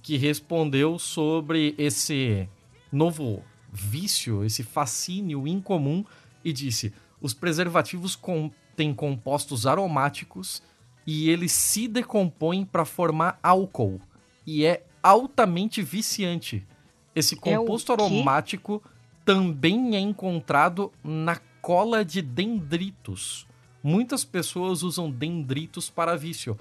que 0.00 0.16
respondeu 0.16 1.00
sobre 1.00 1.74
esse 1.76 2.48
novo 2.92 3.42
vício, 3.72 4.44
esse 4.44 4.62
fascínio 4.62 5.48
incomum 5.48 6.04
e 6.44 6.52
disse: 6.52 6.94
os 7.20 7.34
preservativos 7.34 8.14
contêm 8.14 8.94
compostos 8.94 9.66
aromáticos 9.66 10.62
e 11.04 11.28
eles 11.28 11.50
se 11.50 11.88
decompõem 11.88 12.64
para 12.64 12.84
formar 12.84 13.36
álcool 13.42 14.00
e 14.46 14.64
é 14.64 14.84
altamente 15.02 15.82
viciante. 15.82 16.66
Esse 17.14 17.34
é 17.34 17.38
composto 17.38 17.92
é 17.92 17.94
aromático 17.94 18.82
também 19.28 19.94
é 19.94 20.00
encontrado 20.00 20.90
na 21.04 21.36
cola 21.60 22.02
de 22.02 22.22
dendritos. 22.22 23.46
Muitas 23.82 24.24
pessoas 24.24 24.82
usam 24.82 25.10
dendritos 25.10 25.90
para 25.90 26.16
vício. 26.16 26.58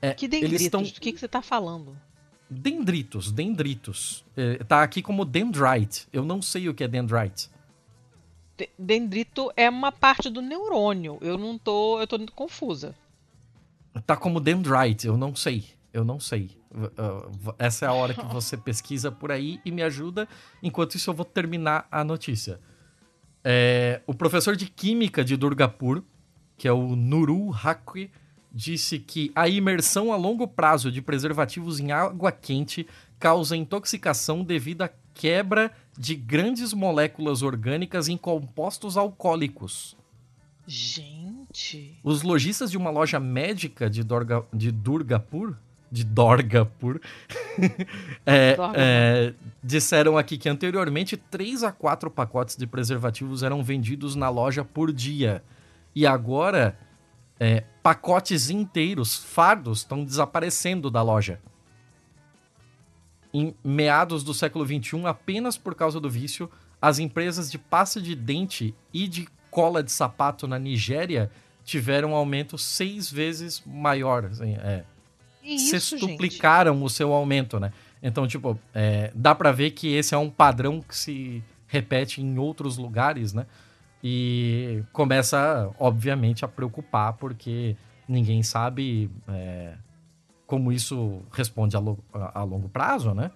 É, 0.00 0.14
que 0.14 0.28
dendritos? 0.28 0.68
Tão... 0.68 0.84
Do 0.84 0.92
que, 0.92 1.10
que 1.10 1.18
você 1.18 1.26
está 1.26 1.42
falando? 1.42 1.96
Dendritos, 2.48 3.32
dendritos. 3.32 4.24
É, 4.36 4.62
tá 4.62 4.84
aqui 4.84 5.02
como 5.02 5.24
dendrite. 5.24 6.06
Eu 6.12 6.24
não 6.24 6.40
sei 6.40 6.68
o 6.68 6.74
que 6.74 6.84
é 6.84 6.88
dendrite. 6.88 7.50
Dendrito 8.78 9.52
é 9.56 9.68
uma 9.68 9.90
parte 9.90 10.30
do 10.30 10.40
neurônio. 10.40 11.18
Eu 11.20 11.36
não 11.36 11.58
tô, 11.58 12.00
eu 12.00 12.06
tô 12.06 12.16
confusa. 12.32 12.94
Tá 14.06 14.16
como 14.16 14.38
dendrite, 14.38 15.08
eu 15.08 15.16
não 15.16 15.34
sei. 15.34 15.64
Eu 15.94 16.04
não 16.04 16.18
sei. 16.18 16.50
essa 17.56 17.86
é 17.86 17.88
a 17.88 17.92
hora 17.92 18.12
que 18.12 18.26
você 18.34 18.56
pesquisa 18.56 19.12
por 19.12 19.30
aí 19.30 19.60
e 19.64 19.70
me 19.70 19.80
ajuda. 19.82 20.28
Enquanto 20.60 20.96
isso, 20.96 21.08
eu 21.08 21.14
vou 21.14 21.24
terminar 21.24 21.86
a 21.90 22.02
notícia. 22.02 22.60
É, 23.44 24.02
o 24.06 24.12
professor 24.12 24.56
de 24.56 24.66
química 24.66 25.24
de 25.24 25.36
Durgapur, 25.36 26.02
que 26.56 26.66
é 26.66 26.72
o 26.72 26.96
Nuru 26.96 27.54
Hakri, 27.54 28.10
disse 28.52 28.98
que 28.98 29.30
a 29.34 29.48
imersão 29.48 30.12
a 30.12 30.16
longo 30.16 30.48
prazo 30.48 30.90
de 30.90 31.00
preservativos 31.00 31.78
em 31.78 31.92
água 31.92 32.32
quente 32.32 32.86
causa 33.18 33.56
intoxicação 33.56 34.42
devido 34.42 34.82
à 34.82 34.90
quebra 35.12 35.70
de 35.96 36.16
grandes 36.16 36.72
moléculas 36.72 37.42
orgânicas 37.42 38.08
em 38.08 38.16
compostos 38.16 38.96
alcoólicos. 38.96 39.96
Gente. 40.66 41.98
Os 42.02 42.22
lojistas 42.22 42.70
de 42.70 42.76
uma 42.76 42.90
loja 42.90 43.20
médica 43.20 43.88
de, 43.88 44.02
Dorga, 44.02 44.44
de 44.52 44.70
Durgapur, 44.72 45.54
de 45.94 46.02
Dorgapur, 46.02 47.00
é, 48.26 48.56
é, 48.74 49.34
disseram 49.62 50.18
aqui 50.18 50.36
que 50.36 50.48
anteriormente 50.48 51.16
3 51.16 51.62
a 51.62 51.70
4 51.70 52.10
pacotes 52.10 52.56
de 52.56 52.66
preservativos 52.66 53.44
eram 53.44 53.62
vendidos 53.62 54.16
na 54.16 54.28
loja 54.28 54.64
por 54.64 54.92
dia. 54.92 55.40
E 55.94 56.04
agora 56.04 56.76
é, 57.38 57.62
pacotes 57.80 58.50
inteiros, 58.50 59.14
fardos, 59.14 59.78
estão 59.78 60.04
desaparecendo 60.04 60.90
da 60.90 61.00
loja. 61.00 61.40
Em 63.32 63.54
meados 63.62 64.24
do 64.24 64.34
século 64.34 64.66
XXI, 64.66 65.06
apenas 65.06 65.56
por 65.56 65.76
causa 65.76 66.00
do 66.00 66.10
vício, 66.10 66.50
as 66.82 66.98
empresas 66.98 67.48
de 67.48 67.56
pasta 67.56 68.02
de 68.02 68.16
dente 68.16 68.74
e 68.92 69.06
de 69.06 69.28
cola 69.48 69.80
de 69.80 69.92
sapato 69.92 70.48
na 70.48 70.58
Nigéria 70.58 71.30
tiveram 71.64 72.10
um 72.10 72.14
aumento 72.16 72.58
seis 72.58 73.08
vezes 73.08 73.62
maior. 73.64 74.24
Assim, 74.24 74.54
é, 74.54 74.84
isso, 75.44 75.98
duplicaram 75.98 76.82
o 76.82 76.88
seu 76.88 77.12
aumento, 77.12 77.60
né? 77.60 77.72
Então, 78.02 78.26
tipo, 78.26 78.58
é, 78.74 79.10
dá 79.14 79.34
para 79.34 79.52
ver 79.52 79.70
que 79.72 79.94
esse 79.94 80.14
é 80.14 80.18
um 80.18 80.30
padrão 80.30 80.80
que 80.80 80.96
se 80.96 81.42
repete 81.66 82.22
em 82.22 82.38
outros 82.38 82.76
lugares, 82.76 83.32
né? 83.32 83.46
E 84.02 84.82
começa, 84.92 85.70
obviamente, 85.78 86.44
a 86.44 86.48
preocupar, 86.48 87.14
porque 87.14 87.76
ninguém 88.06 88.42
sabe 88.42 89.10
é, 89.28 89.74
como 90.46 90.70
isso 90.70 91.22
responde 91.32 91.76
a, 91.76 91.80
lo 91.80 91.98
a, 92.12 92.42
longo 92.42 92.68
prazo, 92.68 93.14
né? 93.14 93.30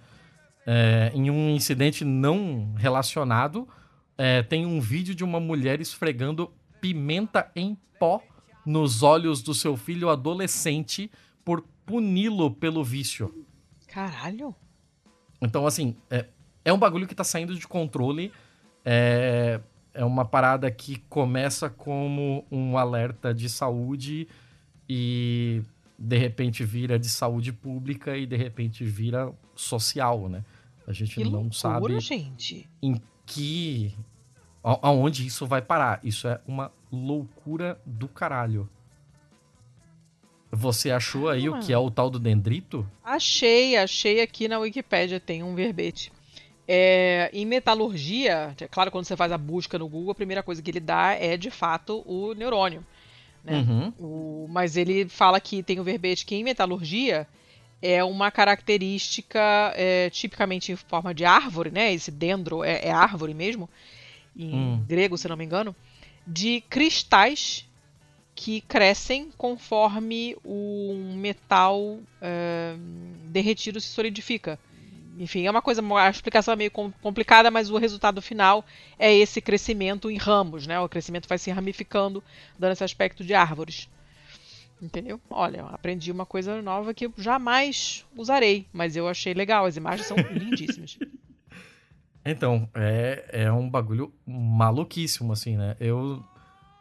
É, 0.65 1.11
em 1.15 1.31
um 1.31 1.49
incidente 1.49 2.05
não 2.05 2.73
relacionado, 2.77 3.67
é, 4.17 4.43
tem 4.43 4.65
um 4.65 4.79
vídeo 4.79 5.15
de 5.15 5.23
uma 5.23 5.39
mulher 5.39 5.81
esfregando 5.81 6.51
pimenta 6.79 7.49
em 7.55 7.77
pó 7.97 8.21
nos 8.65 9.01
olhos 9.01 9.41
do 9.41 9.53
seu 9.53 9.75
filho 9.75 10.09
adolescente 10.09 11.09
por 11.43 11.63
puni-lo 11.89 12.51
pelo 12.51 12.83
vício. 12.83 13.33
Caralho! 13.87 14.55
Então, 15.41 15.65
assim, 15.65 15.95
é, 16.07 16.27
é 16.63 16.71
um 16.71 16.77
bagulho 16.77 17.07
que 17.07 17.15
tá 17.15 17.23
saindo 17.23 17.55
de 17.55 17.67
controle. 17.67 18.31
É, 18.85 19.59
é 19.91 20.05
uma 20.05 20.23
parada 20.23 20.69
que 20.69 20.97
começa 21.09 21.67
como 21.67 22.45
um 22.51 22.77
alerta 22.77 23.33
de 23.33 23.49
saúde 23.49 24.27
e 24.87 25.63
de 25.97 26.15
repente 26.15 26.63
vira 26.63 26.99
de 26.99 27.09
saúde 27.09 27.51
pública 27.51 28.15
e 28.15 28.27
de 28.27 28.37
repente 28.37 28.85
vira 28.85 29.33
social, 29.55 30.29
né? 30.29 30.45
A 30.85 30.93
gente 30.93 31.15
que 31.15 31.23
não 31.23 31.31
loucura, 31.31 31.53
sabe 31.53 31.99
gente. 31.99 32.69
em 32.83 33.01
que 33.25 33.95
aonde 34.63 35.25
isso 35.25 35.47
vai 35.47 35.61
parar. 35.61 35.99
Isso 36.03 36.27
é 36.27 36.39
uma 36.47 36.71
loucura 36.91 37.81
do 37.83 38.07
caralho. 38.07 38.69
Você 40.51 40.89
achou 40.89 41.29
aí 41.29 41.47
o 41.47 41.59
que 41.59 41.71
é 41.71 41.77
o 41.77 41.91
tal 41.91 42.09
do 42.09 42.19
dendrito? 42.19 42.89
Achei, 43.03 43.77
achei 43.77 44.21
aqui 44.21 44.47
na 44.47 44.57
Wikipédia, 44.57 45.19
tem 45.19 45.43
um 45.43 45.53
verbete. 45.53 46.11
É, 46.67 47.29
em 47.33 47.45
metalurgia, 47.45 48.55
é 48.59 48.67
claro, 48.67 48.91
quando 48.91 49.05
você 49.05 49.15
faz 49.15 49.31
a 49.31 49.37
busca 49.37 49.77
no 49.77 49.87
Google, 49.87 50.11
a 50.11 50.15
primeira 50.15 50.43
coisa 50.43 50.61
que 50.61 50.69
ele 50.69 50.79
dá 50.79 51.13
é 51.13 51.37
de 51.37 51.51
fato 51.51 52.03
o 52.05 52.33
neurônio. 52.33 52.85
Né? 53.43 53.59
Uhum. 53.59 53.93
O, 53.99 54.47
mas 54.49 54.75
ele 54.75 55.07
fala 55.07 55.39
que 55.39 55.63
tem 55.63 55.79
o 55.79 55.83
verbete 55.83 56.25
que 56.25 56.35
em 56.35 56.43
metalurgia 56.43 57.27
é 57.81 58.03
uma 58.03 58.29
característica 58.29 59.39
é, 59.75 60.09
tipicamente 60.09 60.71
em 60.71 60.75
forma 60.75 61.13
de 61.13 61.25
árvore, 61.25 61.71
né? 61.71 61.93
Esse 61.93 62.11
dendro 62.11 62.63
é, 62.63 62.87
é 62.87 62.91
árvore 62.91 63.33
mesmo, 63.33 63.69
em 64.35 64.53
hum. 64.53 64.85
grego, 64.87 65.17
se 65.17 65.27
não 65.27 65.37
me 65.37 65.45
engano, 65.45 65.75
de 66.27 66.61
cristais 66.69 67.68
que 68.39 68.61
crescem 68.61 69.29
conforme 69.37 70.33
o 70.45 71.13
metal 71.13 71.99
é, 72.21 72.73
derretido 73.25 73.81
se 73.81 73.89
solidifica. 73.89 74.57
Enfim, 75.17 75.45
é 75.45 75.51
uma 75.51 75.61
coisa, 75.61 75.81
a 75.97 76.09
explicação 76.09 76.53
é 76.53 76.55
meio 76.55 76.71
complicada, 76.71 77.51
mas 77.51 77.69
o 77.69 77.77
resultado 77.77 78.21
final 78.21 78.63
é 78.97 79.13
esse 79.13 79.41
crescimento 79.41 80.09
em 80.09 80.15
ramos, 80.15 80.65
né? 80.65 80.79
O 80.79 80.87
crescimento 80.87 81.27
vai 81.27 81.37
se 81.37 81.51
ramificando, 81.51 82.23
dando 82.57 82.71
esse 82.71 82.83
aspecto 82.85 83.25
de 83.25 83.33
árvores. 83.33 83.89
Entendeu? 84.81 85.19
Olha, 85.29 85.65
aprendi 85.65 86.09
uma 86.09 86.25
coisa 86.25 86.61
nova 86.61 86.93
que 86.93 87.07
eu 87.07 87.13
jamais 87.17 88.05
usarei, 88.15 88.65
mas 88.71 88.95
eu 88.95 89.09
achei 89.09 89.33
legal. 89.33 89.65
As 89.65 89.75
imagens 89.75 90.07
são 90.07 90.15
lindíssimas. 90.15 90.97
Então, 92.25 92.69
é, 92.75 93.25
é 93.31 93.51
um 93.51 93.69
bagulho 93.69 94.13
maluquíssimo, 94.25 95.31
assim, 95.31 95.57
né? 95.57 95.75
Eu, 95.79 96.23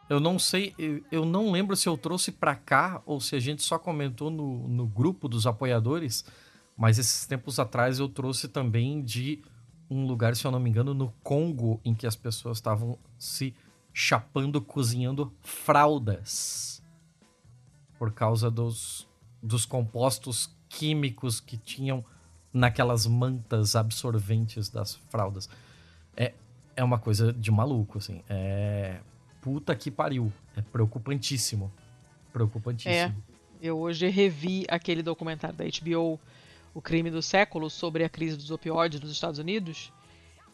eu 0.09 0.21
não 0.21 0.39
sei, 0.39 0.75
eu, 1.11 1.25
não 1.25 1.51
lembro 1.51 1.77
se 1.77 1.89
eu 1.89 1.97
trouxe 1.97 2.33
pra 2.33 2.55
cá 2.55 3.03
ou 3.05 3.21
se 3.21 3.37
a 3.37 3.41
gente 3.41 3.63
só 3.63 3.79
comentou 3.79 4.31
no, 4.31 4.67
no 4.69 4.87
grupo 4.87 5.29
dos 5.29 5.47
apoiadores 5.47 6.25
mas 6.79 6.97
esses 6.97 7.27
tempos 7.27 7.59
atrás 7.59 7.99
eu 7.99 8.09
trouxe 8.09 8.47
também 8.47 9.03
de 9.03 9.43
um 9.91 10.07
lugar, 10.07 10.37
se 10.37 10.47
eu 10.47 10.53
não 10.53 10.61
me 10.61 10.71
engano, 10.71 10.95
no 10.95 11.13
Congo, 11.25 11.81
em 11.85 11.93
que 11.93 12.07
as 12.07 12.15
pessoas 12.15 12.59
estavam 12.59 12.97
se 13.19 13.53
chapando, 13.93 14.61
cozinhando 14.61 15.35
fraldas. 15.43 16.81
Por 17.99 18.13
causa 18.13 18.49
dos, 18.49 19.09
dos 19.43 19.67
compostos 19.67 20.57
químicos 20.69 21.41
que 21.41 21.57
tinham 21.57 22.05
naquelas 22.53 23.09
mantas 23.09 23.75
absorventes 23.75 24.69
das 24.69 24.95
fraldas. 25.11 25.51
É, 26.17 26.33
é 26.77 26.85
uma 26.85 27.01
coisa 27.01 27.33
de 27.33 27.51
maluco, 27.51 27.99
assim. 27.99 28.23
É. 28.29 29.01
Puta 29.41 29.74
que 29.74 29.91
pariu. 29.91 30.32
É 30.57 30.62
preocupantíssimo. 30.62 31.72
Preocupantíssimo. 32.32 32.95
É. 32.95 33.39
Eu 33.61 33.78
hoje 33.78 34.09
revi 34.09 34.64
aquele 34.68 35.03
documentário 35.03 35.57
da 35.57 35.64
HBO, 35.64 36.20
O 36.74 36.80
Crime 36.80 37.11
do 37.11 37.20
Século, 37.20 37.68
sobre 37.68 38.05
a 38.05 38.09
crise 38.09 38.36
dos 38.36 38.51
opioides 38.51 39.01
nos 39.01 39.11
Estados 39.11 39.39
Unidos. 39.39 39.93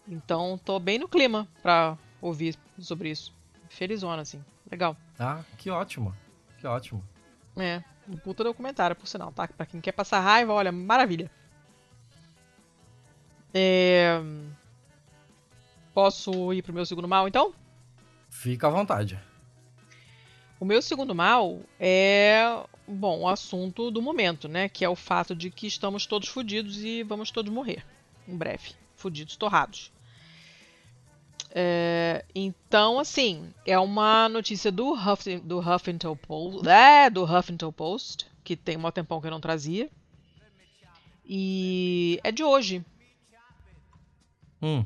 Então, 0.09 0.59
tô 0.63 0.79
bem 0.79 0.99
no 0.99 1.09
clima 1.09 1.49
pra 1.63 1.99
ouvir 2.21 2.57
sobre 2.79 3.11
isso. 3.11 3.35
Felizona, 3.69 4.23
assim. 4.23 4.43
Legal. 4.71 4.97
Ah, 5.19 5.43
que 5.59 5.71
ótimo. 5.71 6.15
Que 6.59 6.67
ótimo. 6.67 7.05
É, 7.57 7.83
um 8.09 8.17
puta 8.17 8.45
documentário, 8.45 8.97
por 8.97 9.07
sinal, 9.07 9.33
tá? 9.33 9.49
Pra 9.49 9.67
quem 9.67 9.81
quer 9.81 9.93
passar 9.93 10.21
raiva, 10.21 10.53
olha, 10.53 10.73
maravilha. 10.73 11.31
É... 13.53 14.21
Posso 15.93 16.53
ir 16.53 16.63
pro 16.63 16.73
meu 16.73 16.85
segundo 16.85 17.07
mal, 17.07 17.29
então? 17.29 17.55
Fica 18.35 18.67
à 18.67 18.71
vontade. 18.71 19.19
O 20.59 20.65
meu 20.65 20.83
segundo 20.83 21.15
mal 21.15 21.61
é, 21.79 22.45
bom, 22.87 23.21
o 23.21 23.29
assunto 23.29 23.93
do 23.93 24.03
momento, 24.03 24.49
né? 24.49 24.69
Que 24.69 24.85
é 24.85 24.89
o 24.89 24.97
fato 24.97 25.37
de 25.37 25.51
que 25.51 25.69
estamos 25.69 26.05
todos 26.05 26.29
fodidos 26.29 26.83
e 26.83 27.05
vamos 27.05 27.31
todos 27.31 27.51
morrer. 27.51 27.87
Em 28.29 28.37
breve. 28.37 28.73
Fodidos, 28.97 29.37
torrados. 29.37 29.93
É, 31.53 32.25
então, 32.35 32.99
assim, 32.99 33.55
é 33.65 33.79
uma 33.79 34.29
notícia 34.29 34.73
do, 34.73 34.93
Huff, 34.93 35.39
do 35.39 35.61
Huffington 35.61 36.17
Post, 36.17 36.69
é, 36.69 37.09
do 37.09 37.23
Huffington 37.25 37.71
Post, 37.71 38.27
que 38.43 38.57
tem 38.57 38.77
um 38.77 38.91
tempão 38.91 39.21
que 39.21 39.29
eu 39.29 39.31
não 39.31 39.41
trazia. 39.41 39.89
E 41.25 42.21
é 42.25 42.33
de 42.33 42.43
hoje. 42.43 42.85
Hum. 44.61 44.85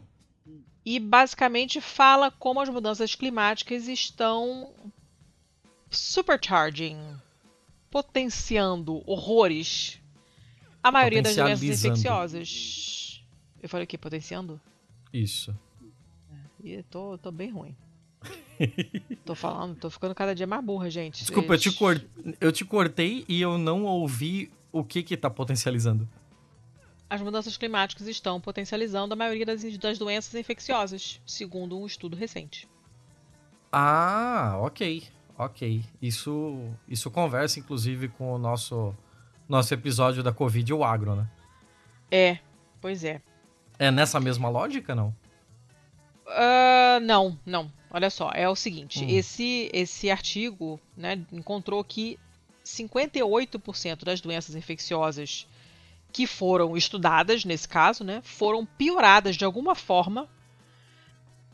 E 0.90 0.98
basicamente 0.98 1.82
fala 1.82 2.30
como 2.30 2.62
as 2.62 2.68
mudanças 2.70 3.14
climáticas 3.14 3.86
estão 3.88 4.72
supercharging, 5.90 6.96
potenciando 7.90 9.02
horrores 9.04 10.00
a 10.82 10.90
maioria 10.90 11.20
das 11.20 11.36
doenças 11.36 11.62
infecciosas. 11.62 13.22
Eu 13.62 13.68
falei 13.68 13.84
o 13.84 13.86
quê? 13.86 13.98
Potenciando? 13.98 14.58
Isso. 15.12 15.54
E 16.64 16.82
tô, 16.84 17.18
tô 17.18 17.30
bem 17.30 17.50
ruim. 17.50 17.76
tô 19.26 19.34
falando, 19.34 19.76
tô 19.76 19.90
ficando 19.90 20.14
cada 20.14 20.34
dia 20.34 20.46
mais 20.46 20.64
burra, 20.64 20.88
gente. 20.88 21.18
Desculpa, 21.18 21.52
eu 21.52 21.58
te, 21.58 21.70
cor... 21.70 22.02
eu 22.40 22.50
te 22.50 22.64
cortei 22.64 23.26
e 23.28 23.42
eu 23.42 23.58
não 23.58 23.84
ouvi 23.84 24.50
o 24.72 24.82
que 24.82 25.02
que 25.02 25.18
tá 25.18 25.28
potencializando. 25.28 26.08
As 27.10 27.22
mudanças 27.22 27.56
climáticas 27.56 28.06
estão 28.06 28.40
potencializando 28.40 29.14
a 29.14 29.16
maioria 29.16 29.46
das, 29.46 29.62
das 29.78 29.98
doenças 29.98 30.34
infecciosas, 30.34 31.20
segundo 31.26 31.78
um 31.78 31.86
estudo 31.86 32.16
recente. 32.16 32.68
Ah, 33.72 34.58
ok. 34.60 35.08
Ok. 35.38 35.84
Isso, 36.02 36.70
isso 36.86 37.10
conversa, 37.10 37.58
inclusive, 37.60 38.08
com 38.08 38.34
o 38.34 38.38
nosso, 38.38 38.94
nosso 39.48 39.72
episódio 39.72 40.22
da 40.22 40.32
Covid 40.32 40.70
e 40.70 40.74
o 40.74 40.84
agro, 40.84 41.14
né? 41.14 41.30
É, 42.10 42.38
pois 42.80 43.04
é. 43.04 43.22
É 43.78 43.90
nessa 43.90 44.18
mesma 44.18 44.48
lógica, 44.48 44.94
não? 44.94 45.14
Uh, 46.26 47.00
não, 47.02 47.38
não. 47.46 47.72
Olha 47.90 48.10
só, 48.10 48.30
é 48.34 48.48
o 48.48 48.56
seguinte: 48.56 49.02
hum. 49.02 49.08
esse, 49.08 49.70
esse 49.72 50.10
artigo 50.10 50.78
né, 50.96 51.24
encontrou 51.32 51.82
que 51.82 52.18
58% 52.64 54.04
das 54.04 54.20
doenças 54.20 54.54
infecciosas 54.54 55.46
que 56.12 56.26
foram 56.26 56.76
estudadas, 56.76 57.44
nesse 57.44 57.68
caso, 57.68 58.02
né, 58.02 58.20
foram 58.24 58.64
pioradas 58.64 59.36
de 59.36 59.44
alguma 59.44 59.74
forma 59.74 60.28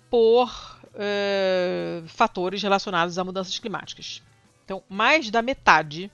por 0.09 0.79
uh, 0.95 2.09
fatores 2.09 2.63
relacionados 2.63 3.19
a 3.19 3.25
mudanças 3.25 3.59
climáticas. 3.59 4.23
Então, 4.65 4.83
mais 4.89 5.31
da 5.31 5.43
metade 5.43 6.11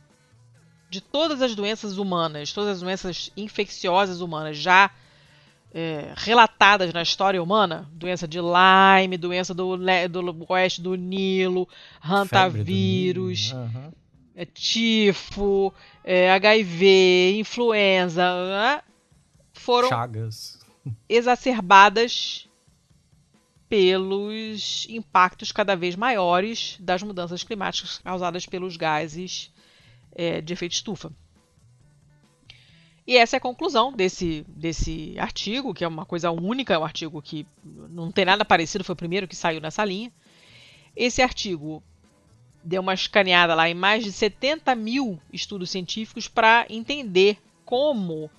de 0.89 1.01
todas 1.01 1.41
as 1.41 1.55
doenças 1.55 1.99
humanas, 1.99 2.53
todas 2.53 2.77
as 2.77 2.81
doenças 2.81 3.31
infecciosas 3.37 4.21
humanas 4.21 4.57
já 4.57 4.91
é, 5.73 6.13
relatadas 6.17 6.93
na 6.93 7.03
história 7.03 7.41
humana, 7.41 7.89
doença 7.93 8.27
de 8.27 8.39
Lyme, 8.41 9.17
doença 9.17 9.55
do, 9.55 9.77
do 9.77 10.47
oeste 10.49 10.83
do 10.83 10.97
Nilo, 10.97 11.69
hantavírus, 12.05 13.53
uhum. 13.53 13.93
É, 14.41 14.47
tifo, 14.47 15.71
é, 16.03 16.31
HIV, 16.31 17.39
influenza, 17.39 18.23
né? 18.23 18.83
foram 19.53 19.87
Chagas. 19.87 20.59
exacerbadas 21.07 22.49
pelos 23.69 24.87
impactos 24.89 25.53
cada 25.53 25.77
vez 25.77 25.95
maiores 25.95 26.79
das 26.81 27.03
mudanças 27.03 27.45
climáticas 27.45 27.99
causadas 27.99 28.47
pelos 28.47 28.79
gases 28.79 29.53
é, 30.13 30.41
de 30.41 30.55
efeito 30.55 30.73
estufa. 30.73 31.13
E 33.07 33.19
essa 33.19 33.37
é 33.37 33.39
a 33.39 33.41
conclusão 33.41 33.93
desse, 33.93 34.47
desse 34.49 35.19
artigo, 35.19 35.75
que 35.75 35.85
é 35.85 35.89
uma 35.89 36.07
coisa 36.07 36.31
única, 36.31 36.73
é 36.73 36.79
um 36.79 36.85
artigo 36.85 37.21
que 37.21 37.47
não 37.63 38.11
tem 38.11 38.25
nada 38.25 38.43
parecido, 38.43 38.85
foi 38.85 38.95
o 38.95 38.97
primeiro 38.97 39.29
que 39.29 39.37
saiu 39.37 39.61
nessa 39.61 39.85
linha. 39.85 40.11
Esse 40.97 41.21
artigo 41.21 41.83
deu 42.63 42.83
uma 42.83 42.95
escaneada 42.95 43.55
lá 43.55 43.69
em 43.69 43.75
mais 43.75 44.05
de 44.05 44.13
70 44.13 44.75
mil 44.75 45.21
estudos 45.33 45.71
científicos 45.71 46.29
para 46.29 46.67
entender 46.69 47.39
como 47.65 48.31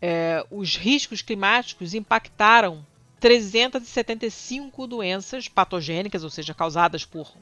é, 0.00 0.44
os 0.50 0.76
riscos 0.76 1.22
climáticos 1.22 1.94
impactaram 1.94 2.84
375 3.20 4.86
doenças 4.86 5.48
patogênicas, 5.48 6.24
ou 6.24 6.30
seja, 6.30 6.52
causadas 6.52 7.04
por 7.04 7.32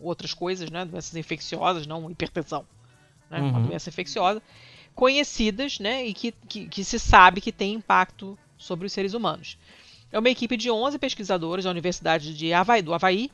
outras 0.00 0.32
coisas, 0.32 0.70
né, 0.70 0.84
doenças 0.84 1.16
infecciosas, 1.16 1.86
não 1.86 2.10
hipertensão, 2.10 2.64
né, 3.28 3.40
uhum. 3.40 3.48
uma 3.48 3.60
doença 3.60 3.88
infecciosa 3.88 4.42
conhecidas, 4.94 5.78
né, 5.78 6.06
e 6.06 6.14
que, 6.14 6.32
que, 6.48 6.68
que 6.68 6.84
se 6.84 6.98
sabe 6.98 7.40
que 7.40 7.52
tem 7.52 7.74
impacto 7.74 8.38
sobre 8.56 8.86
os 8.86 8.92
seres 8.92 9.12
humanos. 9.12 9.58
É 10.10 10.18
uma 10.18 10.30
equipe 10.30 10.56
de 10.56 10.70
11 10.70 10.98
pesquisadores 10.98 11.64
da 11.64 11.70
Universidade 11.70 12.34
de 12.34 12.52
Havaí, 12.52 12.80
do 12.80 12.94
Havaí 12.94 13.30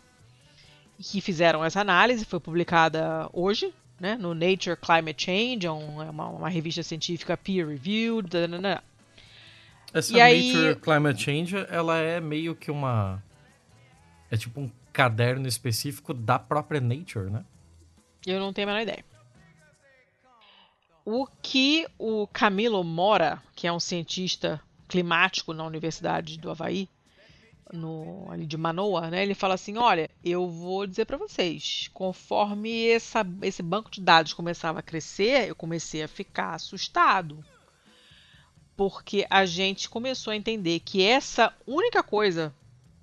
que 1.03 1.21
fizeram 1.21 1.65
essa 1.65 1.81
análise, 1.81 2.25
foi 2.25 2.39
publicada 2.41 3.29
hoje, 3.33 3.73
né, 3.99 4.17
no 4.17 4.35
Nature 4.35 4.77
Climate 4.77 5.25
Change, 5.25 5.67
é, 5.67 5.69
é 5.69 5.71
uma, 5.71 6.29
uma 6.29 6.49
revista 6.49 6.83
científica 6.83 7.37
peer-reviewed. 7.37 8.31
Essa 9.93 10.13
e 10.13 10.17
Nature 10.17 10.69
aí... 10.69 10.75
Climate 10.77 11.23
Change, 11.23 11.57
ela 11.69 11.99
é 11.99 12.21
meio 12.21 12.55
que 12.55 12.71
uma... 12.71 13.23
É 14.31 14.37
tipo 14.37 14.61
um 14.61 14.71
caderno 14.93 15.47
específico 15.47 16.15
da 16.15 16.39
própria 16.39 16.81
Nature, 16.81 17.31
né? 17.31 17.45
Eu 18.27 18.39
não 18.39 18.53
tenho 18.53 18.69
a 18.69 18.73
menor 18.73 18.83
ideia. 18.83 19.05
O 21.05 21.27
que 21.43 21.87
o 21.99 22.27
Camilo 22.29 22.83
Mora, 22.85 23.43
que 23.57 23.67
é 23.67 23.73
um 23.73 23.81
cientista 23.81 24.61
climático 24.89 25.53
na 25.53 25.65
Universidade 25.65 26.39
do 26.39 26.51
Havaí, 26.51 26.89
no, 27.73 28.31
ali 28.31 28.47
de 28.47 28.57
Manoa, 28.57 29.11
né? 29.11 29.23
Ele 29.23 29.35
fala 29.35 29.55
assim: 29.55 29.77
olha, 29.79 30.11
eu 30.23 30.49
vou 30.49 30.87
dizer 30.87 31.07
para 31.07 31.16
vocês, 31.16 31.91
conforme 31.93 32.89
essa, 32.89 33.27
esse 33.43 33.62
banco 33.62 33.91
de 33.91 34.01
dados 34.01 34.35
começava 34.35 34.81
a 34.81 34.83
crescer, 34.83 35.49
eu 35.49 35.57
comecei 35.57 36.03
a 36.03 36.09
ficar 36.09 36.55
assustado. 36.55 37.45
Porque 38.77 39.27
a 39.29 39.45
gente 39.45 39.89
começou 39.89 40.33
a 40.33 40.37
entender 40.37 40.81
que 40.81 41.03
essa 41.03 41.55
única 41.66 42.03
coisa 42.03 42.55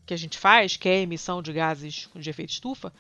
que 0.06 0.14
a 0.14 0.18
gente 0.18 0.38
faz, 0.38 0.76
que 0.78 0.90
é 0.90 0.94
a 0.94 1.02
emissão 1.02 1.42
de 1.42 1.54
gases 1.54 2.10
de 2.16 2.30
efeito 2.30 2.52
estufa, 2.52 2.92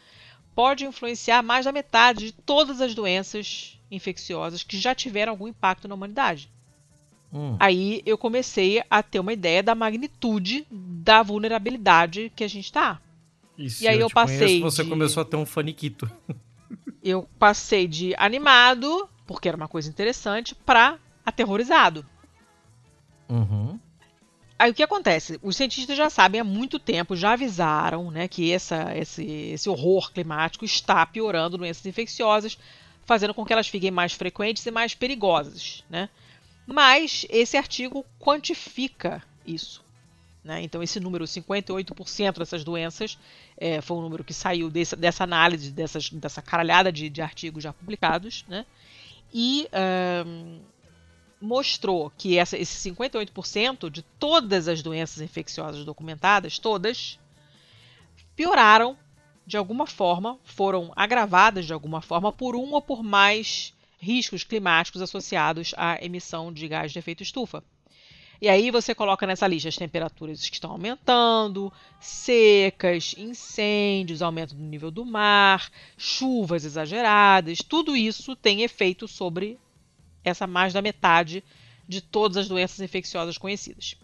pode 0.53 0.85
influenciar 0.85 1.41
mais 1.41 1.65
da 1.65 1.71
metade 1.71 2.25
de 2.25 2.31
todas 2.31 2.81
as 2.81 2.93
doenças 2.93 3.79
infecciosas 3.89 4.61
que 4.61 4.77
já 4.77 4.93
tiveram 4.93 5.31
algum 5.31 5.47
impacto 5.47 5.87
na 5.87 5.95
humanidade. 5.95 6.51
Hum. 7.31 7.55
Aí 7.59 8.01
eu 8.05 8.17
comecei 8.17 8.81
a 8.89 9.03
ter 9.03 9.19
uma 9.19 9.33
ideia 9.33 9.61
da 9.61 9.75
magnitude 9.75 10.65
da 10.71 11.21
vulnerabilidade 11.21 12.31
que 12.35 12.43
a 12.43 12.47
gente 12.47 12.65
está. 12.65 12.99
Isso, 13.57 13.83
e 13.83 13.87
aí 13.87 13.97
eu, 13.97 14.01
eu 14.01 14.09
passei. 14.09 14.59
Conheço, 14.59 14.61
você 14.61 14.83
de... 14.83 14.89
começou 14.89 15.21
a 15.21 15.25
ter 15.25 15.35
um 15.35 15.45
faniquito. 15.45 16.09
eu 17.03 17.27
passei 17.37 17.87
de 17.87 18.15
animado, 18.17 19.07
porque 19.27 19.47
era 19.47 19.57
uma 19.57 19.67
coisa 19.67 19.89
interessante, 19.89 20.55
para 20.55 20.97
aterrorizado. 21.25 22.05
Uhum. 23.29 23.79
Aí 24.57 24.71
o 24.71 24.73
que 24.73 24.83
acontece? 24.83 25.39
Os 25.41 25.55
cientistas 25.55 25.95
já 25.95 26.09
sabem 26.09 26.41
há 26.41 26.43
muito 26.43 26.79
tempo, 26.79 27.15
já 27.15 27.31
avisaram 27.31 28.11
né, 28.11 28.27
que 28.27 28.51
essa, 28.51 28.93
esse, 28.97 29.23
esse 29.23 29.69
horror 29.69 30.11
climático 30.11 30.65
está 30.65 31.05
piorando 31.05 31.57
doenças 31.57 31.85
infecciosas, 31.85 32.57
fazendo 33.05 33.33
com 33.33 33.45
que 33.45 33.53
elas 33.53 33.69
fiquem 33.69 33.89
mais 33.89 34.13
frequentes 34.13 34.65
e 34.65 34.71
mais 34.71 34.93
perigosas, 34.93 35.85
né? 35.89 36.09
Mas 36.71 37.25
esse 37.29 37.57
artigo 37.57 38.05
quantifica 38.19 39.23
isso. 39.45 39.83
Né? 40.43 40.61
Então, 40.61 40.83
esse 40.83 40.99
número, 40.99 41.25
58% 41.25 42.37
dessas 42.37 42.63
doenças, 42.63 43.17
é, 43.57 43.81
foi 43.81 43.97
um 43.97 44.01
número 44.01 44.23
que 44.23 44.33
saiu 44.33 44.69
desse, 44.69 44.95
dessa 44.95 45.23
análise, 45.23 45.71
dessas, 45.71 46.09
dessa 46.11 46.43
caralhada 46.43 46.91
de, 46.91 47.09
de 47.09 47.21
artigos 47.21 47.63
já 47.63 47.73
publicados. 47.73 48.45
Né? 48.47 48.65
E 49.33 49.67
um, 50.25 50.59
mostrou 51.41 52.11
que 52.15 52.37
essa, 52.37 52.55
esse 52.55 52.89
58% 52.91 53.89
de 53.89 54.03
todas 54.03 54.67
as 54.67 54.83
doenças 54.83 55.21
infecciosas 55.21 55.83
documentadas, 55.83 56.59
todas, 56.59 57.17
pioraram 58.35 58.95
de 59.45 59.57
alguma 59.57 59.87
forma, 59.87 60.37
foram 60.43 60.93
agravadas 60.95 61.65
de 61.65 61.73
alguma 61.73 61.99
forma 61.99 62.31
por 62.31 62.55
um 62.55 62.71
ou 62.73 62.81
por 62.81 63.01
mais 63.01 63.73
riscos 63.99 64.43
climáticos 64.43 65.01
associados 65.01 65.73
à 65.77 66.03
emissão 66.03 66.51
de 66.51 66.67
gás 66.67 66.91
de 66.91 66.99
efeito 66.99 67.21
estufa. 67.21 67.63
E 68.41 68.47
aí 68.47 68.71
você 68.71 68.95
coloca 68.95 69.27
nessa 69.27 69.45
lista 69.45 69.67
as 69.67 69.75
temperaturas 69.75 70.47
que 70.47 70.55
estão 70.55 70.71
aumentando, 70.71 71.71
secas, 71.99 73.13
incêndios, 73.17 74.21
aumento 74.21 74.55
do 74.55 74.63
nível 74.63 74.89
do 74.89 75.05
mar, 75.05 75.69
chuvas 75.97 76.63
exageradas, 76.63 77.59
tudo 77.59 77.97
isso 77.97 78.37
tem 78.37 78.61
efeito 78.61 79.09
sobre 79.09 79.59
essa 80.23 80.47
mais 80.47 80.71
da 80.71 80.81
metade 80.81 81.43
de 81.85 81.99
todas 81.99 82.37
as 82.37 82.47
doenças 82.47 82.79
infecciosas 82.79 83.37
conhecidas. 83.37 83.95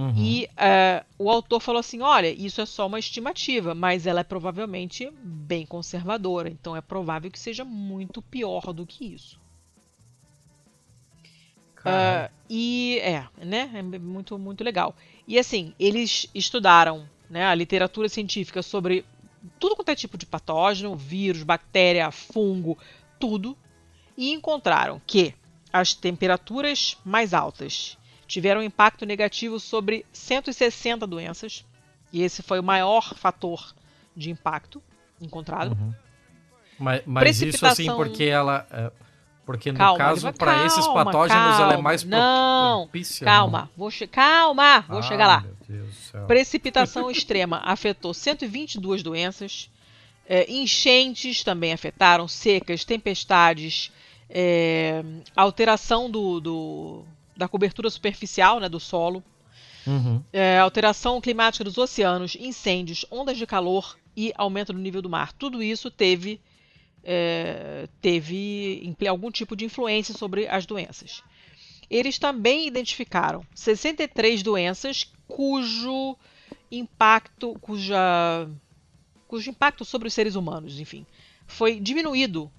Uhum. 0.00 0.14
E 0.16 0.44
uh, 0.46 1.04
o 1.18 1.30
autor 1.30 1.60
falou 1.60 1.78
assim: 1.78 2.00
olha, 2.00 2.30
isso 2.30 2.60
é 2.60 2.66
só 2.66 2.86
uma 2.86 2.98
estimativa, 2.98 3.74
mas 3.74 4.06
ela 4.06 4.20
é 4.20 4.24
provavelmente 4.24 5.12
bem 5.22 5.66
conservadora, 5.66 6.48
então 6.48 6.74
é 6.74 6.80
provável 6.80 7.30
que 7.30 7.38
seja 7.38 7.64
muito 7.64 8.22
pior 8.22 8.72
do 8.72 8.86
que 8.86 9.04
isso. 9.12 9.38
Uh, 11.80 12.30
e 12.48 12.98
é, 13.02 13.26
né? 13.44 13.70
É 13.74 13.82
muito, 13.82 14.38
muito 14.38 14.64
legal. 14.64 14.94
E 15.28 15.38
assim, 15.38 15.74
eles 15.78 16.26
estudaram 16.34 17.08
né, 17.28 17.46
a 17.46 17.54
literatura 17.54 18.08
científica 18.08 18.62
sobre 18.62 19.04
tudo 19.58 19.76
quanto 19.76 19.90
é 19.90 19.94
tipo 19.94 20.18
de 20.18 20.26
patógeno, 20.26 20.96
vírus, 20.96 21.42
bactéria, 21.42 22.10
fungo, 22.10 22.76
tudo, 23.18 23.56
e 24.16 24.30
encontraram 24.32 25.00
que 25.06 25.34
as 25.72 25.94
temperaturas 25.94 26.98
mais 27.04 27.32
altas 27.32 27.96
tiveram 28.30 28.60
um 28.60 28.64
impacto 28.64 29.04
negativo 29.04 29.58
sobre 29.58 30.06
160 30.12 31.04
doenças, 31.04 31.64
e 32.12 32.22
esse 32.22 32.42
foi 32.42 32.60
o 32.60 32.62
maior 32.62 33.14
fator 33.16 33.74
de 34.16 34.30
impacto 34.30 34.80
encontrado. 35.20 35.72
Uhum. 35.72 35.92
Mas, 36.78 37.02
mas 37.04 37.42
isso 37.42 37.66
assim 37.66 37.86
porque 37.94 38.24
ela. 38.24 38.66
É, 38.70 38.90
porque 39.44 39.72
no 39.72 39.78
calma, 39.78 39.98
caso, 39.98 40.32
para 40.32 40.64
esses 40.64 40.86
patógenos, 40.86 41.42
calma, 41.42 41.62
ela 41.62 41.74
é 41.74 41.82
mais 41.82 42.04
não, 42.04 42.84
propícia. 42.84 43.24
Calma, 43.24 43.62
não. 43.62 43.68
vou 43.76 43.90
calma, 44.08 44.84
vou 44.88 44.98
ah, 45.00 45.02
chegar 45.02 45.26
lá. 45.26 45.44
Precipitação 46.28 47.10
extrema 47.10 47.60
afetou 47.64 48.14
122 48.14 49.02
doenças. 49.02 49.68
É, 50.24 50.48
enchentes 50.48 51.42
também 51.42 51.72
afetaram, 51.72 52.28
secas, 52.28 52.84
tempestades, 52.84 53.90
é, 54.28 55.02
alteração 55.34 56.08
do, 56.08 56.38
do, 56.38 57.04
da 57.40 57.48
cobertura 57.48 57.88
superficial 57.88 58.60
né, 58.60 58.68
do 58.68 58.78
solo, 58.78 59.24
uhum. 59.86 60.22
é, 60.30 60.58
alteração 60.58 61.22
climática 61.22 61.64
dos 61.64 61.78
oceanos, 61.78 62.36
incêndios, 62.38 63.06
ondas 63.10 63.38
de 63.38 63.46
calor 63.46 63.98
e 64.14 64.30
aumento 64.36 64.74
do 64.74 64.78
nível 64.78 65.00
do 65.00 65.08
mar. 65.08 65.32
Tudo 65.32 65.62
isso 65.62 65.90
teve, 65.90 66.38
é, 67.02 67.88
teve 68.02 68.94
algum 69.08 69.30
tipo 69.30 69.56
de 69.56 69.64
influência 69.64 70.14
sobre 70.14 70.46
as 70.48 70.66
doenças. 70.66 71.22
Eles 71.88 72.18
também 72.18 72.66
identificaram 72.66 73.42
63 73.54 74.42
doenças 74.42 75.10
cujo 75.26 76.18
impacto, 76.70 77.56
cuja, 77.58 78.48
cujo 79.26 79.48
impacto 79.48 79.82
sobre 79.82 80.08
os 80.08 80.14
seres 80.14 80.34
humanos, 80.34 80.78
enfim, 80.78 81.06
foi 81.46 81.80
diminuído 81.80 82.52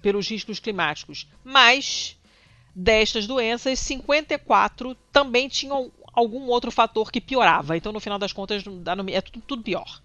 pelos 0.00 0.26
riscos 0.26 0.58
climáticos, 0.58 1.28
mas 1.44 2.16
destas 2.78 3.26
doenças, 3.26 3.78
54 3.78 4.94
também 5.10 5.48
tinham 5.48 5.90
algum 6.12 6.46
outro 6.48 6.70
fator 6.70 7.10
que 7.10 7.22
piorava. 7.22 7.74
Então, 7.74 7.90
no 7.90 8.00
final 8.00 8.18
das 8.18 8.34
contas, 8.34 8.62
é 9.10 9.20
tudo, 9.22 9.42
tudo 9.46 9.62
pior. 9.62 10.02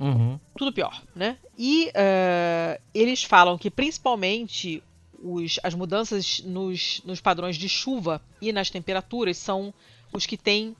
Uhum. 0.00 0.40
Tudo 0.56 0.72
pior, 0.72 1.00
né? 1.14 1.38
E 1.56 1.88
uh, 1.88 2.82
eles 2.92 3.22
falam 3.22 3.56
que 3.56 3.70
principalmente 3.70 4.82
os, 5.22 5.60
as 5.62 5.74
mudanças 5.74 6.40
nos, 6.40 7.00
nos 7.04 7.20
padrões 7.20 7.56
de 7.56 7.68
chuva 7.68 8.20
e 8.40 8.52
nas 8.52 8.70
temperaturas 8.70 9.36
são 9.36 9.72
os 10.12 10.26
que 10.26 10.36
têm 10.36 10.74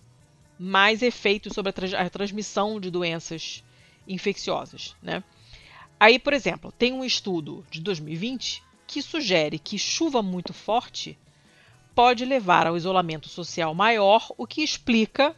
mais 0.59 1.01
efeito 1.01 1.53
sobre 1.55 1.71
a, 1.71 1.73
tra 1.73 2.01
a 2.01 2.11
transmissão 2.11 2.81
de 2.81 2.91
doenças 2.91 3.63
infecciosas, 4.09 4.97
né? 5.01 5.23
Aí, 5.99 6.19
por 6.19 6.33
exemplo, 6.33 6.73
tem 6.73 6.93
um 6.93 7.05
estudo 7.05 7.65
de 7.71 7.81
2020 7.81 8.63
que 8.91 9.01
sugere 9.01 9.57
que 9.57 9.79
chuva 9.79 10.21
muito 10.21 10.53
forte 10.53 11.17
pode 11.95 12.25
levar 12.25 12.67
ao 12.67 12.77
isolamento 12.77 13.29
social 13.29 13.73
maior, 13.73 14.33
o 14.37 14.49
que 14.49 14.63
explica 14.63 15.33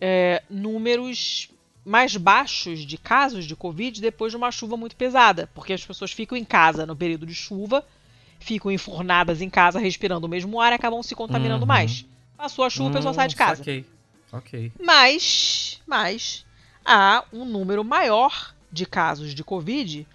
é, 0.00 0.44
números 0.48 1.50
mais 1.84 2.16
baixos 2.16 2.86
de 2.86 2.96
casos 2.96 3.46
de 3.46 3.56
Covid 3.56 4.00
depois 4.00 4.30
de 4.30 4.36
uma 4.36 4.52
chuva 4.52 4.76
muito 4.76 4.94
pesada, 4.94 5.50
porque 5.52 5.72
as 5.72 5.84
pessoas 5.84 6.12
ficam 6.12 6.38
em 6.38 6.44
casa 6.44 6.86
no 6.86 6.94
período 6.94 7.26
de 7.26 7.34
chuva, 7.34 7.84
ficam 8.38 8.70
enfornadas 8.70 9.40
em 9.40 9.50
casa 9.50 9.80
respirando 9.80 10.28
o 10.28 10.30
mesmo 10.30 10.60
ar 10.60 10.70
e 10.70 10.76
acabam 10.76 11.02
se 11.02 11.16
contaminando 11.16 11.62
uhum. 11.62 11.68
mais. 11.68 12.06
Passou 12.36 12.64
a 12.64 12.70
chuva, 12.70 12.90
a 12.90 12.92
pessoa 12.92 13.12
sai 13.12 13.26
de 13.26 13.34
casa. 13.34 13.60
Ok, 13.60 13.84
ok. 14.30 14.72
Mas, 14.80 15.82
mas 15.84 16.46
há 16.84 17.24
um 17.32 17.44
número 17.44 17.82
maior 17.82 18.54
de 18.70 18.86
casos 18.86 19.34
de 19.34 19.42
Covid 19.42 20.06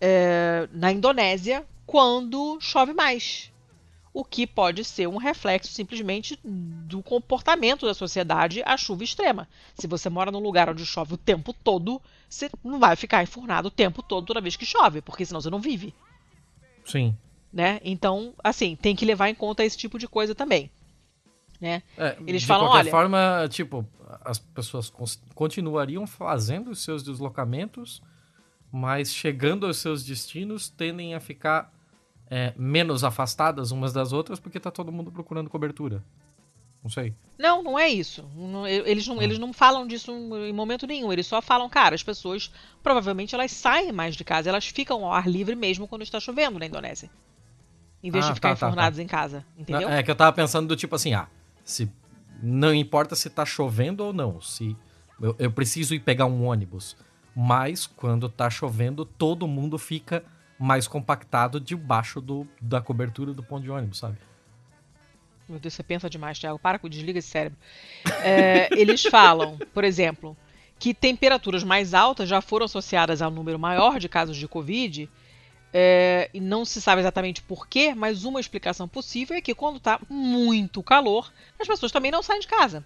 é, 0.00 0.68
na 0.72 0.92
Indonésia 0.92 1.66
quando 1.90 2.56
chove 2.60 2.94
mais. 2.94 3.50
O 4.14 4.24
que 4.24 4.46
pode 4.46 4.84
ser 4.84 5.08
um 5.08 5.16
reflexo 5.16 5.72
simplesmente 5.72 6.38
do 6.44 7.02
comportamento 7.02 7.84
da 7.84 7.94
sociedade 7.94 8.62
à 8.64 8.76
chuva 8.76 9.02
extrema. 9.02 9.48
Se 9.74 9.88
você 9.88 10.08
mora 10.08 10.30
num 10.30 10.38
lugar 10.38 10.70
onde 10.70 10.86
chove 10.86 11.14
o 11.14 11.18
tempo 11.18 11.52
todo, 11.52 12.00
você 12.28 12.48
não 12.62 12.78
vai 12.78 12.94
ficar 12.94 13.24
enfurnado 13.24 13.66
o 13.66 13.72
tempo 13.72 14.04
todo 14.04 14.24
toda 14.24 14.40
vez 14.40 14.54
que 14.54 14.64
chove, 14.64 15.02
porque 15.02 15.26
senão 15.26 15.40
você 15.40 15.50
não 15.50 15.60
vive. 15.60 15.92
Sim. 16.84 17.16
Né? 17.52 17.80
Então, 17.82 18.34
assim, 18.42 18.76
tem 18.76 18.94
que 18.94 19.04
levar 19.04 19.28
em 19.28 19.34
conta 19.34 19.64
esse 19.64 19.76
tipo 19.76 19.98
de 19.98 20.06
coisa 20.06 20.32
também. 20.32 20.70
Né? 21.60 21.82
É, 21.98 22.16
Eles 22.24 22.42
de 22.42 22.46
falam, 22.46 22.68
qualquer 22.68 22.82
olha, 22.82 22.90
forma, 22.90 23.48
tipo, 23.50 23.84
as 24.24 24.38
pessoas 24.38 24.92
continuariam 25.34 26.06
fazendo 26.06 26.70
os 26.70 26.84
seus 26.84 27.02
deslocamentos, 27.02 28.00
mas 28.70 29.12
chegando 29.12 29.66
aos 29.66 29.78
seus 29.78 30.04
destinos 30.04 30.68
tendem 30.68 31.16
a 31.16 31.20
ficar 31.20 31.79
é, 32.30 32.54
menos 32.56 33.02
afastadas 33.02 33.72
umas 33.72 33.92
das 33.92 34.12
outras 34.12 34.38
porque 34.38 34.60
tá 34.60 34.70
todo 34.70 34.92
mundo 34.92 35.10
procurando 35.10 35.50
cobertura. 35.50 36.02
Não 36.82 36.88
sei. 36.88 37.14
Não, 37.38 37.62
não 37.62 37.78
é 37.78 37.88
isso. 37.88 38.24
eles, 38.86 39.06
não, 39.06 39.20
eles 39.20 39.38
não 39.38 39.52
falam 39.52 39.86
disso 39.86 40.12
em 40.12 40.52
momento 40.52 40.86
nenhum. 40.86 41.12
Eles 41.12 41.26
só 41.26 41.42
falam, 41.42 41.68
cara, 41.68 41.94
as 41.94 42.02
pessoas 42.02 42.50
provavelmente 42.82 43.34
elas 43.34 43.50
saem 43.50 43.92
mais 43.92 44.16
de 44.16 44.24
casa, 44.24 44.48
elas 44.48 44.66
ficam 44.66 45.04
ao 45.04 45.12
ar 45.12 45.28
livre 45.28 45.54
mesmo 45.54 45.86
quando 45.86 46.02
está 46.02 46.18
chovendo 46.18 46.58
na 46.58 46.64
Indonésia. 46.64 47.10
Em 48.02 48.10
vez 48.10 48.24
ah, 48.24 48.28
de 48.28 48.34
ficar 48.34 48.48
tá, 48.50 48.54
enfornados 48.54 48.96
tá, 48.96 49.00
tá. 49.00 49.02
em 49.02 49.06
casa. 49.06 49.44
Entendeu? 49.58 49.90
É 49.90 50.02
que 50.02 50.10
eu 50.10 50.16
tava 50.16 50.32
pensando 50.32 50.68
do 50.68 50.76
tipo 50.76 50.94
assim, 50.94 51.12
ah, 51.12 51.28
se 51.62 51.90
não 52.42 52.74
importa 52.74 53.14
se 53.14 53.28
tá 53.28 53.44
chovendo 53.44 54.02
ou 54.02 54.12
não, 54.12 54.40
se 54.40 54.74
eu, 55.20 55.36
eu 55.38 55.52
preciso 55.52 55.94
ir 55.94 56.00
pegar 56.00 56.24
um 56.24 56.44
ônibus. 56.46 56.96
Mas 57.36 57.86
quando 57.86 58.28
tá 58.28 58.48
chovendo, 58.48 59.04
todo 59.04 59.46
mundo 59.46 59.76
fica 59.76 60.24
mais 60.60 60.86
compactado 60.86 61.58
debaixo 61.58 62.20
do, 62.20 62.46
da 62.60 62.82
cobertura 62.82 63.32
do 63.32 63.42
ponto 63.42 63.62
de 63.62 63.70
ônibus, 63.70 63.98
sabe? 63.98 64.18
Meu 65.48 65.58
Deus, 65.58 65.72
você 65.72 65.82
pensa 65.82 66.10
demais, 66.10 66.38
Thiago. 66.38 66.58
Para 66.58 66.78
com 66.78 66.86
desliga 66.86 67.18
esse 67.18 67.28
cérebro. 67.28 67.58
É, 68.22 68.68
eles 68.78 69.02
falam, 69.02 69.58
por 69.72 69.84
exemplo, 69.84 70.36
que 70.78 70.92
temperaturas 70.92 71.64
mais 71.64 71.94
altas 71.94 72.28
já 72.28 72.42
foram 72.42 72.66
associadas 72.66 73.22
a 73.22 73.28
um 73.28 73.32
número 73.32 73.58
maior 73.58 73.98
de 73.98 74.06
casos 74.06 74.36
de 74.36 74.46
Covid. 74.46 75.08
É, 75.72 76.28
e 76.34 76.40
não 76.40 76.64
se 76.64 76.80
sabe 76.80 77.00
exatamente 77.00 77.40
porquê, 77.42 77.94
mas 77.94 78.24
uma 78.24 78.38
explicação 78.40 78.86
possível 78.86 79.36
é 79.36 79.40
que 79.40 79.54
quando 79.54 79.78
está 79.78 79.98
muito 80.10 80.82
calor, 80.82 81.32
as 81.58 81.66
pessoas 81.66 81.90
também 81.90 82.10
não 82.10 82.22
saem 82.22 82.40
de 82.40 82.46
casa. 82.46 82.84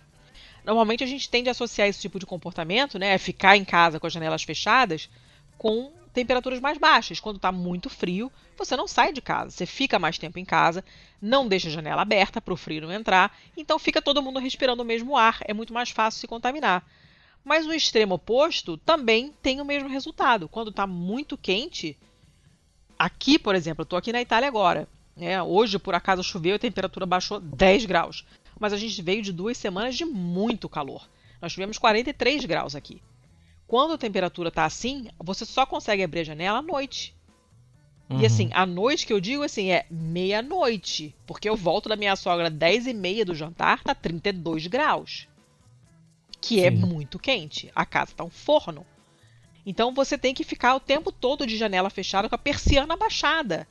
Normalmente 0.65 1.03
a 1.03 1.07
gente 1.07 1.29
tende 1.29 1.49
a 1.49 1.53
associar 1.53 1.89
esse 1.89 2.01
tipo 2.01 2.19
de 2.19 2.27
comportamento, 2.27 2.99
né, 2.99 3.19
ficar 3.19 3.57
em 3.57 3.65
casa 3.65 3.99
com 3.99 4.07
as 4.07 4.13
janelas 4.13 4.43
fechadas, 4.43 5.11
com 5.59 5.93
temperaturas 6.15 6.61
mais 6.61 6.79
baixas. 6.79 7.21
Quando 7.21 7.37
está 7.37 7.53
muito 7.53 7.91
frio, 7.91 8.33
você 8.57 8.77
não 8.77 8.87
sai 8.87 9.13
de 9.13 9.21
casa, 9.21 9.51
você 9.51 9.67
fica 9.67 9.99
mais 9.99 10.17
tempo 10.17 10.39
em 10.39 10.45
casa, 10.45 10.83
não 11.21 11.47
deixa 11.47 11.69
a 11.69 11.73
janela 11.73 12.03
aberta 12.03 12.41
para 12.41 12.55
o 12.55 12.57
frio 12.57 12.83
não 12.83 12.93
entrar, 12.93 13.37
então 13.57 13.79
fica 13.79 14.01
todo 14.01 14.23
mundo 14.23 14.39
respirando 14.39 14.83
o 14.83 14.87
mesmo 14.87 15.17
ar, 15.17 15.39
é 15.43 15.53
muito 15.53 15.75
mais 15.75 15.91
fácil 15.91 16.21
se 16.21 16.29
contaminar. 16.29 16.87
Mas 17.45 17.67
no 17.67 17.75
extremo 17.75 18.15
oposto 18.15 18.79
também 18.79 19.35
tem 19.43 19.61
o 19.61 19.65
mesmo 19.65 19.89
resultado. 19.89 20.49
Quando 20.49 20.71
está 20.71 20.87
muito 20.87 21.37
quente, 21.37 21.99
aqui, 22.99 23.39
por 23.39 23.55
exemplo, 23.55 23.83
eu 23.83 23.85
estou 23.85 23.99
aqui 23.99 24.13
na 24.13 24.23
Itália 24.23 24.49
agora. 24.49 24.89
Né? 25.15 25.43
Hoje, 25.43 25.79
por 25.79 25.95
acaso, 25.95 26.25
choveu 26.25 26.53
e 26.53 26.57
a 26.57 26.59
temperatura 26.59 27.05
baixou 27.05 27.39
10 27.41 27.85
graus. 27.85 28.25
Mas 28.59 28.73
a 28.73 28.79
gente 28.79 29.03
veio 29.03 29.21
de 29.21 29.31
duas 29.31 29.59
semanas 29.59 29.95
de 29.95 30.07
muito 30.07 30.71
calor. 30.71 31.07
Nós 31.43 31.53
tivemos 31.53 31.77
43 31.77 32.47
graus 32.47 32.75
aqui. 32.75 33.03
Quando 33.75 33.95
a 33.95 33.99
temperatura 33.99 34.51
está 34.51 34.65
assim, 34.65 35.09
você 35.19 35.45
só 35.45 35.67
consegue 35.67 36.05
abrir 36.05 36.21
a 36.21 36.25
janela 36.27 36.61
à 36.61 36.63
noite. 36.63 37.13
Uhum. 38.09 38.21
E 38.21 38.25
assim, 38.25 38.49
a 38.53 38.65
noite 38.65 39.05
que 39.05 39.13
eu 39.13 39.21
digo 39.21 39.43
assim 39.43 39.73
é 39.73 39.85
meia-noite. 39.91 41.13
Porque 41.27 41.49
eu 41.49 41.57
volto 41.57 41.89
da 41.89 41.97
minha 41.97 42.15
sogra 42.15 42.49
10 42.49 42.87
e 42.87 42.95
meia 42.95 43.25
do 43.25 43.35
jantar, 43.35 43.83
tá 43.83 43.93
32 43.93 44.69
graus. 44.69 45.27
Que 46.41 46.65
é 46.65 46.71
Sim. 46.71 46.85
é 46.85 46.87
muito 46.87 47.19
quente. 47.19 47.69
A 47.75 47.85
casa 47.85 48.13
tá 48.15 48.23
um 48.23 48.31
forno. 48.31 48.87
Então 49.67 49.93
você 49.93 50.17
tem 50.17 50.33
que 50.33 50.45
ficar 50.45 50.77
o 50.77 50.81
tempo 50.81 51.11
todo 51.11 51.45
de 51.45 51.57
janela 51.57 51.91
fechada 51.91 52.29
com 52.29 52.35
a 52.37 52.39
persiana 52.39 52.97
baixada. 52.97 53.67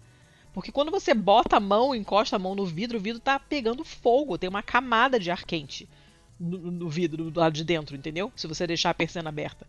Porque 0.54 0.70
quando 0.70 0.92
você 0.92 1.14
bota 1.14 1.56
a 1.56 1.62
mão, 1.62 1.96
encosta 1.96 2.36
a 2.36 2.40
mão 2.40 2.56
no 2.56 2.66
vidro, 2.66 2.98
o 2.98 3.02
vidro 3.02 3.22
tá 3.22 3.40
pegando 3.40 3.86
fogo, 3.86 4.38
tem 4.38 4.50
uma 4.50 4.62
camada 4.62 5.18
de 5.18 5.32
ar 5.32 5.46
quente 5.46 5.88
no, 6.38 6.58
no 6.58 6.90
vidro 6.90 7.32
do 7.32 7.40
lado 7.40 7.54
de 7.54 7.64
dentro, 7.64 7.96
entendeu? 7.96 8.34
Se 8.36 8.48
você 8.48 8.68
deixar 8.68 8.90
a 8.90 8.94
persiana 8.94 9.30
aberta. 9.30 9.66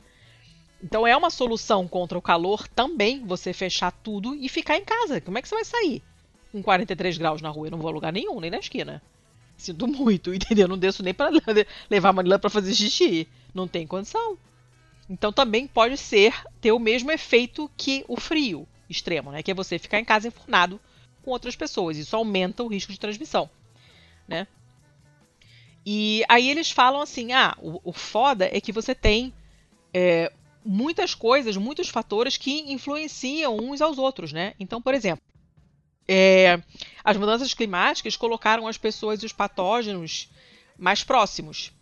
Então 0.83 1.07
é 1.07 1.17
uma 1.17 1.31
solução 1.31 1.89
contra 1.89 2.19
o 2.19 2.23
calor 2.23 2.69
também 2.69 3.25
você 3.25 3.53
fechar 3.53 3.91
tudo 3.91 4.35
e 4.35 4.49
ficar 4.49 4.77
em 4.77 4.85
casa. 4.85 5.21
Como 5.21 5.39
é 5.39 5.43
que 5.43 5.49
você 5.49 5.55
vai 5.55 5.65
sair? 5.65 6.03
Com 6.53 6.63
43 6.63 7.19
graus 7.19 7.41
na 7.41 7.49
rua, 7.49 7.67
eu 7.67 7.71
não 7.71 7.79
vou 7.79 7.89
a 7.89 7.93
lugar 7.93 8.13
nenhum, 8.13 8.39
nem 8.41 8.51
na 8.51 8.59
esquina. 8.59 9.03
Sinto 9.57 9.87
muito, 9.87 10.33
entendeu? 10.35 10.69
Não 10.69 10.79
desço 10.79 11.03
nem 11.03 11.15
para 11.15 11.31
levar 11.89 12.09
a 12.11 12.13
Manila 12.13 12.39
para 12.39 12.51
fazer 12.51 12.75
xixi. 12.75 13.27
Não 13.55 13.67
tem 13.67 13.87
condição. 13.87 14.37
Então 15.09 15.33
também 15.33 15.67
pode 15.67 15.97
ser 15.97 16.35
ter 16.61 16.73
o 16.73 16.79
mesmo 16.79 17.11
efeito 17.11 17.71
que 17.77 18.05
o 18.09 18.17
frio 18.17 18.67
extremo, 18.89 19.31
né? 19.31 19.43
Que 19.43 19.51
é 19.51 19.55
você 19.55 19.79
ficar 19.79 19.99
em 19.99 20.05
casa 20.05 20.29
enfornado 20.29 20.81
com 21.23 21.31
outras 21.31 21.57
pessoas. 21.57 21.97
Isso 21.97 22.17
aumenta 22.17 22.63
o 22.63 22.69
risco 22.69 22.93
de 22.93 23.01
transmissão, 23.01 23.49
né? 24.27 24.47
E 25.87 26.25
aí 26.29 26.49
eles 26.49 26.71
falam 26.71 27.03
assim, 27.03 27.33
ah, 27.33 27.55
o, 27.61 27.81
o 27.85 27.93
foda 27.93 28.49
é 28.51 28.61
que 28.61 28.73
você 28.73 28.95
tem 28.95 29.35
é, 29.93 30.33
muitas 30.65 31.15
coisas, 31.15 31.57
muitos 31.57 31.89
fatores 31.89 32.37
que 32.37 32.73
influenciam 32.73 33.57
uns 33.57 33.81
aos 33.81 33.99
outros, 33.99 34.33
né? 34.33 34.55
Então, 34.59 34.81
por 34.81 34.95
exemplo, 34.95 35.23
é, 36.09 36.61
as 37.03 37.17
mudanças 37.17 37.53
climáticas 37.55 38.17
colocaram 38.17 38.67
as 38.67 38.79
pessoas 38.79 39.23
e 39.23 39.27
os 39.27 39.33
patógenos 39.33 40.29
mais 40.79 41.05
próximos, 41.05 41.73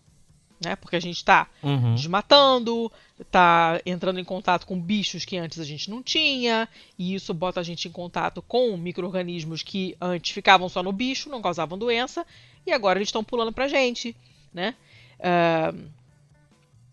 né? 0.63 0.77
Porque 0.77 0.97
a 0.97 1.01
gente 1.01 1.17
está 1.17 1.49
uhum. 1.63 1.95
desmatando, 1.95 2.91
está 3.21 3.81
entrando 3.85 4.21
em 4.21 4.25
contato 4.25 4.67
com 4.67 4.81
bichos 4.81 5.25
que 5.25 5.37
antes 5.37 5.59
a 5.59 5.65
gente 5.65 5.91
não 5.91 6.03
tinha, 6.03 6.69
e 6.99 7.15
isso 7.15 7.33
bota 7.33 7.61
a 7.61 7.63
gente 7.63 7.89
em 7.89 7.93
contato 7.93 8.43
com 8.43 8.77
micro-organismos 8.77 9.63
que 9.63 9.97
antes 10.01 10.33
ficavam 10.33 10.69
só 10.69 10.83
no 10.83 10.93
bicho, 10.93 11.29
não 11.29 11.43
causavam 11.43 11.79
doença, 11.79 12.27
e 12.67 12.73
agora 12.73 12.99
eles 12.99 13.09
estão 13.09 13.25
pulando 13.25 13.53
para 13.53 13.65
a 13.65 13.69
gente, 13.69 14.15
né? 14.53 14.75
Uh, 15.19 15.91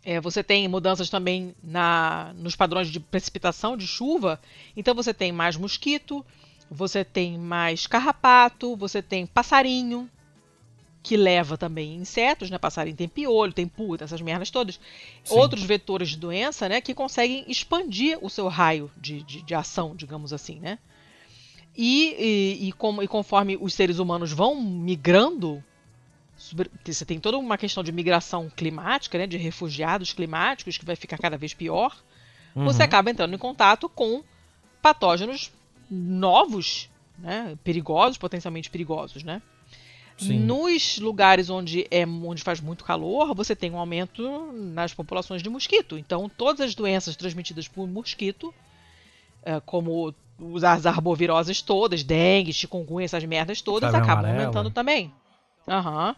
é, 0.03 0.19
você 0.19 0.43
tem 0.43 0.67
mudanças 0.67 1.09
também 1.09 1.53
na, 1.63 2.33
nos 2.35 2.55
padrões 2.55 2.87
de 2.89 2.99
precipitação 2.99 3.75
de 3.75 3.85
chuva, 3.85 4.39
então 4.75 4.95
você 4.95 5.13
tem 5.13 5.31
mais 5.31 5.57
mosquito, 5.57 6.25
você 6.69 7.03
tem 7.03 7.37
mais 7.37 7.87
carrapato, 7.87 8.75
você 8.75 9.01
tem 9.01 9.25
passarinho, 9.25 10.09
que 11.01 11.15
leva 11.15 11.57
também 11.57 11.95
insetos, 11.95 12.49
né? 12.49 12.57
Passarinho 12.57 12.95
tem 12.95 13.07
piolho, 13.07 13.53
tem 13.53 13.67
puta, 13.67 14.03
essas 14.03 14.21
merdas 14.21 14.51
todas. 14.51 14.79
Sim. 15.23 15.35
Outros 15.35 15.63
vetores 15.63 16.09
de 16.09 16.17
doença, 16.17 16.67
né? 16.67 16.81
Que 16.81 16.93
conseguem 16.93 17.45
expandir 17.47 18.17
o 18.21 18.29
seu 18.29 18.47
raio 18.47 18.91
de, 18.97 19.23
de, 19.23 19.41
de 19.41 19.55
ação, 19.55 19.95
digamos 19.95 20.33
assim, 20.33 20.59
né? 20.59 20.77
E, 21.75 22.15
e, 22.19 22.67
e, 22.67 22.71
com, 22.73 23.01
e, 23.01 23.07
conforme 23.07 23.57
os 23.59 23.73
seres 23.73 23.99
humanos 23.99 24.31
vão 24.31 24.61
migrando, 24.61 25.63
você 26.85 27.05
tem 27.05 27.19
toda 27.19 27.37
uma 27.37 27.57
questão 27.57 27.83
de 27.83 27.91
migração 27.91 28.49
climática, 28.49 29.17
né? 29.17 29.27
De 29.27 29.37
refugiados 29.37 30.13
climáticos, 30.13 30.77
que 30.77 30.85
vai 30.85 30.95
ficar 30.95 31.17
cada 31.17 31.37
vez 31.37 31.53
pior. 31.53 31.95
Uhum. 32.55 32.65
Você 32.65 32.83
acaba 32.83 33.11
entrando 33.11 33.33
em 33.33 33.37
contato 33.37 33.89
com 33.89 34.23
patógenos 34.81 35.51
novos, 35.89 36.89
né? 37.17 37.57
Perigosos, 37.63 38.17
potencialmente 38.17 38.69
perigosos, 38.69 39.23
né? 39.23 39.41
Sim. 40.17 40.39
Nos 40.39 40.99
lugares 40.99 41.49
onde, 41.49 41.87
é, 41.89 42.05
onde 42.05 42.43
faz 42.43 42.59
muito 42.59 42.83
calor, 42.83 43.33
você 43.33 43.55
tem 43.55 43.71
um 43.71 43.77
aumento 43.79 44.51
nas 44.53 44.93
populações 44.93 45.41
de 45.41 45.49
mosquito. 45.49 45.97
Então, 45.97 46.29
todas 46.29 46.61
as 46.61 46.75
doenças 46.75 47.15
transmitidas 47.15 47.69
por 47.69 47.87
mosquito, 47.87 48.53
é, 49.43 49.61
como 49.61 50.13
as 50.61 50.85
arboviroses 50.85 51.61
todas, 51.61 52.03
dengue, 52.03 52.51
chikungunya, 52.51 53.05
essas 53.05 53.23
merdas 53.23 53.61
todas, 53.61 53.91
Sabe 53.91 54.03
acabam 54.03 54.25
amarela. 54.25 54.43
aumentando 54.43 54.71
também. 54.71 55.13
Uhum. 55.67 56.15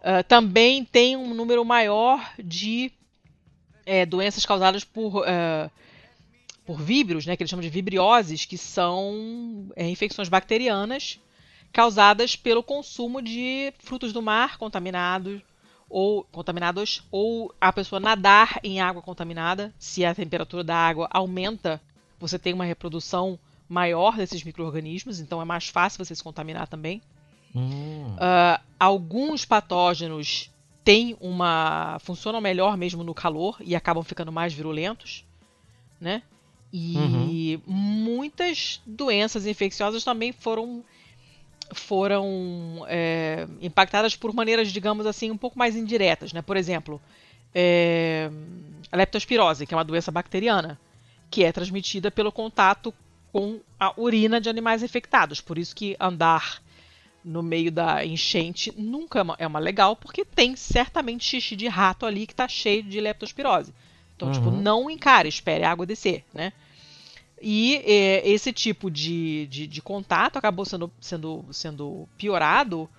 Uh, 0.00 0.22
também 0.28 0.84
tem 0.84 1.16
um 1.16 1.34
número 1.34 1.64
maior 1.64 2.32
de 2.38 2.92
é, 3.84 4.06
doenças 4.06 4.46
causadas 4.46 4.84
por, 4.84 5.22
uh, 5.22 5.70
por 6.64 6.80
víbrios, 6.80 7.26
né, 7.26 7.36
que 7.36 7.42
eles 7.42 7.50
chamam 7.50 7.62
de 7.62 7.70
vibrioses, 7.70 8.44
que 8.44 8.56
são 8.56 9.70
é, 9.74 9.88
infecções 9.88 10.28
bacterianas 10.28 11.18
causadas 11.72 12.36
pelo 12.36 12.62
consumo 12.62 13.20
de 13.20 13.72
frutos 13.78 14.12
do 14.12 14.22
mar 14.22 14.56
contaminados 14.56 15.40
ou 15.88 16.24
contaminados 16.24 17.02
ou 17.10 17.54
a 17.60 17.72
pessoa 17.72 17.98
nadar 17.98 18.60
em 18.62 18.80
água 18.80 19.02
contaminada, 19.02 19.72
se 19.78 20.04
a 20.04 20.14
temperatura 20.14 20.62
da 20.62 20.76
água 20.76 21.08
aumenta, 21.10 21.80
você 22.18 22.38
tem 22.38 22.52
uma 22.52 22.64
reprodução 22.64 23.38
maior 23.68 24.16
desses 24.16 24.42
micro-organismos, 24.42 25.20
então 25.20 25.40
é 25.40 25.44
mais 25.44 25.68
fácil 25.68 26.04
você 26.04 26.14
se 26.14 26.22
contaminar 26.22 26.68
também. 26.68 27.02
Hum. 27.58 28.14
Uh, 28.14 28.60
alguns 28.78 29.44
patógenos 29.44 30.50
têm 30.84 31.16
uma 31.20 31.98
funcionam 32.00 32.40
melhor 32.40 32.76
mesmo 32.76 33.02
no 33.02 33.12
calor 33.12 33.56
e 33.60 33.74
acabam 33.74 34.02
ficando 34.02 34.32
mais 34.32 34.52
virulentos, 34.52 35.24
né? 36.00 36.22
E 36.72 37.60
uhum. 37.66 37.74
muitas 37.74 38.80
doenças 38.86 39.46
infecciosas 39.46 40.04
também 40.04 40.32
foram 40.32 40.84
foram 41.72 42.86
é, 42.88 43.46
impactadas 43.60 44.16
por 44.16 44.32
maneiras, 44.32 44.72
digamos 44.72 45.06
assim, 45.06 45.30
um 45.30 45.36
pouco 45.36 45.58
mais 45.58 45.76
indiretas. 45.76 46.32
Né? 46.32 46.40
Por 46.40 46.56
exemplo, 46.56 47.00
é, 47.54 48.30
a 48.90 48.96
leptospirose, 48.96 49.66
que 49.66 49.74
é 49.74 49.76
uma 49.76 49.84
doença 49.84 50.10
bacteriana, 50.10 50.78
que 51.30 51.44
é 51.44 51.52
transmitida 51.52 52.10
pelo 52.10 52.32
contato 52.32 52.92
com 53.32 53.60
a 53.78 53.92
urina 54.00 54.40
de 54.40 54.48
animais 54.48 54.82
infectados. 54.82 55.40
Por 55.40 55.58
isso 55.58 55.76
que 55.76 55.96
andar 56.00 56.62
no 57.24 57.42
meio 57.42 57.70
da 57.70 58.04
enchente 58.04 58.72
nunca 58.76 59.24
é 59.38 59.46
uma 59.46 59.58
legal, 59.58 59.96
porque 59.96 60.24
tem 60.24 60.56
certamente 60.56 61.24
xixi 61.24 61.56
de 61.56 61.68
rato 61.68 62.06
ali 62.06 62.26
que 62.26 62.32
está 62.32 62.48
cheio 62.48 62.82
de 62.82 63.00
leptospirose. 63.00 63.74
Então, 64.16 64.32
tipo, 64.32 64.46
uhum. 64.46 64.52
tipo, 64.52 64.62
não 64.62 64.90
encare, 64.90 65.28
espere 65.28 65.64
a 65.64 65.70
água 65.70 65.86
descer, 65.86 66.24
né? 66.34 66.52
E 67.40 67.76
é, 67.84 68.28
esse 68.28 68.52
tipo 68.52 68.90
de, 68.90 69.46
de, 69.46 69.66
de, 69.66 69.80
contato 69.80 70.36
acabou 70.36 70.64
sendo, 70.64 70.90
sendo, 71.00 71.44
sendo 71.52 72.08
piorado 72.16 72.90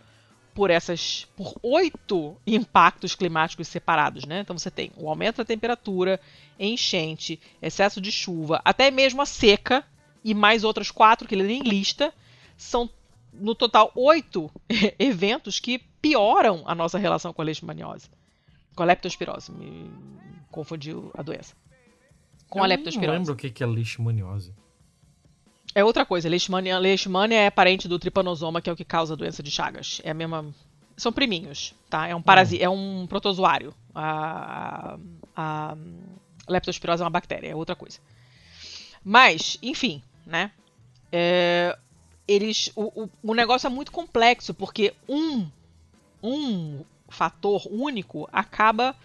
por 0.54 0.70
essas 0.70 1.28
por 1.36 1.56
oito 1.62 2.38
impactos 2.48 3.16
climáticos 3.16 3.68
separados, 3.68 4.26
né? 4.26 4.40
Então 4.40 4.58
você 4.58 4.72
tem 4.72 4.92
o 4.96 5.10
aumento 5.10 5.38
da 5.38 5.46
temperatura, 5.46 6.20
enchente, 6.58 7.40
excesso 7.62 8.00
de 8.00 8.12
chuva, 8.12 8.62
até 8.64 8.90
mesmo 8.90 9.22
a 9.22 9.26
seca 9.26 9.86
e 10.24 10.34
mais 10.34 10.64
outras 10.64 10.90
quatro 10.90 11.28
que 11.28 11.36
ele 11.36 11.44
nem 11.44 11.62
lista, 11.62 12.14
são 12.58 12.90
no 13.34 13.56
total 13.56 13.92
oito 13.96 14.52
eventos 15.00 15.60
que 15.60 15.80
pioram 16.02 16.64
a 16.66 16.74
nossa 16.74 16.98
relação 16.98 17.34
com 17.34 17.42
a 17.42 17.46
leishmaniose, 17.46 18.10
com 18.76 18.84
a 18.84 18.86
leptospirose, 18.86 19.52
me 19.52 19.92
confundiu 20.52 21.12
a 21.14 21.22
doença 21.22 21.56
com 22.50 22.60
eu 22.60 22.64
a 22.64 22.68
leptospirose. 22.68 23.08
Não 23.08 23.14
lembro 23.14 23.34
o 23.34 23.36
que 23.36 23.64
é 23.64 23.66
leishmaniose. 23.66 24.54
É 25.74 25.84
outra 25.84 26.06
coisa. 26.06 26.28
Leishmania, 26.28 26.80
leishmania 26.80 27.42
é 27.42 27.50
parente 27.52 27.88
do 27.88 28.00
tripanosoma, 28.00 28.62
que 28.62 28.70
é 28.70 28.74
o 28.74 28.76
que 28.76 28.84
causa 28.84 29.14
a 29.14 29.18
doença 29.18 29.44
de 29.44 29.52
Chagas. 29.52 30.02
É 30.04 30.12
a 30.12 30.14
mesma. 30.14 30.46
São 30.98 31.14
priminhos, 31.14 31.74
tá? 31.90 32.08
É 32.08 32.16
um 32.16 32.22
parasita, 32.22 32.64
é 32.64 32.70
um 32.70 33.06
protozoário. 33.08 33.74
A, 33.94 34.98
a, 35.36 35.72
a 35.72 35.78
leptospirose 36.52 37.02
é 37.02 37.06
uma 37.06 37.10
bactéria, 37.10 37.50
é 37.50 37.56
outra 37.56 37.76
coisa. 37.76 38.00
Mas, 39.04 39.58
enfim, 39.62 40.02
né? 40.26 40.52
É, 41.12 41.78
eles, 42.30 42.72
o, 42.76 43.04
o, 43.04 43.10
o 43.24 43.34
negócio 43.34 43.66
é 43.66 43.70
muito 43.70 43.92
complexo 43.92 44.54
porque 44.54 44.94
um 45.08 45.48
um 46.22 46.84
fator 47.08 47.66
único 47.72 48.30
acaba 48.32 48.96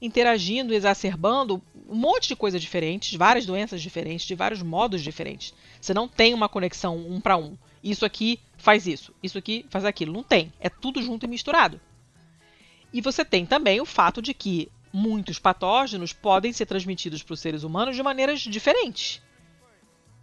interagindo, 0.00 0.72
exacerbando 0.72 1.60
um 1.88 1.94
monte 1.94 2.28
de 2.28 2.36
coisas 2.36 2.62
diferentes, 2.62 3.18
várias 3.18 3.44
doenças 3.44 3.82
diferentes, 3.82 4.26
de 4.26 4.34
vários 4.34 4.62
modos 4.62 5.02
diferentes. 5.02 5.52
Você 5.78 5.92
não 5.92 6.08
tem 6.08 6.32
uma 6.32 6.48
conexão 6.48 6.96
um 6.96 7.20
para 7.20 7.36
um. 7.36 7.58
Isso 7.82 8.06
aqui 8.06 8.40
faz 8.56 8.86
isso, 8.86 9.12
isso 9.22 9.36
aqui 9.36 9.66
faz 9.68 9.84
aquilo. 9.84 10.12
Não 10.12 10.22
tem. 10.22 10.52
É 10.58 10.70
tudo 10.70 11.02
junto 11.02 11.26
e 11.26 11.28
misturado. 11.28 11.78
E 12.92 13.00
você 13.02 13.24
tem 13.24 13.44
também 13.44 13.80
o 13.80 13.84
fato 13.84 14.22
de 14.22 14.32
que 14.32 14.70
muitos 14.92 15.38
patógenos 15.38 16.12
podem 16.12 16.52
ser 16.52 16.66
transmitidos 16.66 17.22
para 17.22 17.34
os 17.34 17.40
seres 17.40 17.62
humanos 17.62 17.94
de 17.94 18.02
maneiras 18.02 18.40
diferentes. 18.40 19.20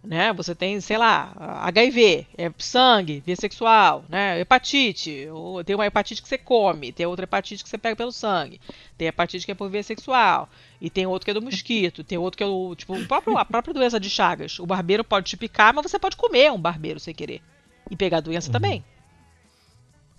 Né? 0.08 0.32
Você 0.32 0.54
tem, 0.54 0.80
sei 0.80 0.96
lá, 0.96 1.34
HIV, 1.36 2.26
é 2.38 2.50
sangue, 2.56 3.22
via 3.26 3.36
sexual, 3.36 4.06
né? 4.08 4.40
Hepatite, 4.40 5.28
ou 5.30 5.62
tem 5.62 5.76
uma 5.76 5.84
hepatite 5.84 6.22
que 6.22 6.28
você 6.28 6.38
come, 6.38 6.90
tem 6.92 7.04
outra 7.04 7.24
hepatite 7.24 7.62
que 7.62 7.68
você 7.68 7.76
pega 7.76 7.94
pelo 7.94 8.10
sangue, 8.10 8.58
tem 8.96 9.06
hepatite 9.06 9.44
que 9.44 9.52
é 9.52 9.54
por 9.54 9.68
via 9.68 9.82
sexual, 9.82 10.48
e 10.80 10.88
tem 10.88 11.06
outro 11.06 11.26
que 11.26 11.30
é 11.30 11.34
do 11.34 11.42
mosquito, 11.42 12.02
tem 12.02 12.16
outro 12.16 12.38
que 12.38 12.42
é 12.42 12.46
o, 12.46 12.74
tipo, 12.74 12.94
o 12.94 13.06
próprio, 13.06 13.36
a 13.36 13.44
própria 13.44 13.74
doença 13.74 14.00
de 14.00 14.08
Chagas. 14.08 14.58
O 14.58 14.64
barbeiro 14.64 15.04
pode 15.04 15.26
te 15.26 15.36
picar, 15.36 15.74
mas 15.74 15.90
você 15.90 15.98
pode 15.98 16.16
comer 16.16 16.50
um 16.50 16.58
barbeiro 16.58 16.98
sem 16.98 17.14
querer 17.14 17.42
e 17.90 17.94
pegar 17.94 18.16
a 18.18 18.22
doença 18.22 18.48
uhum. 18.48 18.52
também. 18.52 18.82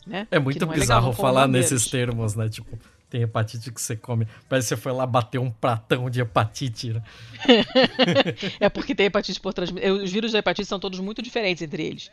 Né? 0.06 0.28
É 0.30 0.38
muito 0.38 0.64
é 0.64 0.68
bizarro 0.68 1.14
falar 1.14 1.48
nesses 1.48 1.88
termos, 1.88 2.36
né? 2.36 2.48
Tipo, 2.48 2.78
tem 3.10 3.24
hepatite 3.24 3.72
que 3.72 3.82
você 3.82 3.96
come. 3.96 4.28
Parece 4.48 4.68
que 4.68 4.76
você 4.76 4.82
foi 4.82 4.92
lá 4.92 5.06
bater 5.06 5.40
um 5.40 5.50
pratão 5.50 6.10
de 6.10 6.22
hepatite, 6.22 6.94
né? 6.94 7.04
é 8.60 8.70
porque 8.70 8.94
tem 8.94 9.08
hepatite 9.08 9.40
por 9.40 9.54
transmissão. 9.54 9.98
Os 9.98 10.12
vírus 10.12 10.32
da 10.32 10.40
hepatite 10.40 10.68
são 10.68 10.80
todos 10.80 11.00
muito 11.00 11.22
diferentes 11.22 11.64
entre 11.64 11.84
eles. 11.84 12.12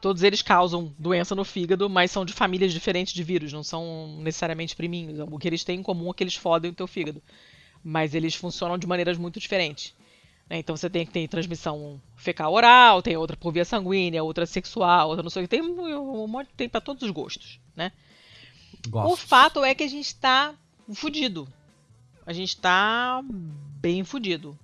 Todos 0.00 0.22
eles 0.22 0.42
causam 0.42 0.92
doença 0.98 1.34
no 1.34 1.44
fígado, 1.44 1.88
mas 1.88 2.10
são 2.10 2.24
de 2.24 2.32
famílias 2.32 2.72
diferentes 2.72 3.14
de 3.14 3.22
vírus, 3.22 3.52
não 3.52 3.62
são 3.62 4.18
necessariamente 4.20 4.76
priminhos. 4.76 5.18
O 5.20 5.38
que 5.38 5.48
eles 5.48 5.64
têm 5.64 5.80
em 5.80 5.82
comum 5.82 6.10
é 6.10 6.14
que 6.14 6.22
eles 6.22 6.34
fodem 6.34 6.70
o 6.70 6.74
teu 6.74 6.86
fígado. 6.86 7.22
Mas 7.82 8.14
eles 8.14 8.34
funcionam 8.34 8.76
de 8.76 8.86
maneiras 8.86 9.16
muito 9.16 9.38
diferentes. 9.38 9.94
Né? 10.50 10.58
Então 10.58 10.76
você 10.76 10.90
tem 10.90 11.06
que 11.06 11.12
ter 11.12 11.26
transmissão 11.28 12.00
fecal 12.16 12.52
oral, 12.52 13.00
tem 13.02 13.16
outra 13.16 13.36
por 13.36 13.52
via 13.52 13.64
sanguínea, 13.64 14.22
outra 14.22 14.46
sexual, 14.46 15.08
outra 15.08 15.22
não 15.22 15.30
sei 15.30 15.44
o 15.44 15.48
que. 15.48 15.56
Tem 15.56 15.62
tem 16.56 16.68
para 16.68 16.80
todos 16.80 17.02
os 17.02 17.10
gostos, 17.10 17.60
né? 17.74 17.92
O 18.92 19.16
fato 19.16 19.64
é 19.64 19.74
que 19.74 19.84
a 19.84 19.88
gente 19.88 20.06
está 20.06 20.54
fudido. 20.92 21.48
A 22.26 22.32
gente 22.32 22.50
está 22.50 23.22
bem 23.80 24.04
fudido. 24.04 24.58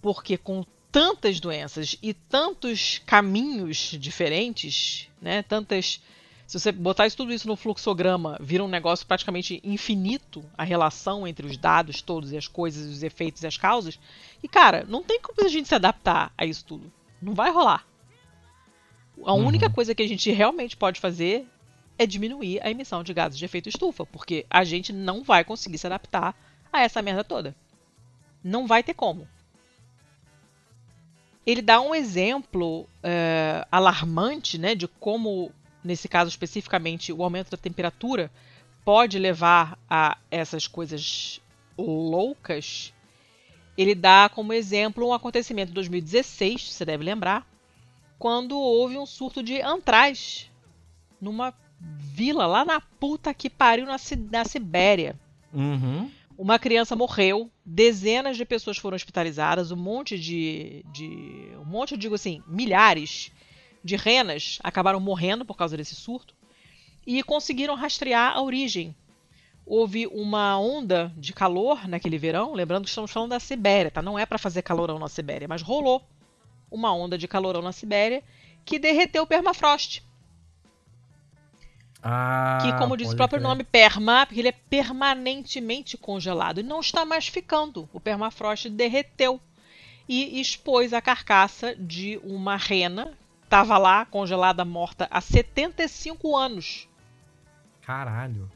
Porque 0.00 0.36
com 0.36 0.64
tantas 0.94 1.40
doenças 1.40 1.96
e 2.00 2.14
tantos 2.14 3.00
caminhos 3.04 3.96
diferentes, 3.98 5.08
né? 5.20 5.42
Tantas. 5.42 6.00
Se 6.46 6.60
você 6.60 6.70
botar 6.70 7.06
isso, 7.06 7.16
tudo 7.16 7.32
isso 7.32 7.48
no 7.48 7.56
fluxograma, 7.56 8.38
vira 8.40 8.62
um 8.62 8.68
negócio 8.68 9.06
praticamente 9.06 9.60
infinito 9.64 10.44
a 10.56 10.62
relação 10.62 11.26
entre 11.26 11.46
os 11.46 11.56
dados 11.56 12.02
todos 12.02 12.32
e 12.32 12.36
as 12.36 12.46
coisas, 12.46 12.88
os 12.88 13.02
efeitos 13.02 13.42
e 13.42 13.46
as 13.46 13.56
causas. 13.56 13.98
E, 14.42 14.46
cara, 14.46 14.84
não 14.86 15.02
tem 15.02 15.20
como 15.20 15.44
a 15.44 15.50
gente 15.50 15.66
se 15.66 15.74
adaptar 15.74 16.32
a 16.36 16.44
isso 16.44 16.64
tudo. 16.64 16.92
Não 17.20 17.34
vai 17.34 17.50
rolar. 17.50 17.86
A 19.24 19.32
única 19.32 19.66
uhum. 19.66 19.72
coisa 19.72 19.94
que 19.94 20.02
a 20.02 20.08
gente 20.08 20.30
realmente 20.30 20.76
pode 20.76 21.00
fazer 21.00 21.48
é 21.98 22.06
diminuir 22.06 22.60
a 22.62 22.70
emissão 22.70 23.02
de 23.02 23.14
gases 23.14 23.38
de 23.38 23.44
efeito 23.44 23.68
estufa, 23.68 24.04
porque 24.04 24.46
a 24.50 24.64
gente 24.64 24.92
não 24.92 25.22
vai 25.22 25.44
conseguir 25.44 25.78
se 25.78 25.86
adaptar 25.86 26.34
a 26.72 26.80
essa 26.80 27.00
merda 27.02 27.22
toda. 27.22 27.54
Não 28.42 28.66
vai 28.66 28.82
ter 28.82 28.94
como. 28.94 29.28
Ele 31.46 31.62
dá 31.62 31.80
um 31.80 31.94
exemplo 31.94 32.88
é, 33.02 33.66
alarmante 33.70 34.58
né, 34.58 34.74
de 34.74 34.88
como, 34.88 35.52
nesse 35.82 36.08
caso 36.08 36.30
especificamente, 36.30 37.12
o 37.12 37.22
aumento 37.22 37.50
da 37.50 37.56
temperatura 37.56 38.30
pode 38.84 39.18
levar 39.18 39.78
a 39.88 40.16
essas 40.30 40.66
coisas 40.66 41.40
loucas. 41.76 42.92
Ele 43.76 43.94
dá 43.94 44.28
como 44.28 44.52
exemplo 44.52 45.06
um 45.06 45.12
acontecimento 45.12 45.68
de 45.68 45.74
2016, 45.74 46.72
você 46.72 46.84
deve 46.84 47.04
lembrar, 47.04 47.46
quando 48.18 48.58
houve 48.58 48.96
um 48.96 49.06
surto 49.06 49.42
de 49.42 49.60
antraz 49.60 50.50
numa 51.20 51.52
vila 51.96 52.46
lá 52.46 52.64
na 52.64 52.80
puta 52.80 53.34
que 53.34 53.50
pariu 53.50 53.86
na, 53.86 53.96
na 54.30 54.44
Sibéria. 54.44 55.18
Uhum. 55.52 56.10
Uma 56.36 56.58
criança 56.58 56.96
morreu, 56.96 57.50
dezenas 57.64 58.36
de 58.36 58.44
pessoas 58.44 58.76
foram 58.76 58.96
hospitalizadas, 58.96 59.70
um 59.70 59.76
monte 59.76 60.18
de, 60.18 60.84
de. 60.92 61.50
Um 61.60 61.64
monte, 61.64 61.92
eu 61.92 61.98
digo 61.98 62.14
assim, 62.14 62.42
milhares 62.46 63.30
de 63.84 63.96
renas 63.96 64.58
acabaram 64.62 64.98
morrendo 64.98 65.44
por 65.44 65.56
causa 65.56 65.76
desse 65.76 65.94
surto 65.94 66.34
e 67.06 67.22
conseguiram 67.22 67.74
rastrear 67.74 68.36
a 68.36 68.42
origem. 68.42 68.94
Houve 69.66 70.06
uma 70.06 70.58
onda 70.58 71.12
de 71.16 71.32
calor 71.32 71.88
naquele 71.88 72.18
verão, 72.18 72.52
lembrando 72.52 72.84
que 72.84 72.90
estamos 72.90 73.10
falando 73.10 73.30
da 73.30 73.40
Sibéria, 73.40 73.90
tá? 73.90 74.02
Não 74.02 74.18
é 74.18 74.26
para 74.26 74.38
fazer 74.38 74.62
calorão 74.62 74.98
na 74.98 75.08
Sibéria, 75.08 75.48
mas 75.48 75.62
rolou 75.62 76.02
uma 76.70 76.92
onda 76.92 77.16
de 77.16 77.28
calorão 77.28 77.62
na 77.62 77.72
Sibéria 77.72 78.22
que 78.64 78.78
derreteu 78.78 79.22
o 79.22 79.26
permafrost. 79.26 80.02
Ah, 82.06 82.58
que, 82.60 82.72
como 82.78 82.98
diz 82.98 83.10
o 83.10 83.16
próprio 83.16 83.40
crer. 83.40 83.48
nome, 83.48 83.64
perma, 83.64 84.26
porque 84.26 84.38
ele 84.38 84.48
é 84.48 84.52
permanentemente 84.52 85.96
congelado 85.96 86.60
e 86.60 86.62
não 86.62 86.80
está 86.80 87.02
mais 87.06 87.28
ficando. 87.28 87.88
O 87.94 87.98
permafrost 87.98 88.68
derreteu 88.68 89.40
e 90.06 90.38
expôs 90.38 90.92
a 90.92 91.00
carcaça 91.00 91.74
de 91.74 92.20
uma 92.22 92.56
rena, 92.56 93.16
estava 93.42 93.78
lá 93.78 94.04
congelada, 94.04 94.66
morta 94.66 95.08
há 95.10 95.18
75 95.18 96.36
anos. 96.36 96.86
Caralho. 97.80 98.50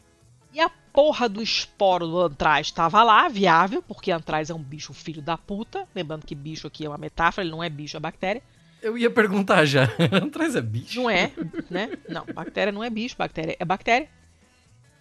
E 0.52 0.60
a 0.60 0.68
porra 0.92 1.26
do 1.26 1.40
esporo 1.42 2.06
do 2.06 2.20
antraz 2.20 2.66
estava 2.66 3.02
lá, 3.02 3.28
viável, 3.28 3.82
porque 3.82 4.12
antraz 4.12 4.50
é 4.50 4.54
um 4.54 4.62
bicho 4.62 4.92
filho 4.92 5.22
da 5.22 5.38
puta. 5.38 5.88
Lembrando 5.94 6.26
que 6.26 6.34
bicho 6.34 6.66
aqui 6.66 6.84
é 6.84 6.88
uma 6.88 6.98
metáfora, 6.98 7.44
ele 7.46 7.50
não 7.50 7.62
é 7.62 7.70
bicho, 7.70 7.96
é 7.96 8.00
bactéria. 8.00 8.42
Eu 8.80 8.96
ia 8.96 9.10
perguntar 9.10 9.64
já. 9.64 9.88
Antraz 10.22 10.54
é 10.54 10.60
bicho? 10.60 11.00
Não 11.00 11.10
é, 11.10 11.32
né? 11.68 11.90
Não, 12.08 12.24
bactéria 12.26 12.72
não 12.72 12.84
é 12.84 12.90
bicho, 12.90 13.16
bactéria 13.16 13.56
é 13.58 13.64
bactéria. 13.64 14.08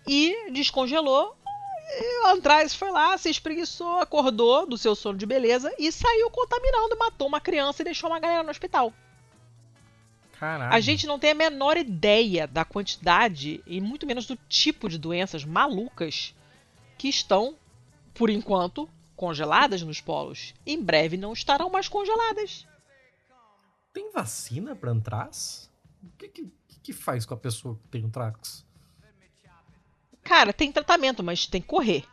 E 0.08 0.52
descongelou. 0.52 1.36
E 1.90 2.26
o 2.26 2.28
Antraz 2.28 2.76
foi 2.76 2.92
lá, 2.92 3.18
se 3.18 3.30
espreguiçou, 3.30 4.00
acordou 4.00 4.68
do 4.68 4.78
seu 4.78 4.94
sono 4.94 5.18
de 5.18 5.26
beleza 5.26 5.74
e 5.80 5.92
saiu 5.92 6.30
contaminando, 6.30 6.98
matou 6.98 7.28
uma 7.28 7.40
criança 7.40 7.82
e 7.82 7.86
deixou 7.86 8.10
uma 8.10 8.20
galera 8.20 8.44
no 8.44 8.50
hospital. 8.50 8.94
Caralho. 10.40 10.74
A 10.74 10.80
gente 10.80 11.08
não 11.08 11.18
tem 11.18 11.32
a 11.32 11.36
menor 11.36 11.78
ideia 11.78 12.46
da 12.46 12.64
quantidade 12.64 13.62
e 13.66 13.82
muito 13.82 14.06
menos 14.06 14.26
do 14.26 14.38
tipo 14.48 14.88
de 14.88 14.98
doenças 14.98 15.44
malucas 15.44 16.36
que 16.98 17.08
estão, 17.08 17.56
por 18.14 18.30
enquanto, 18.30 18.90
congeladas 19.16 19.82
nos 19.82 20.00
polos. 20.00 20.54
Em 20.66 20.82
breve 20.82 21.18
não 21.18 21.34
estarão 21.34 21.70
mais 21.70 21.88
congeladas. 21.88 22.68
Tem 23.98 24.12
vacina 24.12 24.76
para 24.76 24.92
antraz? 24.92 25.72
O 26.04 26.10
que, 26.20 26.30
que, 26.30 26.52
que 26.84 26.94
faz 26.94 27.26
com 27.26 27.34
a 27.34 27.38
pessoa 27.38 27.76
que 27.78 27.88
tem 27.88 28.06
antrax? 28.06 28.64
Cara, 30.24 30.54
tem 30.54 30.72
tratamento, 30.72 31.24
mas 31.24 31.48
tem 31.48 31.60
que 31.60 31.68
correr. 31.68 32.06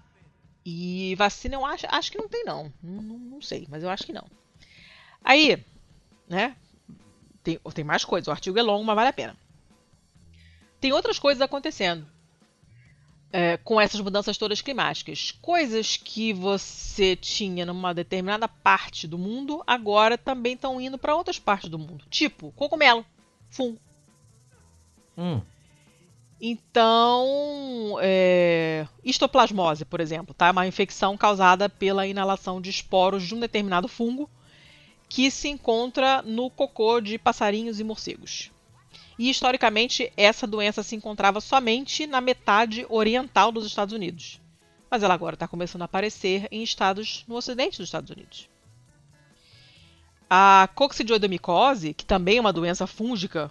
E 0.65 1.15
vacina 1.17 1.57
eu 1.57 1.67
acho, 1.67 1.85
acho 1.91 2.11
que 2.11 2.17
não 2.17 2.27
tem 2.27 2.43
não. 2.43 2.73
não. 2.83 3.19
Não 3.19 3.43
sei, 3.43 3.67
mas 3.69 3.83
eu 3.83 3.91
acho 3.91 4.07
que 4.07 4.15
não. 4.15 4.27
Aí, 5.23 5.63
né? 6.27 6.57
Tem, 7.43 7.61
tem 7.75 7.85
mais 7.85 8.03
coisas. 8.03 8.29
O 8.29 8.33
artigo 8.33 8.59
é 8.59 8.63
longo, 8.63 8.83
mas 8.83 8.97
vale 8.97 9.11
a 9.11 9.13
pena. 9.13 9.37
Tem 10.81 10.91
outras 10.91 11.19
coisas 11.19 11.43
acontecendo 11.43 12.11
é, 13.37 13.57
com 13.57 13.81
essas 13.81 14.01
mudanças 14.01 14.39
todas 14.39 14.63
climáticas. 14.63 15.33
Coisas 15.43 15.97
que 15.97 16.33
você 16.33 17.17
tinha 17.17 17.67
numa 17.67 17.93
determinada 17.93 18.47
parte 18.47 19.09
do 19.09 19.19
mundo, 19.19 19.61
agora 19.67 20.17
também 20.17 20.53
estão 20.55 20.81
indo 20.81 20.97
para 20.97 21.17
outras 21.17 21.37
partes 21.37 21.69
do 21.69 21.77
mundo. 21.77 22.05
Tipo, 22.09 22.53
cogumelo, 22.53 23.05
fungo. 23.51 23.81
Hum. 25.19 25.41
Então, 26.41 27.99
é, 28.01 28.87
histoplasmose, 29.05 29.85
por 29.85 30.01
exemplo, 30.01 30.33
tá? 30.33 30.53
uma 30.53 30.69
infecção 30.69 31.17
causada 31.17 31.69
pela 31.69 32.07
inalação 32.07 32.61
de 32.61 32.71
esporos 32.71 33.25
de 33.25 33.35
um 33.35 33.41
determinado 33.41 33.89
fungo 33.89 34.31
que 35.09 35.29
se 35.29 35.49
encontra 35.49 36.23
no 36.23 36.49
cocô 36.51 37.01
de 37.01 37.19
passarinhos 37.19 37.81
e 37.81 37.85
morcegos. 37.85 38.53
E 39.19 39.31
historicamente, 39.31 40.13
essa 40.17 40.47
doença 40.47 40.83
se 40.83 40.97
encontrava 40.97 41.41
somente 41.41 42.07
na 42.07 42.21
metade 42.21 42.85
oriental 42.89 43.53
dos 43.53 43.67
Estados 43.67 43.95
Unidos. 43.95 44.41
Mas 44.91 45.03
ela 45.03 45.15
agora 45.15 45.35
está 45.35 45.47
começando 45.47 45.83
a 45.83 45.87
aparecer 45.87 46.49
em 46.51 46.63
estados 46.63 47.25
no 47.29 47.37
ocidente 47.37 47.79
dos 47.79 47.89
Estados 47.89 48.11
Unidos. 48.11 48.49
A 50.29 50.69
coccidioidomicose, 50.75 51.95
que 51.95 52.05
também 52.05 52.39
é 52.39 52.41
uma 52.41 52.53
doença 52.53 52.87
fúngica, 52.87 53.51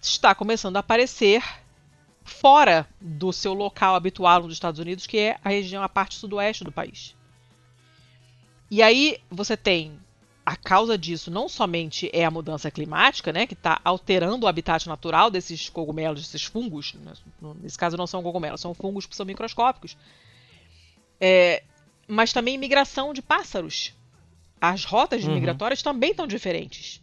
está 0.00 0.34
começando 0.34 0.76
a 0.76 0.80
aparecer 0.80 1.42
fora 2.22 2.88
do 3.00 3.32
seu 3.32 3.54
local 3.54 3.94
habitual 3.94 4.42
nos 4.42 4.52
Estados 4.52 4.78
Unidos, 4.78 5.06
que 5.06 5.18
é 5.18 5.38
a 5.42 5.48
região, 5.48 5.82
a 5.82 5.88
parte 5.88 6.14
sudoeste 6.14 6.62
do 6.62 6.72
país. 6.72 7.16
E 8.70 8.82
aí 8.82 9.18
você 9.28 9.56
tem 9.56 9.98
a 10.50 10.56
causa 10.56 10.98
disso 10.98 11.30
não 11.30 11.48
somente 11.48 12.10
é 12.12 12.24
a 12.24 12.30
mudança 12.30 12.72
climática, 12.72 13.32
né, 13.32 13.46
que 13.46 13.54
está 13.54 13.80
alterando 13.84 14.46
o 14.46 14.48
habitat 14.48 14.88
natural 14.88 15.30
desses 15.30 15.68
cogumelos, 15.68 16.22
desses 16.22 16.42
fungos. 16.42 16.92
Né, 16.94 17.12
nesse 17.62 17.78
caso 17.78 17.96
não 17.96 18.04
são 18.04 18.20
cogumelos, 18.20 18.60
são 18.60 18.74
fungos 18.74 19.06
que 19.06 19.14
são 19.14 19.24
microscópicos. 19.24 19.96
É, 21.20 21.62
mas 22.08 22.32
também 22.32 22.58
migração 22.58 23.14
de 23.14 23.22
pássaros. 23.22 23.94
As 24.60 24.84
rotas 24.84 25.22
uhum. 25.22 25.34
migratórias 25.34 25.82
também 25.82 26.10
estão 26.10 26.26
diferentes. 26.26 27.00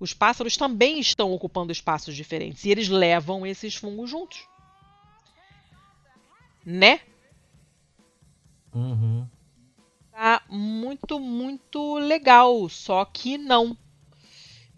Os 0.00 0.12
pássaros 0.12 0.56
também 0.56 0.98
estão 0.98 1.32
ocupando 1.32 1.70
espaços 1.70 2.16
diferentes 2.16 2.64
e 2.64 2.70
eles 2.70 2.88
levam 2.88 3.46
esses 3.46 3.76
fungos 3.76 4.10
juntos. 4.10 4.44
Né? 6.66 6.98
Uhum 8.74 9.24
tá 10.18 10.42
muito, 10.48 11.20
muito 11.20 11.96
legal. 11.98 12.68
Só 12.68 13.04
que 13.04 13.38
não. 13.38 13.76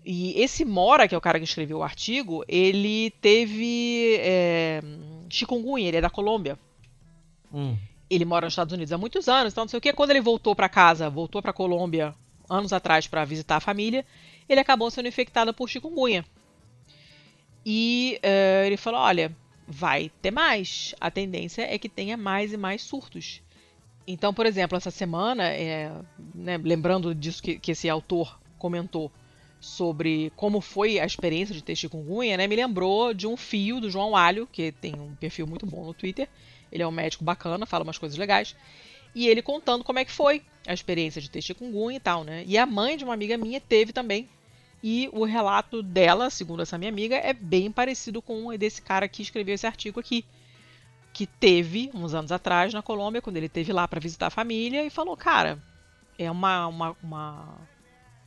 E 0.04 0.38
esse 0.40 0.64
Mora, 0.64 1.08
que 1.08 1.14
é 1.14 1.18
o 1.18 1.20
cara 1.20 1.38
que 1.38 1.44
escreveu 1.44 1.78
o 1.78 1.82
artigo, 1.82 2.44
ele 2.46 3.10
teve 3.22 4.16
é, 4.20 4.80
chikungunya, 5.30 5.88
ele 5.88 5.96
é 5.96 6.00
da 6.00 6.10
Colômbia. 6.10 6.58
Hum. 7.52 7.76
Ele 8.08 8.24
mora 8.24 8.46
nos 8.46 8.52
Estados 8.52 8.72
Unidos 8.72 8.92
há 8.92 8.98
muitos 8.98 9.28
anos, 9.28 9.52
então 9.52 9.64
não 9.64 9.68
sei 9.68 9.78
o 9.78 9.80
que. 9.80 9.92
Quando 9.92 10.10
ele 10.10 10.20
voltou 10.20 10.54
para 10.54 10.68
casa, 10.68 11.08
voltou 11.08 11.40
para 11.40 11.52
Colômbia 11.52 12.14
anos 12.48 12.72
atrás 12.72 13.06
para 13.06 13.24
visitar 13.24 13.56
a 13.56 13.60
família, 13.60 14.04
ele 14.48 14.60
acabou 14.60 14.90
sendo 14.90 15.06
infectado 15.06 15.54
por 15.54 15.68
chikungunya. 15.68 16.24
E 17.64 18.18
uh, 18.24 18.66
ele 18.66 18.76
falou: 18.76 19.00
olha, 19.00 19.34
vai 19.66 20.10
ter 20.20 20.32
mais. 20.32 20.94
A 21.00 21.10
tendência 21.10 21.62
é 21.62 21.78
que 21.78 21.88
tenha 21.88 22.16
mais 22.16 22.52
e 22.52 22.56
mais 22.56 22.82
surtos. 22.82 23.40
Então, 24.06 24.34
por 24.34 24.46
exemplo, 24.46 24.76
essa 24.76 24.90
semana, 24.90 25.44
é, 25.48 25.92
né, 26.34 26.58
lembrando 26.58 27.14
disso 27.14 27.42
que, 27.42 27.58
que, 27.58 27.72
esse 27.72 27.88
autor 27.88 28.40
comentou 28.58 29.10
sobre 29.60 30.32
como 30.36 30.60
foi 30.60 30.98
a 30.98 31.04
experiência 31.04 31.54
de 31.54 31.62
ter 31.62 31.76
chikungunya, 31.76 32.36
né, 32.36 32.46
me 32.46 32.56
lembrou 32.56 33.12
de 33.12 33.26
um 33.26 33.36
fio 33.36 33.80
do 33.80 33.90
João 33.90 34.16
Alho, 34.16 34.48
que 34.50 34.72
tem 34.72 34.94
um 34.98 35.14
perfil 35.14 35.46
muito 35.46 35.66
bom 35.66 35.84
no 35.84 35.94
Twitter. 35.94 36.28
Ele 36.72 36.82
é 36.82 36.86
um 36.86 36.92
médico 36.92 37.24
bacana, 37.24 37.66
fala 37.66 37.84
umas 37.84 37.98
coisas 37.98 38.18
legais. 38.18 38.56
E 39.14 39.28
ele 39.28 39.42
contando 39.42 39.84
como 39.84 39.98
é 39.98 40.04
que 40.04 40.12
foi 40.12 40.42
a 40.66 40.72
experiência 40.72 41.20
de 41.20 41.30
ter 41.30 41.42
chikungunya 41.42 41.96
e 41.96 42.00
tal, 42.00 42.24
né? 42.24 42.44
E 42.46 42.56
a 42.56 42.64
mãe 42.64 42.96
de 42.96 43.04
uma 43.04 43.14
amiga 43.14 43.36
minha 43.36 43.60
teve 43.60 43.92
também 43.92 44.28
e 44.82 45.10
o 45.12 45.24
relato 45.24 45.82
dela, 45.82 46.30
segundo 46.30 46.62
essa 46.62 46.78
minha 46.78 46.90
amiga, 46.90 47.16
é 47.16 47.32
bem 47.32 47.70
parecido 47.70 48.22
com 48.22 48.46
o 48.46 48.56
desse 48.56 48.80
cara 48.80 49.08
que 49.08 49.22
escreveu 49.22 49.54
esse 49.54 49.66
artigo 49.66 50.00
aqui. 50.00 50.24
Que 51.20 51.26
teve, 51.26 51.90
uns 51.92 52.14
anos 52.14 52.32
atrás, 52.32 52.72
na 52.72 52.80
Colômbia, 52.80 53.20
quando 53.20 53.36
ele 53.36 53.48
teve 53.48 53.74
lá 53.74 53.86
para 53.86 54.00
visitar 54.00 54.28
a 54.28 54.30
família, 54.30 54.82
e 54.82 54.88
falou: 54.88 55.14
Cara, 55.14 55.58
é 56.18 56.30
uma. 56.30 56.66
uma, 56.66 56.96
uma... 57.02 57.58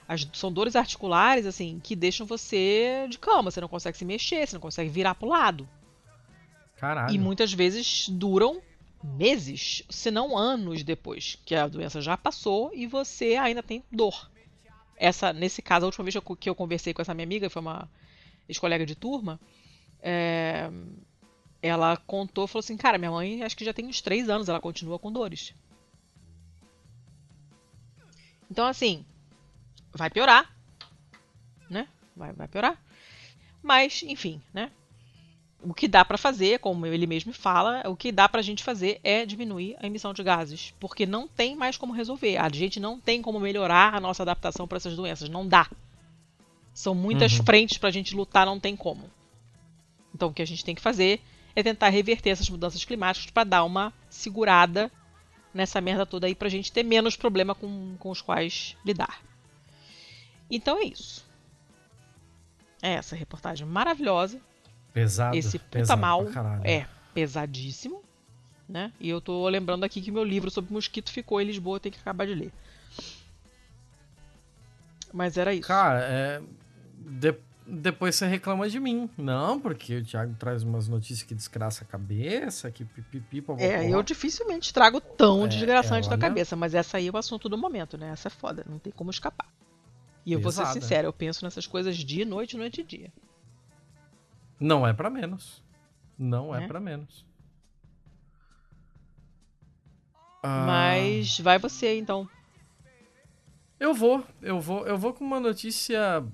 As, 0.07 0.27
são 0.33 0.51
dores 0.51 0.75
articulares, 0.75 1.47
assim, 1.47 1.79
que 1.83 1.95
deixam 1.95 2.27
você 2.27 3.07
de 3.09 3.17
cama. 3.17 3.49
Você 3.49 3.59
não 3.59 3.67
consegue 3.67 3.97
se 3.97 4.05
mexer, 4.05 4.45
você 4.45 4.55
não 4.55 4.61
consegue 4.61 4.91
virar 4.91 5.15
pro 5.15 5.27
lado. 5.27 5.67
Caralho. 6.77 7.15
E 7.15 7.17
muitas 7.17 7.51
vezes 7.51 8.07
duram 8.09 8.61
meses, 9.03 9.81
se 9.89 10.11
não 10.11 10.37
anos 10.37 10.83
depois 10.83 11.39
que 11.43 11.55
a 11.55 11.67
doença 11.67 11.99
já 11.99 12.15
passou 12.15 12.71
e 12.73 12.85
você 12.85 13.35
ainda 13.37 13.63
tem 13.63 13.83
dor 13.91 14.29
essa, 15.03 15.33
nesse 15.33 15.61
caso, 15.61 15.85
a 15.85 15.87
última 15.87 16.05
vez 16.05 16.15
que 16.39 16.49
eu 16.49 16.55
conversei 16.55 16.93
com 16.93 17.01
essa 17.01 17.13
minha 17.13 17.25
amiga, 17.25 17.49
foi 17.49 17.61
uma 17.61 17.89
ex-colega 18.47 18.85
de 18.85 18.95
turma, 18.95 19.39
é, 20.01 20.69
ela 21.63 21.95
contou, 21.95 22.45
falou 22.45 22.59
assim, 22.59 22.75
cara, 22.75 22.97
minha 22.97 23.09
mãe 23.09 23.41
acho 23.41 23.55
que 23.55 23.63
já 23.65 23.73
tem 23.73 23.87
uns 23.87 24.01
três 24.01 24.29
anos, 24.29 24.49
ela 24.49 24.59
continua 24.59 24.99
com 24.99 25.11
dores. 25.11 25.55
Então, 28.51 28.67
assim, 28.67 29.05
vai 29.93 30.09
piorar, 30.09 30.53
né? 31.69 31.87
Vai, 32.15 32.33
vai 32.33 32.47
piorar. 32.47 32.77
Mas, 33.63 34.03
enfim, 34.03 34.41
né? 34.53 34.69
o 35.63 35.73
que 35.73 35.87
dá 35.87 36.03
para 36.03 36.17
fazer, 36.17 36.59
como 36.59 36.85
ele 36.85 37.07
mesmo 37.07 37.31
fala, 37.31 37.81
o 37.87 37.95
que 37.95 38.11
dá 38.11 38.27
para 38.27 38.41
a 38.41 38.43
gente 38.43 38.63
fazer 38.63 38.99
é 39.03 39.25
diminuir 39.25 39.75
a 39.79 39.87
emissão 39.87 40.13
de 40.13 40.21
gases, 40.21 40.73
porque 40.79 41.05
não 41.05 41.27
tem 41.27 41.55
mais 41.55 41.77
como 41.77 41.93
resolver. 41.93 42.37
A 42.37 42.49
gente 42.49 42.79
não 42.79 42.99
tem 42.99 43.21
como 43.21 43.39
melhorar 43.39 43.95
a 43.95 43.99
nossa 43.99 44.23
adaptação 44.23 44.67
para 44.67 44.77
essas 44.77 44.95
doenças, 44.95 45.29
não 45.29 45.47
dá. 45.47 45.69
São 46.73 46.93
muitas 46.93 47.37
uhum. 47.37 47.45
frentes 47.45 47.77
para 47.77 47.89
a 47.89 47.91
gente 47.91 48.15
lutar, 48.15 48.45
não 48.45 48.59
tem 48.59 48.75
como. 48.75 49.09
Então 50.13 50.29
o 50.29 50.33
que 50.33 50.41
a 50.41 50.45
gente 50.45 50.65
tem 50.65 50.75
que 50.75 50.81
fazer 50.81 51.21
é 51.55 51.63
tentar 51.63 51.89
reverter 51.89 52.29
essas 52.29 52.49
mudanças 52.49 52.83
climáticas 52.83 53.31
para 53.31 53.43
dar 53.43 53.63
uma 53.63 53.93
segurada 54.09 54.91
nessa 55.53 55.79
merda 55.79 56.05
toda 56.05 56.27
aí 56.27 56.33
para 56.33 56.47
a 56.47 56.51
gente 56.51 56.71
ter 56.71 56.83
menos 56.83 57.15
problema 57.15 57.53
com, 57.53 57.95
com 57.99 58.09
os 58.09 58.21
quais 58.21 58.75
lidar. 58.85 59.21
Então 60.49 60.79
é 60.79 60.85
isso. 60.85 61.25
É 62.81 62.93
essa 62.93 63.15
reportagem 63.15 63.65
maravilhosa 63.65 64.41
Pesado. 64.93 65.35
Esse 65.35 65.57
puta 65.57 65.79
pesado 65.79 65.99
mal 65.99 66.25
é 66.63 66.85
pesadíssimo. 67.13 68.03
Né? 68.69 68.93
E 68.99 69.09
eu 69.09 69.19
tô 69.19 69.47
lembrando 69.49 69.83
aqui 69.83 70.01
que 70.01 70.11
meu 70.11 70.23
livro 70.23 70.49
sobre 70.49 70.71
mosquito 70.71 71.11
ficou 71.11 71.41
em 71.41 71.45
Lisboa, 71.45 71.79
tem 71.79 71.91
que 71.91 71.99
acabar 71.99 72.25
de 72.25 72.33
ler. 72.33 72.51
Mas 75.11 75.37
era 75.37 75.53
isso. 75.53 75.67
Cara, 75.67 75.99
é... 76.01 76.41
de... 76.97 77.35
depois 77.65 78.15
você 78.15 78.27
reclama 78.27 78.69
de 78.69 78.79
mim. 78.79 79.09
Não, 79.17 79.59
porque 79.59 79.97
o 79.97 80.03
Thiago 80.03 80.35
traz 80.35 80.63
umas 80.63 80.87
notícias 80.87 81.23
que 81.23 81.33
desgraça 81.33 81.83
a 81.83 81.87
cabeça, 81.87 82.69
que 82.71 82.83
pipipi, 82.83 83.43
É, 83.57 83.89
eu 83.89 84.03
dificilmente 84.03 84.73
trago 84.73 84.99
tão 84.99 85.45
é, 85.45 85.47
desgraçante 85.47 86.09
da 86.09 86.17
cabeça, 86.17 86.55
mas 86.55 86.73
essa 86.73 86.97
aí 86.97 87.07
é 87.07 87.11
o 87.11 87.17
assunto 87.17 87.47
do 87.47 87.57
momento, 87.57 87.97
né? 87.97 88.09
Essa 88.09 88.27
é 88.27 88.31
foda, 88.31 88.65
não 88.67 88.79
tem 88.79 88.91
como 88.91 89.09
escapar. 89.09 89.47
E 90.25 90.33
eu 90.33 90.39
Pesada. 90.39 90.65
vou 90.65 90.73
ser 90.73 90.81
sincero, 90.81 91.07
eu 91.07 91.13
penso 91.13 91.43
nessas 91.43 91.67
coisas 91.67 91.95
dia, 91.97 92.25
noite, 92.25 92.57
noite 92.57 92.81
e 92.81 92.83
dia. 92.83 93.11
Não 94.59 94.87
é 94.87 94.93
para 94.93 95.09
menos. 95.09 95.61
Não 96.17 96.55
é, 96.55 96.63
é 96.63 96.67
para 96.67 96.79
menos. 96.79 97.25
Ah, 100.41 100.65
Mas 100.65 101.39
vai 101.39 101.57
você 101.57 101.97
então. 101.97 102.29
Eu 103.79 103.93
vou, 103.93 104.23
eu 104.41 104.61
vou, 104.61 104.87
eu 104.87 104.97
vou 104.97 105.13
com 105.13 105.25
uma 105.25 105.39
notícia 105.39 106.25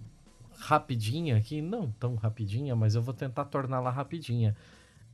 rapidinha 0.59 1.37
aqui, 1.37 1.61
não 1.61 1.91
tão 1.91 2.15
rapidinha, 2.15 2.75
mas 2.75 2.95
eu 2.95 3.01
vou 3.01 3.13
tentar 3.13 3.45
torná-la 3.45 3.89
rapidinha. 3.89 4.55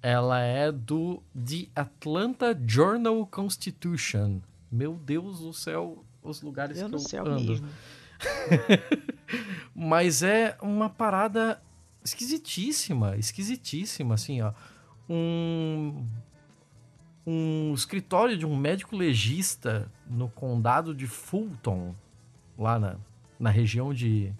Ela 0.01 0.39
é 0.39 0.71
do 0.71 1.23
The 1.33 1.67
Atlanta 1.75 2.59
Journal 2.67 3.25
Constitution. 3.27 4.39
Meu 4.71 4.95
Deus 4.95 5.39
do 5.39 5.53
céu, 5.53 6.03
os 6.21 6.41
lugares 6.41 6.77
Meu 6.77 6.89
que 6.89 6.95
eu 6.95 6.99
céu 6.99 7.25
ando. 7.25 7.51
Mesmo. 7.53 7.67
mas 9.73 10.23
é 10.23 10.57
uma 10.61 10.89
parada 10.89 11.61
esquisitíssima, 12.03 13.15
esquisitíssima, 13.17 14.15
assim, 14.15 14.41
ó. 14.41 14.53
Um, 15.09 16.05
um 17.25 17.73
escritório 17.73 18.37
de 18.37 18.45
um 18.45 18.55
médico 18.55 18.95
legista 18.95 19.91
no 20.07 20.29
condado 20.29 20.93
de 20.93 21.07
Fulton, 21.07 21.95
lá 22.57 22.79
na, 22.79 22.95
na 23.39 23.49
região 23.49 23.93
de, 23.93 24.33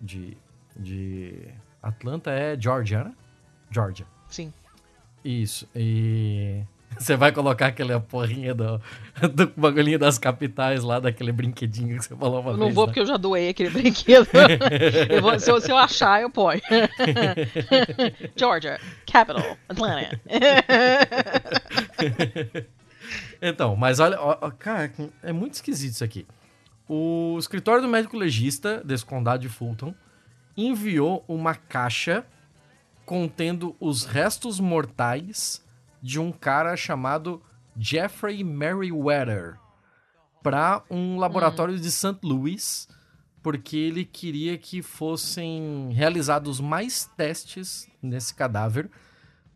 de, 0.00 0.36
de 0.76 1.48
Atlanta, 1.82 2.30
é 2.30 2.58
Georgia, 2.58 3.04
né? 3.04 3.12
Georgia. 3.70 4.06
Sim. 4.28 4.52
Isso. 5.24 5.68
E 5.74 6.62
você 6.98 7.16
vai 7.16 7.32
colocar 7.32 7.66
aquela 7.66 8.00
porrinha 8.00 8.54
do, 8.54 8.80
do 9.34 9.52
bagulhinho 9.56 9.98
das 9.98 10.18
capitais 10.18 10.82
lá, 10.82 11.00
daquele 11.00 11.32
brinquedinho 11.32 11.98
que 11.98 12.04
você 12.04 12.16
falou 12.16 12.40
uma 12.40 12.50
eu 12.50 12.56
vez. 12.56 12.68
Não 12.68 12.74
vou 12.74 12.86
né? 12.86 12.88
porque 12.88 13.00
eu 13.00 13.06
já 13.06 13.16
doei 13.16 13.50
aquele 13.50 13.70
brinquedo. 13.70 14.28
eu 15.10 15.20
vou, 15.20 15.38
se, 15.38 15.50
eu, 15.50 15.60
se, 15.60 15.70
eu, 15.70 15.76
achar, 15.76 16.22
eu 16.22 16.30
ponho. 16.30 16.60
Georgia, 18.36 18.80
capital, 19.10 19.56
Atlanta. 19.68 20.20
então, 23.42 23.76
mas 23.76 24.00
olha, 24.00 24.20
ó, 24.20 24.50
cara, 24.50 24.90
é 25.22 25.32
muito 25.32 25.54
esquisito 25.54 25.92
isso 25.94 26.04
aqui. 26.04 26.26
O 26.88 27.36
escritório 27.38 27.82
do 27.82 27.88
médico 27.88 28.16
legista 28.16 28.82
desse 28.84 29.04
condado 29.04 29.40
de 29.40 29.48
Fulton 29.48 29.94
enviou 30.56 31.24
uma 31.26 31.54
caixa 31.54 32.24
contendo 33.04 33.76
os 33.80 34.04
restos 34.04 34.58
mortais 34.58 35.64
de 36.02 36.18
um 36.18 36.30
cara 36.32 36.76
chamado 36.76 37.42
Jeffrey 37.78 38.42
Merriweather 38.42 39.58
para 40.42 40.82
um 40.88 41.18
laboratório 41.18 41.74
hum. 41.74 41.80
de 41.80 41.90
St. 41.90 42.18
Louis, 42.22 42.88
porque 43.42 43.76
ele 43.76 44.04
queria 44.04 44.56
que 44.56 44.80
fossem 44.82 45.90
realizados 45.92 46.60
mais 46.60 47.10
testes 47.16 47.88
nesse 48.00 48.32
cadáver, 48.34 48.88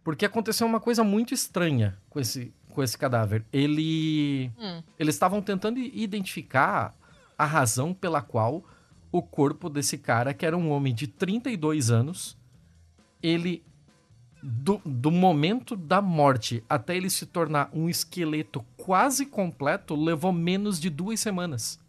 porque 0.03 0.25
aconteceu 0.25 0.67
uma 0.67 0.81
coisa 0.81 1.05
muito 1.05 1.33
estranha 1.33 1.97
com 2.09 2.19
esse, 2.19 2.53
com 2.71 2.83
esse 2.83 2.99
cadáver. 2.99 3.45
Ele, 3.53 4.51
hum. 4.59 4.83
Eles 4.99 5.15
estavam 5.15 5.41
tentando 5.41 5.79
identificar 5.79 6.95
a 7.41 7.47
razão 7.47 7.95
pela 7.95 8.21
qual 8.21 8.63
o 9.11 9.23
corpo 9.23 9.71
desse 9.71 9.97
cara, 9.97 10.35
que 10.35 10.45
era 10.45 10.57
um 10.57 10.71
homem 10.71 10.95
de 10.95 11.07
32 11.07 11.91
anos, 11.91 12.37
ele 13.23 13.65
do, 14.43 14.79
do 14.85 15.11
momento 15.11 15.75
da 15.75 16.03
morte 16.03 16.63
até 16.69 16.95
ele 16.95 17.09
se 17.09 17.25
tornar 17.25 17.71
um 17.73 17.89
esqueleto 17.89 18.63
quase 18.77 19.25
completo 19.25 19.95
levou 19.95 20.33
menos 20.33 20.79
de 20.79 20.91
duas 20.91 21.19
semanas. 21.19 21.81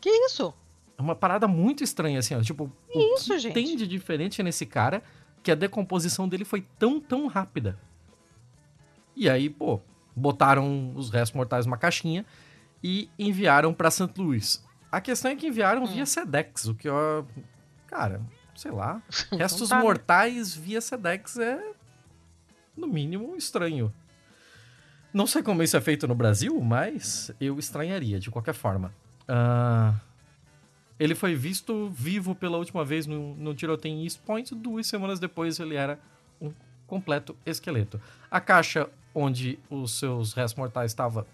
Que 0.00 0.08
isso? 0.08 0.54
É 0.96 1.02
uma 1.02 1.16
parada 1.16 1.48
muito 1.48 1.82
estranha, 1.82 2.20
assim, 2.20 2.36
ó. 2.36 2.40
Tipo, 2.40 2.70
que 2.92 2.98
o 2.98 3.14
isso, 3.16 3.32
que 3.32 3.38
gente? 3.40 3.54
tem 3.54 3.76
de 3.76 3.88
diferente 3.88 4.40
nesse 4.40 4.64
cara 4.64 5.02
que 5.42 5.50
a 5.50 5.56
decomposição 5.56 6.28
dele 6.28 6.44
foi 6.44 6.64
tão, 6.78 7.00
tão 7.00 7.26
rápida. 7.26 7.76
E 9.16 9.28
aí, 9.28 9.50
pô, 9.50 9.80
botaram 10.14 10.92
os 10.94 11.10
restos 11.10 11.34
mortais 11.34 11.66
numa 11.66 11.76
caixinha 11.76 12.24
e 12.84 13.08
enviaram 13.18 13.72
para 13.72 13.90
St. 13.90 14.12
Louis. 14.18 14.62
A 14.92 15.00
questão 15.00 15.30
é 15.30 15.34
que 15.34 15.46
enviaram 15.46 15.84
hum. 15.84 15.86
via 15.86 16.04
Sedex, 16.04 16.66
o 16.66 16.74
que, 16.74 16.86
ó, 16.86 17.24
cara, 17.86 18.20
sei 18.54 18.70
lá. 18.70 19.02
Restos 19.32 19.70
tá, 19.70 19.80
mortais 19.80 20.54
via 20.54 20.82
Sedex 20.82 21.38
é, 21.38 21.72
no 22.76 22.86
mínimo, 22.86 23.34
estranho. 23.36 23.90
Não 25.14 25.26
sei 25.26 25.42
como 25.42 25.62
isso 25.62 25.74
é 25.78 25.80
feito 25.80 26.06
no 26.06 26.14
Brasil, 26.14 26.60
mas 26.60 27.30
eu 27.40 27.58
estranharia, 27.58 28.20
de 28.20 28.30
qualquer 28.30 28.54
forma. 28.54 28.92
Uh, 29.22 29.98
Ele 31.00 31.14
foi 31.14 31.34
visto 31.34 31.88
vivo 31.88 32.34
pela 32.34 32.58
última 32.58 32.84
vez 32.84 33.06
no, 33.06 33.34
no 33.36 33.54
tiroteio 33.54 33.94
em 33.94 34.04
East 34.04 34.20
Point. 34.26 34.54
Duas 34.54 34.86
semanas 34.86 35.18
depois 35.18 35.58
ele 35.58 35.76
era 35.76 35.98
um 36.38 36.52
completo 36.86 37.34
esqueleto. 37.46 37.98
A 38.30 38.40
caixa 38.40 38.90
onde 39.14 39.58
os 39.70 39.98
seus 39.98 40.34
restos 40.34 40.58
mortais 40.58 40.90
estavam 40.90 41.24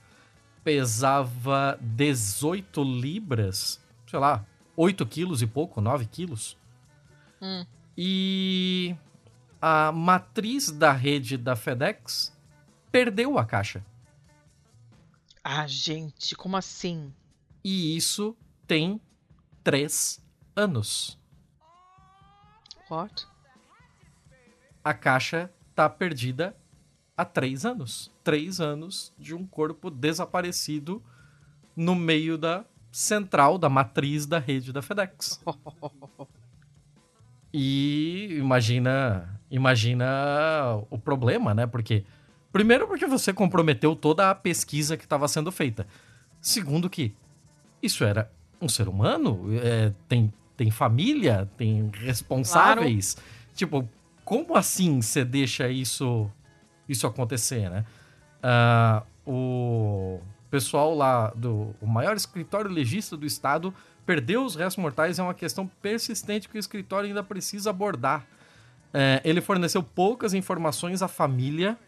pesava 0.62 1.78
18 1.80 2.82
libras, 2.82 3.80
sei 4.06 4.18
lá, 4.18 4.44
8 4.76 5.06
quilos 5.06 5.42
e 5.42 5.46
pouco, 5.46 5.80
9 5.80 6.06
quilos. 6.06 6.56
Hum. 7.40 7.64
E 7.96 8.96
a 9.60 9.92
matriz 9.92 10.70
da 10.70 10.92
rede 10.92 11.36
da 11.36 11.56
FedEx 11.56 12.36
perdeu 12.90 13.38
a 13.38 13.44
caixa. 13.44 13.84
Ah, 15.42 15.66
gente, 15.66 16.34
como 16.34 16.56
assim? 16.56 17.12
E 17.64 17.96
isso 17.96 18.36
tem 18.66 19.00
três 19.62 20.22
anos. 20.54 21.18
What? 22.90 23.26
A 24.82 24.94
caixa 24.94 25.50
tá 25.74 25.88
perdida 25.88 26.56
há 27.20 27.24
três 27.24 27.64
anos. 27.64 28.10
Três 28.24 28.60
anos 28.60 29.12
de 29.18 29.34
um 29.34 29.46
corpo 29.46 29.90
desaparecido 29.90 31.02
no 31.76 31.94
meio 31.94 32.36
da 32.36 32.64
central, 32.92 33.58
da 33.58 33.68
matriz 33.68 34.26
da 34.26 34.38
rede 34.38 34.72
da 34.72 34.82
FedEx. 34.82 35.40
E 37.52 38.36
imagina, 38.38 39.40
imagina 39.50 40.06
o 40.88 40.96
problema, 40.96 41.52
né? 41.52 41.66
Porque 41.66 42.04
primeiro 42.52 42.86
porque 42.86 43.06
você 43.06 43.32
comprometeu 43.32 43.96
toda 43.96 44.30
a 44.30 44.34
pesquisa 44.34 44.96
que 44.96 45.02
estava 45.02 45.26
sendo 45.26 45.50
feita. 45.50 45.86
Segundo 46.40 46.88
que 46.88 47.12
isso 47.82 48.04
era 48.04 48.30
um 48.60 48.68
ser 48.68 48.88
humano, 48.88 49.46
é, 49.62 49.92
tem, 50.08 50.32
tem 50.56 50.70
família, 50.70 51.50
tem 51.56 51.90
responsáveis. 51.92 53.14
Claro. 53.14 53.28
Tipo, 53.54 53.88
como 54.24 54.56
assim 54.56 55.02
você 55.02 55.24
deixa 55.24 55.68
isso 55.68 56.30
isso 56.90 57.06
acontecer, 57.06 57.70
né? 57.70 57.84
Uh, 58.42 59.06
o 59.26 60.20
pessoal 60.50 60.94
lá 60.94 61.28
do 61.36 61.74
maior 61.80 62.16
escritório 62.16 62.70
legista 62.70 63.16
do 63.16 63.24
estado 63.24 63.72
perdeu 64.04 64.44
os 64.44 64.56
restos 64.56 64.82
mortais 64.82 65.18
é 65.18 65.22
uma 65.22 65.34
questão 65.34 65.70
persistente 65.80 66.48
que 66.48 66.56
o 66.56 66.58
escritório 66.58 67.08
ainda 67.08 67.22
precisa 67.22 67.70
abordar. 67.70 68.26
É, 68.92 69.20
ele 69.24 69.40
forneceu 69.40 69.84
poucas 69.84 70.34
informações 70.34 71.00
à 71.00 71.06
família 71.06 71.78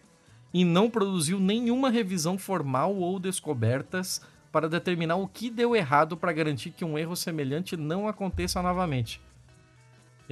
e 0.55 0.65
não 0.65 0.89
produziu 0.89 1.41
nenhuma 1.41 1.91
revisão 1.91 2.39
formal 2.39 2.95
ou 2.95 3.19
descobertas 3.19 4.20
para 4.53 4.69
determinar 4.69 5.16
o 5.16 5.27
que 5.27 5.51
deu 5.51 5.74
errado 5.74 6.16
para 6.16 6.33
garantir 6.33 6.70
que 6.70 6.85
um 6.85 6.97
erro 6.97 7.16
semelhante 7.16 7.77
não 7.77 8.07
aconteça 8.07 8.62
novamente. 8.62 9.20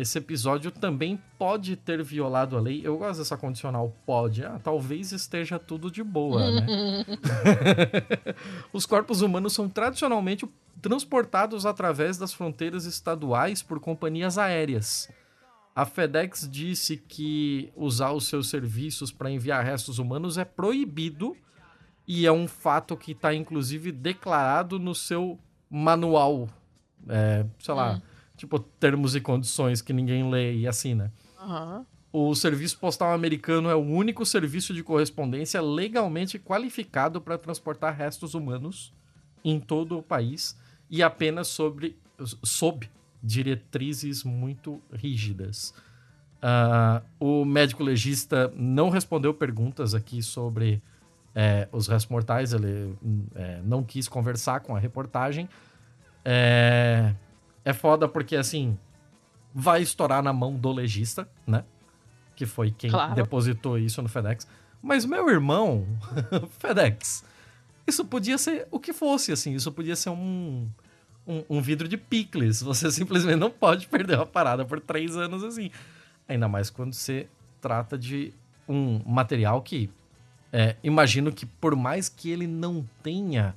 Esse 0.01 0.17
episódio 0.17 0.71
também 0.71 1.21
pode 1.39 1.77
ter 1.77 2.03
violado 2.03 2.57
a 2.57 2.61
lei. 2.61 2.81
Eu 2.83 2.97
gosto 2.97 3.19
dessa 3.19 3.37
condicional 3.37 3.95
pode. 4.07 4.43
Ah, 4.43 4.59
talvez 4.63 5.13
esteja 5.13 5.59
tudo 5.59 5.91
de 5.91 6.03
boa, 6.03 6.51
né? 6.51 6.67
Os 8.73 8.87
corpos 8.87 9.21
humanos 9.21 9.53
são 9.53 9.69
tradicionalmente 9.69 10.49
transportados 10.81 11.67
através 11.67 12.17
das 12.17 12.33
fronteiras 12.33 12.87
estaduais 12.87 13.63
por 13.63 13.79
companhias 13.79 14.39
aéreas. 14.39 15.11
A 15.77 15.85
FedEx 15.85 16.49
disse 16.51 16.97
que 16.97 17.71
usar 17.77 18.13
os 18.13 18.27
seus 18.27 18.49
serviços 18.49 19.13
para 19.13 19.31
enviar 19.31 19.63
restos 19.63 19.99
humanos 19.99 20.39
é 20.39 20.47
proibido 20.47 21.37
e 22.09 22.27
é 22.27 22.33
um 22.33 22.49
fato 22.49 22.97
que 22.97 23.13
está 23.13 23.35
inclusive 23.35 23.93
declarado 23.93 24.79
no 24.79 24.95
seu 24.95 25.39
manual, 25.69 26.49
é, 27.07 27.45
sei 27.59 27.75
lá, 27.75 27.97
hum. 27.97 28.01
Tipo 28.41 28.59
termos 28.59 29.15
e 29.15 29.21
condições 29.21 29.83
que 29.83 29.93
ninguém 29.93 30.31
lê 30.31 30.55
e 30.55 30.67
assina. 30.67 31.13
Uhum. 31.39 31.85
O 32.11 32.35
serviço 32.35 32.79
postal 32.79 33.13
americano 33.13 33.69
é 33.69 33.75
o 33.75 33.81
único 33.81 34.25
serviço 34.25 34.73
de 34.73 34.83
correspondência 34.83 35.61
legalmente 35.61 36.39
qualificado 36.39 37.21
para 37.21 37.37
transportar 37.37 37.95
restos 37.95 38.33
humanos 38.33 38.95
em 39.45 39.61
todo 39.61 39.99
o 39.99 40.03
país 40.03 40.57
e 40.89 41.03
apenas 41.03 41.49
sobre, 41.49 41.99
sob 42.43 42.91
diretrizes 43.23 44.25
muito 44.25 44.81
rígidas. 44.91 45.75
Uh, 46.43 47.05
o 47.21 47.45
médico 47.45 47.85
legista 47.85 48.51
não 48.57 48.89
respondeu 48.89 49.35
perguntas 49.35 49.95
aqui 49.95 50.23
sobre 50.23 50.83
é, 51.35 51.69
os 51.71 51.87
restos 51.87 52.11
mortais, 52.11 52.55
ele 52.55 52.97
é, 53.35 53.61
não 53.63 53.85
quis 53.85 54.09
conversar 54.09 54.61
com 54.61 54.75
a 54.75 54.79
reportagem. 54.79 55.47
É, 56.25 57.15
é 57.71 57.73
foda 57.73 58.09
porque, 58.09 58.37
assim, 58.37 58.79
vai 59.55 59.83
estourar 59.83 60.23
na 60.23 60.33
mão 60.33 60.57
do 60.57 60.73
legista, 60.73 61.29
né? 61.47 61.65
Que 62.37 62.47
foi 62.47 62.71
quem 62.71 62.91
claro. 62.91 63.15
depositou 63.15 63.79
isso 63.79 64.01
no 64.03 64.09
FedEx. 64.09 64.47
Mas 64.83 65.05
meu 65.05 65.29
irmão, 65.29 65.87
FedEx, 66.59 67.25
isso 67.87 68.05
podia 68.05 68.39
ser 68.39 68.67
o 68.71 68.79
que 68.79 68.93
fosse, 68.93 69.33
assim. 69.33 69.55
Isso 69.55 69.71
podia 69.73 69.97
ser 69.97 70.11
um, 70.11 70.69
um, 71.27 71.45
um 71.49 71.61
vidro 71.61 71.89
de 71.89 71.97
picles. 71.97 72.63
Você 72.63 72.91
simplesmente 72.93 73.37
não 73.37 73.51
pode 73.51 73.87
perder 73.89 74.17
uma 74.17 74.27
parada 74.27 74.65
por 74.65 74.81
três 74.81 75.17
anos 75.17 75.45
assim. 75.45 75.71
Ainda 76.29 76.49
mais 76.49 76.71
quando 76.71 76.95
você 76.95 77.29
trata 77.61 77.99
de 77.99 78.33
um 78.69 79.03
material 79.05 79.61
que 79.61 79.91
é, 80.53 80.77
imagino 80.83 81.33
que 81.33 81.47
por 81.47 81.77
mais 81.77 82.09
que 82.09 82.31
ele 82.31 82.47
não 82.47 82.89
tenha 83.03 83.55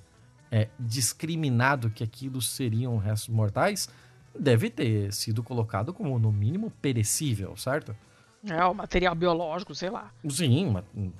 é, 0.51 0.69
discriminado 0.79 1.89
que 1.89 2.03
aquilo 2.03 2.41
seriam 2.41 2.97
restos 2.97 3.33
mortais, 3.33 3.89
deve 4.37 4.69
ter 4.69 5.13
sido 5.13 5.43
colocado 5.43 5.93
como, 5.93 6.17
no 6.19 6.31
mínimo, 6.31 6.71
perecível, 6.81 7.55
certo? 7.55 7.95
É, 8.45 8.63
o 8.65 8.73
material 8.73 9.15
biológico, 9.15 9.73
sei 9.73 9.89
lá. 9.89 10.11
Sim, 10.29 10.75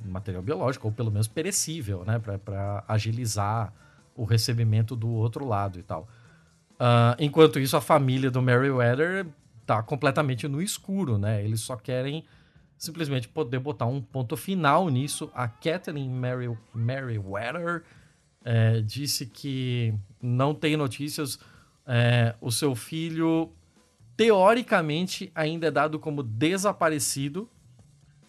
material 0.06 0.42
biológico, 0.44 0.88
ou 0.88 0.94
pelo 0.94 1.10
menos 1.10 1.28
perecível, 1.28 2.04
né? 2.06 2.20
para 2.20 2.84
agilizar 2.88 3.74
o 4.16 4.26
recebimento 4.26 4.96
do 4.96 5.10
outro 5.10 5.46
lado 5.46 5.80
e 5.80 5.84
tal. 5.84 6.08
Uh, 6.74 7.16
enquanto 7.18 7.60
isso, 7.60 7.78
a 7.78 7.82
família 7.82 8.30
do 8.30 8.42
Meriwether 8.42 9.26
tá 9.66 9.82
completamente 9.82 10.48
no 10.48 10.62
escuro, 10.62 11.18
né? 11.18 11.44
Eles 11.44 11.62
só 11.62 11.78
querem 11.78 12.26
simplesmente 12.78 13.30
poder 13.30 13.60
botar 13.60 13.86
um 13.86 14.02
ponto 14.02 14.36
final 14.36 14.90
nisso. 14.90 15.32
A 15.34 15.48
Kathleen 15.48 16.10
Mary, 16.10 16.56
Meriwether 16.74 17.84
é, 18.44 18.82
disse 18.82 19.26
que 19.26 19.94
não 20.22 20.54
tem 20.54 20.76
notícias. 20.76 21.40
É, 21.86 22.36
o 22.40 22.52
seu 22.52 22.76
filho, 22.76 23.52
teoricamente, 24.16 25.32
ainda 25.36 25.68
é 25.68 25.72
dado 25.72 26.00
como 26.00 26.24
desaparecido. 26.24 27.50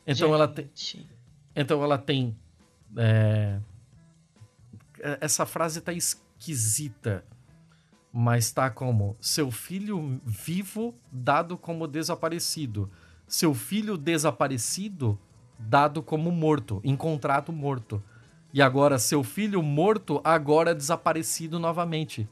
Então 0.06 0.28
Gente. 0.28 0.35
ela 0.35 0.48
tem. 0.48 0.70
Então 1.55 1.82
ela 1.82 1.98
tem. 1.98 2.36
É, 2.97 3.59
essa 5.20 5.47
frase 5.47 5.81
tá 5.81 5.93
esquisita. 5.93 7.24
Mas 8.16 8.52
tá 8.52 8.70
como 8.70 9.16
seu 9.20 9.51
filho 9.51 10.20
vivo 10.24 10.94
dado 11.10 11.59
como 11.59 11.89
desaparecido 11.89 12.89
seu 13.26 13.55
filho 13.55 13.97
desaparecido 13.97 15.18
dado 15.59 16.02
como 16.02 16.31
morto, 16.31 16.81
encontrado 16.85 17.52
morto. 17.52 18.02
E 18.52 18.62
agora 18.62 18.98
seu 18.98 19.24
filho 19.24 19.62
morto 19.62 20.20
agora 20.22 20.74
desaparecido 20.74 21.59
novamente. 21.59 22.28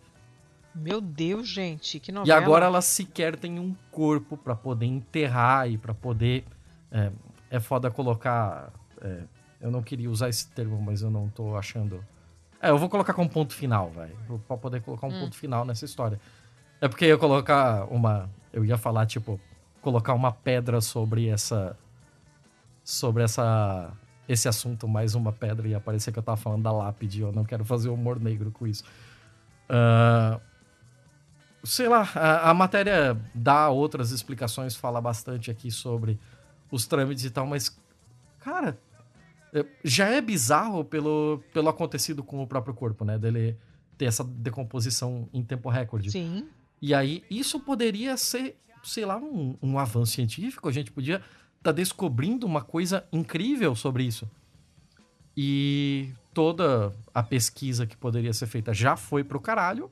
Meu 0.74 1.01
Deus, 1.01 1.49
gente, 1.49 2.01
que 2.01 2.11
novela. 2.11 2.40
E 2.40 2.43
agora 2.43 2.66
ela 2.66 2.81
sequer 2.81 3.36
tem 3.36 3.59
um 3.59 3.74
corpo 3.90 4.36
para 4.36 4.55
poder 4.55 4.86
enterrar 4.86 5.69
e 5.70 5.77
para 5.77 5.93
poder 5.93 6.44
é, 6.90 7.11
é 7.51 7.61
foda 7.61 7.90
colocar 7.90 8.73
é, 9.01 9.23
eu 9.62 9.70
não 9.70 9.81
queria 9.81 10.11
usar 10.11 10.28
esse 10.28 10.49
termo, 10.49 10.81
mas 10.82 11.03
eu 11.03 11.11
não 11.11 11.28
tô 11.28 11.57
achando. 11.57 12.05
É, 12.61 12.70
eu 12.70 12.78
vou 12.78 12.89
colocar 12.89 13.15
como 13.15 13.31
ponto 13.31 13.55
final, 13.55 13.90
velho. 13.90 14.16
Pra 14.49 14.57
poder 14.57 14.82
colocar 14.82 15.07
um 15.07 15.11
hum. 15.11 15.20
ponto 15.20 15.36
final 15.36 15.65
nessa 15.65 15.85
história. 15.85 16.20
É 16.81 16.89
porque 16.89 17.05
eu 17.05 17.11
ia 17.11 17.19
colocar 17.19 17.85
uma. 17.85 18.28
Eu 18.53 18.65
ia 18.65 18.77
falar, 18.77 19.07
tipo, 19.07 19.40
colocar 19.81 20.15
uma 20.15 20.32
pedra 20.32 20.81
sobre 20.81 21.28
essa 21.28 21.77
sobre 22.85 23.23
essa 23.23 23.93
esse 24.28 24.49
assunto, 24.49 24.89
mais 24.89 25.15
uma 25.15 25.32
pedra, 25.32 25.69
e 25.69 25.74
aparecer 25.74 26.12
que 26.12 26.19
eu 26.19 26.23
tava 26.23 26.36
falando 26.36 26.62
da 26.62 26.73
lápide, 26.73 27.20
eu 27.20 27.32
não 27.32 27.44
quero 27.44 27.65
fazer 27.65 27.89
humor 27.89 28.19
negro 28.20 28.51
com 28.51 28.66
isso. 28.66 28.85
Uh, 29.69 30.40
sei 31.63 31.89
lá, 31.89 32.09
a, 32.15 32.51
a, 32.51 32.55
matéria 32.55 33.17
dá 33.35 33.69
outras 33.69 34.11
explicações, 34.11 34.75
fala 34.75 35.01
bastante 35.01 35.51
aqui 35.51 35.71
sobre 35.71 36.19
os 36.71 36.87
trâmites 36.87 37.25
e 37.25 37.31
tal, 37.31 37.47
mas, 37.47 37.77
cara, 38.41 38.79
é, 39.53 39.65
já 39.85 40.09
é 40.09 40.21
bizarro 40.21 40.85
pelo, 40.85 41.43
pelo 41.53 41.69
acontecido 41.69 42.23
com 42.23 42.43
o 42.43 42.47
próprio 42.47 42.75
corpo, 42.75 43.05
né? 43.05 43.19
Dele 43.19 43.57
ter 43.97 44.07
essa 44.07 44.25
decomposição 44.25 45.29
em 45.33 45.43
tempo 45.43 45.69
recorde. 45.69 46.11
Sim. 46.11 46.49
E 46.81 46.95
aí, 46.95 47.23
isso 47.31 47.61
poderia 47.61 48.17
ser 48.17 48.57
sei 48.83 49.05
lá, 49.05 49.17
um, 49.17 49.57
um 49.63 49.79
avanço 49.79 50.13
científico, 50.13 50.69
a 50.69 50.73
gente 50.73 50.91
podia 50.91 51.17
estar 51.17 51.25
tá 51.63 51.73
descobrindo 51.73 52.47
uma 52.47 52.63
coisa 52.63 53.05
incrível 53.13 53.75
sobre 53.75 54.05
isso. 54.05 54.29
E 55.37 56.11
toda 56.35 56.93
a 57.15 57.23
pesquisa 57.23 57.87
que 57.87 57.97
poderia 57.97 58.33
ser 58.33 58.47
feita 58.47 58.75
já 58.75 58.97
foi 58.97 59.25
pro 59.25 59.41
caralho. 59.41 59.91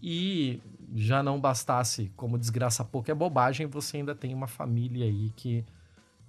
E, 0.00 0.60
já 0.94 1.22
não 1.22 1.40
bastasse 1.40 2.12
como 2.16 2.38
desgraça 2.38 2.84
pouco 2.84 3.10
é 3.10 3.14
bobagem, 3.14 3.66
você 3.66 3.98
ainda 3.98 4.14
tem 4.14 4.34
uma 4.34 4.46
família 4.46 5.06
aí 5.06 5.30
que 5.36 5.64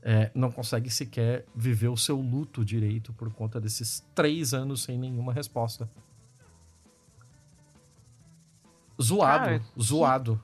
é, 0.01 0.31
não 0.33 0.51
consegue 0.51 0.89
sequer 0.89 1.45
viver 1.55 1.87
o 1.87 1.97
seu 1.97 2.19
luto 2.19 2.63
direito 2.63 3.13
por 3.13 3.31
conta 3.31 3.59
desses 3.59 4.05
três 4.13 4.53
anos 4.53 4.83
sem 4.83 4.97
nenhuma 4.97 5.33
resposta. 5.33 5.89
Zoado, 9.01 9.45
Cara, 9.45 9.61
zoado. 9.79 10.41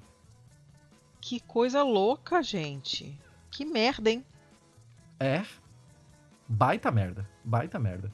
Que 1.22 1.40
coisa 1.40 1.84
louca, 1.84 2.42
gente. 2.42 3.20
Que 3.52 3.66
merda, 3.66 4.10
hein? 4.10 4.26
É. 5.20 5.44
Baita 6.48 6.90
merda. 6.90 7.30
Baita 7.44 7.78
merda. 7.78 8.12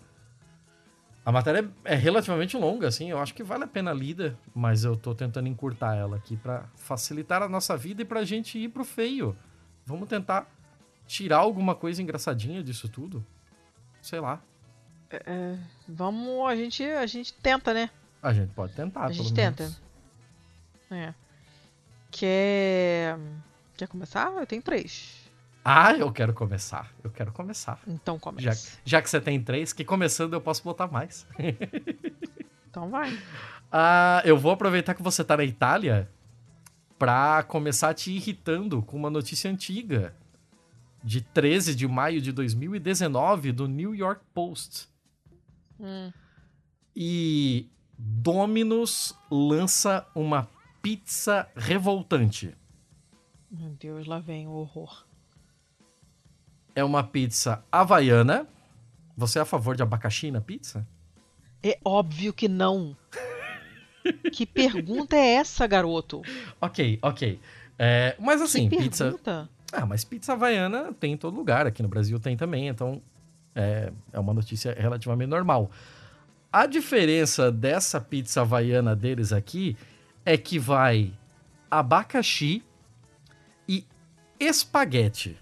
A 1.25 1.31
matéria 1.31 1.67
é 1.83 1.95
relativamente 1.95 2.55
longa, 2.55 2.87
assim. 2.87 3.09
Eu 3.09 3.17
acho 3.19 3.33
que 3.33 3.43
vale 3.43 3.63
a 3.63 3.67
pena 3.67 3.89
a 3.89 3.93
lida, 3.93 4.37
mas 4.53 4.83
eu 4.83 4.95
tô 4.95 5.15
tentando 5.15 5.47
encurtar 5.47 5.95
ela 5.95 6.17
aqui 6.17 6.37
pra 6.37 6.65
facilitar 6.75 7.41
a 7.41 7.49
nossa 7.49 7.75
vida 7.75 8.03
e 8.03 8.05
pra 8.05 8.23
gente 8.23 8.59
ir 8.59 8.69
pro 8.69 8.85
feio. 8.85 9.35
Vamos 9.83 10.07
tentar 10.07 10.47
tirar 11.07 11.37
alguma 11.37 11.73
coisa 11.73 12.01
engraçadinha 12.01 12.63
disso 12.63 12.87
tudo? 12.87 13.25
Sei 14.01 14.19
lá. 14.19 14.39
É, 15.09 15.57
vamos, 15.87 16.47
a 16.47 16.55
gente, 16.55 16.83
a 16.83 17.05
gente 17.07 17.33
tenta, 17.33 17.73
né? 17.73 17.89
A 18.21 18.31
gente 18.31 18.51
pode 18.53 18.73
tentar, 18.73 19.05
A 19.05 19.11
gente 19.11 19.33
tenta. 19.33 19.63
menos. 19.63 19.81
É. 20.91 21.13
Quer. 22.11 23.17
Quer 23.75 23.87
começar? 23.87 24.31
Eu 24.31 24.45
tenho 24.45 24.61
três. 24.61 25.24
Ah, 25.67 25.93
eu 25.93 26.11
quero 26.11 26.31
começar. 26.31 26.93
Eu 27.03 27.09
quero 27.09 27.31
começar. 27.31 27.79
Então 27.87 28.17
Já, 28.17 28.21
começa. 28.21 28.79
já 28.85 29.01
que 29.01 29.09
você 29.09 29.19
tem 29.19 29.41
três, 29.41 29.73
que 29.73 29.83
começando 29.83 30.33
eu 30.33 30.41
posso 30.41 30.63
botar 30.63 30.85
mais. 30.87 31.25
Então 32.69 32.87
vai. 32.91 33.17
Ah, 33.71 34.21
eu 34.25 34.37
vou 34.37 34.51
aproveitar 34.51 34.93
que 34.93 35.01
você 35.01 35.23
tá 35.23 35.35
na 35.35 35.43
Itália 35.43 36.07
pra 36.99 37.41
começar 37.43 37.93
te 37.95 38.11
irritando 38.11 38.81
com 38.83 38.95
uma 38.95 39.09
notícia 39.09 39.49
antiga. 39.49 40.13
De 41.03 41.21
13 41.21 41.73
de 41.75 41.87
maio 41.87 42.21
de 42.21 42.31
2019, 42.31 43.51
do 43.51 43.67
New 43.67 43.95
York 43.95 44.21
Post. 44.33 44.87
Hum. 45.79 46.11
E 46.95 47.69
Domino's 47.97 49.17
lança 49.31 50.05
uma 50.13 50.47
pizza 50.81 51.47
revoltante. 51.55 52.55
Meu 53.49 53.69
Deus, 53.71 54.05
lá 54.05 54.19
vem 54.19 54.47
o 54.47 54.51
horror. 54.51 55.05
É 56.75 56.83
uma 56.83 57.03
pizza 57.03 57.63
havaiana. 57.71 58.47
Você 59.17 59.39
é 59.39 59.41
a 59.41 59.45
favor 59.45 59.75
de 59.75 59.81
abacaxi 59.81 60.29
na 60.29 60.41
pizza? 60.41 60.85
É 61.63 61.79
óbvio 61.83 62.33
que 62.33 62.47
não. 62.47 62.95
que 64.31 64.45
pergunta 64.45 65.15
é 65.15 65.35
essa, 65.35 65.65
garoto? 65.65 66.21
Ok, 66.59 66.99
ok. 67.01 67.39
É, 67.79 68.15
mas 68.19 68.41
assim, 68.41 68.69
que 68.69 68.77
pizza. 68.77 69.05
pergunta? 69.05 69.49
Ah, 69.71 69.85
mas 69.85 70.03
pizza 70.03 70.33
havaiana 70.33 70.93
tem 70.99 71.13
em 71.13 71.17
todo 71.17 71.35
lugar. 71.35 71.65
Aqui 71.65 71.81
no 71.81 71.87
Brasil 71.89 72.19
tem 72.19 72.37
também, 72.37 72.67
então 72.67 73.01
é, 73.55 73.91
é 74.11 74.19
uma 74.19 74.33
notícia 74.33 74.75
relativamente 74.77 75.29
normal. 75.29 75.71
A 76.51 76.65
diferença 76.65 77.51
dessa 77.51 77.99
pizza 77.99 78.41
havaiana 78.41 78.95
deles 78.95 79.33
aqui 79.33 79.77
é 80.25 80.37
que 80.37 80.59
vai 80.59 81.13
abacaxi 81.69 82.63
e 83.67 83.85
espaguete. 84.39 85.37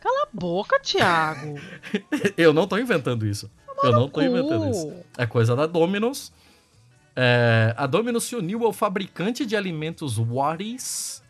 Cala 0.00 0.24
a 0.24 0.28
boca, 0.32 0.78
Thiago. 0.80 1.54
Eu 2.36 2.52
não 2.52 2.66
tô 2.66 2.78
inventando 2.78 3.26
isso. 3.26 3.50
Eu 3.82 3.92
não 3.92 4.08
tô 4.08 4.20
inventando 4.20 4.70
isso. 4.70 4.92
É 5.16 5.26
coisa 5.26 5.54
da 5.54 5.66
Domino's. 5.66 6.32
É, 7.14 7.74
a 7.76 7.86
Domino's 7.86 8.24
se 8.24 8.36
uniu 8.36 8.64
ao 8.64 8.72
fabricante 8.72 9.44
de 9.44 9.56
alimentos 9.56 10.18
Whatties 10.18 11.22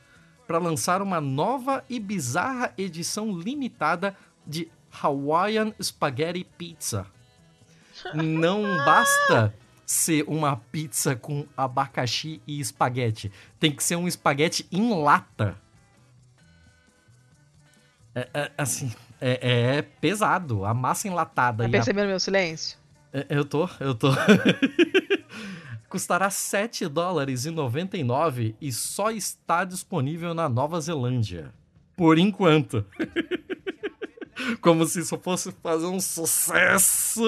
para 0.46 0.58
lançar 0.58 1.02
uma 1.02 1.20
nova 1.20 1.84
e 1.88 2.00
bizarra 2.00 2.72
edição 2.76 3.38
limitada 3.38 4.16
de 4.46 4.70
Hawaiian 5.02 5.72
Spaghetti 5.80 6.44
Pizza. 6.56 7.06
Não 8.14 8.62
basta 8.84 9.54
ser 9.84 10.24
uma 10.28 10.56
pizza 10.56 11.16
com 11.16 11.46
abacaxi 11.56 12.40
e 12.46 12.60
espaguete. 12.60 13.32
Tem 13.58 13.72
que 13.72 13.82
ser 13.82 13.96
um 13.96 14.06
espaguete 14.06 14.66
em 14.70 15.02
lata. 15.02 15.56
É, 18.18 18.28
é, 18.34 18.50
assim, 18.58 18.92
é, 19.20 19.76
é 19.76 19.82
pesado. 19.82 20.64
A 20.64 20.72
massa 20.74 21.06
enlatada 21.08 21.64
Tá 21.64 21.64
e 21.64 21.68
a 21.68 21.70
percebendo 21.70 22.08
meu 22.08 22.20
silêncio? 22.20 22.78
é, 23.12 23.26
Eu 23.28 23.44
tô, 23.44 23.68
eu 23.80 23.94
tô. 23.94 24.08
Custará 25.88 26.28
7 26.28 26.86
dólares 26.86 27.46
e 27.46 27.50
99 27.50 28.54
e 28.60 28.70
só 28.72 29.10
está 29.10 29.64
disponível 29.64 30.34
na 30.34 30.48
Nova 30.48 30.80
Zelândia. 30.80 31.52
Por 31.96 32.18
enquanto. 32.18 32.84
Como 34.60 34.84
se 34.86 35.00
isso 35.00 35.18
fosse 35.18 35.50
fazer 35.62 35.86
um 35.86 36.00
sucesso. 36.00 37.22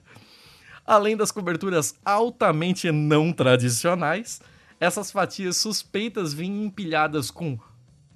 Além 0.86 1.16
das 1.16 1.32
coberturas 1.32 1.94
altamente 2.04 2.92
não 2.92 3.32
tradicionais, 3.32 4.40
essas 4.78 5.10
fatias 5.10 5.56
suspeitas 5.56 6.32
vinham 6.32 6.64
empilhadas 6.64 7.30
com 7.30 7.58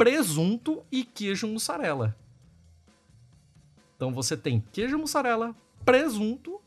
presunto 0.00 0.82
e 0.90 1.04
queijo 1.04 1.46
mussarela. 1.46 2.16
Então 3.94 4.14
você 4.14 4.34
tem 4.34 4.64
queijo 4.72 4.96
mussarela, 4.96 5.54
presunto, 5.84 6.58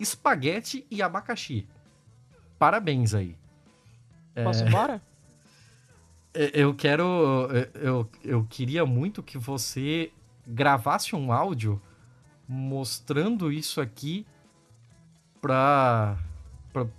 espaguete 0.00 0.86
e 0.90 1.02
abacaxi. 1.02 1.66
Parabéns 2.58 3.12
aí. 3.12 3.36
Posso 4.42 4.64
ir 4.64 4.68
embora? 4.68 5.02
É, 6.32 6.50
Eu 6.54 6.74
quero. 6.74 7.04
Eu, 7.74 8.08
eu 8.24 8.46
queria 8.48 8.86
muito 8.86 9.22
que 9.22 9.36
você 9.36 10.10
gravasse 10.46 11.14
um 11.14 11.30
áudio 11.30 11.78
mostrando 12.48 13.52
isso 13.52 13.82
aqui 13.82 14.26
pra, 15.42 16.16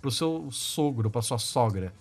pro 0.00 0.10
seu 0.12 0.48
sogro, 0.52 1.10
pra 1.10 1.20
sua 1.20 1.38
sogra. 1.38 1.92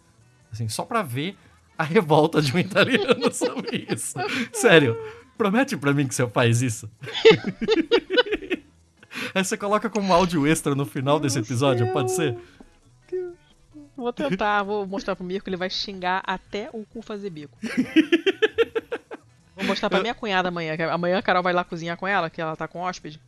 Assim, 0.51 0.69
só 0.69 0.85
pra 0.85 1.01
ver 1.01 1.35
a 1.77 1.83
revolta 1.83 2.41
de 2.41 2.55
um 2.55 2.59
italiano 2.59 3.31
sobre 3.33 3.87
isso. 3.89 4.15
Sério, 4.51 4.97
promete 5.37 5.75
pra 5.77 5.93
mim 5.93 6.07
que 6.07 6.15
você 6.15 6.27
faz 6.27 6.61
isso. 6.61 6.89
Aí 9.35 9.43
você 9.43 9.57
coloca 9.57 9.89
como 9.89 10.13
áudio 10.13 10.45
extra 10.47 10.75
no 10.75 10.85
final 10.85 11.19
desse 11.19 11.39
episódio, 11.39 11.91
pode 11.93 12.11
ser? 12.11 12.37
Vou 13.95 14.11
tentar, 14.11 14.63
vou 14.63 14.87
mostrar 14.87 15.15
pro 15.15 15.23
Mirko, 15.25 15.49
ele 15.49 15.57
vai 15.57 15.69
xingar 15.69 16.21
até 16.25 16.69
o 16.73 16.83
cu 16.85 17.01
fazer 17.01 17.29
bico. 17.29 17.57
Vou 19.55 19.65
mostrar 19.65 19.89
pra 19.89 20.01
minha 20.01 20.15
cunhada 20.15 20.49
amanhã. 20.49 20.75
que 20.75 20.81
Amanhã 20.83 21.19
a 21.19 21.21
Carol 21.21 21.43
vai 21.43 21.53
lá 21.53 21.63
cozinhar 21.63 21.95
com 21.95 22.07
ela, 22.07 22.29
que 22.29 22.41
ela 22.41 22.55
tá 22.55 22.67
com 22.67 22.79
hóspede. 22.79 23.19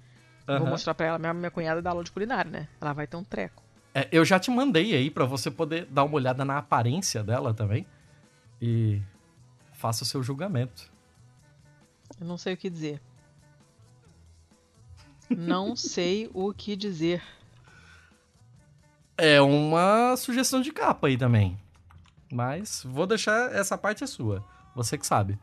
Vou 0.47 0.55
Aham. 0.57 0.69
mostrar 0.69 0.93
pra 0.95 1.05
ela. 1.07 1.19
Minha, 1.19 1.33
minha 1.33 1.51
cunhada 1.51 1.81
dá 1.81 1.91
aula 1.91 2.03
de 2.03 2.11
culinária, 2.11 2.49
né? 2.49 2.67
Ela 2.81 2.93
vai 2.93 3.05
ter 3.07 3.15
um 3.17 3.23
treco. 3.23 3.63
É, 3.93 4.07
eu 4.11 4.25
já 4.25 4.39
te 4.39 4.49
mandei 4.51 4.93
aí 4.95 5.09
pra 5.09 5.23
você 5.25 5.49
poder 5.49 5.85
dar 5.89 6.03
uma 6.03 6.15
olhada 6.15 6.43
na 6.43 6.57
aparência 6.57 7.23
dela 7.23 7.53
também. 7.53 7.85
E 8.67 8.99
faça 9.73 10.01
o 10.01 10.07
seu 10.07 10.23
julgamento. 10.23 10.91
Eu 12.19 12.25
não 12.25 12.35
sei 12.35 12.55
o 12.55 12.57
que 12.57 12.67
dizer. 12.67 12.99
Não 15.29 15.75
sei 15.77 16.31
o 16.33 16.51
que 16.51 16.75
dizer. 16.75 17.21
É 19.15 19.39
uma 19.39 20.17
sugestão 20.17 20.61
de 20.61 20.71
capa 20.71 21.05
aí 21.05 21.15
também. 21.15 21.55
Mas 22.31 22.81
vou 22.83 23.05
deixar 23.05 23.53
essa 23.53 23.77
parte 23.77 24.03
é 24.03 24.07
sua. 24.07 24.43
Você 24.73 24.97
que 24.97 25.05
sabe. 25.05 25.37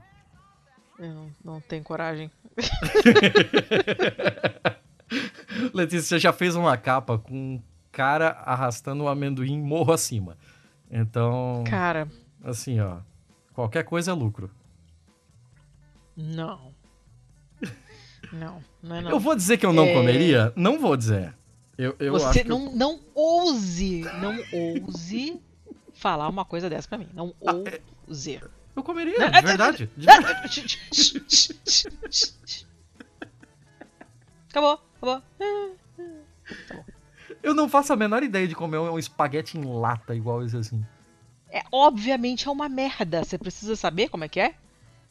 Eu 0.99 1.15
não, 1.15 1.31
não 1.45 1.61
tenho 1.61 1.85
coragem. 1.85 2.29
Letícia, 5.73 6.03
você 6.03 6.19
já 6.19 6.33
fez 6.33 6.57
uma 6.57 6.77
capa 6.77 7.19
com 7.19 7.35
um 7.35 7.63
cara 7.93 8.31
arrastando 8.45 9.05
um 9.05 9.09
amendoim 9.09 9.63
morro 9.63 9.93
acima. 9.93 10.37
Então, 10.91 11.63
Cara, 11.69 12.09
assim, 12.43 12.81
ó. 12.81 12.99
Qualquer 13.55 13.85
coisa 13.85 14.11
é 14.11 14.15
lucro. 14.15 14.51
não. 16.17 16.73
Não, 18.33 18.65
não 18.83 18.97
é 18.97 19.01
não. 19.03 19.11
Eu 19.11 19.21
vou 19.21 19.35
dizer 19.37 19.59
que 19.59 19.67
eu 19.67 19.75
não 19.75 19.85
É. 19.85 19.93
comeria? 19.93 20.53
Não 20.57 20.79
vou 20.81 20.97
dizer. 20.97 21.35
Eu, 21.77 21.95
eu 21.99 22.13
Você 22.15 22.25
acho 22.25 22.43
que 22.45 22.51
eu- 22.51 22.59
não, 22.59 22.75
não 22.75 23.01
ouse, 23.15 24.01
não 24.23 24.39
ouse 24.87 25.39
falar 25.93 26.29
uma 26.31 26.43
coisa 26.45 26.71
dessa 26.71 26.89
pra 26.89 26.97
mim. 26.97 27.09
Não 27.13 27.35
Ah, 27.47 27.53
ouse. 28.09 28.41
eu 28.75 28.83
comeria, 28.83 29.19
Não, 29.19 29.31
de 29.31 29.41
verdade. 29.43 29.91
de 29.95 30.07
verdade. 30.07 30.79
Acabou, 34.49 34.81
acabou. 34.97 35.23
Eu 37.43 37.55
não 37.55 37.69
faço 37.69 37.93
a 37.93 37.97
menor 37.97 38.23
ideia 38.23 38.47
de 38.47 38.55
comer 38.55 38.79
um 38.79 38.99
espaguete 38.99 39.59
em 39.59 39.65
lata 39.65 40.15
igual 40.15 40.43
esse 40.45 40.57
assim. 40.57 40.85
É, 41.53 41.63
obviamente 41.71 42.49
é 42.49 42.51
uma 42.51 42.69
merda. 42.69 43.23
Você 43.23 43.37
precisa 43.37 43.77
saber 43.77 44.09
como 44.09 44.25
é 44.25 44.29
que 44.29 44.41
é? 44.41 44.55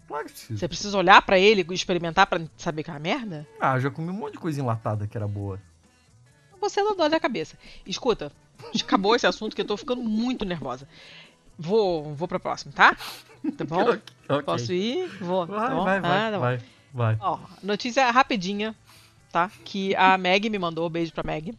Claro 0.07 0.25
que 0.25 0.31
precisa. 0.31 0.59
Você 0.59 0.67
precisa 0.67 0.97
olhar 0.97 1.21
pra 1.21 1.37
ele 1.39 1.65
e 1.69 1.73
experimentar 1.73 2.25
pra 2.25 2.41
saber 2.57 2.83
que 2.83 2.89
é 2.89 2.93
uma 2.93 2.99
merda? 2.99 3.47
Ah, 3.59 3.79
já 3.79 3.91
comi 3.91 4.09
um 4.09 4.13
monte 4.13 4.33
de 4.33 4.39
coisa 4.39 4.59
enlatada 4.59 5.07
que 5.07 5.15
era 5.15 5.27
boa. 5.27 5.61
Você 6.59 6.81
não 6.81 6.97
dói 6.97 7.09
da 7.09 7.19
cabeça. 7.19 7.57
Escuta, 7.85 8.31
Acabou 8.83 9.15
esse 9.15 9.25
assunto 9.25 9.55
que 9.55 9.61
eu 9.61 9.65
tô 9.65 9.75
ficando 9.75 10.01
muito 10.03 10.45
nervosa. 10.45 10.87
Vou, 11.57 12.13
vou 12.13 12.27
pra 12.27 12.39
próxima, 12.39 12.71
tá? 12.73 12.95
Tá 13.57 13.65
bom? 13.65 13.97
Ok. 14.31 14.43
Posso 14.43 14.71
ir? 14.71 15.09
Vou. 15.19 15.45
Vai, 15.45 15.67
tá 15.69 15.75
bom? 15.75 15.83
vai, 15.83 15.99
vai, 15.99 16.11
Ah, 16.27 16.31
tá 16.31 16.37
vai, 16.37 16.61
vai. 16.93 17.17
Ó, 17.19 17.37
notícia 17.61 18.09
rapidinha, 18.09 18.73
tá? 19.29 19.51
Que 19.65 19.93
a 19.95 20.17
Meg 20.17 20.49
me 20.49 20.57
mandou, 20.57 20.89
beijo 20.89 21.11
pra 21.11 21.21
Meg. 21.21 21.53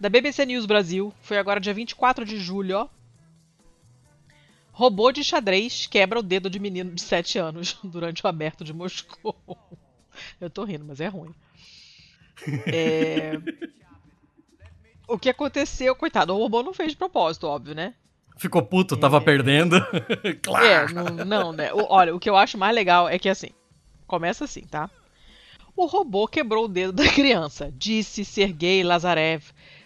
Da 0.00 0.08
BBC 0.08 0.46
News 0.46 0.64
Brasil, 0.64 1.12
foi 1.20 1.36
agora 1.36 1.60
dia 1.60 1.74
24 1.74 2.24
de 2.24 2.38
julho, 2.38 2.78
ó. 2.78 2.88
Robô 4.76 5.12
de 5.12 5.22
xadrez 5.22 5.86
quebra 5.86 6.18
o 6.18 6.22
dedo 6.22 6.50
de 6.50 6.58
menino 6.58 6.92
de 6.92 7.00
7 7.00 7.38
anos 7.38 7.78
durante 7.84 8.24
o 8.24 8.28
aberto 8.28 8.64
de 8.64 8.72
Moscou. 8.72 9.36
Eu 10.40 10.50
tô 10.50 10.64
rindo, 10.64 10.84
mas 10.84 11.00
é 11.00 11.06
ruim. 11.06 11.32
É... 12.66 13.38
O 15.06 15.16
que 15.16 15.28
aconteceu, 15.30 15.94
coitado, 15.94 16.34
o 16.34 16.38
robô 16.38 16.62
não 16.62 16.74
fez 16.74 16.90
de 16.90 16.96
propósito, 16.96 17.46
óbvio, 17.46 17.74
né? 17.74 17.94
Ficou 18.36 18.62
puto, 18.62 18.96
tava 18.96 19.20
perdendo. 19.20 19.76
claro. 20.42 20.66
É, 20.66 20.92
não, 20.92 21.04
não, 21.24 21.52
né? 21.52 21.72
O- 21.72 21.86
olha, 21.88 22.14
o 22.14 22.18
que 22.18 22.28
eu 22.28 22.36
acho 22.36 22.58
mais 22.58 22.74
legal 22.74 23.08
é 23.08 23.16
que 23.16 23.28
assim, 23.28 23.50
começa 24.08 24.44
assim, 24.44 24.62
tá? 24.62 24.90
O 25.76 25.86
robô 25.86 26.26
quebrou 26.26 26.64
o 26.64 26.68
dedo 26.68 26.92
da 26.92 27.08
criança, 27.08 27.72
disse 27.76 28.24
Sergei 28.24 28.82
Lazarev, 28.82 29.44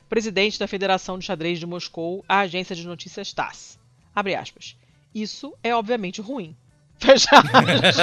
presidente 0.08 0.58
da 0.58 0.66
Federação 0.66 1.18
de 1.18 1.26
Xadrez 1.26 1.58
de 1.58 1.66
Moscou, 1.66 2.24
à 2.26 2.40
agência 2.40 2.74
de 2.74 2.86
notícias 2.86 3.32
TASS. 3.34 3.77
Abre 4.18 4.34
aspas. 4.34 4.76
Isso 5.14 5.54
é 5.62 5.72
obviamente 5.72 6.20
ruim. 6.20 6.56
Fecha 6.98 7.28
aspas. 7.38 7.96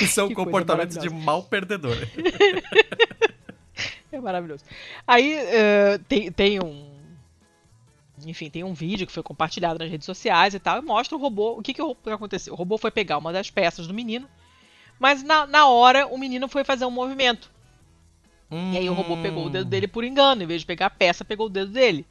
Isso 0.00 0.20
é 0.20 0.24
um 0.24 0.28
Que 0.28 0.34
comportamento 0.34 0.98
de 0.98 1.10
mal 1.10 1.42
perdedor. 1.42 1.96
É 4.12 4.18
maravilhoso. 4.20 4.64
Aí 5.06 5.34
eh, 5.34 6.00
tem, 6.08 6.32
tem 6.32 6.60
um. 6.60 6.90
Enfim, 8.26 8.50
tem 8.50 8.64
um 8.64 8.74
vídeo 8.74 9.06
que 9.06 9.12
foi 9.12 9.22
compartilhado 9.22 9.78
nas 9.78 9.88
redes 9.88 10.04
sociais 10.04 10.52
e 10.52 10.58
tal, 10.58 10.78
e 10.78 10.82
mostra 10.82 11.16
o 11.16 11.20
robô. 11.20 11.52
O 11.52 11.62
que, 11.62 11.72
que 11.72 11.80
aconteceu? 12.10 12.52
O 12.52 12.56
robô 12.56 12.76
foi 12.76 12.90
pegar 12.90 13.18
uma 13.18 13.32
das 13.32 13.50
peças 13.50 13.86
do 13.86 13.94
menino, 13.94 14.28
mas 14.98 15.22
na, 15.22 15.46
na 15.46 15.68
hora 15.68 16.08
o 16.08 16.18
menino 16.18 16.48
foi 16.48 16.64
fazer 16.64 16.84
um 16.86 16.90
movimento. 16.90 17.52
E 18.50 18.78
aí 18.78 18.90
o 18.90 18.94
robô 18.94 19.16
pegou 19.22 19.46
o 19.46 19.50
dedo 19.50 19.64
dele 19.68 19.86
por 19.86 20.02
engano, 20.04 20.42
em 20.42 20.46
vez 20.46 20.60
de 20.62 20.66
pegar 20.66 20.86
a 20.86 20.90
peça, 20.90 21.24
pegou 21.24 21.46
o 21.46 21.50
dedo 21.50 21.70
dele. 21.72 22.04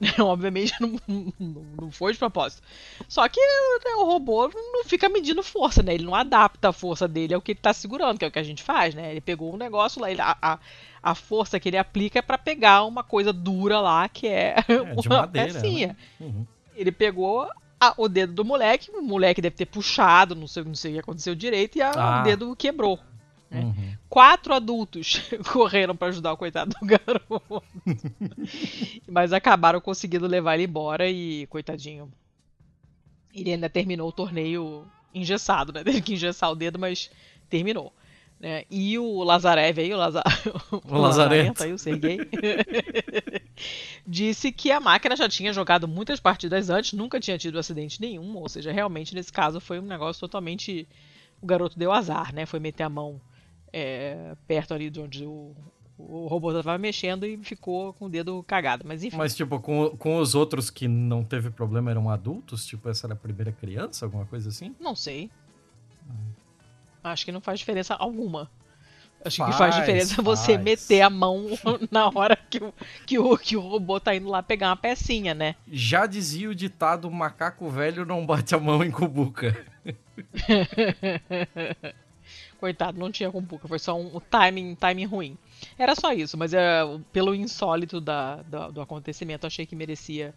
Obviamente 0.18 0.74
não, 0.80 0.96
não, 1.06 1.64
não 1.80 1.90
foi 1.92 2.12
de 2.12 2.18
propósito. 2.18 2.60
Só 3.08 3.28
que 3.28 3.40
né, 3.40 3.94
o 3.98 4.04
robô 4.04 4.48
não 4.48 4.84
fica 4.84 5.08
medindo 5.08 5.42
força, 5.42 5.82
né? 5.82 5.94
Ele 5.94 6.04
não 6.04 6.14
adapta 6.14 6.70
a 6.70 6.72
força 6.72 7.06
dele 7.06 7.34
ao 7.34 7.40
que 7.40 7.52
ele 7.52 7.60
tá 7.62 7.72
segurando, 7.72 8.18
que 8.18 8.24
é 8.24 8.28
o 8.28 8.30
que 8.30 8.38
a 8.38 8.42
gente 8.42 8.62
faz, 8.62 8.94
né? 8.94 9.12
Ele 9.12 9.20
pegou 9.20 9.54
um 9.54 9.56
negócio 9.56 10.00
lá, 10.00 10.10
ele, 10.10 10.20
a, 10.20 10.58
a, 11.02 11.14
força 11.14 11.60
que 11.60 11.68
ele 11.68 11.78
aplica 11.78 12.18
é 12.18 12.22
pra 12.22 12.36
pegar 12.36 12.84
uma 12.84 13.04
coisa 13.04 13.32
dura 13.32 13.80
lá, 13.80 14.08
que 14.08 14.26
é, 14.26 14.56
de 15.00 15.06
uma 15.08 15.20
madeira, 15.20 15.52
pecinha. 15.54 15.96
Uhum. 16.20 16.44
Ele 16.74 16.90
pegou 16.90 17.48
a- 17.80 17.94
o 17.96 18.08
dedo 18.08 18.32
do 18.32 18.44
moleque, 18.44 18.90
o 18.90 19.02
moleque 19.02 19.40
deve 19.40 19.54
ter 19.54 19.66
puxado, 19.66 20.34
não 20.34 20.48
sei, 20.48 20.64
não 20.64 20.74
sei 20.74 20.90
o 20.90 20.94
que 20.94 21.00
aconteceu 21.00 21.34
direito, 21.34 21.78
e 21.78 21.82
a- 21.82 21.92
Ah. 21.94 22.20
o 22.20 22.24
dedo 22.24 22.56
quebrou. 22.56 22.98
É. 23.52 23.60
Uhum. 23.60 23.96
Quatro 24.08 24.54
adultos 24.54 25.20
correram 25.52 25.94
pra 25.94 26.08
ajudar 26.08 26.32
o 26.32 26.36
coitado 26.36 26.74
do 26.80 26.86
garoto. 26.86 27.62
Mas 29.06 29.32
acabaram 29.32 29.80
conseguindo 29.80 30.26
levar 30.26 30.54
ele 30.54 30.64
embora 30.64 31.08
e, 31.08 31.46
coitadinho, 31.48 32.10
ele 33.34 33.52
ainda 33.52 33.68
terminou 33.68 34.08
o 34.08 34.12
torneio 34.12 34.86
engessado, 35.14 35.72
né? 35.72 35.84
Teve 35.84 36.00
que 36.00 36.14
engessar 36.14 36.50
o 36.50 36.54
dedo, 36.54 36.78
mas 36.78 37.10
terminou. 37.50 37.92
Né? 38.40 38.64
E 38.70 38.98
o 38.98 39.22
Lazarev 39.22 39.78
aí, 39.78 39.92
o, 39.92 39.96
Laza... 39.96 40.22
O 40.88 40.98
Lazarento. 40.98 41.62
aí, 41.62 41.72
o 41.72 41.78
Sergei, 41.78 42.18
disse 44.06 44.50
que 44.50 44.72
a 44.72 44.80
máquina 44.80 45.14
já 45.14 45.28
tinha 45.28 45.52
jogado 45.52 45.86
muitas 45.86 46.18
partidas 46.18 46.70
antes, 46.70 46.94
nunca 46.94 47.20
tinha 47.20 47.38
tido 47.38 47.58
acidente 47.58 48.00
nenhum, 48.00 48.36
ou 48.36 48.48
seja, 48.48 48.72
realmente 48.72 49.14
nesse 49.14 49.32
caso 49.32 49.60
foi 49.60 49.78
um 49.78 49.86
negócio 49.86 50.18
totalmente. 50.18 50.88
O 51.40 51.46
garoto 51.46 51.78
deu 51.78 51.92
azar, 51.92 52.34
né? 52.34 52.46
Foi 52.46 52.58
meter 52.58 52.84
a 52.84 52.88
mão 52.88 53.20
é, 53.72 54.34
perto 54.46 54.74
ali 54.74 54.90
de 54.90 55.00
onde 55.00 55.24
o, 55.24 55.54
o 55.98 56.26
robô 56.26 56.56
estava 56.56 56.76
mexendo 56.78 57.24
e 57.24 57.36
ficou 57.38 57.92
com 57.94 58.06
o 58.06 58.08
dedo 58.08 58.42
cagado. 58.46 58.84
Mas 58.86 59.02
enfim. 59.02 59.16
Mas, 59.16 59.34
tipo, 59.34 59.58
com, 59.60 59.90
com 59.96 60.18
os 60.18 60.34
outros 60.34 60.70
que 60.70 60.88
não 60.88 61.24
teve 61.24 61.50
problema 61.50 61.90
eram 61.90 62.10
adultos? 62.10 62.66
Tipo, 62.66 62.88
essa 62.88 63.06
era 63.06 63.14
a 63.14 63.16
primeira 63.16 63.52
criança, 63.52 64.06
alguma 64.06 64.26
coisa 64.26 64.48
assim? 64.48 64.74
Não 64.80 64.94
sei. 64.94 65.30
Acho 67.02 67.24
que 67.24 67.32
não 67.32 67.40
faz 67.40 67.58
diferença 67.58 67.94
alguma. 67.94 68.50
Acho 69.24 69.36
que 69.36 69.52
Faz, 69.52 69.56
faz 69.56 69.76
diferença 69.76 70.20
você 70.20 70.54
faz. 70.54 70.64
meter 70.64 71.00
a 71.00 71.08
mão 71.10 71.46
na 71.92 72.08
hora 72.08 72.36
que 72.36 72.58
o, 72.58 72.74
que, 73.06 73.18
o, 73.20 73.38
que 73.38 73.56
o 73.56 73.60
robô 73.60 74.00
tá 74.00 74.16
indo 74.16 74.28
lá 74.28 74.42
pegar 74.42 74.70
uma 74.70 74.76
pecinha, 74.76 75.32
né? 75.32 75.54
Já 75.70 76.06
dizia 76.06 76.50
o 76.50 76.54
ditado: 76.54 77.08
macaco 77.10 77.68
velho 77.70 78.04
não 78.04 78.26
bate 78.26 78.52
a 78.54 78.58
mão 78.58 78.82
em 78.82 78.90
cubuca. 78.90 79.64
Coitado, 82.58 82.98
não 82.98 83.10
tinha 83.10 83.30
cumbuca, 83.30 83.66
foi 83.66 83.78
só 83.78 83.98
um, 83.98 84.16
um 84.16 84.20
timing, 84.20 84.74
timing 84.76 85.04
ruim. 85.06 85.36
Era 85.78 85.94
só 85.96 86.12
isso, 86.12 86.36
mas 86.38 86.52
é, 86.54 86.82
pelo 87.12 87.34
insólito 87.34 88.00
da, 88.00 88.36
da- 88.42 88.68
do 88.70 88.80
acontecimento, 88.80 89.46
achei 89.46 89.66
que 89.66 89.74
merecia 89.74 90.32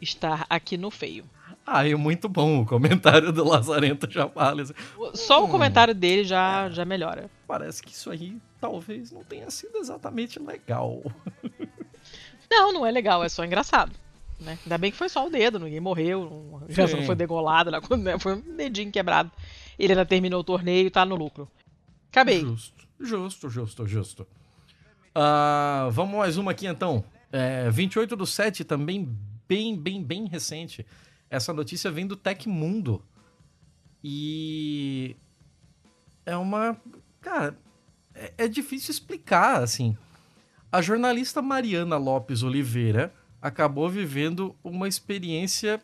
estar 0.00 0.46
aqui 0.50 0.76
no 0.76 0.90
feio. 0.90 1.24
Ah, 1.66 1.86
e 1.86 1.94
muito 1.94 2.28
bom 2.28 2.62
o 2.62 2.66
comentário 2.66 3.30
do 3.32 3.44
Lazarento 3.44 4.10
já 4.10 4.28
fala. 4.28 4.62
assim, 4.62 4.72
O- 4.96 5.14
Só 5.16 5.42
o 5.42 5.46
Hum. 5.46 5.50
comentário 5.50 5.94
dele 5.94 6.24
já, 6.24 6.68
já 6.70 6.84
melhora. 6.84 7.30
Parece 7.46 7.82
que 7.82 7.92
isso 7.92 8.10
aí 8.10 8.36
talvez 8.60 9.12
não 9.12 9.22
tenha 9.22 9.48
sido 9.50 9.78
exatamente 9.78 10.38
legal. 10.40 11.02
Não, 12.50 12.72
não 12.72 12.86
é 12.86 12.90
legal, 12.90 13.22
é 13.22 13.28
só 13.28 13.44
engraçado. 13.44 13.92
Né? 14.40 14.58
Ainda 14.64 14.78
bem 14.78 14.90
que 14.90 14.96
foi 14.96 15.08
só 15.08 15.26
o 15.26 15.30
dedo, 15.30 15.58
ninguém 15.58 15.80
morreu, 15.80 16.24
não, 16.60 16.62
já 16.68 16.88
Sim. 16.88 16.96
não 16.96 17.02
foi 17.04 17.14
degolado, 17.14 17.70
né, 17.70 18.18
foi 18.18 18.34
um 18.36 18.56
dedinho 18.56 18.90
quebrado. 18.90 19.30
Ele 19.80 19.94
ainda 19.94 20.04
terminou 20.04 20.40
o 20.40 20.44
torneio 20.44 20.86
e 20.86 20.90
tá 20.90 21.06
no 21.06 21.16
lucro. 21.16 21.50
Acabei. 22.10 22.40
Justo, 22.40 22.86
justo, 23.00 23.48
justo, 23.48 23.86
justo. 23.86 24.26
Ah, 25.14 25.88
vamos 25.90 26.18
mais 26.18 26.36
uma 26.36 26.50
aqui 26.50 26.66
então. 26.66 27.02
É, 27.32 27.70
28 27.70 28.14
do 28.14 28.26
7, 28.26 28.62
também 28.62 29.16
bem, 29.48 29.74
bem, 29.74 30.02
bem 30.02 30.26
recente. 30.26 30.84
Essa 31.30 31.54
notícia 31.54 31.90
vem 31.90 32.06
do 32.06 32.14
Tecmundo. 32.14 33.02
E. 34.04 35.16
É 36.26 36.36
uma. 36.36 36.76
Cara, 37.22 37.56
é, 38.14 38.34
é 38.36 38.48
difícil 38.48 38.90
explicar, 38.90 39.62
assim. 39.62 39.96
A 40.70 40.82
jornalista 40.82 41.40
Mariana 41.40 41.96
Lopes 41.96 42.42
Oliveira 42.42 43.14
acabou 43.40 43.88
vivendo 43.88 44.54
uma 44.62 44.86
experiência 44.86 45.80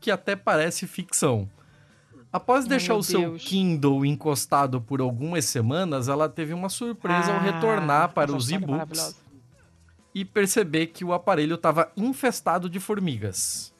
que 0.00 0.12
até 0.12 0.36
parece 0.36 0.86
ficção. 0.86 1.50
Após 2.32 2.64
Ai, 2.64 2.70
deixar 2.70 2.94
o 2.94 3.02
seu 3.02 3.20
Deus. 3.20 3.44
Kindle 3.44 4.04
encostado 4.04 4.80
por 4.80 5.00
algumas 5.00 5.44
semanas, 5.44 6.08
ela 6.08 6.28
teve 6.28 6.52
uma 6.52 6.68
surpresa 6.68 7.32
ao 7.32 7.38
Ah, 7.38 7.42
retornar 7.42 8.12
para 8.12 8.34
os 8.34 8.50
e-books 8.50 9.16
e 10.14 10.24
perceber 10.24 10.88
que 10.88 11.04
o 11.04 11.12
aparelho 11.12 11.54
estava 11.54 11.90
infestado 11.96 12.68
de 12.68 12.80
formigas. 12.80 13.72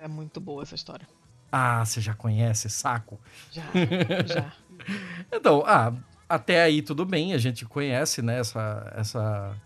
É 0.00 0.08
muito 0.08 0.40
boa 0.40 0.62
essa 0.62 0.74
história. 0.74 1.06
Ah, 1.50 1.84
você 1.84 2.00
já 2.00 2.14
conhece, 2.14 2.68
saco? 2.68 3.18
Já, 3.50 3.62
já. 4.26 4.52
Então, 5.32 5.62
ah, 5.66 5.92
até 6.28 6.62
aí 6.62 6.82
tudo 6.82 7.04
bem, 7.04 7.32
a 7.32 7.38
gente 7.38 7.64
conhece, 7.64 8.20
né, 8.22 8.38
essa, 8.38 8.92
essa, 8.94 9.56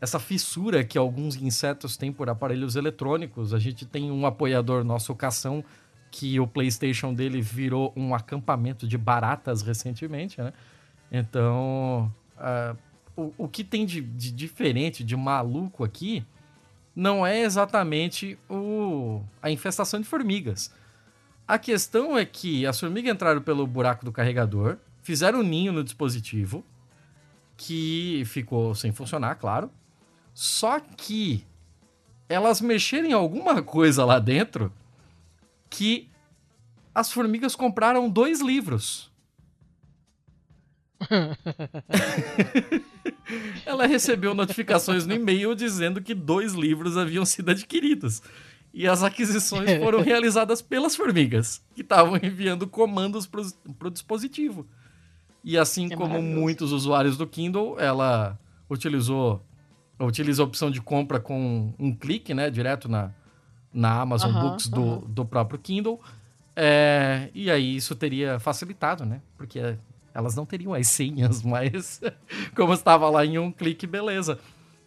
essa 0.00 0.18
fissura 0.18 0.84
que 0.84 0.96
alguns 0.96 1.34
insetos 1.36 1.96
têm 1.96 2.12
por 2.12 2.30
aparelhos 2.30 2.76
eletrônicos. 2.76 3.52
A 3.52 3.58
gente 3.58 3.84
tem 3.84 4.10
um 4.10 4.24
apoiador 4.26 4.84
nosso, 4.84 5.14
Cação, 5.14 5.64
que 6.10 6.38
o 6.40 6.46
PlayStation 6.46 7.12
dele 7.12 7.40
virou 7.40 7.92
um 7.96 8.14
acampamento 8.14 8.86
de 8.86 8.96
baratas 8.96 9.62
recentemente, 9.62 10.40
né? 10.40 10.52
Então, 11.10 12.12
ah, 12.38 12.74
o, 13.16 13.32
o 13.38 13.48
que 13.48 13.64
tem 13.64 13.86
de, 13.86 14.00
de 14.00 14.30
diferente, 14.30 15.04
de 15.04 15.16
maluco 15.16 15.84
aqui, 15.84 16.24
não 16.94 17.26
é 17.26 17.40
exatamente 17.42 18.38
o, 18.48 19.22
a 19.42 19.50
infestação 19.50 20.00
de 20.00 20.06
formigas. 20.06 20.72
A 21.46 21.58
questão 21.58 22.16
é 22.16 22.24
que 22.24 22.66
as 22.66 22.80
formigas 22.80 23.12
entraram 23.12 23.40
pelo 23.40 23.66
buraco 23.66 24.04
do 24.04 24.10
carregador, 24.10 24.78
fizeram 25.02 25.40
um 25.40 25.42
ninho 25.42 25.72
no 25.72 25.84
dispositivo, 25.84 26.64
que 27.56 28.22
ficou 28.26 28.74
sem 28.74 28.92
funcionar, 28.92 29.36
claro. 29.36 29.70
Só 30.34 30.80
que 30.80 31.44
elas 32.28 32.60
mexeram 32.60 33.08
em 33.08 33.12
alguma 33.12 33.62
coisa 33.62 34.04
lá 34.04 34.18
dentro 34.18 34.72
que 35.68 36.08
as 36.94 37.12
formigas 37.12 37.54
compraram 37.54 38.08
dois 38.08 38.40
livros. 38.40 39.12
Ela 43.66 43.86
recebeu 43.86 44.34
notificações 44.34 45.06
no 45.06 45.14
e-mail 45.14 45.54
dizendo 45.54 46.00
que 46.00 46.14
dois 46.14 46.54
livros 46.54 46.96
haviam 46.96 47.26
sido 47.26 47.50
adquiridos. 47.50 48.22
E 48.72 48.86
as 48.86 49.02
aquisições 49.02 49.78
foram 49.78 50.00
realizadas 50.02 50.62
pelas 50.62 50.96
formigas, 50.96 51.62
que 51.74 51.82
estavam 51.82 52.16
enviando 52.16 52.66
comandos 52.66 53.26
para 53.26 53.88
o 53.88 53.90
dispositivo. 53.90 54.66
E 55.42 55.56
assim 55.56 55.92
É 55.92 55.96
como 55.96 56.20
muitos 56.20 56.72
usuários 56.72 57.16
do 57.16 57.26
Kindle, 57.26 57.78
ela 57.78 58.38
utilizou 58.68 59.42
utiliza 59.98 60.42
a 60.42 60.44
opção 60.44 60.70
de 60.70 60.82
compra 60.82 61.18
com 61.18 61.72
um 61.78 61.94
clique, 61.94 62.34
né, 62.34 62.50
direto 62.50 62.86
na, 62.88 63.12
na 63.76 64.00
Amazon 64.00 64.30
Aham, 64.30 64.40
Books 64.40 64.68
do, 64.68 64.82
aham. 64.82 65.02
do 65.06 65.24
próprio 65.24 65.58
Kindle. 65.58 66.00
É, 66.56 67.28
e 67.34 67.50
aí 67.50 67.76
isso 67.76 67.94
teria 67.94 68.40
facilitado, 68.40 69.04
né? 69.04 69.20
Porque 69.36 69.76
elas 70.14 70.34
não 70.34 70.46
teriam 70.46 70.72
as 70.72 70.88
senhas, 70.88 71.42
mas 71.44 72.00
como 72.54 72.72
estava 72.72 73.08
lá 73.10 73.24
em 73.24 73.38
um 73.38 73.52
clique, 73.52 73.86
beleza. 73.86 74.38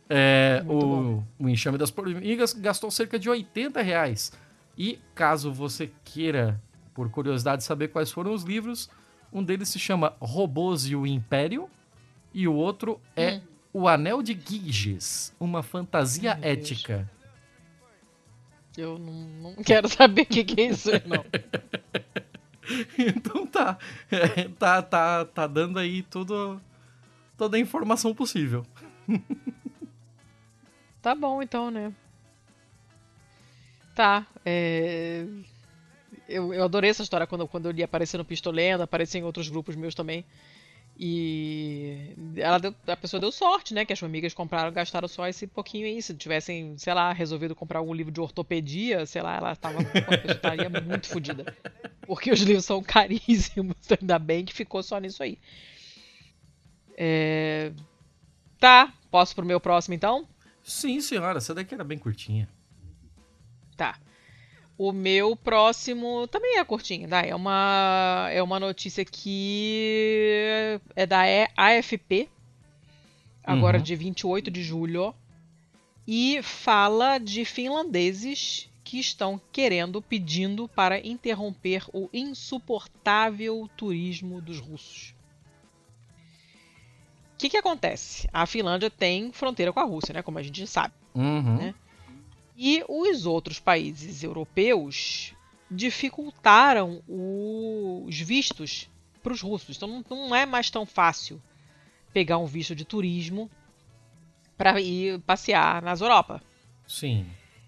É, 0.10 0.64
o, 0.68 1.24
o 1.38 1.48
Enxame 1.48 1.78
das 1.78 1.92
Formigas 1.92 2.54
gastou 2.54 2.90
cerca 2.90 3.20
de 3.20 3.30
80 3.30 3.80
reais. 3.84 4.32
E 4.76 5.00
caso 5.14 5.54
você 5.54 5.92
queira, 6.04 6.60
por 6.96 7.10
curiosidade, 7.12 7.64
saber 7.64 7.90
quais 7.90 8.12
foram 8.12 8.34
os 8.34 8.44
livros, 8.44 8.90
um 9.32 9.44
deles 9.44 9.70
se 9.70 9.78
chama 9.78 10.16
Robôs 10.20 10.88
e 10.88 10.96
o 10.96 11.06
Império, 11.06 11.70
e 12.34 12.48
o 12.48 12.54
outro 12.56 13.00
é 13.16 13.36
Hum. 13.36 13.42
O 13.72 13.88
Anel 13.88 14.24
de 14.24 14.34
Giges, 14.34 15.32
uma 15.40 15.62
fantasia 15.62 16.34
meu 16.34 16.56
Deus. 16.56 16.84
Eu 18.80 18.98
não, 18.98 19.14
não 19.14 19.56
quero 19.64 19.88
saber 19.90 20.22
o 20.22 20.26
que, 20.26 20.44
que 20.44 20.62
é 20.62 20.66
isso, 20.68 20.90
não. 21.06 21.26
então 22.98 23.46
tá. 23.46 23.78
É, 24.10 24.48
tá, 24.48 24.82
tá, 24.82 25.26
tá 25.26 25.48
dando 25.48 25.80
aí 25.80 26.04
tudo, 26.04 26.62
toda 27.38 27.58
a 27.58 27.60
informação 27.60 28.14
possível. 28.16 28.66
Tá 31.02 31.16
bom, 31.16 31.42
então, 31.42 31.72
né? 31.72 31.94
Tá. 33.96 34.28
É... 34.46 35.26
Eu, 36.28 36.54
eu 36.54 36.64
adorei 36.64 36.90
essa 36.90 37.02
história 37.02 37.26
quando, 37.26 37.48
quando 37.48 37.68
eu 37.68 37.72
li 37.72 37.82
aparecer 37.82 38.18
no 38.18 38.26
Pistolendo, 38.26 38.84
aparecer 38.84 39.18
em 39.18 39.24
outros 39.24 39.50
grupos 39.50 39.76
meus 39.76 39.96
também. 39.96 40.26
E 41.02 42.14
ela 42.36 42.58
deu- 42.60 42.76
a 42.86 42.98
pessoa 42.98 43.22
deu 43.22 43.32
sorte, 43.32 43.74
né? 43.74 43.86
Que 43.86 43.94
as 43.94 44.04
amigas 44.04 44.34
compraram, 44.34 44.70
gastaram 44.70 45.08
só 45.08 45.26
esse 45.30 45.48
pouquinho 45.48 45.86
aí. 45.86 46.02
Se 46.02 46.14
tivessem, 46.14 46.78
sei 46.78 46.94
lá, 46.94 47.14
resolvido 47.14 47.56
comprar 47.56 47.80
algum 47.80 47.94
livro 47.94 48.12
de 48.12 48.20
ortopedia, 48.20 49.06
sei 49.06 49.22
lá, 49.22 49.38
ela 49.38 49.56
tava, 49.56 49.80
estaria 50.28 50.68
muito 50.84 51.08
fodida. 51.08 51.56
Porque 52.06 52.30
os 52.30 52.42
livros 52.42 52.66
são 52.66 52.84
caríssimos, 52.84 53.78
ainda 53.98 54.20
bem 54.20 54.44
que 54.44 54.54
ficou 54.54 54.84
só 54.84 55.00
nisso 55.00 55.24
aí. 55.24 55.38
É... 56.98 57.72
Tá, 58.60 58.94
posso 59.10 59.34
pro 59.34 59.46
meu 59.46 59.62
próximo 59.62 59.94
então? 59.96 60.28
Sim, 60.62 61.00
senhora, 61.00 61.38
essa 61.38 61.56
daqui 61.56 61.74
era 61.74 61.84
bem 61.86 61.98
curtinha. 61.98 62.50
O 64.80 64.94
meu 64.94 65.36
próximo 65.36 66.26
também 66.28 66.58
é 66.58 66.64
curtinho, 66.64 67.06
tá? 67.10 67.22
É 67.22 67.36
uma, 67.36 68.30
é 68.32 68.42
uma 68.42 68.58
notícia 68.62 69.04
que 69.04 70.80
é 70.96 71.06
da 71.06 71.20
AFP, 71.58 72.30
agora 73.44 73.78
Uhum. 73.78 73.84
de 73.84 73.94
28 73.98 74.50
de 74.50 74.64
julho, 74.64 75.14
e 76.08 76.42
fala 76.42 77.18
de 77.18 77.44
finlandeses 77.44 78.70
que 78.82 79.02
estão 79.02 79.40
querendo, 79.52 80.02
pedindo 80.02 80.66
para 80.70 81.06
interromper 81.06 81.84
o 81.92 82.10
insuportável 82.14 83.70
turismo 83.76 84.40
dos 84.40 84.60
russos. 84.60 85.14
O 87.34 87.38
que, 87.38 87.50
que 87.50 87.58
acontece? 87.58 88.30
A 88.32 88.46
Finlândia 88.46 88.90
tem 88.90 89.34
fronteira 89.34 89.74
com 89.74 89.80
a 89.82 89.84
Rússia, 89.84 90.14
né? 90.14 90.22
Como 90.22 90.40
a 90.40 90.44
gente 90.44 90.66
sabe. 90.66 90.94
Uhum. 91.14 91.58
Né? 91.58 91.76
E 92.62 92.84
os 92.90 93.26
outros 93.26 93.58
países 93.58 94.22
europeus 94.22 95.34
dificultaram 95.72 97.02
os 97.08 98.20
vistos 98.20 98.90
para 99.24 99.32
os 99.32 99.42
russos. 99.42 99.78
Então 99.78 99.88
não, 99.88 100.04
não 100.28 100.36
é 100.36 100.46
mais 100.46 100.70
tão 100.70 100.86
fácil 100.86 101.42
pegar 102.12 102.38
um 102.38 102.46
visto 102.46 102.76
de 102.76 102.84
turismo 102.84 103.50
para 104.58 104.82
ir 104.82 105.22
passear 105.22 105.82
nas 105.82 106.02
Europa. 106.02 106.44
Sim. 106.86 107.26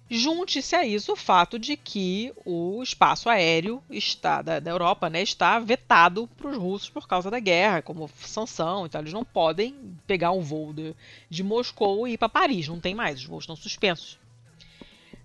Junte-se 0.09 0.75
a 0.75 0.85
isso 0.85 1.13
o 1.13 1.15
fato 1.15 1.57
de 1.57 1.77
que 1.77 2.33
o 2.43 2.83
espaço 2.83 3.29
aéreo 3.29 3.81
está 3.89 4.41
da, 4.41 4.59
da 4.59 4.71
Europa 4.71 5.09
né, 5.09 5.21
está 5.21 5.57
vetado 5.57 6.27
para 6.35 6.49
os 6.49 6.57
russos 6.57 6.89
por 6.89 7.07
causa 7.07 7.31
da 7.31 7.39
guerra, 7.39 7.81
como 7.81 8.09
sanção. 8.19 8.85
Então 8.85 8.99
eles 8.99 9.13
não 9.13 9.23
podem 9.23 9.73
pegar 10.05 10.33
um 10.33 10.41
voo 10.41 10.73
de, 10.73 10.93
de 11.29 11.43
Moscou 11.43 12.05
e 12.05 12.15
ir 12.15 12.17
para 12.17 12.27
Paris. 12.27 12.67
Não 12.67 12.81
tem 12.81 12.93
mais, 12.93 13.21
os 13.21 13.25
voos 13.25 13.43
estão 13.43 13.55
suspensos. 13.55 14.19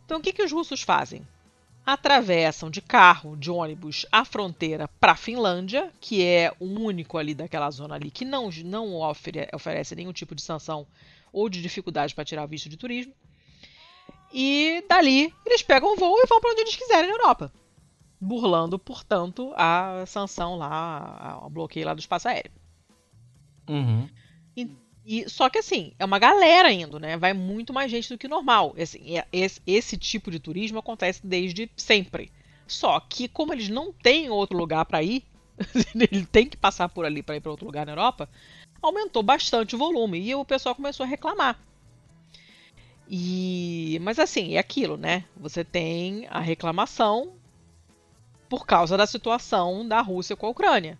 Então 0.06 0.18
o 0.18 0.22
que, 0.22 0.32
que 0.32 0.42
os 0.42 0.52
russos 0.52 0.80
fazem? 0.82 1.26
Atravessam 1.84 2.70
de 2.70 2.80
carro, 2.80 3.36
de 3.36 3.50
ônibus, 3.50 4.06
a 4.10 4.24
fronteira 4.24 4.88
para 5.00 5.12
a 5.12 5.16
Finlândia, 5.16 5.92
que 6.00 6.24
é 6.24 6.52
o 6.58 6.64
único 6.64 7.18
ali 7.18 7.34
daquela 7.34 7.70
zona 7.70 7.96
ali 7.96 8.10
que 8.10 8.24
não, 8.24 8.48
não 8.64 8.94
ofere- 9.02 9.48
oferece 9.52 9.94
nenhum 9.94 10.12
tipo 10.12 10.34
de 10.34 10.42
sanção 10.42 10.86
ou 11.32 11.48
de 11.48 11.60
dificuldade 11.60 12.14
para 12.14 12.24
tirar 12.24 12.44
o 12.44 12.48
visto 12.48 12.68
de 12.68 12.76
turismo. 12.76 13.12
E 14.32 14.84
dali 14.88 15.32
eles 15.44 15.62
pegam 15.62 15.92
o 15.92 15.96
voo 15.96 16.16
e 16.18 16.26
vão 16.26 16.40
para 16.40 16.50
onde 16.52 16.62
eles 16.62 16.76
quiserem 16.76 17.08
na 17.10 17.16
Europa. 17.16 17.52
Burlando, 18.20 18.78
portanto, 18.78 19.52
a 19.56 20.04
sanção 20.06 20.56
lá, 20.56 21.40
o 21.44 21.50
bloqueio 21.50 21.86
lá 21.86 21.94
do 21.94 22.00
espaço 22.00 22.28
aéreo. 22.28 22.50
Uhum. 23.68 24.08
E, 25.06 25.30
só 25.30 25.48
que 25.48 25.58
assim, 25.58 25.92
é 26.00 26.04
uma 26.04 26.18
galera 26.18 26.72
indo, 26.72 26.98
né? 26.98 27.16
Vai 27.16 27.32
muito 27.32 27.72
mais 27.72 27.88
gente 27.88 28.08
do 28.08 28.18
que 28.18 28.26
normal. 28.26 28.74
Assim, 28.76 29.00
esse, 29.32 29.62
esse 29.64 29.96
tipo 29.96 30.32
de 30.32 30.40
turismo 30.40 30.80
acontece 30.80 31.24
desde 31.24 31.70
sempre. 31.76 32.32
Só 32.66 32.98
que, 32.98 33.28
como 33.28 33.52
eles 33.52 33.68
não 33.68 33.92
têm 33.92 34.28
outro 34.28 34.58
lugar 34.58 34.84
para 34.84 35.04
ir, 35.04 35.22
ele 35.94 36.26
tem 36.26 36.48
que 36.48 36.56
passar 36.56 36.88
por 36.88 37.04
ali 37.04 37.22
para 37.22 37.36
ir 37.36 37.40
para 37.40 37.52
outro 37.52 37.66
lugar 37.66 37.86
na 37.86 37.92
Europa, 37.92 38.28
aumentou 38.82 39.22
bastante 39.22 39.76
o 39.76 39.78
volume 39.78 40.18
e 40.18 40.34
o 40.34 40.44
pessoal 40.44 40.74
começou 40.74 41.04
a 41.04 41.08
reclamar. 41.08 41.56
E, 43.08 44.00
mas 44.02 44.18
assim, 44.18 44.54
é 44.54 44.58
aquilo, 44.58 44.96
né? 44.96 45.24
Você 45.36 45.62
tem 45.62 46.26
a 46.28 46.40
reclamação 46.40 47.34
por 48.48 48.66
causa 48.66 48.96
da 48.96 49.06
situação 49.06 49.86
da 49.86 50.00
Rússia 50.00 50.34
com 50.34 50.46
a 50.46 50.50
Ucrânia. 50.50 50.98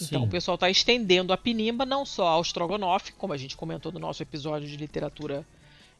Então 0.00 0.22
Sim. 0.22 0.26
o 0.26 0.30
pessoal 0.30 0.54
está 0.54 0.70
estendendo 0.70 1.32
a 1.32 1.36
pinimba 1.36 1.84
não 1.84 2.04
só 2.06 2.26
ao 2.28 2.42
Strogonoff, 2.42 3.12
como 3.12 3.32
a 3.32 3.36
gente 3.36 3.56
comentou 3.56 3.90
no 3.92 3.98
nosso 3.98 4.22
episódio 4.22 4.66
de 4.68 4.76
literatura 4.76 5.44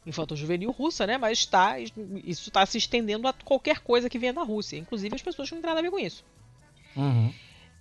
infanto-juvenil 0.05 0.71
russa, 0.71 1.05
né? 1.05 1.17
Mas 1.17 1.45
tá, 1.45 1.79
isso 1.79 2.49
está 2.49 2.65
se 2.65 2.77
estendendo 2.77 3.27
a 3.27 3.33
qualquer 3.33 3.79
coisa 3.79 4.09
que 4.09 4.17
venha 4.17 4.33
da 4.33 4.41
Rússia, 4.43 4.77
inclusive 4.77 5.13
as 5.15 5.21
pessoas 5.21 5.47
que 5.49 5.55
não 5.55 5.61
têm 5.61 5.69
nada 5.69 5.79
a 5.79 5.83
ver 5.83 5.91
com 5.91 5.99
isso. 5.99 6.23
Uhum. 6.95 7.31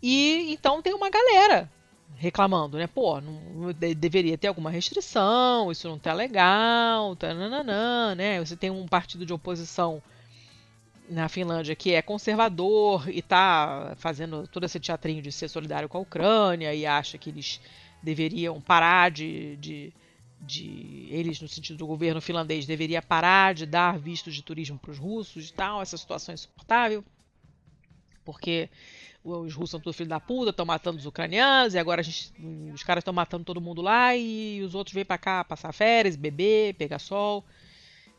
E 0.02 0.52
então 0.52 0.82
tem 0.82 0.92
uma 0.94 1.08
galera 1.10 1.70
reclamando, 2.16 2.76
né? 2.76 2.86
Pô, 2.86 3.20
não, 3.20 3.72
de- 3.72 3.94
deveria 3.94 4.36
ter 4.36 4.48
alguma 4.48 4.70
restrição, 4.70 5.70
isso 5.72 5.88
não 5.88 5.98
tá 5.98 6.12
legal, 6.12 7.16
tá 7.16 7.32
nananã, 7.32 8.14
né? 8.14 8.38
Você 8.40 8.56
tem 8.56 8.70
um 8.70 8.86
partido 8.86 9.24
de 9.24 9.32
oposição 9.32 10.02
na 11.10 11.28
Finlândia 11.28 11.74
que 11.74 11.92
é 11.92 12.00
conservador 12.00 13.08
e 13.08 13.20
tá 13.20 13.94
fazendo 13.96 14.46
todo 14.46 14.64
esse 14.64 14.78
teatrinho 14.78 15.20
de 15.20 15.32
ser 15.32 15.48
solidário 15.48 15.88
com 15.88 15.98
a 15.98 16.00
Ucrânia 16.00 16.72
e 16.74 16.86
acha 16.86 17.18
que 17.18 17.30
eles 17.30 17.60
deveriam 18.02 18.60
parar 18.60 19.10
de, 19.10 19.56
de, 19.56 19.92
de 20.40 21.08
eles 21.10 21.40
no 21.40 21.48
sentido 21.48 21.76
do 21.76 21.86
governo 21.86 22.20
finlandês 22.20 22.64
deveria 22.64 23.02
parar 23.02 23.54
de 23.54 23.66
dar 23.66 23.98
vistos 23.98 24.34
de 24.34 24.42
turismo 24.42 24.78
para 24.78 24.92
os 24.92 24.98
russos 24.98 25.50
e 25.50 25.52
tal, 25.52 25.82
essa 25.82 25.96
situação 25.96 26.32
é 26.32 26.34
insuportável 26.34 27.04
porque 28.24 28.70
os 29.24 29.52
russos 29.54 29.70
são 29.70 29.80
tudo 29.80 29.92
filho 29.92 30.08
da 30.08 30.20
puta, 30.20 30.50
estão 30.50 30.64
matando 30.64 30.98
os 30.98 31.06
ucranianos, 31.06 31.74
e 31.74 31.78
agora 31.78 32.02
gente- 32.02 32.32
os 32.72 32.82
caras 32.82 33.02
estão 33.02 33.12
matando 33.12 33.44
todo 33.44 33.60
mundo 33.60 33.82
lá, 33.82 34.16
e 34.16 34.62
os 34.62 34.74
outros 34.74 34.94
vêm 34.94 35.04
pra 35.04 35.18
cá 35.18 35.44
passar 35.44 35.72
férias, 35.72 36.16
beber, 36.16 36.74
pegar 36.74 36.98
sol, 36.98 37.44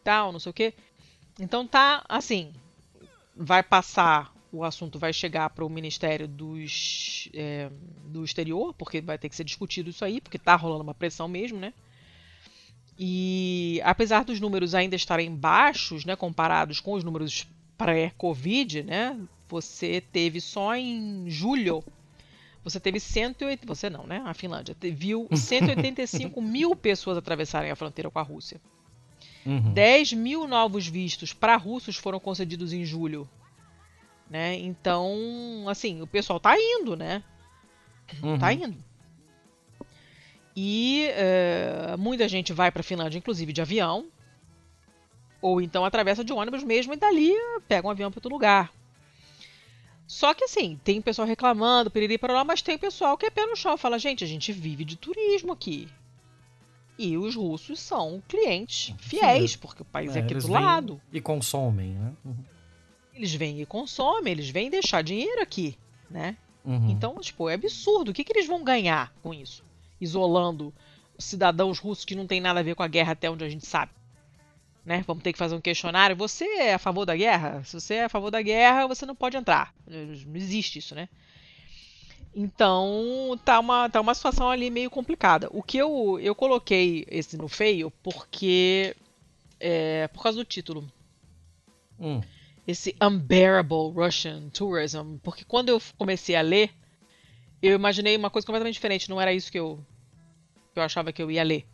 tal, 0.03 0.31
não 0.31 0.39
sei 0.39 0.49
o 0.49 0.53
quê. 0.53 0.73
Então 1.39 1.65
tá, 1.65 2.03
assim, 2.07 2.53
vai 3.41 3.63
passar, 3.63 4.33
o 4.51 4.63
assunto 4.63 4.99
vai 4.99 5.11
chegar 5.11 5.49
para 5.49 5.65
o 5.65 5.69
Ministério 5.69 6.27
dos, 6.27 7.27
é, 7.33 7.69
do 8.05 8.23
Exterior, 8.23 8.73
porque 8.73 9.01
vai 9.01 9.17
ter 9.17 9.29
que 9.29 9.35
ser 9.35 9.43
discutido 9.43 9.89
isso 9.89 10.05
aí, 10.05 10.21
porque 10.21 10.37
tá 10.37 10.55
rolando 10.55 10.83
uma 10.83 10.93
pressão 10.93 11.27
mesmo, 11.27 11.59
né? 11.59 11.73
E 12.99 13.81
apesar 13.83 14.23
dos 14.23 14.39
números 14.39 14.75
ainda 14.75 14.95
estarem 14.95 15.33
baixos, 15.33 16.05
né, 16.05 16.15
comparados 16.15 16.79
com 16.79 16.93
os 16.93 17.03
números 17.03 17.47
pré-Covid, 17.75 18.83
né, 18.83 19.19
você 19.49 20.01
teve 20.11 20.39
só 20.39 20.75
em 20.75 21.27
julho, 21.27 21.83
você 22.63 22.79
teve 22.79 22.99
180, 22.99 23.65
você 23.65 23.89
não, 23.89 24.05
né, 24.05 24.21
a 24.23 24.35
Finlândia, 24.35 24.75
viu 24.79 25.27
185 25.33 26.39
mil 26.41 26.75
pessoas 26.75 27.17
atravessarem 27.17 27.71
a 27.71 27.75
fronteira 27.75 28.11
com 28.11 28.19
a 28.19 28.23
Rússia. 28.23 28.61
Uhum. 29.45 29.73
10 29.73 30.13
mil 30.13 30.47
novos 30.47 30.87
vistos 30.87 31.33
para 31.33 31.55
russos 31.55 31.95
foram 31.95 32.19
concedidos 32.19 32.73
em 32.73 32.85
julho. 32.85 33.27
Né? 34.29 34.55
Então, 34.59 35.65
assim, 35.67 36.01
o 36.01 36.07
pessoal 36.07 36.39
tá 36.39 36.55
indo, 36.57 36.95
né? 36.95 37.23
Uhum. 38.21 38.37
Tá 38.37 38.53
indo. 38.53 38.77
E 40.55 41.07
eh, 41.11 41.95
muita 41.97 42.27
gente 42.27 42.53
vai 42.53 42.71
para 42.71 42.83
Finlândia, 42.83 43.17
inclusive 43.17 43.53
de 43.53 43.61
avião, 43.61 44.07
ou 45.41 45.61
então 45.61 45.83
atravessa 45.83 46.23
de 46.23 46.33
ônibus 46.33 46.63
mesmo 46.63 46.93
e 46.93 46.97
dali 46.97 47.33
pega 47.67 47.87
um 47.87 47.91
avião 47.91 48.11
para 48.11 48.19
outro 48.19 48.31
lugar. 48.31 48.71
Só 50.05 50.33
que 50.33 50.43
assim, 50.43 50.79
tem 50.83 51.01
pessoal 51.01 51.25
reclamando, 51.25 51.89
piriri 51.89 52.17
para 52.17 52.33
lá, 52.33 52.43
mas 52.43 52.61
tem 52.61 52.77
pessoal 52.77 53.17
que 53.17 53.25
é 53.25 53.29
pé 53.29 53.45
no 53.45 53.55
chão, 53.55 53.77
fala, 53.77 53.97
gente, 53.97 54.25
a 54.25 54.27
gente 54.27 54.51
vive 54.51 54.83
de 54.83 54.97
turismo 54.97 55.53
aqui. 55.53 55.87
E 57.03 57.17
os 57.17 57.35
russos 57.35 57.79
são 57.79 58.21
clientes 58.27 58.93
fiéis, 58.99 59.55
porque 59.55 59.81
o 59.81 59.85
país 59.85 60.15
é, 60.15 60.19
é 60.19 60.21
aqui 60.21 60.35
do 60.35 60.51
lado. 60.51 61.01
E 61.11 61.19
consomem, 61.19 61.93
né? 61.93 62.13
Uhum. 62.23 62.35
Eles 63.15 63.33
vêm 63.33 63.59
e 63.59 63.65
consomem, 63.65 64.31
eles 64.31 64.51
vêm 64.51 64.69
deixar 64.69 65.01
dinheiro 65.01 65.41
aqui, 65.41 65.75
né? 66.07 66.37
Uhum. 66.63 66.91
Então, 66.91 67.15
tipo, 67.19 67.49
é 67.49 67.55
absurdo. 67.55 68.11
O 68.11 68.13
que, 68.13 68.23
que 68.23 68.31
eles 68.31 68.45
vão 68.45 68.63
ganhar 68.63 69.11
com 69.23 69.33
isso? 69.33 69.65
Isolando 69.99 70.71
cidadãos 71.17 71.79
russos 71.79 72.05
que 72.05 72.13
não 72.13 72.27
tem 72.27 72.39
nada 72.39 72.59
a 72.59 72.63
ver 72.63 72.75
com 72.75 72.83
a 72.83 72.87
guerra 72.87 73.13
até 73.13 73.31
onde 73.31 73.43
a 73.43 73.49
gente 73.49 73.65
sabe. 73.65 73.91
Né? 74.85 75.03
Vamos 75.07 75.23
ter 75.23 75.33
que 75.33 75.39
fazer 75.39 75.55
um 75.55 75.61
questionário. 75.61 76.15
Você 76.15 76.45
é 76.45 76.75
a 76.75 76.79
favor 76.79 77.03
da 77.03 77.15
guerra? 77.15 77.63
Se 77.63 77.73
você 77.79 77.95
é 77.95 78.03
a 78.03 78.09
favor 78.09 78.29
da 78.29 78.43
guerra, 78.43 78.85
você 78.85 79.07
não 79.07 79.15
pode 79.15 79.37
entrar. 79.37 79.73
Não 79.87 80.35
existe 80.35 80.77
isso, 80.77 80.93
né? 80.93 81.09
Então, 82.33 83.37
tá 83.43 83.59
uma, 83.59 83.89
tá 83.89 83.99
uma 83.99 84.13
situação 84.13 84.49
ali 84.49 84.69
meio 84.69 84.89
complicada. 84.89 85.49
O 85.51 85.61
que 85.61 85.77
eu, 85.77 86.19
eu 86.19 86.33
coloquei 86.33 87.05
esse 87.09 87.37
no 87.37 87.47
feio 87.47 87.91
porque. 88.01 88.95
É, 89.59 90.07
por 90.07 90.23
causa 90.23 90.37
do 90.37 90.45
título. 90.45 90.89
Hum. 91.99 92.21
Esse 92.65 92.95
Unbearable 93.01 93.91
Russian 93.93 94.49
Tourism. 94.49 95.17
Porque 95.21 95.43
quando 95.43 95.69
eu 95.69 95.81
comecei 95.97 96.35
a 96.35 96.41
ler, 96.41 96.71
eu 97.61 97.75
imaginei 97.75 98.15
uma 98.15 98.29
coisa 98.29 98.45
completamente 98.45 98.75
diferente. 98.75 99.09
Não 99.09 99.19
era 99.19 99.33
isso 99.33 99.51
que 99.51 99.59
eu, 99.59 99.79
que 100.73 100.79
eu 100.79 100.83
achava 100.83 101.11
que 101.11 101.21
eu 101.21 101.29
ia 101.29 101.43
ler. 101.43 101.65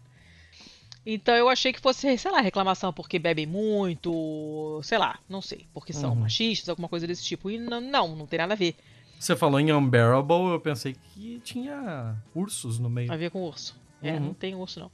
Então 1.09 1.33
eu 1.33 1.47
achei 1.47 1.71
que 1.71 1.79
fosse, 1.79 2.17
sei 2.17 2.31
lá, 2.31 2.41
reclamação 2.41 2.91
porque 2.91 3.17
bebem 3.17 3.45
muito, 3.45 4.81
sei 4.83 4.97
lá, 4.97 5.17
não 5.29 5.41
sei, 5.41 5.65
porque 5.73 5.93
são 5.93 6.09
uhum. 6.09 6.17
machistas, 6.17 6.67
alguma 6.67 6.89
coisa 6.89 7.07
desse 7.07 7.23
tipo. 7.23 7.49
E 7.49 7.57
não, 7.57 7.79
não, 7.79 8.13
não 8.13 8.27
tem 8.27 8.39
nada 8.39 8.53
a 8.53 8.57
ver. 8.57 8.75
Você 9.19 9.35
falou 9.35 9.59
em 9.59 9.73
Unbearable, 9.73 10.51
eu 10.51 10.59
pensei 10.59 10.93
que 10.93 11.39
tinha 11.39 12.15
ursos 12.35 12.77
no 12.77 12.89
meio. 12.89 13.11
A 13.11 13.17
ver 13.17 13.31
com 13.31 13.41
urso. 13.41 13.79
É, 14.01 14.13
uhum. 14.13 14.19
não 14.19 14.33
tem 14.33 14.53
urso 14.55 14.79
não. 14.79 14.91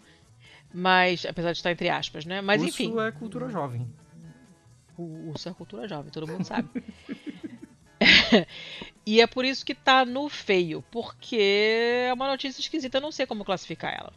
Mas, 0.74 1.26
apesar 1.26 1.52
de 1.52 1.60
estar 1.60 1.72
entre 1.72 1.90
aspas, 1.90 2.26
né? 2.26 2.42
Mas 2.42 2.62
urso 2.62 2.74
enfim. 2.74 2.92
Urso 2.92 3.02
é 3.02 3.12
cultura 3.12 3.50
jovem. 3.50 3.88
O 4.98 5.30
urso 5.30 5.50
é 5.50 5.54
cultura 5.54 5.88
jovem, 5.88 6.12
todo 6.12 6.28
mundo 6.28 6.44
sabe. 6.46 6.70
e 9.06 9.20
é 9.20 9.28
por 9.28 9.44
isso 9.44 9.66
que 9.66 9.76
tá 9.76 10.06
no 10.06 10.30
feio, 10.30 10.84
porque 10.90 12.08
é 12.08 12.14
uma 12.14 12.28
notícia 12.28 12.62
esquisita, 12.62 12.98
eu 12.98 13.02
não 13.02 13.12
sei 13.12 13.26
como 13.26 13.44
classificar 13.44 13.94
ela. 13.94 14.14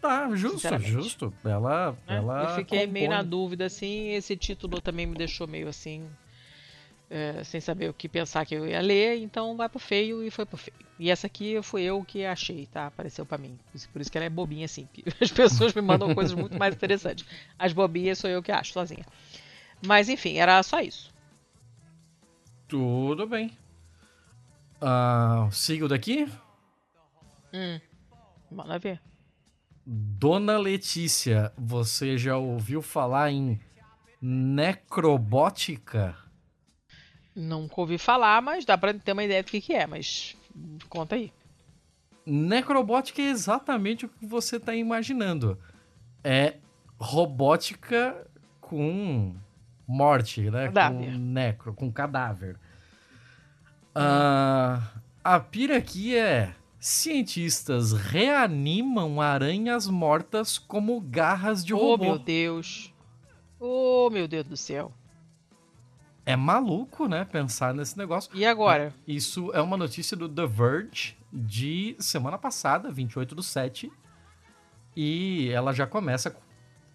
Tá, 0.00 0.28
justo, 0.34 0.78
justo. 0.80 1.34
Ela, 1.42 1.96
é, 2.06 2.16
ela 2.16 2.42
eu 2.42 2.56
fiquei 2.56 2.80
compõe. 2.80 2.92
meio 2.92 3.10
na 3.10 3.22
dúvida, 3.22 3.64
assim, 3.64 4.10
esse 4.10 4.36
título 4.36 4.80
também 4.80 5.06
me 5.06 5.16
deixou 5.16 5.46
meio 5.46 5.66
assim, 5.66 6.06
é, 7.14 7.44
sem 7.44 7.60
saber 7.60 7.88
o 7.88 7.94
que 7.94 8.08
pensar 8.08 8.44
que 8.44 8.56
eu 8.56 8.66
ia 8.66 8.80
ler, 8.80 9.18
então 9.18 9.56
vai 9.56 9.68
pro 9.68 9.78
feio 9.78 10.20
e 10.20 10.32
foi 10.32 10.44
pro 10.44 10.56
feio. 10.56 10.76
E 10.98 11.12
essa 11.12 11.28
aqui 11.28 11.62
fui 11.62 11.82
eu 11.82 12.04
que 12.04 12.24
achei, 12.24 12.66
tá? 12.66 12.88
Apareceu 12.88 13.24
para 13.24 13.38
mim. 13.38 13.56
Por 13.92 14.02
isso 14.02 14.10
que 14.10 14.18
ela 14.18 14.24
é 14.24 14.30
bobinha 14.30 14.64
assim. 14.64 14.88
As 15.22 15.30
pessoas 15.30 15.72
me 15.72 15.80
mandam 15.80 16.12
coisas 16.12 16.34
muito 16.34 16.58
mais 16.58 16.74
interessantes. 16.74 17.24
As 17.56 17.72
bobinhas 17.72 18.18
sou 18.18 18.28
eu 18.28 18.42
que 18.42 18.50
acho 18.50 18.72
sozinha. 18.72 19.06
Mas 19.86 20.08
enfim, 20.08 20.38
era 20.38 20.60
só 20.64 20.80
isso. 20.80 21.14
Tudo 22.66 23.28
bem. 23.28 23.56
Uh, 24.82 25.48
sigo 25.52 25.86
daqui? 25.86 26.28
Hum, 27.52 27.80
manda 28.50 28.76
ver. 28.76 29.00
Dona 29.86 30.58
Letícia, 30.58 31.52
você 31.56 32.18
já 32.18 32.36
ouviu 32.36 32.82
falar 32.82 33.30
em 33.30 33.60
necrobótica? 34.20 36.23
Nunca 37.34 37.80
ouvi 37.80 37.98
falar, 37.98 38.40
mas 38.40 38.64
dá 38.64 38.78
pra 38.78 38.94
ter 38.94 39.12
uma 39.12 39.24
ideia 39.24 39.42
do 39.42 39.50
que, 39.50 39.60
que 39.60 39.74
é, 39.74 39.86
mas 39.86 40.36
conta 40.88 41.16
aí. 41.16 41.32
Necrobótica 42.24 43.20
é 43.20 43.26
exatamente 43.26 44.06
o 44.06 44.08
que 44.08 44.24
você 44.24 44.58
tá 44.58 44.74
imaginando. 44.74 45.58
É 46.22 46.56
robótica 46.98 48.26
com 48.60 49.34
morte, 49.86 50.50
né? 50.50 50.66
Cadáver. 50.66 51.12
Com 51.12 51.18
necro, 51.18 51.74
com 51.74 51.92
cadáver. 51.92 52.56
Uh, 53.96 54.82
a 55.22 55.40
pira 55.40 55.76
aqui 55.76 56.16
é 56.16 56.54
cientistas 56.80 57.92
reanimam 57.92 59.20
aranhas 59.20 59.86
mortas 59.86 60.58
como 60.58 61.00
garras 61.00 61.64
de 61.64 61.72
oh, 61.74 61.78
robô. 61.78 62.04
Oh, 62.04 62.06
meu 62.08 62.18
Deus. 62.18 62.92
Oh, 63.58 64.10
meu 64.10 64.28
Deus 64.28 64.44
do 64.46 64.56
céu. 64.56 64.92
É 66.26 66.36
maluco, 66.36 67.06
né, 67.06 67.24
pensar 67.24 67.74
nesse 67.74 67.98
negócio. 67.98 68.30
E 68.34 68.46
agora? 68.46 68.94
Isso 69.06 69.52
é 69.52 69.60
uma 69.60 69.76
notícia 69.76 70.16
do 70.16 70.28
The 70.28 70.46
Verge 70.46 71.16
de 71.30 71.96
semana 71.98 72.38
passada, 72.38 72.90
28 72.90 73.34
do 73.34 73.42
7. 73.42 73.92
E 74.96 75.50
ela 75.50 75.72
já 75.72 75.86
começa 75.86 76.34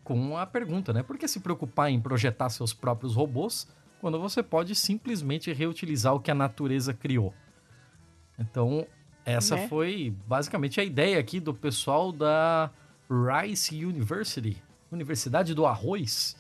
com 0.04 0.38
a 0.38 0.46
pergunta, 0.46 0.92
né? 0.92 1.04
Por 1.04 1.18
que 1.18 1.28
se 1.28 1.40
preocupar 1.40 1.92
em 1.92 2.02
projetar 2.02 2.50
seus 2.50 2.74
próprios 2.74 3.16
robôs 3.16 3.68
quando 4.02 4.20
você 4.20 4.42
pode 4.42 4.74
simplesmente 4.74 5.54
reutilizar 5.54 6.16
o 6.16 6.20
que 6.20 6.32
a 6.32 6.36
natureza 6.36 6.94
criou? 6.94 7.34
Então, 8.40 8.88
essa 9.26 9.56
né? 9.56 9.68
foi 9.68 10.16
basicamente 10.26 10.80
a 10.80 10.84
ideia 10.84 11.20
aqui 11.20 11.40
do 11.40 11.54
pessoal 11.54 12.12
da 12.12 12.72
Rice 13.10 13.86
University, 13.86 14.58
Universidade 14.92 15.54
do 15.54 15.66
Arroz, 15.66 16.36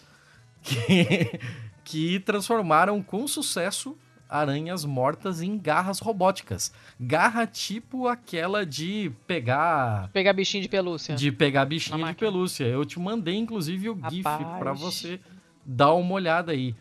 que, 0.61 1.40
que 1.84 2.19
transformaram 2.19 3.02
com 3.02 3.27
sucesso 3.27 3.98
aranhas 4.30 4.86
mortas 4.86 5.41
em 5.41 5.57
garras 5.57 5.99
robóticas. 5.99 6.72
Garra 6.99 7.48
tipo 7.48 8.07
aquela 8.07 8.64
de 8.65 9.11
pegar. 9.26 10.10
Pegar 10.14 10.34
bichinho 10.34 10.61
de 10.61 10.69
pelúcia. 10.69 11.15
De 11.15 11.31
pegar 11.31 11.65
bichinho 11.65 12.06
de 12.06 12.14
pelúcia. 12.14 12.65
Eu 12.65 12.86
te 12.86 12.99
mandei, 12.99 13.36
inclusive, 13.36 13.90
o 13.90 13.95
Rapaz. 13.95 14.14
GIF 14.14 14.23
para 14.23 14.72
você 14.73 15.19
dar 15.65 15.94
uma 15.94 16.14
olhada 16.14 16.52
aí. 16.52 16.76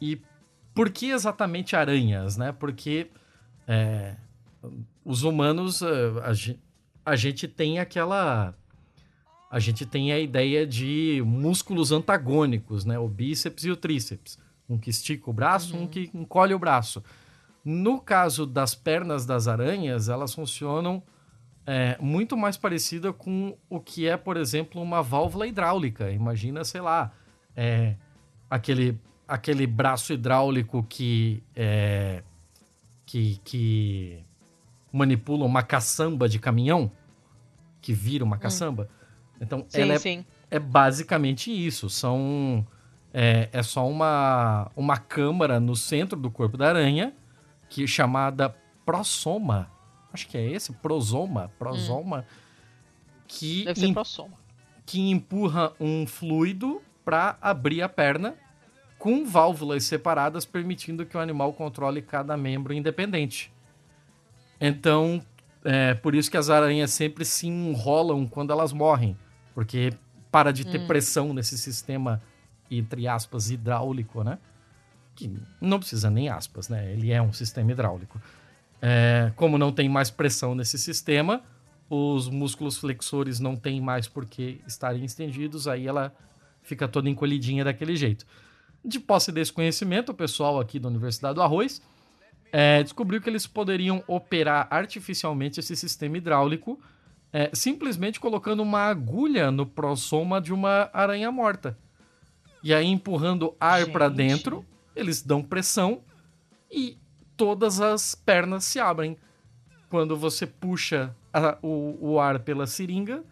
E 0.00 0.20
por 0.72 0.90
que 0.90 1.10
exatamente 1.10 1.74
aranhas, 1.74 2.36
né? 2.36 2.52
Porque 2.52 3.08
é, 3.66 4.14
os 5.04 5.22
humanos, 5.22 5.82
eh, 5.82 6.56
a, 7.04 7.12
a 7.12 7.16
gente 7.16 7.48
tem 7.48 7.78
aquela. 7.78 8.54
A 9.52 9.58
gente 9.58 9.84
tem 9.84 10.14
a 10.14 10.18
ideia 10.18 10.66
de 10.66 11.22
músculos 11.26 11.92
antagônicos, 11.92 12.86
né? 12.86 12.98
O 12.98 13.06
bíceps 13.06 13.64
e 13.64 13.70
o 13.70 13.76
tríceps. 13.76 14.38
Um 14.66 14.78
que 14.78 14.88
estica 14.88 15.28
o 15.28 15.32
braço, 15.32 15.76
uhum. 15.76 15.82
um 15.82 15.86
que 15.86 16.10
encolhe 16.14 16.54
o 16.54 16.58
braço. 16.58 17.04
No 17.62 18.00
caso 18.00 18.46
das 18.46 18.74
pernas 18.74 19.26
das 19.26 19.46
aranhas, 19.46 20.08
elas 20.08 20.32
funcionam 20.32 21.02
é, 21.66 21.98
muito 22.00 22.34
mais 22.34 22.56
parecida 22.56 23.12
com 23.12 23.54
o 23.68 23.78
que 23.78 24.08
é, 24.08 24.16
por 24.16 24.38
exemplo, 24.38 24.80
uma 24.80 25.02
válvula 25.02 25.46
hidráulica. 25.46 26.10
Imagina, 26.10 26.64
sei 26.64 26.80
lá, 26.80 27.12
é, 27.54 27.96
aquele, 28.48 28.98
aquele 29.28 29.66
braço 29.66 30.14
hidráulico 30.14 30.82
que, 30.88 31.42
é, 31.54 32.22
que, 33.04 33.38
que 33.44 34.18
manipulam 34.90 35.46
uma 35.46 35.62
caçamba 35.62 36.26
de 36.26 36.38
caminhão, 36.38 36.90
que 37.82 37.92
vira 37.92 38.24
uma 38.24 38.36
hum. 38.36 38.40
caçamba. 38.40 38.88
Hum. 38.90 39.01
Então, 39.42 39.66
sim, 39.68 39.80
ela 39.80 39.94
é, 39.94 39.98
sim. 39.98 40.24
é 40.50 40.58
basicamente 40.58 41.50
isso. 41.50 41.90
São. 41.90 42.66
É, 43.12 43.50
é 43.52 43.62
só 43.62 43.86
uma, 43.86 44.70
uma 44.74 44.96
câmara 44.96 45.60
no 45.60 45.76
centro 45.76 46.18
do 46.18 46.30
corpo 46.30 46.56
da 46.56 46.68
aranha, 46.68 47.12
que 47.68 47.84
é 47.84 47.86
chamada 47.86 48.54
prosoma. 48.86 49.70
Acho 50.12 50.28
que 50.28 50.38
é 50.38 50.50
esse, 50.50 50.72
prosoma, 50.72 51.50
prosoma. 51.58 52.20
Hum. 52.20 52.42
Que 53.26 53.64
Deve 53.64 53.80
ser 53.80 53.92
prosoma. 53.92 54.36
Que 54.86 55.10
empurra 55.10 55.72
um 55.80 56.06
fluido 56.06 56.80
para 57.04 57.36
abrir 57.40 57.82
a 57.82 57.88
perna 57.88 58.34
com 58.98 59.24
válvulas 59.24 59.84
separadas, 59.84 60.44
permitindo 60.44 61.04
que 61.04 61.16
o 61.16 61.20
animal 61.20 61.52
controle 61.52 62.00
cada 62.00 62.36
membro 62.36 62.72
independente. 62.72 63.52
Então, 64.60 65.20
é 65.64 65.94
por 65.94 66.14
isso 66.14 66.30
que 66.30 66.36
as 66.36 66.48
aranhas 66.48 66.92
sempre 66.92 67.24
se 67.24 67.48
enrolam 67.48 68.28
quando 68.28 68.52
elas 68.52 68.72
morrem, 68.72 69.16
porque 69.54 69.92
para 70.30 70.52
de 70.52 70.64
ter 70.64 70.80
hum. 70.80 70.86
pressão 70.86 71.34
nesse 71.34 71.58
sistema, 71.58 72.20
entre 72.70 73.06
aspas, 73.06 73.50
hidráulico, 73.50 74.24
né? 74.24 74.38
Que 75.14 75.30
não 75.60 75.78
precisa 75.78 76.10
nem 76.10 76.28
aspas, 76.28 76.68
né? 76.68 76.92
Ele 76.92 77.12
é 77.12 77.20
um 77.20 77.32
sistema 77.32 77.70
hidráulico. 77.72 78.20
É, 78.80 79.30
como 79.36 79.58
não 79.58 79.70
tem 79.70 79.88
mais 79.88 80.10
pressão 80.10 80.54
nesse 80.54 80.78
sistema, 80.78 81.42
os 81.88 82.28
músculos 82.28 82.78
flexores 82.78 83.38
não 83.38 83.54
têm 83.54 83.80
mais 83.80 84.08
por 84.08 84.24
que 84.24 84.60
estarem 84.66 85.04
estendidos, 85.04 85.68
aí 85.68 85.86
ela 85.86 86.14
fica 86.62 86.88
toda 86.88 87.08
encolhidinha 87.08 87.64
daquele 87.64 87.94
jeito. 87.94 88.26
De 88.84 88.98
posse 88.98 89.30
desse 89.30 89.52
conhecimento, 89.52 90.10
o 90.10 90.14
pessoal 90.14 90.58
aqui 90.58 90.78
da 90.78 90.88
Universidade 90.88 91.34
do 91.34 91.42
Arroz 91.42 91.82
é, 92.50 92.82
descobriu 92.82 93.20
que 93.20 93.30
eles 93.30 93.46
poderiam 93.46 94.02
operar 94.06 94.66
artificialmente 94.70 95.60
esse 95.60 95.76
sistema 95.76 96.16
hidráulico 96.16 96.80
é, 97.32 97.50
simplesmente 97.54 98.20
colocando 98.20 98.62
uma 98.62 98.80
agulha 98.80 99.50
no 99.50 99.64
prosoma 99.64 100.40
de 100.40 100.52
uma 100.52 100.90
aranha 100.92 101.30
morta. 101.32 101.78
E 102.62 102.72
aí, 102.72 102.86
empurrando 102.86 103.56
ar 103.58 103.86
para 103.86 104.08
dentro, 104.08 104.64
eles 104.94 105.22
dão 105.22 105.42
pressão 105.42 106.02
e 106.70 106.98
todas 107.36 107.80
as 107.80 108.14
pernas 108.14 108.64
se 108.64 108.78
abrem. 108.78 109.16
Quando 109.88 110.16
você 110.16 110.46
puxa 110.46 111.14
a, 111.32 111.58
o, 111.62 112.12
o 112.12 112.20
ar 112.20 112.38
pela 112.40 112.66
seringa, 112.66 113.24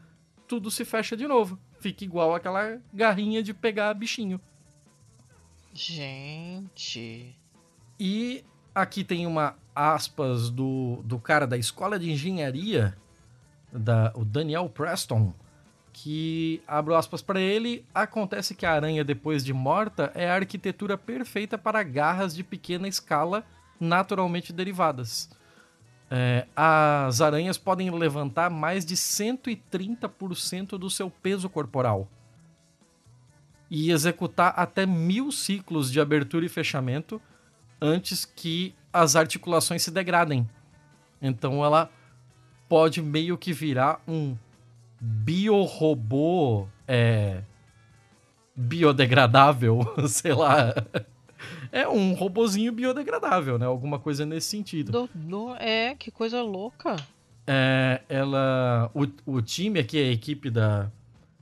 tudo 0.49 0.71
se 0.71 0.85
fecha 0.85 1.17
de 1.17 1.29
novo. 1.29 1.59
Fica 1.79 2.05
igual 2.05 2.35
aquela 2.35 2.81
garrinha 2.93 3.43
de 3.43 3.55
pegar 3.55 3.95
bichinho. 3.95 4.41
Gente. 5.73 7.39
E 7.99 8.45
aqui 8.75 9.05
tem 9.05 9.27
uma 9.27 9.57
aspas 9.75 10.51
do, 10.51 11.01
do 11.05 11.19
cara 11.19 11.47
da 11.47 11.57
escola 11.57 11.99
de 11.99 12.11
engenharia, 12.11 12.97
da, 13.73 14.13
o 14.15 14.25
Daniel 14.25 14.69
Preston, 14.69 15.33
que 15.93 16.63
abro 16.67 16.95
aspas 16.95 17.23
para 17.23 17.41
ele, 17.41 17.85
acontece 17.95 18.55
que 18.55 18.65
a 18.65 18.73
aranha 18.73 19.05
depois 19.05 19.45
de 19.45 19.53
morta 19.53 20.13
é 20.15 20.31
a 20.31 20.35
arquitetura 20.35 20.97
perfeita 20.97 21.59
para 21.59 21.83
garras 21.83 22.35
de 22.35 22.43
pequena 22.43 22.89
escala 22.89 23.45
naturalmente 23.79 24.53
derivadas. 24.53 25.31
É, 26.11 26.47
as 26.57 27.21
aranhas 27.21 27.57
podem 27.57 27.91
levantar 27.91 28.51
mais 28.51 28.85
de 28.85 28.97
130% 28.97 30.77
do 30.77 30.91
seu 30.91 31.09
peso 31.09 31.49
corporal 31.49 32.09
e 33.71 33.93
executar 33.93 34.53
até 34.57 34.85
mil 34.85 35.31
ciclos 35.31 35.91
de 35.91 36.01
abertura 36.01 36.45
e 36.45 36.49
fechamento 36.49 37.23
antes 37.81 38.25
que 38.25 38.75
as 38.93 39.15
articulações 39.15 39.83
se 39.83 39.91
degradem. 39.93 40.49
Então 41.23 41.65
ela 41.65 41.89
pode 42.71 43.03
meio 43.03 43.37
que 43.37 43.53
virar 43.53 44.01
um 44.07 44.37
biorobô 45.01 46.69
é, 46.87 47.43
biodegradável, 48.55 49.81
sei 50.07 50.33
lá. 50.33 50.73
É 51.73 51.89
um 51.89 52.15
robozinho 52.15 52.73
biodegradável, 52.73 53.59
né? 53.59 53.67
Alguma 53.67 53.99
coisa 53.99 54.25
nesse 54.25 54.47
sentido. 54.51 54.93
Do, 54.93 55.11
do, 55.13 55.55
é, 55.57 55.97
que 55.97 56.13
coisa 56.13 56.41
louca. 56.43 56.95
É, 57.45 58.03
ela, 58.09 58.89
o, 58.95 59.35
o 59.39 59.43
time 59.43 59.81
aqui, 59.81 59.99
a 59.99 60.13
equipe 60.13 60.49
da, 60.49 60.93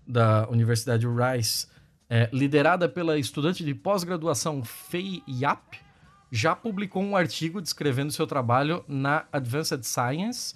da 0.07 0.49
Universidade 0.49 1.07
Rice, 1.07 1.67
é, 2.09 2.31
liderada 2.33 2.89
pela 2.89 3.19
estudante 3.19 3.63
de 3.63 3.75
pós-graduação 3.75 4.65
Fei 4.65 5.23
Yap, 5.29 5.77
já 6.33 6.57
publicou 6.57 7.03
um 7.03 7.15
artigo 7.15 7.61
descrevendo 7.61 8.13
seu 8.13 8.27
trabalho 8.27 8.83
na 8.89 9.27
Advanced 9.31 9.85
Science 9.85 10.55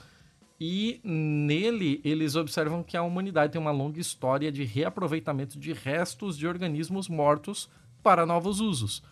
e 0.64 1.00
nele 1.02 2.00
eles 2.04 2.36
observam 2.36 2.84
que 2.84 2.96
a 2.96 3.02
humanidade 3.02 3.50
tem 3.50 3.60
uma 3.60 3.72
longa 3.72 3.98
história 3.98 4.52
de 4.52 4.62
reaproveitamento 4.62 5.58
de 5.58 5.72
restos 5.72 6.38
de 6.38 6.46
organismos 6.46 7.08
mortos 7.08 7.68
para 8.00 8.24
novos 8.24 8.60
usos. 8.60 9.02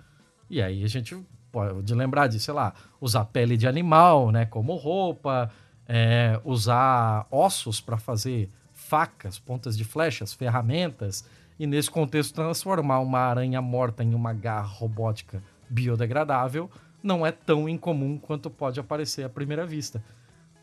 E 0.49 0.63
aí 0.63 0.85
a 0.85 0.87
gente 0.87 1.19
pode 1.51 1.93
lembrar 1.93 2.29
de, 2.29 2.39
sei 2.39 2.55
lá, 2.55 2.73
usar 3.01 3.25
pele 3.25 3.57
de 3.57 3.67
animal, 3.67 4.31
né, 4.31 4.47
como 4.47 4.77
roupa, 4.77 5.51
é, 5.89 6.41
usar 6.45 7.27
ossos 7.33 7.81
para 7.81 7.99
fazer 7.99 8.49
facas, 8.73 9.41
pontas 9.41 9.77
de 9.77 9.83
flechas, 9.83 10.33
ferramentas, 10.33 11.25
e 11.59 11.67
nesse 11.67 11.91
contexto 11.91 12.33
transformar 12.33 13.01
uma 13.01 13.19
aranha 13.19 13.61
morta 13.61 14.05
em 14.05 14.15
uma 14.15 14.33
garra 14.33 14.69
robótica 14.69 15.43
biodegradável 15.69 16.71
não 17.03 17.27
é 17.27 17.33
tão 17.33 17.69
incomum 17.69 18.19
quanto 18.19 18.49
pode 18.49 18.79
aparecer 18.79 19.25
à 19.25 19.29
primeira 19.29 19.67
vista. 19.67 20.01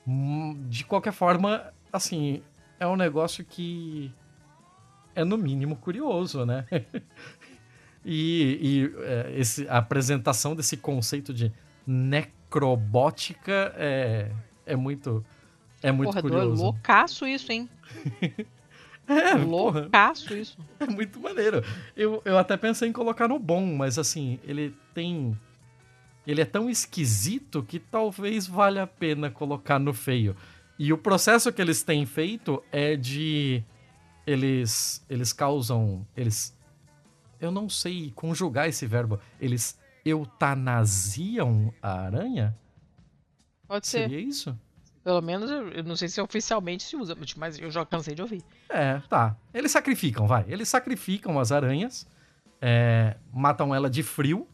Hum, 0.08 0.66
de 0.70 0.86
qualquer 0.86 1.12
forma, 1.12 1.74
assim, 1.92 2.42
é 2.80 2.88
um 2.88 2.96
negócio 2.96 3.44
que 3.44 4.12
é 5.14 5.24
no 5.26 5.38
mínimo 5.38 5.76
curioso, 5.76 6.46
né? 6.46 6.66
e, 8.06 8.60
e 8.62 9.04
é, 9.04 9.34
esse, 9.36 9.68
a 9.68 9.78
apresentação 9.78 10.56
desse 10.56 10.78
conceito 10.78 11.34
de 11.34 11.52
necrobótica 11.86 13.74
é, 13.76 14.32
é 14.66 14.76
muito 14.76 15.26
é 15.82 15.92
muito 15.92 16.10
porra, 16.10 16.22
curioso. 16.22 16.62
É 16.62 16.66
loucaço 16.66 17.28
isso, 17.28 17.52
hein? 17.52 17.70
é, 19.08 19.34
loucaço 19.34 20.28
porra, 20.28 20.40
isso. 20.40 20.58
É 20.80 20.86
muito 20.86 21.20
maneiro. 21.20 21.64
Eu, 21.96 22.22
eu 22.26 22.38
até 22.38 22.56
pensei 22.56 22.90
em 22.90 22.94
colocar 22.94 23.28
no 23.28 23.40
bom, 23.40 23.66
mas 23.66 23.98
assim, 24.00 24.40
ele 24.44 24.76
tem 24.94 25.38
ele 26.28 26.41
é 26.41 26.45
tão 26.45 26.70
esquisito 26.70 27.64
que 27.64 27.80
talvez 27.80 28.45
valha 28.45 28.84
a 28.84 28.88
pena 28.88 29.32
colocar 29.32 29.80
no 29.80 29.94
feio. 29.94 30.36
E 30.78 30.91
o 30.91 30.98
processo 30.98 31.52
que 31.54 31.62
eles 31.62 31.82
têm 31.82 32.06
feito 32.06 32.62
é 32.70 32.98
de 32.98 33.64
eles 34.26 35.04
eles 35.10 35.32
causam, 35.32 36.06
eles 36.16 36.54
eu 37.40 37.49
não 37.49 37.70
sei 37.70 38.12
conjugar 38.14 38.68
esse 38.68 38.86
verbo, 38.86 39.20
eles 39.40 39.80
eutanasiam 40.04 41.74
a 41.82 42.02
aranha? 42.02 42.58
Pode 43.66 43.88
ser. 43.88 44.10
Seria 44.10 44.20
isso? 44.20 44.58
Pelo 45.04 45.22
menos, 45.22 45.49
eu 45.49 45.84
não 45.86 45.95
sei 45.95 46.10
se 46.10 46.20
oficialmente 46.20 46.84
se 46.84 46.98
usa, 46.98 47.16
mas 47.38 47.58
eu 47.58 47.72
já 47.72 47.86
cansei 47.86 48.14
de 48.14 48.22
ouvir. 48.22 48.44
É, 48.68 48.99
tá. 49.08 49.38
Eles 49.54 49.72
sacrificam, 49.72 50.28
vai. 50.28 50.44
Eles 50.49 50.68
sacrificam 50.68 51.40
as 51.40 51.54
aranhas, 51.54 52.06
é, 52.62 53.16
matam 53.32 53.74
ela 53.74 53.90
de 53.90 54.04
frio 54.04 54.45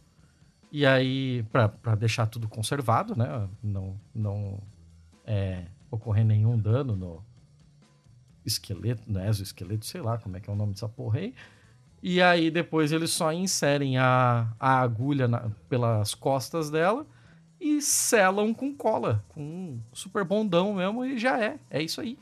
e 0.73 0.87
aí, 0.87 1.45
para 1.51 1.93
deixar 1.93 2.25
tudo 2.25 2.49
conservado, 2.49 3.15
né? 3.15 3.47
Não, 3.61 3.95
não 4.13 4.59
é, 5.23 5.65
ocorrer 5.91 6.25
nenhum 6.25 6.57
dano 6.57 6.95
no 6.95 7.23
esqueleto, 8.43 9.03
no 9.05 9.23
exoesqueleto, 9.23 9.85
sei 9.85 10.01
lá 10.01 10.17
como 10.17 10.35
é 10.35 10.39
que 10.39 10.49
é 10.49 10.53
o 10.53 10.55
nome 10.55 10.73
dessa 10.73 10.89
porra 10.89 11.19
aí. 11.19 11.35
E 12.01 12.19
aí 12.19 12.49
depois 12.49 12.91
eles 12.91 13.11
só 13.11 13.31
inserem 13.31 13.99
a, 13.99 14.51
a 14.59 14.79
agulha 14.79 15.27
na, 15.27 15.51
pelas 15.69 16.15
costas 16.15 16.71
dela 16.71 17.05
e 17.61 17.79
selam 17.79 18.51
com 18.51 18.73
cola, 18.73 19.23
com 19.29 19.41
um 19.41 19.79
super 19.93 20.25
bondão 20.25 20.73
mesmo 20.73 21.05
e 21.05 21.19
já 21.19 21.39
é. 21.39 21.59
É 21.69 21.83
isso 21.83 22.01
aí. 22.01 22.17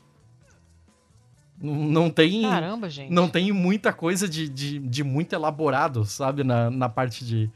Não, 1.58 1.74
não 1.74 2.10
tem. 2.10 2.42
Caramba, 2.42 2.90
gente. 2.90 3.10
Não 3.10 3.30
tem 3.30 3.50
muita 3.50 3.94
coisa 3.94 4.28
de, 4.28 4.46
de, 4.46 4.78
de 4.78 5.02
muito 5.02 5.32
elaborado, 5.32 6.04
sabe? 6.04 6.44
Na, 6.44 6.70
na 6.70 6.88
parte 6.90 7.24
de, 7.24 7.50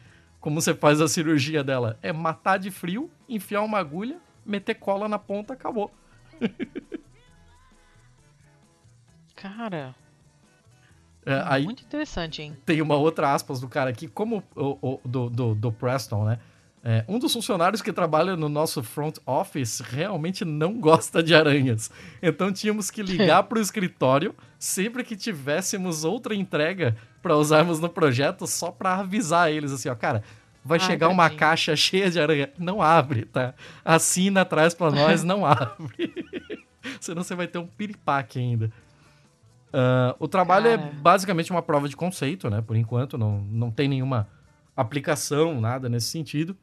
como 0.46 0.60
você 0.60 0.72
faz 0.72 1.00
a 1.00 1.08
cirurgia 1.08 1.64
dela? 1.64 1.98
É 2.00 2.12
matar 2.12 2.56
de 2.56 2.70
frio, 2.70 3.10
enfiar 3.28 3.62
uma 3.62 3.78
agulha, 3.78 4.20
meter 4.44 4.76
cola 4.76 5.08
na 5.08 5.18
ponta, 5.18 5.54
acabou. 5.54 5.92
Cara. 9.34 9.92
É, 11.24 11.42
aí 11.46 11.64
muito 11.64 11.82
interessante, 11.82 12.42
hein? 12.42 12.56
Tem 12.64 12.80
uma 12.80 12.94
outra 12.94 13.34
aspas 13.34 13.58
do 13.58 13.68
cara 13.68 13.90
aqui, 13.90 14.06
como 14.06 14.40
o, 14.54 14.78
o 14.80 15.00
do, 15.04 15.28
do, 15.28 15.54
do 15.56 15.72
Preston, 15.72 16.24
né? 16.24 16.38
É, 16.88 17.04
um 17.08 17.18
dos 17.18 17.32
funcionários 17.32 17.82
que 17.82 17.92
trabalha 17.92 18.36
no 18.36 18.48
nosso 18.48 18.80
front 18.80 19.16
office 19.26 19.80
realmente 19.80 20.44
não 20.44 20.78
gosta 20.78 21.20
de 21.20 21.34
aranhas. 21.34 21.90
Então 22.22 22.52
tínhamos 22.52 22.92
que 22.92 23.02
ligar 23.02 23.42
para 23.50 23.58
o 23.58 23.60
escritório 23.60 24.32
sempre 24.56 25.02
que 25.02 25.16
tivéssemos 25.16 26.04
outra 26.04 26.32
entrega 26.32 26.96
para 27.20 27.36
usarmos 27.36 27.80
no 27.80 27.88
projeto, 27.88 28.46
só 28.46 28.70
para 28.70 28.94
avisar 28.94 29.50
eles 29.50 29.72
assim, 29.72 29.88
ó, 29.88 29.96
cara, 29.96 30.22
vai 30.64 30.78
Ai, 30.78 30.86
chegar 30.86 31.08
uma 31.08 31.28
caixa 31.28 31.74
cheia 31.74 32.08
de 32.08 32.20
aranha. 32.20 32.50
Não 32.56 32.80
abre, 32.80 33.24
tá? 33.24 33.52
Assina 33.84 34.42
atrás 34.42 34.72
para 34.72 34.92
nós, 34.92 35.24
não 35.24 35.42
abre. 35.44 36.14
Senão 37.00 37.24
você 37.24 37.34
vai 37.34 37.48
ter 37.48 37.58
um 37.58 37.66
piripaque 37.66 38.38
ainda. 38.38 38.70
Uh, 39.74 40.14
o 40.20 40.28
trabalho 40.28 40.68
é 40.68 40.78
Cara. 40.78 40.88
é 40.88 40.94
basicamente 40.94 41.50
uma 41.50 41.62
prova 41.62 41.88
de 41.88 41.96
conceito, 41.96 42.48
né? 42.48 42.62
Por 42.62 42.76
enquanto, 42.76 43.18
não, 43.18 43.40
não 43.40 43.72
tem 43.72 43.88
nenhuma 43.88 44.28
aplicação, 44.76 45.60
nada 45.60 45.88
nesse 45.88 46.06
sentido. 46.06 46.56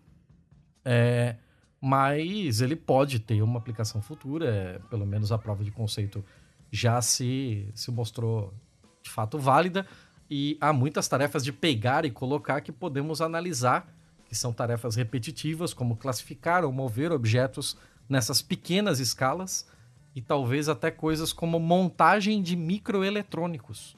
É, 0.85 1.35
mas 1.79 2.61
ele 2.61 2.75
pode 2.75 3.19
ter 3.19 3.41
uma 3.41 3.59
aplicação 3.59 4.01
futura, 4.01 4.45
é, 4.49 4.79
pelo 4.89 5.05
menos 5.05 5.31
a 5.31 5.37
prova 5.37 5.63
de 5.63 5.71
conceito 5.71 6.23
já 6.71 7.01
se, 7.01 7.69
se 7.75 7.91
mostrou 7.91 8.53
de 9.01 9.09
fato 9.09 9.37
válida. 9.37 9.85
E 10.29 10.57
há 10.61 10.71
muitas 10.73 11.07
tarefas 11.07 11.43
de 11.43 11.51
pegar 11.51 12.05
e 12.05 12.11
colocar 12.11 12.61
que 12.61 12.71
podemos 12.71 13.21
analisar, 13.21 13.93
que 14.25 14.33
são 14.33 14.51
tarefas 14.53 14.95
repetitivas, 14.95 15.73
como 15.73 15.97
classificar 15.97 16.63
ou 16.63 16.71
mover 16.71 17.11
objetos 17.11 17.77
nessas 18.09 18.41
pequenas 18.41 18.99
escalas, 18.99 19.67
e 20.15 20.21
talvez 20.21 20.69
até 20.69 20.89
coisas 20.89 21.33
como 21.33 21.59
montagem 21.59 22.41
de 22.41 22.55
microeletrônicos. 22.55 23.97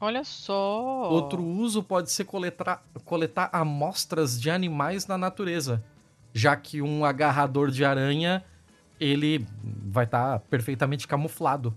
Olha 0.00 0.24
só! 0.24 1.10
Outro 1.10 1.44
uso 1.44 1.82
pode 1.82 2.10
ser 2.10 2.24
coletar, 2.24 2.82
coletar 3.04 3.50
amostras 3.52 4.40
de 4.40 4.50
animais 4.50 5.06
na 5.06 5.18
natureza, 5.18 5.84
já 6.32 6.56
que 6.56 6.80
um 6.80 7.04
agarrador 7.04 7.70
de 7.70 7.84
aranha 7.84 8.42
ele 8.98 9.46
vai 9.62 10.04
estar 10.04 10.38
tá 10.38 10.44
perfeitamente 10.48 11.06
camuflado. 11.06 11.76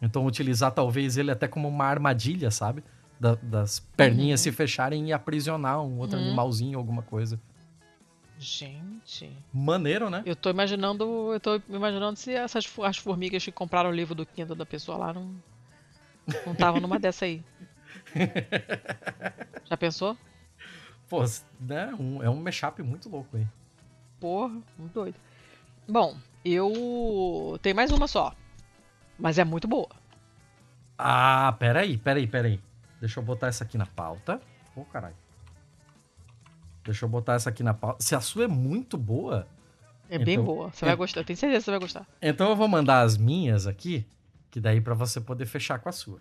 Então 0.00 0.24
utilizar 0.24 0.70
talvez 0.70 1.16
ele 1.16 1.32
até 1.32 1.48
como 1.48 1.66
uma 1.66 1.84
armadilha, 1.84 2.50
sabe? 2.50 2.84
Da, 3.18 3.34
das 3.42 3.80
perninhas 3.96 4.40
uhum. 4.40 4.44
se 4.44 4.52
fecharem 4.52 5.08
e 5.08 5.12
aprisionar 5.12 5.82
um 5.82 5.98
outro 5.98 6.16
uhum. 6.16 6.26
animalzinho, 6.26 6.78
alguma 6.78 7.02
coisa. 7.02 7.40
Gente. 8.38 9.28
Maneiro, 9.52 10.08
né? 10.08 10.22
Eu 10.24 10.36
tô 10.36 10.48
imaginando. 10.48 11.32
Eu 11.32 11.40
tô 11.40 11.60
imaginando 11.68 12.16
se 12.16 12.32
essas 12.32 12.72
as 12.84 12.96
formigas 12.96 13.44
que 13.44 13.50
compraram 13.50 13.90
o 13.90 13.92
livro 13.92 14.14
do 14.14 14.24
Kindle 14.24 14.54
da 14.54 14.64
pessoa 14.64 14.96
lá 14.96 15.12
não 15.12 15.34
não 16.46 16.54
tava 16.54 16.80
numa 16.80 16.98
dessa 16.98 17.24
aí. 17.24 17.42
Já 19.64 19.76
pensou? 19.76 20.16
pô, 21.08 21.24
né, 21.58 21.94
um, 21.98 22.22
é 22.22 22.28
um 22.28 22.40
mashup 22.40 22.82
muito 22.82 23.08
louco 23.08 23.36
aí. 23.36 23.46
Porra, 24.20 24.60
muito 24.76 24.92
doido. 24.92 25.16
Bom, 25.88 26.16
eu. 26.44 27.58
Tem 27.62 27.72
mais 27.72 27.90
uma 27.90 28.06
só. 28.06 28.34
Mas 29.18 29.38
é 29.38 29.44
muito 29.44 29.66
boa. 29.66 29.88
Ah, 30.96 31.54
peraí, 31.58 31.96
peraí, 31.96 32.26
peraí. 32.26 32.60
Deixa 33.00 33.20
eu 33.20 33.24
botar 33.24 33.46
essa 33.46 33.64
aqui 33.64 33.78
na 33.78 33.86
pauta. 33.86 34.40
Ô, 34.76 34.80
oh, 34.80 34.84
caralho. 34.84 35.14
Deixa 36.84 37.04
eu 37.04 37.08
botar 37.08 37.34
essa 37.34 37.48
aqui 37.48 37.62
na 37.62 37.74
pauta. 37.74 38.02
Se 38.02 38.14
a 38.14 38.20
sua 38.20 38.44
é 38.44 38.48
muito 38.48 38.98
boa. 38.98 39.46
É 40.10 40.16
então, 40.16 40.24
bem 40.24 40.42
boa. 40.42 40.70
Você 40.70 40.84
é... 40.84 40.88
vai 40.88 40.96
gostar. 40.96 41.20
Eu 41.20 41.24
tenho 41.24 41.36
certeza 41.36 41.60
que 41.60 41.64
você 41.64 41.70
vai 41.70 41.80
gostar. 41.80 42.06
Então 42.20 42.48
eu 42.50 42.56
vou 42.56 42.68
mandar 42.68 43.00
as 43.00 43.16
minhas 43.16 43.66
aqui. 43.66 44.06
Que 44.58 44.62
daí 44.62 44.80
para 44.80 44.92
você 44.92 45.20
poder 45.20 45.46
fechar 45.46 45.78
com 45.78 45.88
a 45.88 45.92
sua. 45.92 46.18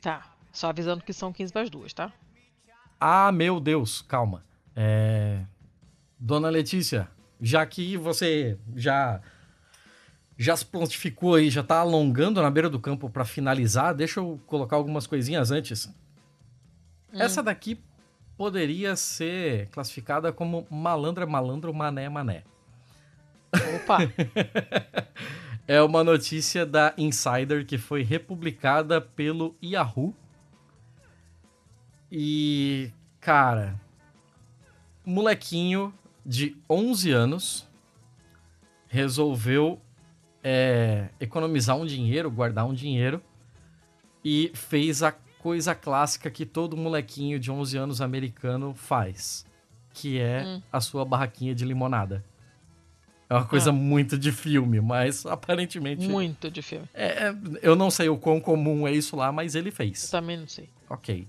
Tá. 0.00 0.22
Só 0.50 0.70
avisando 0.70 1.04
que 1.04 1.12
são 1.12 1.30
15 1.30 1.52
para 1.52 1.60
as 1.60 1.68
duas, 1.68 1.92
tá? 1.92 2.10
Ah, 2.98 3.30
meu 3.30 3.60
Deus. 3.60 4.00
Calma. 4.00 4.42
É... 4.74 5.44
Dona 6.18 6.48
Letícia, 6.48 7.10
já 7.38 7.66
que 7.66 7.94
você 7.98 8.58
já 8.74 9.20
já 10.38 10.56
se 10.56 10.64
pontificou 10.64 11.34
aí, 11.34 11.50
já 11.50 11.62
tá 11.62 11.80
alongando 11.80 12.40
na 12.40 12.50
beira 12.50 12.70
do 12.70 12.80
campo 12.80 13.10
para 13.10 13.26
finalizar, 13.26 13.94
deixa 13.94 14.18
eu 14.18 14.40
colocar 14.46 14.76
algumas 14.76 15.06
coisinhas 15.06 15.50
antes. 15.50 15.92
Hum. 17.12 17.20
Essa 17.20 17.42
daqui 17.42 17.78
poderia 18.34 18.96
ser 18.96 19.68
classificada 19.68 20.32
como 20.32 20.66
malandra, 20.70 21.26
malandro, 21.26 21.74
mané, 21.74 22.08
mané. 22.08 22.44
Opa! 23.76 23.98
é 25.68 25.82
uma 25.82 26.02
notícia 26.02 26.64
da 26.64 26.94
Insider 26.96 27.66
que 27.66 27.76
foi 27.76 28.02
republicada 28.02 29.02
pelo 29.02 29.54
Yahoo. 29.62 30.14
E, 32.10 32.90
cara, 33.20 33.78
molequinho 35.04 35.92
de 36.24 36.56
11 36.70 37.12
anos 37.12 37.68
resolveu 38.88 39.78
é, 40.42 41.10
economizar 41.20 41.76
um 41.76 41.84
dinheiro, 41.84 42.30
guardar 42.30 42.64
um 42.64 42.72
dinheiro 42.72 43.22
e 44.24 44.50
fez 44.54 45.02
a 45.02 45.12
coisa 45.12 45.74
clássica 45.74 46.30
que 46.30 46.46
todo 46.46 46.78
molequinho 46.78 47.38
de 47.38 47.50
11 47.50 47.76
anos 47.76 48.00
americano 48.00 48.72
faz, 48.72 49.44
que 49.92 50.18
é 50.18 50.44
hum. 50.46 50.62
a 50.72 50.80
sua 50.80 51.04
barraquinha 51.04 51.54
de 51.54 51.66
limonada. 51.66 52.24
É 53.30 53.34
uma 53.34 53.44
coisa 53.44 53.68
ah. 53.70 53.72
muito 53.72 54.18
de 54.18 54.32
filme, 54.32 54.80
mas 54.80 55.26
aparentemente. 55.26 56.08
Muito 56.08 56.50
de 56.50 56.62
filme. 56.62 56.88
É, 56.94 57.28
é, 57.28 57.36
eu 57.60 57.76
não 57.76 57.90
sei 57.90 58.08
o 58.08 58.16
quão 58.16 58.40
comum 58.40 58.88
é 58.88 58.92
isso 58.92 59.14
lá, 59.16 59.30
mas 59.30 59.54
ele 59.54 59.70
fez. 59.70 60.04
Eu 60.04 60.10
também 60.10 60.38
não 60.38 60.48
sei. 60.48 60.70
Ok. 60.88 61.28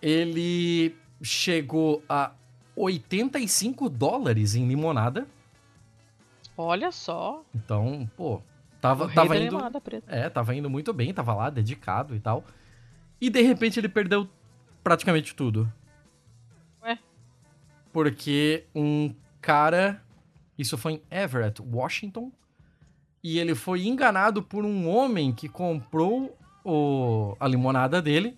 Ele 0.00 0.96
chegou 1.22 2.02
a 2.08 2.32
85 2.74 3.90
dólares 3.90 4.54
em 4.54 4.66
limonada. 4.66 5.26
Olha 6.56 6.90
só. 6.90 7.44
Então, 7.54 8.08
pô, 8.16 8.40
tava, 8.80 9.10
tava 9.10 9.36
indo. 9.36 9.58
É, 10.06 10.30
tava 10.30 10.54
indo 10.54 10.70
muito 10.70 10.94
bem, 10.94 11.12
tava 11.12 11.34
lá, 11.34 11.50
dedicado 11.50 12.14
e 12.14 12.20
tal. 12.20 12.42
E 13.20 13.28
de 13.28 13.42
repente 13.42 13.78
ele 13.78 13.88
perdeu 13.88 14.28
praticamente 14.82 15.34
tudo. 15.34 15.70
Ué? 16.82 16.98
Porque 17.92 18.64
um 18.74 19.14
cara. 19.42 20.02
Isso 20.58 20.76
foi 20.78 20.94
em 20.94 21.02
Everett, 21.10 21.60
Washington. 21.62 22.32
E 23.22 23.38
ele 23.38 23.54
foi 23.54 23.86
enganado 23.86 24.42
por 24.42 24.64
um 24.64 24.88
homem 24.88 25.32
que 25.32 25.48
comprou 25.48 26.36
o, 26.64 27.36
a 27.40 27.48
limonada 27.48 28.00
dele 28.00 28.36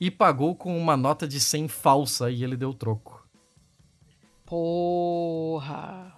e 0.00 0.10
pagou 0.10 0.54
com 0.54 0.76
uma 0.76 0.96
nota 0.96 1.26
de 1.26 1.40
100 1.40 1.68
falsa 1.68 2.30
e 2.30 2.44
ele 2.44 2.56
deu 2.56 2.74
troco. 2.74 3.26
Porra! 4.44 6.15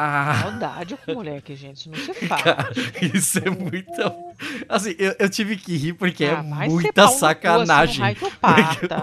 Ah. 0.00 0.42
Maldade 0.44 0.96
com 0.96 1.12
moleque, 1.12 1.56
gente. 1.56 1.78
Isso 1.78 1.90
não 1.90 1.98
se 1.98 2.14
faz. 2.28 2.42
Cara, 2.44 2.70
isso 3.12 3.40
é 3.40 3.50
muito. 3.50 3.90
Assim, 4.68 4.94
eu, 4.96 5.16
eu 5.18 5.28
tive 5.28 5.56
que 5.56 5.76
rir 5.76 5.94
porque 5.94 6.24
é 6.24 6.36
ah, 6.36 6.64
é 6.64 6.68
muita 6.68 7.08
sacanagem. 7.08 8.04
Assim, 8.04 8.24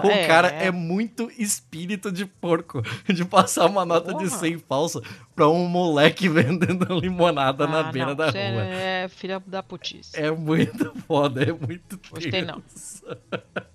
o 0.02 0.10
é, 0.10 0.26
cara 0.26 0.48
é. 0.48 0.68
é. 0.68 0.70
muito 0.70 1.30
espírito 1.36 2.10
de 2.10 2.24
porco 2.24 2.82
de 3.12 3.26
passar 3.26 3.66
uma 3.66 3.84
nota 3.84 4.12
Porra. 4.12 4.24
de 4.24 4.30
100 4.30 4.58
falsa 4.60 5.02
pra 5.34 5.46
um 5.50 5.68
moleque 5.68 6.30
vendendo 6.30 6.98
limonada 6.98 7.64
ah, 7.64 7.68
na 7.68 7.82
beira 7.82 8.08
não, 8.08 8.16
da 8.16 8.30
rua. 8.30 8.64
É 8.64 9.06
filha 9.08 9.38
da 9.46 9.62
putice. 9.62 10.18
É 10.18 10.30
muito 10.30 10.94
foda, 11.06 11.42
é 11.42 11.52
muito 11.52 12.00
Gostei 12.10 12.40
não. 12.40 12.62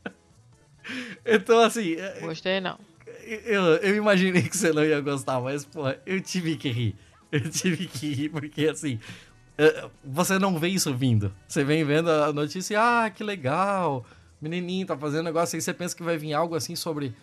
então, 1.23 1.59
assim. 1.59 1.97
Gostei 2.19 2.59
não. 2.59 2.79
Eu, 3.45 3.75
eu 3.75 3.95
imaginei 3.95 4.41
que 4.41 4.57
você 4.57 4.73
não 4.73 4.83
ia 4.83 4.99
gostar, 5.01 5.39
mas, 5.39 5.63
pô, 5.63 5.83
eu 6.03 6.19
tive 6.19 6.57
que 6.57 6.71
rir. 6.71 6.95
Eu 7.43 7.49
tive 7.49 7.87
que 7.87 8.13
rir 8.13 8.29
porque, 8.29 8.67
assim, 8.67 8.99
é, 9.57 9.89
você 10.03 10.37
não 10.37 10.57
vê 10.57 10.69
isso 10.69 10.93
vindo. 10.93 11.33
Você 11.47 11.63
vem 11.63 11.83
vendo 11.83 12.09
a 12.09 12.33
notícia 12.33 12.79
ah, 12.79 13.09
que 13.09 13.23
legal, 13.23 14.05
menininho 14.41 14.87
tá 14.87 14.97
fazendo 14.97 15.25
negócio, 15.25 15.55
aí 15.55 15.61
você 15.61 15.73
pensa 15.73 15.95
que 15.95 16.03
vai 16.03 16.17
vir 16.17 16.33
algo 16.33 16.55
assim 16.55 16.75
sobre 16.75 17.13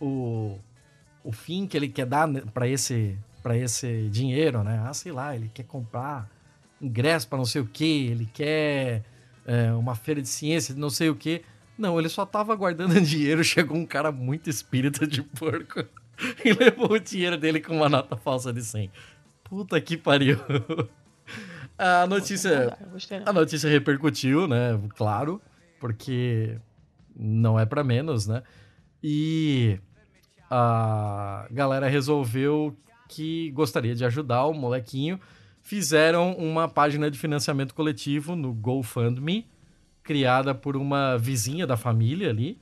o, 0.00 0.58
o 1.24 1.32
fim 1.32 1.66
que 1.66 1.76
ele 1.76 1.88
quer 1.88 2.06
dar 2.06 2.28
para 2.52 2.68
esse, 2.68 3.18
pra 3.42 3.56
esse 3.56 4.08
dinheiro, 4.10 4.62
né? 4.62 4.84
Ah, 4.86 4.92
sei 4.92 5.12
lá, 5.12 5.34
ele 5.34 5.50
quer 5.52 5.64
comprar 5.64 6.28
ingresso 6.80 7.26
para 7.26 7.38
não 7.38 7.44
sei 7.44 7.60
o 7.60 7.66
que, 7.66 8.06
ele 8.06 8.28
quer 8.32 9.02
é, 9.46 9.72
uma 9.72 9.94
feira 9.94 10.20
de 10.20 10.28
ciência, 10.28 10.74
não 10.74 10.90
sei 10.90 11.08
o 11.08 11.16
que. 11.16 11.42
Não, 11.76 11.98
ele 11.98 12.08
só 12.08 12.26
tava 12.26 12.54
guardando 12.54 12.98
dinheiro, 13.00 13.42
chegou 13.42 13.76
um 13.76 13.86
cara 13.86 14.12
muito 14.12 14.50
espírita 14.50 15.06
de 15.06 15.22
porco 15.22 15.84
e 16.44 16.52
levou 16.52 16.92
o 16.92 17.00
dinheiro 17.00 17.36
dele 17.36 17.60
com 17.60 17.76
uma 17.76 17.88
nota 17.88 18.16
falsa 18.16 18.52
de 18.52 18.62
100. 18.62 18.90
Puta 19.48 19.80
que 19.80 19.96
pariu. 19.96 20.38
A 21.78 22.08
notícia, 22.08 22.76
a 23.24 23.32
notícia 23.32 23.70
repercutiu, 23.70 24.48
né? 24.48 24.76
Claro, 24.96 25.40
porque 25.78 26.58
não 27.14 27.58
é 27.58 27.64
para 27.64 27.84
menos, 27.84 28.26
né? 28.26 28.42
E 29.00 29.78
a 30.50 31.46
galera 31.52 31.86
resolveu 31.86 32.76
que 33.08 33.52
gostaria 33.52 33.94
de 33.94 34.04
ajudar 34.04 34.44
o 34.46 34.52
molequinho. 34.52 35.20
Fizeram 35.62 36.32
uma 36.32 36.68
página 36.68 37.08
de 37.08 37.16
financiamento 37.16 37.72
coletivo 37.74 38.34
no 38.34 38.52
GoFundMe, 38.52 39.48
criada 40.02 40.52
por 40.54 40.76
uma 40.76 41.16
vizinha 41.16 41.64
da 41.64 41.76
família 41.76 42.30
ali. 42.30 42.58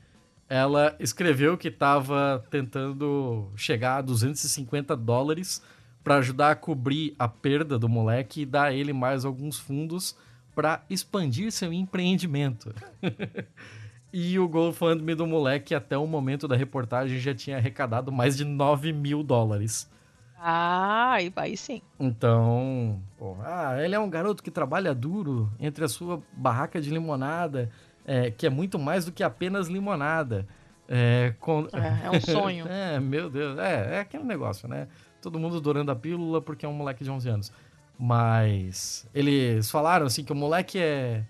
Ela 0.47 0.95
escreveu 1.01 1.57
que 1.57 1.69
estava 1.69 2.45
tentando 2.51 3.51
chegar 3.57 3.97
a 3.97 4.03
250 4.03 4.95
dólares 4.95 5.63
para 6.07 6.19
ajudar 6.19 6.53
a 6.53 6.55
cobrir 6.55 7.17
a 7.19 7.27
perda 7.27 7.77
do 7.77 7.89
moleque 7.89 8.43
e 8.43 8.47
dar 8.47 8.67
a 8.67 8.73
ele 8.73 8.93
mais 8.93 9.25
alguns 9.25 9.59
fundos 9.59 10.17
para 10.55 10.81
expandir 10.89 11.51
seu 11.51 11.73
empreendimento. 11.73 12.73
e 14.15 14.39
o 14.39 14.49
GoFundMe 14.49 15.17
do 15.17 15.27
moleque, 15.27 15.75
até 15.75 15.99
o 15.99 16.07
momento 16.07 16.47
da 16.47 16.55
reportagem, 16.55 17.19
já 17.19 17.35
tinha 17.35 17.57
arrecadado 17.57 18.13
mais 18.13 18.37
de 18.37 18.45
9 18.45 18.93
mil 18.93 19.25
dólares. 19.25 19.91
Ah, 20.39 21.17
aí 21.35 21.57
sim. 21.57 21.83
Então, 21.99 23.03
pô, 23.19 23.37
ah, 23.43 23.75
ele 23.83 23.97
é 23.97 23.99
um 23.99 24.09
garoto 24.09 24.45
que 24.45 24.51
trabalha 24.53 24.95
duro 24.95 25.51
entre 25.59 25.85
a 25.85 25.89
sua 25.89 26.23
barraca 26.33 26.81
de 26.81 26.89
limonada, 26.89 27.69
é, 28.05 28.31
que 28.31 28.47
é 28.47 28.51
muito 28.51 28.79
mais 28.79 29.05
do 29.05 29.11
que 29.11 29.25
apenas 29.25 29.67
limonada. 29.67 30.47
É, 30.89 31.35
com... 31.41 31.67
é, 31.73 32.07
é 32.07 32.11
um 32.13 32.21
sonho. 32.21 32.65
é, 32.71 33.01
meu 33.01 33.29
Deus, 33.29 33.59
é, 33.59 33.97
é 33.97 33.99
aquele 33.99 34.23
negócio, 34.23 34.69
né? 34.69 34.87
Todo 35.27 35.41
mundo 35.41 35.57
adorando 35.57 35.91
a 35.91 35.97
pílula 35.97 36.41
porque 36.41 36.65
é 36.65 36.69
um 36.69 36.73
moleque 36.73 37.03
de 37.03 37.11
11 37.11 37.29
anos. 37.29 37.53
Mas 37.99 39.09
eles 39.13 39.69
falaram 39.69 40.07
assim 40.07 40.23
que 40.23 40.31
o 40.33 40.37
moleque 40.37 40.79
é 40.79 41.25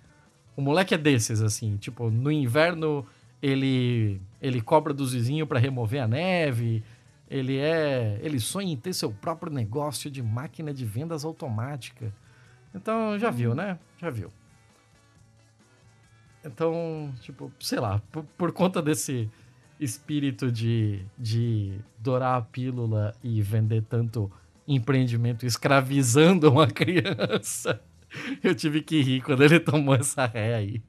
o 0.54 0.60
moleque 0.60 0.94
é 0.94 0.98
desses 0.98 1.40
assim, 1.40 1.78
tipo, 1.78 2.10
no 2.10 2.30
inverno 2.30 3.06
ele 3.40 4.20
ele 4.42 4.60
cobra 4.60 4.92
dos 4.92 5.14
vizinhos 5.14 5.48
para 5.48 5.58
remover 5.58 6.02
a 6.02 6.06
neve. 6.06 6.84
Ele 7.28 7.56
é, 7.56 8.20
ele 8.22 8.38
sonha 8.38 8.70
em 8.70 8.76
ter 8.76 8.92
seu 8.92 9.10
próprio 9.10 9.50
negócio 9.50 10.10
de 10.10 10.22
máquina 10.22 10.74
de 10.74 10.84
vendas 10.84 11.24
automática. 11.24 12.12
Então, 12.74 13.18
já 13.18 13.30
viu, 13.30 13.54
né? 13.54 13.78
Já 13.98 14.10
viu. 14.10 14.30
Então, 16.44 17.12
tipo, 17.22 17.50
sei 17.58 17.80
lá, 17.80 18.00
por, 18.12 18.24
por 18.36 18.52
conta 18.52 18.80
desse 18.82 19.28
espírito 19.78 20.50
de, 20.50 21.04
de 21.18 21.78
dourar 21.98 22.38
a 22.38 22.42
pílula 22.42 23.14
e 23.22 23.40
vender 23.42 23.82
tanto 23.82 24.30
empreendimento 24.66 25.46
escravizando 25.46 26.50
uma 26.50 26.66
criança. 26.70 27.80
Eu 28.42 28.54
tive 28.54 28.82
que 28.82 29.02
rir 29.02 29.20
quando 29.22 29.42
ele 29.42 29.60
tomou 29.60 29.94
essa 29.94 30.26
ré 30.26 30.54
aí. 30.54 30.82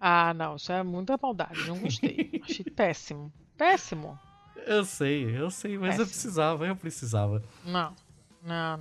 Ah, 0.00 0.32
não, 0.34 0.56
isso 0.56 0.72
é 0.72 0.82
muita 0.82 1.18
maldade, 1.20 1.66
não 1.66 1.78
gostei. 1.78 2.40
Achei 2.42 2.64
péssimo. 2.64 3.32
Péssimo. 3.56 4.18
Eu 4.66 4.84
sei, 4.84 5.36
eu 5.36 5.50
sei, 5.50 5.76
mas 5.76 5.96
péssimo. 5.96 6.02
eu 6.02 6.06
precisava, 6.06 6.66
eu 6.66 6.76
precisava. 6.76 7.42
Não, 7.64 7.92
não. 8.42 8.80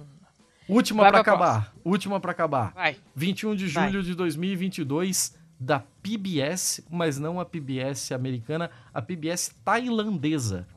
Última 0.67 1.07
para 1.07 1.19
acabar. 1.19 1.73
Última 1.83 2.19
para 2.19 2.31
acabar. 2.31 2.73
Vai. 2.73 2.97
21 3.15 3.55
de 3.55 3.67
julho 3.67 3.91
Vai. 3.93 4.01
de 4.01 4.13
2022, 4.13 5.37
da 5.59 5.79
PBS, 5.79 6.85
mas 6.89 7.17
não 7.17 7.39
a 7.39 7.45
PBS 7.45 8.11
americana, 8.11 8.69
a 8.93 9.01
PBS 9.01 9.55
tailandesa. 9.63 10.67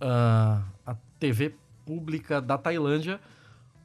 Uh, 0.00 0.62
a 0.84 0.94
TV 1.18 1.54
pública 1.84 2.40
da 2.40 2.58
Tailândia, 2.58 3.20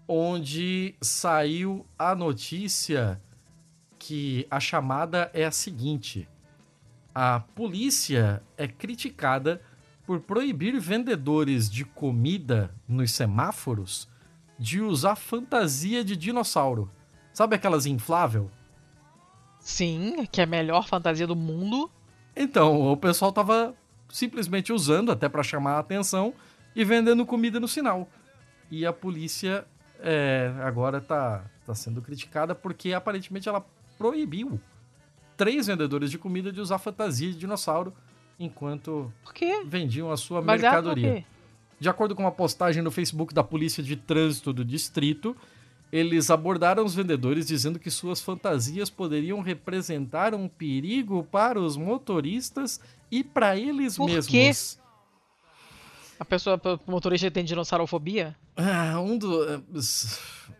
onde 0.07 0.95
saiu 1.01 1.85
a 1.97 2.13
notícia 2.13 3.21
que 3.97 4.45
a 4.49 4.59
chamada 4.59 5.29
é 5.33 5.45
a 5.45 5.51
seguinte: 5.51 6.27
a 7.13 7.39
polícia 7.39 8.41
é 8.57 8.67
criticada 8.67 9.61
por 10.05 10.19
proibir 10.21 10.77
vendedores 10.79 11.69
de 11.69 11.85
comida 11.85 12.73
nos 12.87 13.11
semáforos 13.11 14.09
de 14.57 14.81
usar 14.81 15.15
fantasia 15.15 16.03
de 16.03 16.17
dinossauro. 16.17 16.91
Sabe 17.33 17.55
aquelas 17.55 17.85
inflável? 17.85 18.51
Sim, 19.61 20.25
que 20.31 20.41
é 20.41 20.43
a 20.43 20.47
melhor 20.47 20.87
fantasia 20.87 21.25
do 21.25 21.35
mundo. 21.35 21.89
Então, 22.35 22.91
o 22.91 22.97
pessoal 22.97 23.31
tava 23.31 23.73
simplesmente 24.09 24.73
usando 24.73 25.11
até 25.11 25.29
para 25.29 25.43
chamar 25.43 25.73
a 25.73 25.79
atenção 25.79 26.33
e 26.75 26.83
vendendo 26.83 27.25
comida 27.25 27.59
no 27.59 27.67
sinal. 27.67 28.09
E 28.69 28.85
a 28.85 28.91
polícia 28.91 29.65
é, 29.99 30.51
agora 30.61 30.99
tá, 30.99 31.43
tá 31.65 31.75
sendo 31.75 32.01
criticada 32.01 32.55
porque 32.55 32.93
aparentemente 32.93 33.47
ela 33.47 33.65
proibiu 33.97 34.59
três 35.37 35.67
vendedores 35.67 36.09
de 36.09 36.17
comida 36.17 36.51
de 36.51 36.59
usar 36.59 36.79
fantasia 36.79 37.29
de 37.31 37.37
dinossauro 37.37 37.93
enquanto 38.39 39.13
vendiam 39.65 40.11
a 40.11 40.17
sua 40.17 40.41
Mas 40.41 40.61
mercadoria. 40.61 41.23
De 41.79 41.89
acordo 41.89 42.15
com 42.15 42.23
uma 42.23 42.31
postagem 42.31 42.83
no 42.83 42.91
Facebook 42.91 43.33
da 43.33 43.43
Polícia 43.43 43.81
de 43.81 43.95
Trânsito 43.95 44.53
do 44.53 44.63
Distrito, 44.63 45.35
eles 45.91 46.29
abordaram 46.31 46.85
os 46.85 46.95
vendedores 46.95 47.47
dizendo 47.47 47.77
que 47.77 47.91
suas 47.91 48.21
fantasias 48.21 48.89
poderiam 48.89 49.41
representar 49.41 50.33
um 50.33 50.47
perigo 50.47 51.23
para 51.31 51.59
os 51.59 51.75
motoristas 51.75 52.79
e 53.11 53.23
para 53.23 53.57
eles 53.57 53.97
Por 53.97 54.07
mesmos. 54.07 54.27
Quê? 54.27 54.51
A 56.19 56.23
pessoa, 56.23 56.61
o 56.87 56.91
motorista 56.91 57.31
tem 57.31 57.43
dinossaurofobia? 57.43 58.35
Ah, 58.55 58.99
um, 59.01 59.17
do, 59.17 59.63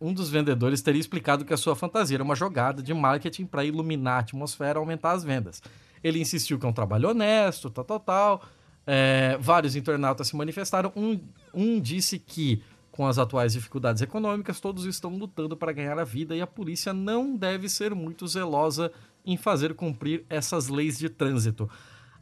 um 0.01 0.11
dos 0.11 0.29
vendedores 0.29 0.81
teria 0.81 0.99
explicado 0.99 1.45
que 1.45 1.53
a 1.53 1.57
sua 1.57 1.75
fantasia 1.75 2.17
era 2.17 2.23
uma 2.23 2.35
jogada 2.35 2.81
de 2.81 2.93
marketing 2.93 3.45
para 3.45 3.63
iluminar 3.63 4.15
a 4.15 4.19
atmosfera 4.19 4.79
e 4.79 4.81
aumentar 4.81 5.11
as 5.11 5.23
vendas. 5.23 5.61
Ele 6.03 6.19
insistiu 6.19 6.57
que 6.57 6.65
é 6.65 6.69
um 6.69 6.73
trabalho 6.73 7.09
honesto, 7.09 7.69
tal, 7.69 7.85
tal, 7.85 7.99
tal. 7.99 8.43
É, 8.87 9.37
vários 9.39 9.75
internautas 9.75 10.27
se 10.27 10.35
manifestaram. 10.35 10.91
Um, 10.95 11.19
um 11.53 11.79
disse 11.79 12.17
que, 12.17 12.63
com 12.91 13.07
as 13.07 13.17
atuais 13.17 13.53
dificuldades 13.53 14.01
econômicas, 14.01 14.59
todos 14.59 14.85
estão 14.85 15.15
lutando 15.15 15.55
para 15.55 15.71
ganhar 15.71 15.97
a 15.97 16.03
vida 16.03 16.35
e 16.35 16.41
a 16.41 16.47
polícia 16.47 16.93
não 16.93 17.35
deve 17.35 17.69
ser 17.69 17.95
muito 17.95 18.27
zelosa 18.27 18.91
em 19.25 19.37
fazer 19.37 19.73
cumprir 19.73 20.25
essas 20.29 20.67
leis 20.67 20.99
de 20.99 21.09
trânsito. 21.09 21.69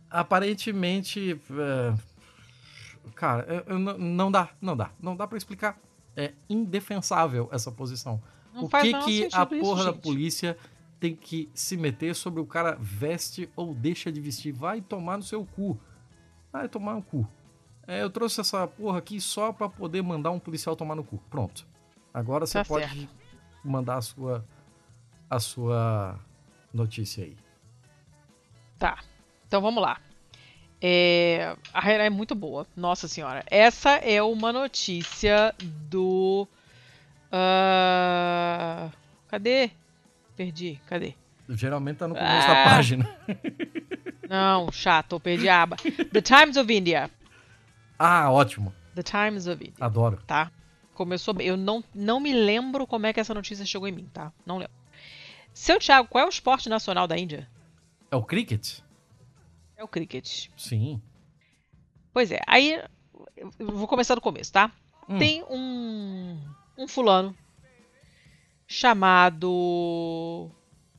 Aparentemente, 0.10 1.40
é, 1.52 1.94
cara, 3.16 3.64
eu, 3.68 3.76
eu, 3.76 3.80
não 3.80 4.32
dá, 4.32 4.50
não 4.62 4.78
dá, 4.78 4.91
não 5.02 5.16
dá 5.16 5.28
para 5.28 5.38
explicar. 5.38 5.78
É 6.16 6.34
indefensável 6.50 7.50
essa 7.52 7.72
posição. 7.72 8.22
Não 8.54 8.66
o 8.66 8.70
que 8.70 8.94
que 9.00 9.30
a 9.32 9.46
porra 9.46 9.82
isso, 9.82 9.91
da 9.91 9.94
polícia 9.94 10.58
tem 11.00 11.16
que 11.16 11.50
se 11.54 11.78
meter 11.78 12.14
sobre 12.14 12.41
o 12.41 12.46
cara 12.46 12.78
veste 12.80 13.50
ou 13.56 13.74
deixa 13.74 14.12
de 14.12 14.20
vestir? 14.20 14.52
Vai 14.52 14.82
tomar 14.82 15.18
no 15.18 15.24
seu 15.24 15.46
cu. 15.46 15.80
Vai 16.52 16.68
tomar 16.68 16.96
no 16.96 17.02
cu. 17.02 17.28
É, 17.90 18.03
eu 18.03 18.10
trouxe 18.11 18.40
essa 18.40 18.68
porra 18.68 18.99
aqui 18.99 19.20
só 19.20 19.52
para 19.52 19.68
poder 19.68 20.03
mandar 20.03 20.30
um 20.30 20.38
policial 20.38 20.76
tomar 20.76 20.94
no 20.94 21.03
cu. 21.03 21.18
Pronto. 21.28 21.66
Agora 22.14 22.45
você 22.45 22.60
tá 22.60 22.64
pode 22.64 22.88
certo. 22.88 23.10
mandar 23.64 23.95
a 23.95 24.02
sua 24.02 24.45
a 25.28 25.40
sua 25.40 26.20
notícia 26.72 27.24
aí. 27.24 27.36
Tá. 28.78 28.99
Então 29.48 29.60
vamos 29.60 29.82
lá. 29.82 29.99
É, 30.80 31.57
a 31.74 31.80
Raira 31.80 32.06
é 32.06 32.11
muito 32.11 32.36
boa, 32.36 32.68
nossa 32.78 33.07
senhora. 33.07 33.44
Essa 33.48 33.95
é 33.95 34.22
uma 34.22 34.53
notícia 34.53 35.56
do. 35.90 36.48
Uh, 37.34 38.91
cadê? 39.28 39.72
Perdi, 40.38 40.80
cadê? 40.86 41.16
Geralmente 41.49 41.98
tá 41.98 42.07
no 42.07 42.14
começo 42.14 42.48
ah, 42.48 42.53
da 42.53 42.64
página. 42.66 43.18
Não, 44.30 44.72
chato, 44.72 45.20
perdi 45.20 45.49
a 45.49 45.64
aba. 45.64 45.76
The 46.14 46.22
Times 46.22 46.56
of 46.56 46.72
India. 46.72 47.10
Ah, 48.00 48.32
ótimo. 48.32 48.74
The 48.96 49.04
Times 49.04 49.46
of 49.46 49.62
India. 49.62 49.76
Adoro. 49.80 50.22
Tá? 50.26 50.50
Começou 50.94 51.34
bem. 51.34 51.48
Eu 51.48 51.58
não, 51.58 51.84
não 51.94 52.20
me 52.20 52.34
lembro 52.34 52.88
como 52.88 53.06
é 53.06 53.14
que 53.14 53.20
essa 53.20 53.34
notícia 53.34 53.66
chegou 53.66 53.88
em 53.88 53.92
mim, 53.92 54.10
tá? 54.14 54.32
Não 54.46 54.58
lembro. 54.58 54.74
Seu 55.54 55.78
Thiago, 55.78 56.08
qual 56.08 56.24
é 56.24 56.28
o 56.28 56.30
esporte 56.30 56.70
nacional 56.70 57.06
da 57.06 57.18
Índia? 57.18 57.50
É 58.10 58.16
o 58.16 58.24
cricket? 58.24 58.80
É 59.76 59.84
o 59.84 59.88
cricket. 59.88 60.48
Sim. 60.56 61.02
Pois 62.14 62.32
é, 62.32 62.40
aí 62.48 62.82
vou 63.60 63.88
começar 63.88 64.16
do 64.16 64.22
começo, 64.22 64.52
tá? 64.52 64.72
Hum. 65.08 65.20
Tem 65.20 65.44
um, 65.50 66.40
um 66.78 66.88
fulano 66.88 67.36
chamado 68.68 70.50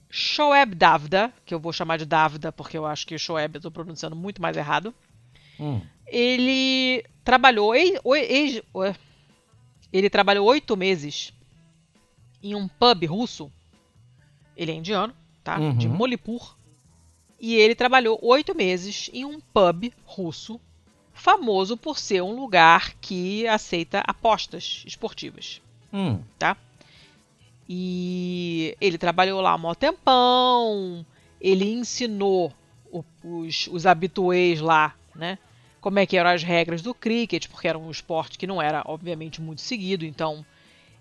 Shoeb 0.09 0.75
Davda, 0.75 1.33
que 1.45 1.55
eu 1.55 1.61
vou 1.61 1.73
chamar 1.73 1.97
de 1.97 2.05
Davda 2.05 2.51
porque 2.51 2.77
eu 2.77 2.87
acho 2.87 3.07
que 3.07 3.19
Shoeb 3.19 3.57
eu 3.57 3.61
tô 3.61 3.71
pronunciando 3.71 4.17
muito 4.17 4.41
mais 4.41 4.57
errado. 4.57 4.95
Hum. 5.59 5.81
Ele 6.11 7.05
trabalhou 7.25 7.73
ele 9.93 10.11
trabalhou 10.11 10.47
oito 10.47 10.77
meses 10.77 11.33
em 12.43 12.55
um 12.55 12.69
pub 12.69 13.05
russo. 13.07 13.51
Ele 14.57 14.73
é 14.73 14.75
indiano, 14.75 15.15
tá? 15.43 15.59
Uhum. 15.59 15.77
De 15.77 15.89
Molipur. 15.89 16.57
E 17.39 17.55
ele 17.55 17.75
trabalhou 17.75 18.19
oito 18.23 18.55
meses 18.55 19.09
em 19.13 19.25
um 19.25 19.41
pub 19.41 19.93
russo, 20.05 20.61
famoso 21.13 21.77
por 21.77 21.99
ser 21.99 22.23
um 22.23 22.35
lugar 22.35 22.95
que 23.01 23.47
aceita 23.47 24.03
apostas 24.07 24.85
esportivas. 24.87 25.63
Hum. 25.93 26.21
Tá? 26.39 26.57
E 27.69 28.77
ele 28.81 28.99
trabalhou 28.99 29.41
lá 29.41 29.55
um 29.55 29.75
tempão, 29.75 31.07
ele 31.41 31.65
ensinou 31.71 32.53
os, 33.23 33.69
os 33.69 33.87
habituês 33.87 34.61
lá, 34.61 34.95
né? 35.15 35.39
Como 35.81 35.99
é 35.99 36.07
que 36.07 36.17
eram 36.17 36.31
as 36.31 36.43
regras 36.43 36.83
do 36.83 36.95
cricket, 36.95 37.49
porque 37.49 37.69
era 37.69 37.79
um 37.79 37.91
esporte 37.91 38.39
que 38.39 38.47
não 38.47 38.61
era, 38.61 38.83
obviamente, 38.85 39.41
muito 39.41 39.61
seguido, 39.61 40.05
então 40.05 40.45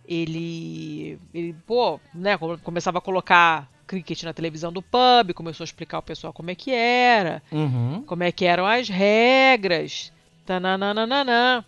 ele, 0.07 1.19
ele 1.33 1.55
pô, 1.67 1.99
né, 2.13 2.37
começava 2.63 2.97
a 2.97 3.01
colocar 3.01 3.69
cricket 3.85 4.23
na 4.23 4.33
televisão 4.33 4.71
do 4.71 4.81
pub, 4.81 5.33
começou 5.33 5.63
a 5.63 5.65
explicar 5.65 5.97
ao 5.97 6.03
pessoal 6.03 6.31
como 6.31 6.51
é 6.51 6.55
que 6.55 6.71
era, 6.71 7.41
uhum. 7.51 8.03
como 8.05 8.23
é 8.23 8.31
que 8.31 8.45
eram 8.45 8.65
as 8.65 8.87
regras. 8.87 10.11
Tananana. 10.45 11.65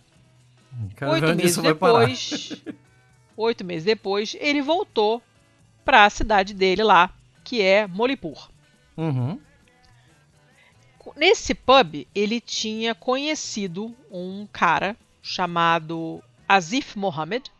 Oito 1.02 1.36
meses 1.36 1.56
depois. 1.58 2.62
oito 3.36 3.64
meses 3.64 3.84
depois, 3.84 4.36
ele 4.40 4.62
voltou 4.62 5.22
para 5.84 6.04
a 6.04 6.10
cidade 6.10 6.54
dele 6.54 6.82
lá, 6.82 7.10
que 7.44 7.60
é 7.60 7.86
Molipur. 7.86 8.48
Uhum. 8.96 9.38
Nesse 11.16 11.54
pub, 11.54 12.06
ele 12.14 12.40
tinha 12.40 12.94
conhecido 12.94 13.94
um 14.10 14.46
cara 14.50 14.96
chamado 15.22 16.22
Azif 16.48 16.98
Mohammed, 16.98 17.50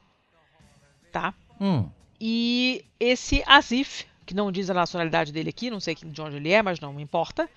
tá? 1.11 1.35
Hum. 1.61 1.89
E 2.21 2.85
esse 2.99 3.43
Azif 3.47 4.07
que 4.25 4.35
não 4.35 4.51
diz 4.51 4.71
a 4.71 4.75
nacionalidade 4.75 5.33
dele 5.33 5.51
aqui, 5.51 5.71
não 5.71 5.81
sei 5.81 5.95
de 5.95 6.21
onde 6.21 6.37
ele 6.37 6.51
é, 6.51 6.63
mas 6.63 6.81
não 6.81 6.99
importa. 6.99 7.49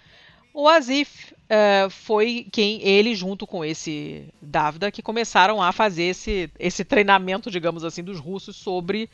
O 0.54 0.68
Azif 0.68 1.34
uh, 1.34 1.90
foi 1.90 2.48
quem 2.52 2.82
ele, 2.82 3.14
junto 3.14 3.46
com 3.46 3.64
esse 3.64 4.28
Davda, 4.42 4.92
que 4.92 5.02
começaram 5.02 5.62
a 5.62 5.72
fazer 5.72 6.04
esse, 6.04 6.50
esse 6.58 6.86
treinamento, 6.86 7.52
digamos 7.52 7.84
assim, 7.84 8.04
dos 8.04 8.20
russos 8.20 8.56
sobre 8.56 9.10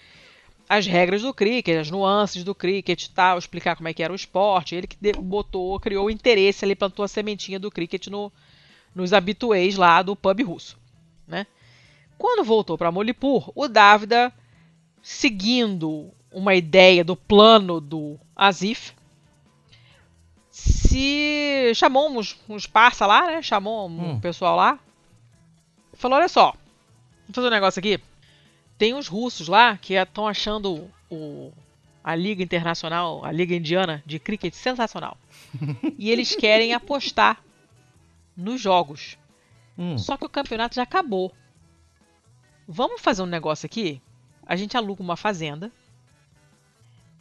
as 0.68 0.86
regras 0.86 1.22
do 1.22 1.34
cricket, 1.34 1.78
as 1.78 1.92
nuances 1.92 2.44
do 2.44 2.56
cricket 2.56 3.08
tal, 3.10 3.38
explicar 3.38 3.76
como 3.76 3.90
é 3.90 3.94
que 3.94 4.02
era 4.02 4.14
o 4.14 4.16
esporte. 4.16 4.76
Ele 4.76 4.88
que 4.88 4.98
botou, 5.14 5.80
criou 5.80 6.06
o 6.06 6.10
interesse 6.10 6.64
ali, 6.64 6.76
plantou 6.76 7.04
a 7.04 7.08
sementinha 7.08 7.60
do 7.60 7.70
cricket 7.70 8.08
no, 8.08 8.32
nos 8.96 9.14
habituês 9.14 9.76
lá 9.76 10.02
do 10.02 10.16
pub 10.16 10.42
russo. 10.44 10.78
Né? 11.28 11.46
Quando 12.18 12.44
voltou 12.44 12.78
para 12.78 12.92
Molipur, 12.92 13.52
o 13.56 13.68
Davda, 13.68 14.32
seguindo 15.02 16.12
uma 16.32 16.56
ideia 16.56 17.04
do 17.04 17.16
plano 17.16 17.82
do 17.82 18.20
Azif. 18.36 18.94
Se 20.50 21.72
chamou 21.76 22.10
uns, 22.10 22.38
uns 22.48 22.68
parça 22.68 23.06
lá, 23.06 23.26
né? 23.26 23.42
Chamou 23.42 23.90
um 23.90 24.12
hum. 24.12 24.20
pessoal 24.20 24.56
lá. 24.56 24.80
Falou: 25.94 26.18
olha 26.18 26.28
só, 26.28 26.54
vamos 27.24 27.36
fazer 27.36 27.48
um 27.48 27.52
negócio 27.52 27.80
aqui. 27.80 28.00
Tem 28.82 28.96
uns 28.96 29.08
russos 29.08 29.48
lá 29.48 29.78
que 29.78 29.94
estão 29.94 30.28
achando 30.28 30.90
o, 31.08 31.52
a 32.04 32.16
Liga 32.16 32.42
Internacional, 32.42 33.24
a 33.24 33.32
Liga 33.32 33.54
Indiana 33.54 34.02
de 34.08 34.18
Cricket 34.18 34.56
sensacional. 34.56 35.20
e 36.00 36.10
eles 36.10 36.36
querem 36.36 36.74
apostar 36.74 37.44
nos 38.36 38.60
jogos. 38.60 39.20
Hum. 39.78 40.00
Só 40.00 40.18
que 40.18 40.26
o 40.26 40.30
campeonato 40.30 40.74
já 40.74 40.82
acabou. 40.82 41.32
Vamos 42.68 43.02
fazer 43.02 43.22
um 43.22 43.28
negócio 43.28 43.68
aqui? 43.68 44.02
A 44.48 44.56
gente 44.56 44.76
aluga 44.76 45.04
uma 45.04 45.16
fazenda 45.16 45.72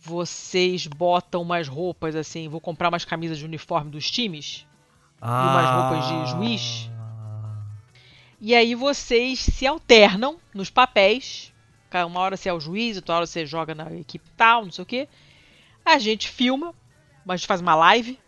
vocês 0.01 0.87
botam 0.87 1.43
umas 1.43 1.69
roupas 1.69 2.16
assim, 2.16 2.49
vou 2.49 2.59
comprar 2.59 2.89
umas 2.89 3.05
camisas 3.05 3.37
de 3.37 3.45
uniforme 3.45 3.91
dos 3.91 4.11
times 4.11 4.66
Ah. 5.20 5.51
umas 5.51 6.09
roupas 6.09 6.09
de 6.09 6.31
juiz? 6.31 6.91
E 8.40 8.54
aí 8.54 8.74
vocês 8.74 9.38
se 9.38 9.66
alternam 9.66 10.38
nos 10.54 10.70
papéis. 10.70 11.52
Uma 12.06 12.20
hora 12.20 12.36
você 12.36 12.48
é 12.48 12.52
o 12.52 12.60
juiz, 12.60 12.96
outra 12.96 13.16
hora 13.16 13.26
você 13.26 13.44
joga 13.44 13.74
na 13.74 13.92
equipe 13.92 14.28
tal, 14.36 14.64
não 14.64 14.72
sei 14.72 14.82
o 14.82 14.86
quê. 14.86 15.08
A 15.84 15.98
gente 15.98 16.28
filma, 16.28 16.74
a 17.28 17.36
gente 17.36 17.46
faz 17.46 17.60
uma 17.60 17.74
live. 17.74 18.18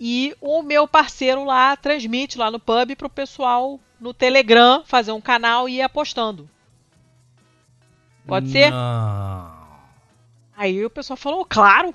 E 0.00 0.34
o 0.40 0.62
meu 0.62 0.86
parceiro 0.86 1.44
lá 1.44 1.76
transmite 1.76 2.38
lá 2.38 2.50
no 2.50 2.60
pub 2.60 2.94
pro 2.96 3.10
pessoal 3.10 3.80
no 4.00 4.14
Telegram 4.14 4.84
fazer 4.84 5.12
um 5.12 5.20
canal 5.20 5.68
e 5.68 5.78
ir 5.78 5.82
apostando. 5.82 6.48
Pode 8.26 8.50
ser? 8.50 8.70
Não. 8.70 9.58
Aí 10.56 10.84
o 10.84 10.90
pessoal 10.90 11.16
falou, 11.16 11.44
claro, 11.44 11.94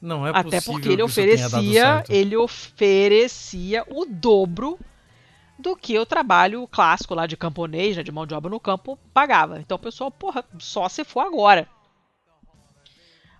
Não 0.00 0.26
é 0.26 0.30
até 0.34 0.60
porque 0.60 0.88
ele 0.88 1.02
oferecia, 1.02 2.02
ele 2.08 2.36
oferecia 2.36 3.84
o 3.88 4.06
dobro 4.06 4.78
do 5.62 5.76
que 5.76 5.98
o 5.98 6.04
trabalho 6.04 6.66
clássico 6.66 7.14
lá 7.14 7.26
de 7.26 7.36
camponês, 7.36 7.96
né, 7.96 8.02
de 8.02 8.10
mão 8.12 8.26
de 8.26 8.34
obra 8.34 8.50
no 8.50 8.60
campo, 8.60 8.98
pagava. 9.14 9.60
Então 9.60 9.76
o 9.76 9.80
pessoal, 9.80 10.10
porra, 10.10 10.44
só 10.58 10.88
se 10.88 11.04
for 11.04 11.20
agora. 11.20 11.68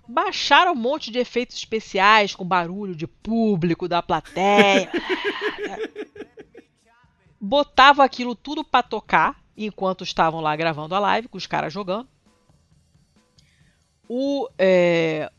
Baixaram 0.09 0.73
um 0.73 0.77
monte 0.77 1.11
de 1.11 1.19
efeitos 1.19 1.57
especiais 1.57 2.35
com 2.35 2.44
barulho 2.44 2.94
de 2.94 3.07
público, 3.07 3.89
da 3.89 4.03
plateia. 4.03 4.90
Botava 7.40 8.05
aquilo 8.05 8.35
tudo 8.35 8.62
pra 8.62 8.82
tocar 8.82 9.43
enquanto 9.57 10.05
estavam 10.05 10.40
lá 10.40 10.55
gravando 10.55 10.94
a 10.94 10.99
live, 10.99 11.28
com 11.28 11.36
os 11.36 11.47
caras 11.47 11.73
jogando. 11.73 12.09
O 14.09 14.49
é, 14.59 15.31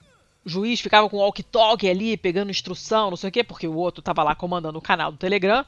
juiz 0.46 0.82
ficava 0.82 1.10
com 1.10 1.18
o 1.18 1.20
walkie-talkie 1.20 1.90
ali, 1.90 2.18
pegando 2.18 2.52
instrução, 2.52 3.10
não 3.10 3.18
sei 3.18 3.30
o 3.30 3.32
quê, 3.32 3.44
porque 3.44 3.68
o 3.68 3.76
outro 3.76 4.02
tava 4.02 4.24
lá 4.24 4.36
comandando 4.36 4.80
o 4.80 4.82
canal 4.82 5.12
do 5.12 5.18
Telegram. 5.18 5.66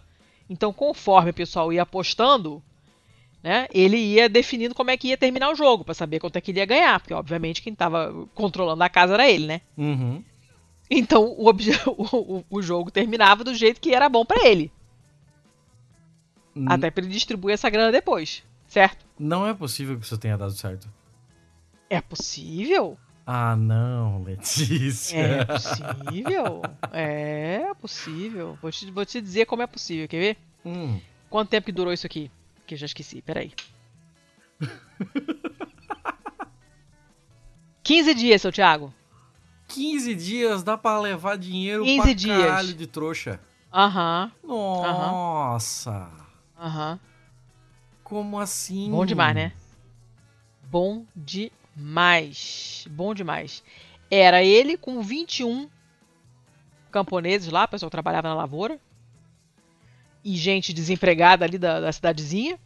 Então, 0.49 0.71
conforme 0.71 1.31
o 1.31 1.33
pessoal 1.33 1.71
ia 1.73 1.81
apostando, 1.83 2.61
né, 3.43 3.67
ele 3.73 3.97
ia 3.97 4.27
definindo 4.29 4.75
como 4.75 4.91
é 4.91 4.97
que 4.97 5.07
ia 5.07 5.17
terminar 5.17 5.49
o 5.51 5.55
jogo, 5.55 5.83
pra 5.83 5.93
saber 5.93 6.19
quanto 6.19 6.35
é 6.35 6.41
que 6.41 6.51
ele 6.51 6.59
ia 6.59 6.65
ganhar, 6.65 6.99
porque 6.99 7.13
obviamente 7.13 7.61
quem 7.61 7.73
tava 7.73 8.13
controlando 8.35 8.83
a 8.83 8.89
casa 8.89 9.13
era 9.15 9.29
ele, 9.29 9.47
né? 9.47 9.61
Uhum. 9.77 10.23
Então, 10.89 11.25
o, 11.37 11.49
o, 11.87 12.43
o- 12.49 12.61
jogo 12.61 12.91
terminava 12.91 13.43
do 13.43 13.55
jeito 13.55 13.81
que 13.81 13.93
era 13.93 14.07
bom 14.07 14.23
pra 14.23 14.47
ele, 14.47 14.71
N- 16.55 16.67
até 16.71 16.89
pra 16.91 17.03
ele 17.03 17.11
distribuir 17.13 17.53
essa 17.53 17.69
grana 17.69 17.91
depois, 17.91 18.43
certo? 18.67 19.05
Não 19.17 19.47
é 19.47 19.53
possível 19.53 19.97
que 19.97 20.05
isso 20.05 20.17
tenha 20.17 20.37
dado 20.37 20.51
certo. 20.51 20.87
É 21.89 22.01
possível? 22.01 22.97
Ah, 23.25 23.55
não, 23.55 24.21
Letícia. 24.23 25.17
É 25.17 25.45
possível. 25.45 26.61
É 26.91 27.73
possível. 27.81 28.57
Vou 28.61 28.71
te, 28.71 28.91
vou 28.91 29.05
te 29.05 29.19
dizer 29.19 29.45
como 29.45 29.63
é 29.63 29.67
possível, 29.67 30.07
quer 30.07 30.19
ver? 30.19 30.37
Hum. 30.63 30.99
Quanto 31.29 31.49
tempo 31.49 31.65
que 31.65 31.71
durou 31.71 31.91
isso 31.91 32.05
aqui? 32.05 32.29
Que 32.67 32.75
eu 32.75 32.77
já 32.77 32.85
esqueci, 32.85 33.21
peraí. 33.21 33.51
15 37.83 38.13
dias, 38.15 38.41
seu 38.41 38.51
Thiago. 38.51 38.93
15 39.67 40.15
dias 40.15 40.63
dá 40.63 40.77
pra 40.77 40.99
levar 40.99 41.37
dinheiro 41.37 41.83
15 41.83 42.01
pra 42.01 42.13
dias. 42.13 42.37
caralho 42.37 42.73
de 42.73 42.87
trouxa. 42.87 43.39
Aham, 43.73 44.31
Nossa. 44.43 46.09
aham. 46.57 46.99
Como 48.03 48.39
assim? 48.39 48.89
Bom 48.89 49.05
demais, 49.05 49.35
né? 49.35 49.51
Bom 50.69 51.05
demais. 51.15 51.51
Bom 52.89 53.13
demais. 53.13 53.63
Era 54.09 54.43
ele 54.43 54.77
com 54.77 55.01
21 55.01 55.69
camponeses 56.91 57.51
lá, 57.51 57.65
o 57.65 57.67
pessoal 57.67 57.89
trabalhava 57.89 58.29
na 58.29 58.35
lavoura. 58.35 58.79
E 60.23 60.35
gente 60.35 60.73
desempregada 60.73 61.45
ali 61.45 61.57
da, 61.57 61.79
da 61.79 61.91
cidadezinha. 61.91 62.59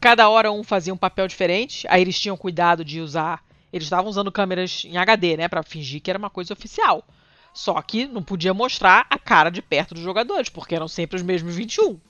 Cada 0.00 0.28
hora 0.28 0.50
um 0.50 0.64
fazia 0.64 0.94
um 0.94 0.96
papel 0.96 1.28
diferente. 1.28 1.86
Aí 1.88 2.00
eles 2.00 2.18
tinham 2.18 2.36
cuidado 2.36 2.84
de 2.84 3.00
usar. 3.00 3.44
Eles 3.72 3.86
estavam 3.86 4.10
usando 4.10 4.32
câmeras 4.32 4.84
em 4.84 4.96
HD, 4.96 5.36
né? 5.36 5.48
Pra 5.48 5.62
fingir 5.62 6.00
que 6.00 6.10
era 6.10 6.18
uma 6.18 6.30
coisa 6.30 6.52
oficial. 6.52 7.04
Só 7.52 7.80
que 7.82 8.06
não 8.06 8.22
podia 8.22 8.54
mostrar 8.54 9.06
a 9.10 9.18
cara 9.18 9.50
de 9.50 9.60
perto 9.60 9.94
dos 9.94 10.02
jogadores, 10.02 10.48
porque 10.48 10.74
eram 10.74 10.88
sempre 10.88 11.16
os 11.16 11.22
mesmos 11.22 11.54
21. 11.54 12.00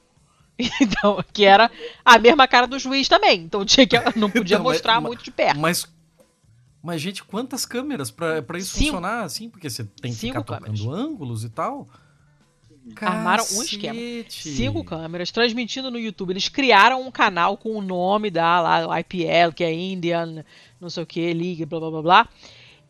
Então, 0.81 1.25
que 1.33 1.45
era 1.45 1.71
a 2.05 2.19
mesma 2.19 2.47
cara 2.49 2.67
do 2.67 2.79
juiz 2.79 3.09
também. 3.09 3.41
Então 3.41 3.65
tinha 3.65 3.87
que 3.87 3.97
não 4.19 4.29
podia 4.31 4.57
Então, 4.57 4.65
mostrar 4.65 4.95
mas- 5.01 5.09
muito 5.09 5.25
de 5.25 5.31
perto. 5.31 5.59
Mas, 5.59 5.87
mas 6.83 7.01
gente, 7.01 7.23
quantas 7.25 7.65
câmeras 7.65 8.11
pra, 8.11 8.43
pra 8.43 8.59
isso 8.59 8.75
Cinco. 8.75 8.93
funcionar 8.97 9.23
assim? 9.25 9.49
Porque 9.49 9.69
você 9.71 9.85
tem 9.85 10.11
que 10.13 10.19
Cinco 10.19 10.41
ficar 10.41 10.57
câmeras. 10.61 10.81
tocando 10.81 10.95
ângulos 10.95 11.45
e 11.45 11.49
tal. 11.51 11.87
Armaram 13.01 13.45
um 13.53 13.63
esquema. 13.63 13.95
Cacete. 13.95 14.49
Cinco 14.57 14.83
câmeras 14.83 15.31
transmitindo 15.31 15.91
no 15.91 15.99
YouTube. 15.99 16.31
Eles 16.31 16.49
criaram 16.49 17.03
um 17.07 17.11
canal 17.11 17.57
com 17.57 17.77
o 17.77 17.83
nome 17.83 18.31
da 18.31 18.61
lá, 18.61 19.01
IPL, 19.01 19.53
que 19.55 19.63
é 19.63 19.73
Indian, 19.73 20.45
não 20.81 20.89
sei 20.91 21.03
o 21.03 21.07
que, 21.07 21.33
League, 21.33 21.65
blá 21.67 21.79
blá 21.79 21.91
blá 21.91 22.03
blá. 22.03 22.29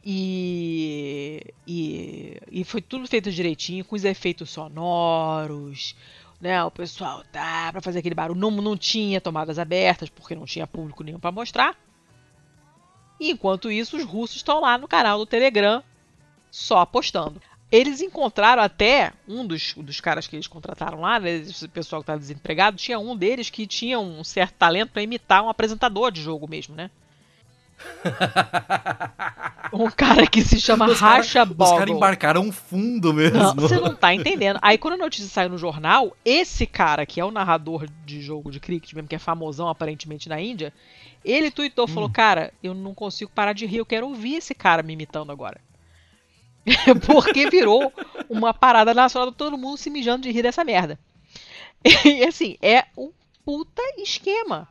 E, 0.02 1.42
e, 1.66 2.36
e 2.50 2.64
foi 2.64 2.80
tudo 2.80 3.06
feito 3.06 3.30
direitinho, 3.30 3.84
com 3.84 3.94
os 3.96 4.04
efeitos 4.04 4.48
sonoros, 4.50 5.94
né? 6.40 6.62
O 6.64 6.70
pessoal 6.70 7.22
tá 7.30 7.70
pra 7.70 7.80
fazer 7.80 7.98
aquele 7.98 8.14
barulho. 8.14 8.40
Não, 8.40 8.50
não 8.50 8.76
tinha 8.76 9.20
tomadas 9.20 9.58
abertas, 9.58 10.08
porque 10.08 10.34
não 10.34 10.46
tinha 10.46 10.66
público 10.66 11.04
nenhum 11.04 11.20
pra 11.20 11.30
mostrar. 11.30 11.76
E 13.18 13.30
enquanto 13.30 13.70
isso, 13.70 13.96
os 13.96 14.04
russos 14.04 14.36
estão 14.36 14.60
lá 14.60 14.78
no 14.78 14.88
canal 14.88 15.18
do 15.18 15.26
Telegram, 15.26 15.82
só 16.50 16.78
apostando. 16.78 17.40
Eles 17.70 18.00
encontraram 18.00 18.62
até 18.62 19.12
um 19.28 19.46
dos, 19.46 19.74
dos 19.74 20.00
caras 20.00 20.26
que 20.26 20.34
eles 20.34 20.48
contrataram 20.48 21.00
lá, 21.00 21.20
né, 21.20 21.36
esse 21.36 21.68
pessoal 21.68 22.00
que 22.00 22.04
estava 22.04 22.18
desempregado, 22.18 22.76
tinha 22.76 22.98
um 22.98 23.14
deles 23.14 23.50
que 23.50 23.66
tinha 23.66 24.00
um 24.00 24.24
certo 24.24 24.54
talento 24.54 24.90
para 24.90 25.02
imitar 25.02 25.44
um 25.44 25.48
apresentador 25.48 26.10
de 26.10 26.20
jogo 26.20 26.48
mesmo, 26.48 26.74
né? 26.74 26.90
Um 29.72 29.88
cara 29.90 30.26
que 30.26 30.42
se 30.42 30.60
chama 30.60 30.86
Os 30.88 30.98
cara- 30.98 31.16
Racha 31.16 31.42
Os 31.44 31.70
caras 31.70 31.88
embarcaram 31.94 32.50
fundo 32.50 33.14
mesmo. 33.14 33.38
Não, 33.38 33.54
você 33.54 33.78
não 33.78 33.94
tá 33.94 34.12
entendendo. 34.14 34.58
Aí 34.62 34.76
quando 34.76 34.94
a 34.94 34.98
notícia 34.98 35.28
saiu 35.28 35.48
no 35.50 35.58
jornal, 35.58 36.16
esse 36.24 36.66
cara, 36.66 37.06
que 37.06 37.20
é 37.20 37.24
o 37.24 37.30
narrador 37.30 37.86
de 38.04 38.20
jogo 38.20 38.50
de 38.50 38.58
cricket, 38.58 38.92
mesmo 38.94 39.08
que 39.08 39.14
é 39.14 39.18
famosão 39.18 39.68
aparentemente 39.68 40.28
na 40.28 40.40
Índia, 40.40 40.72
ele 41.24 41.50
tweetou, 41.50 41.86
falou, 41.86 42.08
Hum. 42.08 42.12
cara, 42.12 42.52
eu 42.62 42.74
não 42.74 42.94
consigo 42.94 43.30
parar 43.34 43.52
de 43.52 43.64
rir, 43.66 43.78
eu 43.78 43.86
quero 43.86 44.06
ouvir 44.08 44.36
esse 44.36 44.54
cara 44.54 44.82
me 44.82 44.92
imitando 44.94 45.30
agora. 45.30 45.60
Porque 47.06 47.48
virou 47.48 47.92
uma 48.28 48.52
parada 48.52 48.92
nacional, 48.92 49.30
todo 49.32 49.56
mundo 49.56 49.76
se 49.78 49.88
mijando 49.90 50.22
de 50.22 50.30
rir 50.32 50.42
dessa 50.42 50.64
merda. 50.64 50.98
E 52.04 52.24
assim, 52.24 52.56
é 52.60 52.84
um 52.96 53.10
puta 53.44 53.80
esquema. 53.98 54.68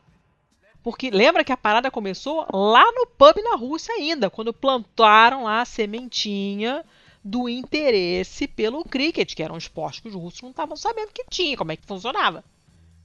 Porque 0.82 1.10
lembra 1.10 1.44
que 1.44 1.52
a 1.52 1.56
parada 1.56 1.90
começou 1.90 2.46
lá 2.52 2.84
no 2.92 3.06
pub 3.06 3.36
na 3.42 3.56
Rússia 3.56 3.94
ainda, 3.94 4.30
quando 4.30 4.52
plantaram 4.52 5.44
lá 5.44 5.60
a 5.60 5.64
sementinha 5.66 6.84
do 7.22 7.48
interesse 7.48 8.48
pelo 8.48 8.82
cricket, 8.84 9.34
que 9.34 9.42
era 9.42 9.52
um 9.52 9.58
esporte 9.58 10.00
que 10.00 10.08
os 10.08 10.14
russos 10.14 10.40
não 10.40 10.50
estavam 10.50 10.76
sabendo 10.76 11.12
que 11.12 11.24
tinha, 11.28 11.56
como 11.56 11.70
é 11.72 11.76
que 11.76 11.86
funcionava. 11.86 12.42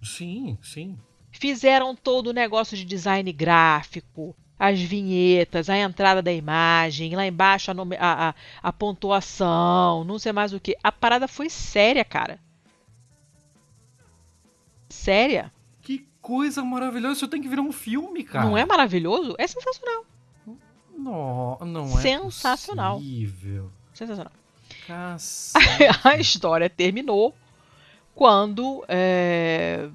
Sim, 0.01 0.57
sim. 0.61 0.97
Fizeram 1.31 1.93
todo 1.93 2.27
o 2.27 2.33
negócio 2.33 2.77
de 2.77 2.85
design 2.85 3.29
gráfico, 3.33 4.33
as 4.57 4.79
vinhetas, 4.79 5.69
a 5.69 5.77
entrada 5.77 6.21
da 6.21 6.31
imagem, 6.31 7.13
lá 7.13 7.27
embaixo 7.27 7.71
a, 7.71 7.73
nome- 7.73 7.97
a- 7.99 8.29
a- 8.29 8.35
a 8.63 8.71
pontuação, 8.71 10.05
não 10.05 10.17
sei 10.17 10.31
mais 10.31 10.53
o 10.53 10.61
que. 10.61 10.77
A 10.81 10.93
parada 10.93 11.27
foi 11.27 11.49
séria, 11.49 12.05
cara. 12.05 12.39
Séria. 14.89 15.51
Coisa 16.25 16.63
maravilhosa. 16.63 17.13
Isso 17.17 17.27
tem 17.27 17.39
que 17.41 17.47
virar 17.47 17.61
um 17.61 17.71
filme, 17.71 18.23
cara. 18.23 18.45
Não 18.45 18.57
é 18.57 18.65
maravilhoso? 18.65 19.35
É 19.37 19.45
sensacional. 19.45 20.03
Não, 20.97 21.57
não 21.61 21.83
é 21.99 22.01
Sensacional. 22.01 22.97
possível. 22.97 23.69
Sensacional. 23.93 24.31
Cacete. 24.87 25.63
a 26.03 26.17
história 26.17 26.67
terminou 26.69 27.35
quando. 28.15 28.83
é, 28.87 29.87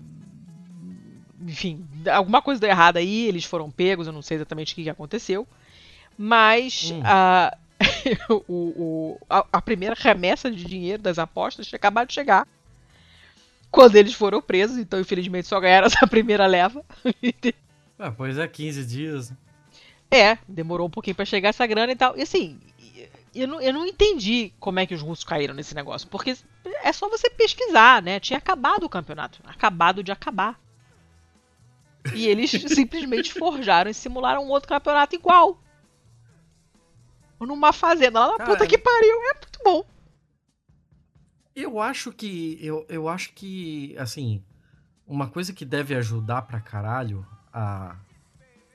Enfim, 1.40 1.84
alguma 2.12 2.40
coisa 2.42 2.60
deu 2.60 2.70
errado 2.70 2.98
aí, 2.98 3.26
eles 3.26 3.44
foram 3.44 3.70
pegos, 3.70 4.06
eu 4.06 4.12
não 4.12 4.22
sei 4.22 4.36
exatamente 4.36 4.72
o 4.72 4.76
que 4.76 4.84
que 4.84 4.90
aconteceu. 4.90 5.48
Mas 6.16 6.90
Hum. 6.92 7.00
a, 7.04 7.56
o, 8.28 8.34
o- 8.46 9.18
a, 9.28 9.44
a 9.54 9.62
primeira 9.62 9.96
remessa 9.98 10.50
de 10.50 10.64
dinheiro 10.64 11.02
das 11.02 11.18
apostas 11.18 11.66
tinha 11.66 11.76
acabado 11.78 12.08
de 12.08 12.14
chegar. 12.14 12.46
Quando 13.70 13.96
eles 13.96 14.14
foram 14.14 14.42
presos, 14.42 14.78
então 14.78 15.00
infelizmente 15.00 15.46
só 15.46 15.60
ganharam 15.60 15.86
essa 15.88 16.06
primeira 16.06 16.46
leva. 16.46 16.84
Ah, 17.98 18.10
pois 18.10 18.38
é, 18.38 18.48
15 18.48 18.84
dias. 18.84 19.32
É, 20.10 20.38
demorou 20.48 20.88
um 20.88 20.90
pouquinho 20.90 21.14
pra 21.14 21.24
chegar 21.24 21.50
essa 21.50 21.66
grana 21.66 21.92
e 21.92 21.96
tal. 21.96 22.16
E 22.16 22.22
assim, 22.22 22.58
eu 23.34 23.46
não, 23.46 23.60
eu 23.60 23.72
não 23.72 23.86
entendi 23.86 24.52
como 24.58 24.80
é 24.80 24.86
que 24.86 24.94
os 24.94 25.02
russos 25.02 25.24
caíram 25.24 25.54
nesse 25.54 25.74
negócio. 25.74 26.08
Porque 26.08 26.36
é 26.82 26.92
só 26.92 27.08
você 27.08 27.30
pesquisar, 27.30 28.02
né? 28.02 28.18
Tinha 28.18 28.38
acabado 28.38 28.84
o 28.84 28.88
campeonato. 28.88 29.40
Acabado 29.44 30.02
de 30.02 30.10
acabar. 30.10 30.58
E 32.14 32.26
eles 32.26 32.50
simplesmente 32.74 33.32
forjaram 33.32 33.90
e 33.90 33.94
simularam 33.94 34.44
um 34.44 34.48
outro 34.48 34.68
campeonato 34.68 35.14
igual. 35.14 35.58
numa 37.38 37.72
fazenda 37.72 38.18
lá 38.18 38.32
na 38.32 38.38
Cara, 38.38 38.50
puta 38.50 38.66
que 38.66 38.78
pariu. 38.78 39.16
É 39.30 39.34
muito 39.34 39.60
bom. 39.62 39.84
Eu 41.54 41.80
acho 41.80 42.12
que. 42.12 42.58
Eu, 42.60 42.86
eu 42.88 43.08
acho 43.08 43.32
que, 43.32 43.96
assim, 43.98 44.42
uma 45.06 45.28
coisa 45.28 45.52
que 45.52 45.64
deve 45.64 45.94
ajudar 45.94 46.42
pra 46.42 46.60
caralho 46.60 47.26
a, 47.52 47.96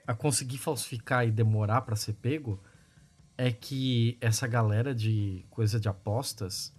a 0.06 0.14
conseguir 0.14 0.58
falsificar 0.58 1.28
e 1.28 1.32
demorar 1.32 1.82
pra 1.82 1.96
ser 1.96 2.14
pego 2.14 2.60
é 3.38 3.52
que 3.52 4.18
essa 4.22 4.48
galera 4.48 4.94
de 4.94 5.46
coisa 5.50 5.80
de 5.80 5.90
apostas, 5.90 6.74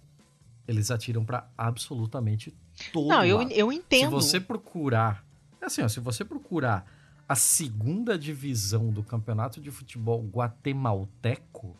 eles 0.67 0.89
atiram 0.89 1.23
pra 1.23 1.49
absolutamente 1.57 2.55
todo 2.91 3.09
Não, 3.09 3.23
eu, 3.23 3.41
eu 3.49 3.71
entendo. 3.71 4.21
Se 4.21 4.27
você 4.27 4.39
procurar. 4.39 5.23
Assim, 5.61 5.81
ó, 5.81 5.87
se 5.87 5.99
você 5.99 6.23
procurar 6.23 6.85
a 7.27 7.35
segunda 7.35 8.17
divisão 8.17 8.89
do 8.89 9.03
campeonato 9.03 9.59
de 9.59 9.69
futebol 9.69 10.23
guatemalteco, 10.23 11.75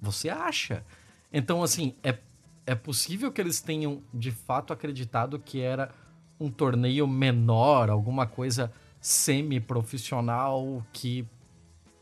você 0.00 0.28
acha. 0.28 0.84
Então, 1.32 1.62
assim, 1.62 1.94
é, 2.02 2.18
é 2.66 2.74
possível 2.74 3.30
que 3.30 3.40
eles 3.40 3.60
tenham 3.60 4.02
de 4.12 4.30
fato 4.30 4.72
acreditado 4.72 5.38
que 5.38 5.60
era 5.60 5.90
um 6.38 6.50
torneio 6.50 7.06
menor, 7.06 7.90
alguma 7.90 8.26
coisa 8.26 8.72
semi-profissional 9.00 10.84
que 10.92 11.26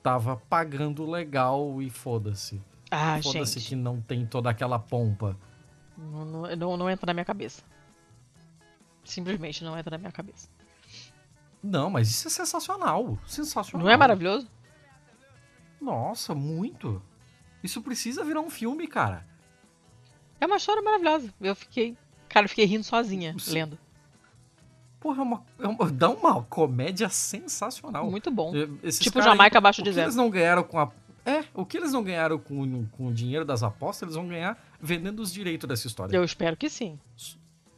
tava 0.03 0.37
pagando 0.37 1.09
legal 1.09 1.83
e 1.83 1.91
foda-se. 1.91 2.61
Ah, 2.91 3.21
foda-se 3.23 3.61
que 3.61 3.75
não 3.75 4.01
tem 4.01 4.27
toda 4.27 4.51
aquela 4.51 4.79
pompa. 4.79 5.37
Não, 5.97 6.57
não, 6.57 6.77
não 6.77 6.91
entra 6.91 7.07
na 7.07 7.15
minha 7.15 7.25
cabeça. 7.25 7.63
Simplesmente 9.05 9.65
não 9.65 9.77
entra 9.77 9.91
na 9.93 9.99
minha 9.99 10.13
cabeça. 10.13 10.49
Não, 11.63 11.91
mas 11.91 12.11
isso 12.11 12.29
é 12.29 12.31
sensacional. 12.31 13.19
Sensacional. 13.27 13.87
Não 13.87 13.93
é 13.93 13.97
maravilhoso? 13.97 14.49
Nossa, 15.81 16.35
muito. 16.35 17.03
Isso 17.63 17.83
precisa 17.83 18.25
virar 18.25 18.41
um 18.41 18.51
filme, 18.51 18.87
cara. 18.87 19.27
É 20.43 20.47
uma 20.47 20.57
história 20.57 20.83
maravilhosa. 20.83 21.33
Eu 21.41 21.55
fiquei. 21.55 21.97
Cara, 22.29 22.47
eu 22.47 22.49
fiquei 22.49 22.65
rindo 22.65 22.83
sozinha, 22.83 23.33
Sim. 23.39 23.53
lendo. 23.53 23.79
Porra, 24.99 25.21
é 25.21 25.23
uma, 25.23 25.45
é 25.61 25.67
uma- 25.69 25.89
dá 25.89 26.11
uma 26.11 26.43
comédia 26.43 27.09
sensacional. 27.09 28.11
Muito 28.11 28.29
bom. 28.29 28.53
Eh, 28.53 28.69
esses 28.83 29.01
Tipo 29.01 29.15
caras 29.15 29.29
aí, 29.29 29.33
Jamaica 29.35 29.59
abaixo 29.59 29.81
o 29.81 29.85
de 29.85 29.91
que 29.91 29.95
zero. 29.95 30.07
eles 30.07 30.17
não 30.17 30.29
ganharam 30.29 30.65
com 30.65 30.81
a. 30.81 30.91
É, 31.25 31.45
o 31.55 31.65
que 31.65 31.77
eles 31.77 31.93
não 31.93 32.03
ganharam 32.03 32.41
com, 32.41 32.85
com 32.87 33.07
o 33.07 33.15
dinheiro 33.15 33.45
das 33.45 33.63
apostas, 33.63 34.03
eles 34.03 34.17
vão 34.17 34.27
ganhar 34.27 34.61
vendendo 34.81 35.21
os 35.23 35.33
direitos 35.33 35.69
dessa 35.69 35.87
história. 35.87 36.17
Eu 36.17 36.25
espero 36.25 36.57
que 36.57 36.69
sim. 36.69 36.99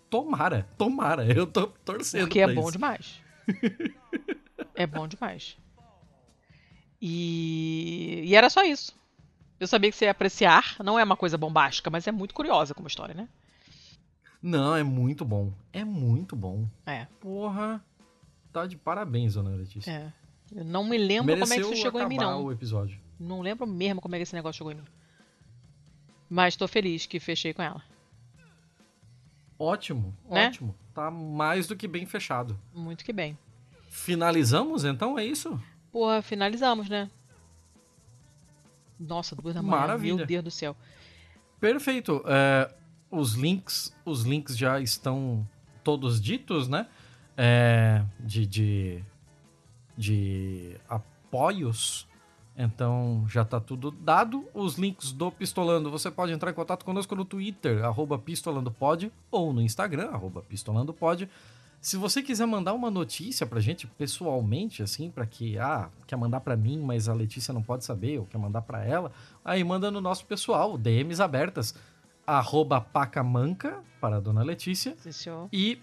Tomara, 0.08 0.66
tomara. 0.78 1.26
Eu 1.30 1.46
tô 1.46 1.66
torcendo. 1.66 2.22
Porque 2.22 2.40
é 2.40 2.50
bom 2.50 2.62
isso. 2.62 2.72
demais. 2.72 3.20
é 4.74 4.86
bom 4.86 5.06
demais. 5.06 5.58
E... 6.98 8.22
e 8.24 8.34
era 8.34 8.48
só 8.48 8.62
isso. 8.64 8.94
Eu 9.60 9.66
sabia 9.66 9.90
que 9.90 9.96
você 9.96 10.04
ia 10.06 10.10
apreciar. 10.10 10.76
Não 10.82 10.98
é 10.98 11.04
uma 11.04 11.16
coisa 11.16 11.38
bombástica, 11.38 11.90
mas 11.90 12.06
é 12.06 12.12
muito 12.12 12.34
curiosa 12.34 12.74
como 12.74 12.88
história, 12.88 13.14
né? 13.14 13.28
Não, 14.42 14.76
é 14.76 14.82
muito 14.82 15.24
bom. 15.24 15.52
É 15.72 15.84
muito 15.84 16.36
bom. 16.36 16.66
É. 16.84 17.06
Porra. 17.20 17.82
Tá 18.52 18.66
de 18.66 18.76
parabéns, 18.76 19.34
dona 19.34 19.50
Letícia. 19.50 19.90
É. 19.90 20.12
Eu 20.54 20.64
não 20.64 20.84
me 20.84 20.98
lembro 20.98 21.32
como 21.32 21.44
é 21.44 21.46
que 21.46 21.50
Mereceu 21.50 21.72
isso 21.72 21.82
chegou 21.82 22.00
em 22.02 22.06
mim, 22.06 22.16
não. 22.16 22.44
o 22.44 22.52
episódio. 22.52 23.00
Não 23.18 23.40
lembro 23.40 23.66
mesmo 23.66 24.00
como 24.00 24.14
é 24.14 24.18
que 24.18 24.22
esse 24.24 24.34
negócio 24.34 24.58
chegou 24.58 24.72
em 24.72 24.76
mim. 24.76 24.84
Mas 26.28 26.56
tô 26.56 26.68
feliz 26.68 27.06
que 27.06 27.18
fechei 27.18 27.54
com 27.54 27.62
ela. 27.62 27.82
Ótimo, 29.58 30.14
Né? 30.28 30.48
ótimo. 30.48 30.74
Tá 30.92 31.10
mais 31.10 31.66
do 31.66 31.76
que 31.76 31.88
bem 31.88 32.06
fechado. 32.06 32.58
Muito 32.72 33.04
que 33.04 33.12
bem. 33.12 33.38
Finalizamos, 33.88 34.84
então? 34.84 35.18
É 35.18 35.24
isso? 35.24 35.60
Porra, 35.90 36.20
finalizamos, 36.22 36.88
né? 36.88 37.10
Nossa, 38.98 39.34
duas 39.34 39.54
da 39.54 39.62
manhã. 39.62 39.80
Maravilha. 39.80 40.16
Meu 40.16 40.26
Deus 40.26 40.44
do 40.44 40.50
céu. 40.50 40.76
Perfeito. 41.60 42.22
É, 42.26 42.70
os 43.10 43.34
links, 43.34 43.94
os 44.04 44.22
links 44.22 44.56
já 44.56 44.80
estão 44.80 45.46
todos 45.82 46.20
ditos, 46.20 46.68
né? 46.68 46.86
É, 47.36 48.04
de, 48.20 48.46
de, 48.46 49.04
de 49.96 50.76
apoios. 50.88 52.06
Então 52.56 53.24
já 53.28 53.44
tá 53.44 53.58
tudo 53.58 53.90
dado. 53.90 54.46
Os 54.54 54.76
links 54.76 55.12
do 55.12 55.30
Pistolando, 55.30 55.90
você 55.90 56.10
pode 56.10 56.32
entrar 56.32 56.50
em 56.50 56.54
contato 56.54 56.84
conosco 56.84 57.16
no 57.16 57.24
Twitter, 57.24 57.84
arroba 57.84 58.16
pistolandopod, 58.16 59.12
ou 59.30 59.52
no 59.52 59.60
Instagram, 59.60 60.10
arroba 60.10 60.42
pistolandopod. 60.42 61.28
Se 61.84 61.98
você 61.98 62.22
quiser 62.22 62.46
mandar 62.46 62.72
uma 62.72 62.90
notícia 62.90 63.44
pra 63.46 63.60
gente 63.60 63.86
pessoalmente, 63.86 64.82
assim, 64.82 65.10
pra 65.10 65.26
que, 65.26 65.58
ah, 65.58 65.90
quer 66.06 66.16
mandar 66.16 66.40
pra 66.40 66.56
mim, 66.56 66.80
mas 66.80 67.10
a 67.10 67.12
Letícia 67.12 67.52
não 67.52 67.62
pode 67.62 67.84
saber, 67.84 68.18
ou 68.18 68.24
quer 68.24 68.38
mandar 68.38 68.62
pra 68.62 68.82
ela, 68.82 69.12
aí 69.44 69.62
manda 69.62 69.90
no 69.90 70.00
nosso 70.00 70.24
pessoal, 70.24 70.78
DMs 70.78 71.20
abertas, 71.22 71.74
arroba 72.26 72.80
pacamanca, 72.80 73.82
para 74.00 74.16
a 74.16 74.20
dona 74.20 74.42
Letícia, 74.42 74.96
senhor. 75.12 75.46
e 75.52 75.78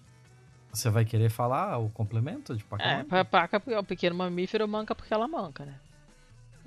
você 0.73 0.89
vai 0.89 1.05
querer 1.05 1.29
falar 1.29 1.77
o 1.77 1.87
complemento 1.91 2.55
de 2.55 2.63
É, 2.63 2.65
pacamanca? 2.67 3.05
pra 3.05 3.23
paca 3.25 3.61
é 3.67 3.77
o 3.77 3.83
pequeno 3.83 4.15
mamífero 4.15 4.67
manca 4.67 4.95
porque 4.95 5.13
ela 5.13 5.27
manca, 5.27 5.65
né? 5.65 5.75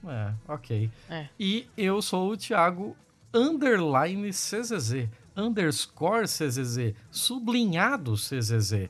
É, 0.06 0.52
ok. 0.52 0.88
É. 1.10 1.26
E 1.40 1.66
eu 1.76 2.00
sou 2.00 2.30
o 2.30 2.36
Thiago 2.36 2.96
underline 3.34 4.30
CZZ, 4.30 5.08
underscore 5.36 6.26
CZZ, 6.28 6.94
sublinhado 7.10 8.14
CZZ. 8.14 8.88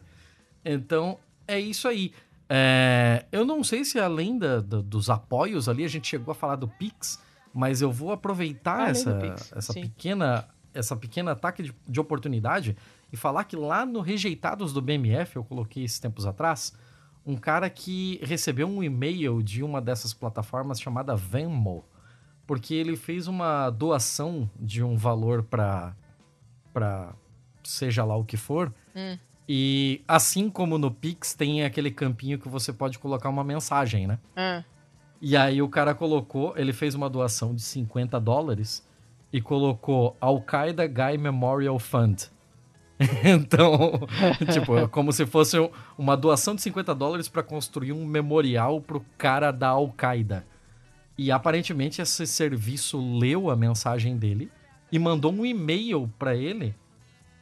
Então, 0.65 1.19
é 1.47 1.59
isso 1.61 1.87
aí. 1.89 2.13
É, 2.49 3.25
eu 3.33 3.45
não 3.45 3.65
sei 3.65 3.85
se 3.85 3.99
além 3.99 4.39
da- 4.39 4.61
da- 4.61 4.81
dos 4.81 5.09
apoios 5.11 5.69
ali, 5.69 5.85
a 5.85 5.89
gente 5.89 6.07
chegou 6.09 6.33
a 6.33 6.35
falar 6.35 6.57
do 6.57 6.69
Pix, 6.69 7.21
mas 7.53 7.81
eu 7.83 7.91
vou 7.91 8.13
aproveitar 8.13 8.81
Além 8.81 8.91
essa, 8.91 9.15
Pix, 9.15 9.53
essa 9.55 9.73
sim. 9.73 9.83
pequena 9.83 10.49
essa 10.75 10.97
pequena 10.97 11.31
ataque 11.31 11.63
de, 11.63 11.73
de 11.89 12.01
oportunidade 12.01 12.77
e 13.13 13.17
falar 13.17 13.45
que 13.45 13.55
lá 13.55 13.87
no 13.87 14.01
Rejeitados 14.01 14.73
do 14.73 14.83
BMF, 14.83 15.37
eu 15.37 15.45
coloquei 15.45 15.85
esses 15.85 16.01
tempos 16.01 16.27
atrás, 16.27 16.73
um 17.25 17.37
cara 17.37 17.71
que 17.71 18.19
recebeu 18.25 18.67
um 18.67 18.83
e-mail 18.83 19.41
de 19.41 19.63
uma 19.63 19.81
dessas 19.81 20.13
plataformas 20.13 20.81
chamada 20.81 21.15
Venmo, 21.15 21.85
porque 22.45 22.75
ele 22.75 22.97
fez 22.97 23.29
uma 23.29 23.71
doação 23.71 24.51
de 24.59 24.83
um 24.83 24.97
valor 24.97 25.45
para 25.45 25.95
para 26.73 27.15
seja 27.63 28.05
lá 28.05 28.17
o 28.17 28.25
que 28.25 28.37
for. 28.37 28.75
Hum. 28.97 29.17
E 29.49 30.01
assim 30.09 30.49
como 30.49 30.79
no 30.79 30.91
Pix 30.91 31.35
tem 31.35 31.65
aquele 31.65 31.91
campinho 31.91 32.39
que 32.39 32.49
você 32.49 32.73
pode 32.73 32.99
colocar 32.99 33.29
uma 33.29 33.45
mensagem, 33.45 34.07
né? 34.07 34.19
Ah, 34.35 34.65
E 35.21 35.37
aí 35.37 35.61
o 35.61 35.69
cara 35.69 35.95
colocou, 35.95 36.55
ele 36.57 36.73
fez 36.73 36.95
uma 36.95 37.09
doação 37.11 37.55
de 37.55 37.63
50 37.63 38.19
dólares 38.21 38.87
e 39.33 39.41
colocou 39.41 40.17
Al-Qaeda 40.21 40.87
Guy 40.87 41.19
Memorial 41.19 41.79
Fund. 41.79 42.31
então, 43.25 44.01
tipo, 44.53 44.77
é 44.79 44.87
como 44.87 45.13
se 45.13 45.27
fosse 45.27 45.59
um- 45.59 45.69
uma 45.99 46.17
doação 46.17 46.55
de 46.55 46.63
50 46.63 46.95
dólares 46.95 47.29
para 47.29 47.43
construir 47.43 47.93
um 47.93 48.07
memorial 48.07 48.81
pro 48.81 49.05
cara 49.19 49.51
da 49.51 49.69
Al-Qaeda. 49.69 50.47
E 51.19 51.31
aparentemente 51.31 52.01
esse 52.01 52.27
serviço 52.27 52.99
leu 53.19 53.51
a 53.51 53.57
mensagem 53.57 54.17
dele 54.17 54.51
e 54.91 54.99
mandou 54.99 55.33
um 55.33 55.45
e-mail 55.45 56.11
para 56.19 56.35
ele 56.35 56.75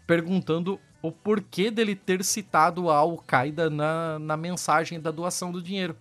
perguntando 0.06 0.80
o 1.02 1.10
porquê 1.10 1.70
dele 1.70 1.96
ter 1.96 2.24
citado 2.24 2.88
a 2.88 2.96
Al-Qaeda 2.96 3.68
na, 3.68 4.18
na 4.20 4.36
mensagem 4.36 5.00
da 5.00 5.10
doação 5.10 5.50
do 5.50 5.60
dinheiro. 5.60 5.96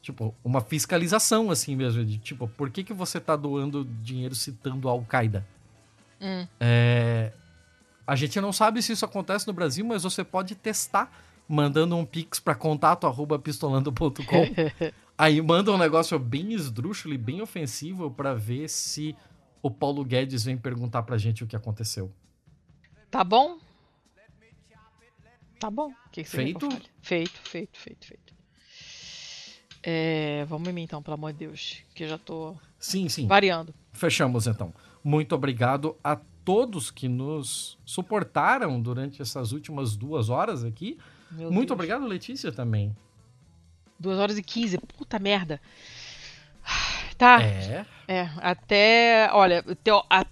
Tipo, 0.00 0.34
uma 0.44 0.60
fiscalização, 0.60 1.50
assim 1.50 1.74
mesmo. 1.74 2.04
De, 2.04 2.18
tipo, 2.18 2.46
por 2.46 2.70
que, 2.70 2.84
que 2.84 2.92
você 2.92 3.18
tá 3.18 3.34
doando 3.34 3.84
dinheiro 3.84 4.34
citando 4.34 4.88
a 4.88 4.92
Al-Qaeda? 4.92 5.44
hum. 6.20 6.46
É, 6.60 7.32
A 8.06 8.14
gente 8.14 8.40
não 8.40 8.52
sabe 8.52 8.82
se 8.82 8.92
isso 8.92 9.04
acontece 9.04 9.46
no 9.46 9.52
Brasil, 9.52 9.84
mas 9.84 10.02
você 10.04 10.22
pode 10.22 10.54
testar 10.54 11.10
mandando 11.48 11.96
um 11.96 12.04
pix 12.04 12.38
para 12.38 12.54
contato 12.54 13.06
arroba 13.06 13.38
pistolando.com. 13.38 14.14
Aí 15.16 15.40
manda 15.40 15.72
um 15.72 15.78
negócio 15.78 16.18
bem 16.18 16.52
esdrúxulo 16.52 17.14
e 17.14 17.18
bem 17.18 17.40
ofensivo 17.40 18.10
para 18.10 18.34
ver 18.34 18.68
se 18.68 19.16
o 19.62 19.70
Paulo 19.70 20.04
Guedes 20.04 20.44
vem 20.44 20.56
perguntar 20.56 21.02
pra 21.02 21.16
gente 21.16 21.44
o 21.44 21.46
que 21.46 21.56
aconteceu. 21.56 22.12
Tá 23.10 23.22
bom? 23.24 23.58
Tá 25.58 25.70
bom. 25.70 25.88
O 25.88 26.10
que, 26.10 26.22
que 26.22 26.28
você 26.28 26.36
que 26.38 26.44
Feito? 26.44 26.68
Feito, 27.02 27.40
feito, 27.42 27.78
feito, 27.78 28.06
feito. 28.06 28.34
É, 29.82 30.44
vamos 30.46 30.68
em 30.68 30.72
mim 30.72 30.82
então, 30.82 31.02
pelo 31.02 31.14
amor 31.14 31.32
de 31.32 31.40
Deus. 31.40 31.82
Que 31.94 32.04
eu 32.04 32.08
já 32.08 32.18
tô 32.18 32.56
Sim, 32.78 33.08
sim. 33.08 33.26
variando. 33.26 33.74
Fechamos 33.92 34.46
então. 34.46 34.72
Muito 35.02 35.34
obrigado 35.34 35.96
a 36.02 36.16
todos 36.44 36.90
que 36.90 37.08
nos 37.08 37.78
suportaram 37.84 38.80
durante 38.80 39.20
essas 39.20 39.52
últimas 39.52 39.96
duas 39.96 40.28
horas 40.30 40.64
aqui. 40.64 40.98
Meu 41.30 41.50
Muito 41.50 41.68
Deus. 41.68 41.76
obrigado, 41.76 42.06
Letícia, 42.06 42.50
também. 42.52 42.94
2 43.98 44.18
horas 44.18 44.38
e 44.38 44.42
15. 44.42 44.78
Puta 44.78 45.18
merda. 45.18 45.60
Tá. 47.16 47.42
É. 47.42 47.86
É, 48.06 48.28
até, 48.38 49.30
olha, 49.32 49.62
teo- 49.82 50.04
a- 50.10 50.26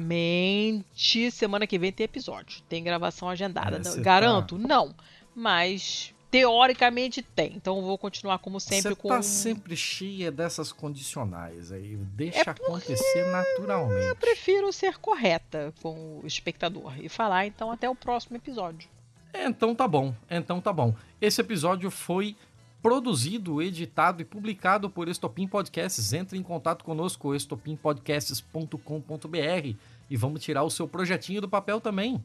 teoricamente, 0.00 1.30
semana 1.30 1.66
que 1.66 1.78
vem 1.78 1.92
tem 1.92 2.04
episódio. 2.04 2.62
Tem 2.68 2.82
gravação 2.82 3.28
agendada. 3.28 3.76
É, 3.76 3.80
Não, 3.80 3.84
cê 3.92 4.00
garanto? 4.00 4.56
Não. 4.58 4.94
Mas 5.34 6.14
teoricamente 6.30 7.20
tem. 7.22 7.52
Então 7.54 7.76
eu 7.76 7.82
vou 7.82 7.98
continuar 7.98 8.38
como 8.38 8.58
sempre 8.60 8.94
Você 8.94 9.00
com. 9.00 9.08
tá 9.08 9.20
sempre 9.22 9.76
cheia 9.76 10.30
dessas 10.30 10.72
condicionais 10.72 11.70
aí. 11.72 11.96
Deixa 11.96 12.38
É 12.40 12.50
acontecer 12.50 13.26
naturalmente. 13.30 14.06
Eu 14.08 14.16
prefiro 14.16 14.72
ser 14.72 14.96
correta 14.98 15.72
com 15.82 16.20
o 16.22 16.26
espectador 16.26 16.94
e 16.98 17.08
falar 17.08 17.46
então 17.46 17.70
até 17.70 17.88
o 17.90 17.94
próximo 17.94 18.36
episódio. 18.36 18.88
Então 19.34 19.74
tá 19.76 19.86
bom, 19.86 20.12
então 20.28 20.60
tá 20.60 20.72
bom. 20.72 20.94
Esse 21.20 21.40
episódio 21.40 21.88
foi 21.90 22.34
produzido, 22.82 23.60
editado 23.60 24.22
e 24.22 24.24
publicado 24.24 24.88
por 24.88 25.08
Estopim 25.08 25.46
Podcasts. 25.46 26.12
Entre 26.12 26.38
em 26.38 26.42
contato 26.42 26.84
conosco, 26.84 27.34
estopimpodcasts.com.br 27.34 29.76
e 30.08 30.16
vamos 30.16 30.42
tirar 30.42 30.64
o 30.64 30.70
seu 30.70 30.88
projetinho 30.88 31.40
do 31.40 31.48
papel 31.48 31.80
também. 31.80 32.24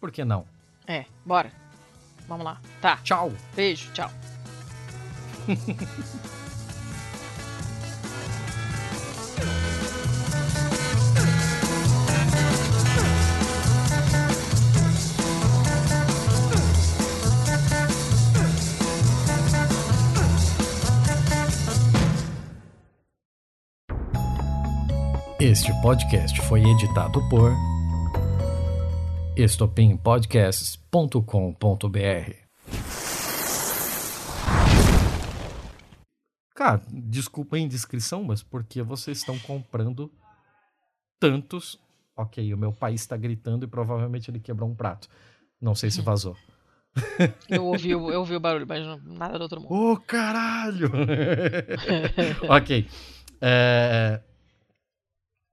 Por 0.00 0.12
que 0.12 0.24
não? 0.24 0.44
É, 0.86 1.06
bora. 1.24 1.52
Vamos 2.28 2.44
lá. 2.44 2.60
Tá. 2.80 2.98
Tchau! 2.98 3.32
Beijo, 3.54 3.90
tchau. 3.92 4.10
Este 25.48 25.72
podcast 25.80 26.40
foi 26.42 26.60
editado 26.62 27.20
por 27.28 27.52
estopimpodcasts.com.br. 29.36 32.32
Cara, 36.54 36.80
desculpa 36.90 37.56
a 37.56 37.60
indiscrição, 37.60 38.22
mas 38.24 38.42
porque 38.42 38.82
vocês 38.82 39.18
estão 39.18 39.38
comprando 39.40 40.10
tantos. 41.20 41.78
Ok, 42.16 42.52
o 42.52 42.56
meu 42.58 42.72
pai 42.72 42.94
está 42.94 43.16
gritando 43.16 43.64
e 43.64 43.68
provavelmente 43.68 44.28
ele 44.30 44.40
quebrou 44.40 44.68
um 44.70 44.74
prato. 44.74 45.06
Não 45.60 45.74
sei 45.76 45.90
se 45.90 46.00
vazou. 46.00 46.34
Eu 47.48 47.66
ouvi, 47.66 47.94
o- 47.94 48.10
eu 48.10 48.20
ouvi 48.20 48.34
o 48.34 48.40
barulho, 48.40 48.66
mas 48.66 48.82
nada 49.04 49.36
do 49.38 49.42
outro 49.42 49.60
mundo. 49.60 49.70
Ô, 49.92 49.96
caralho! 49.98 50.90
ok. 52.48 52.88
É, 53.38 54.18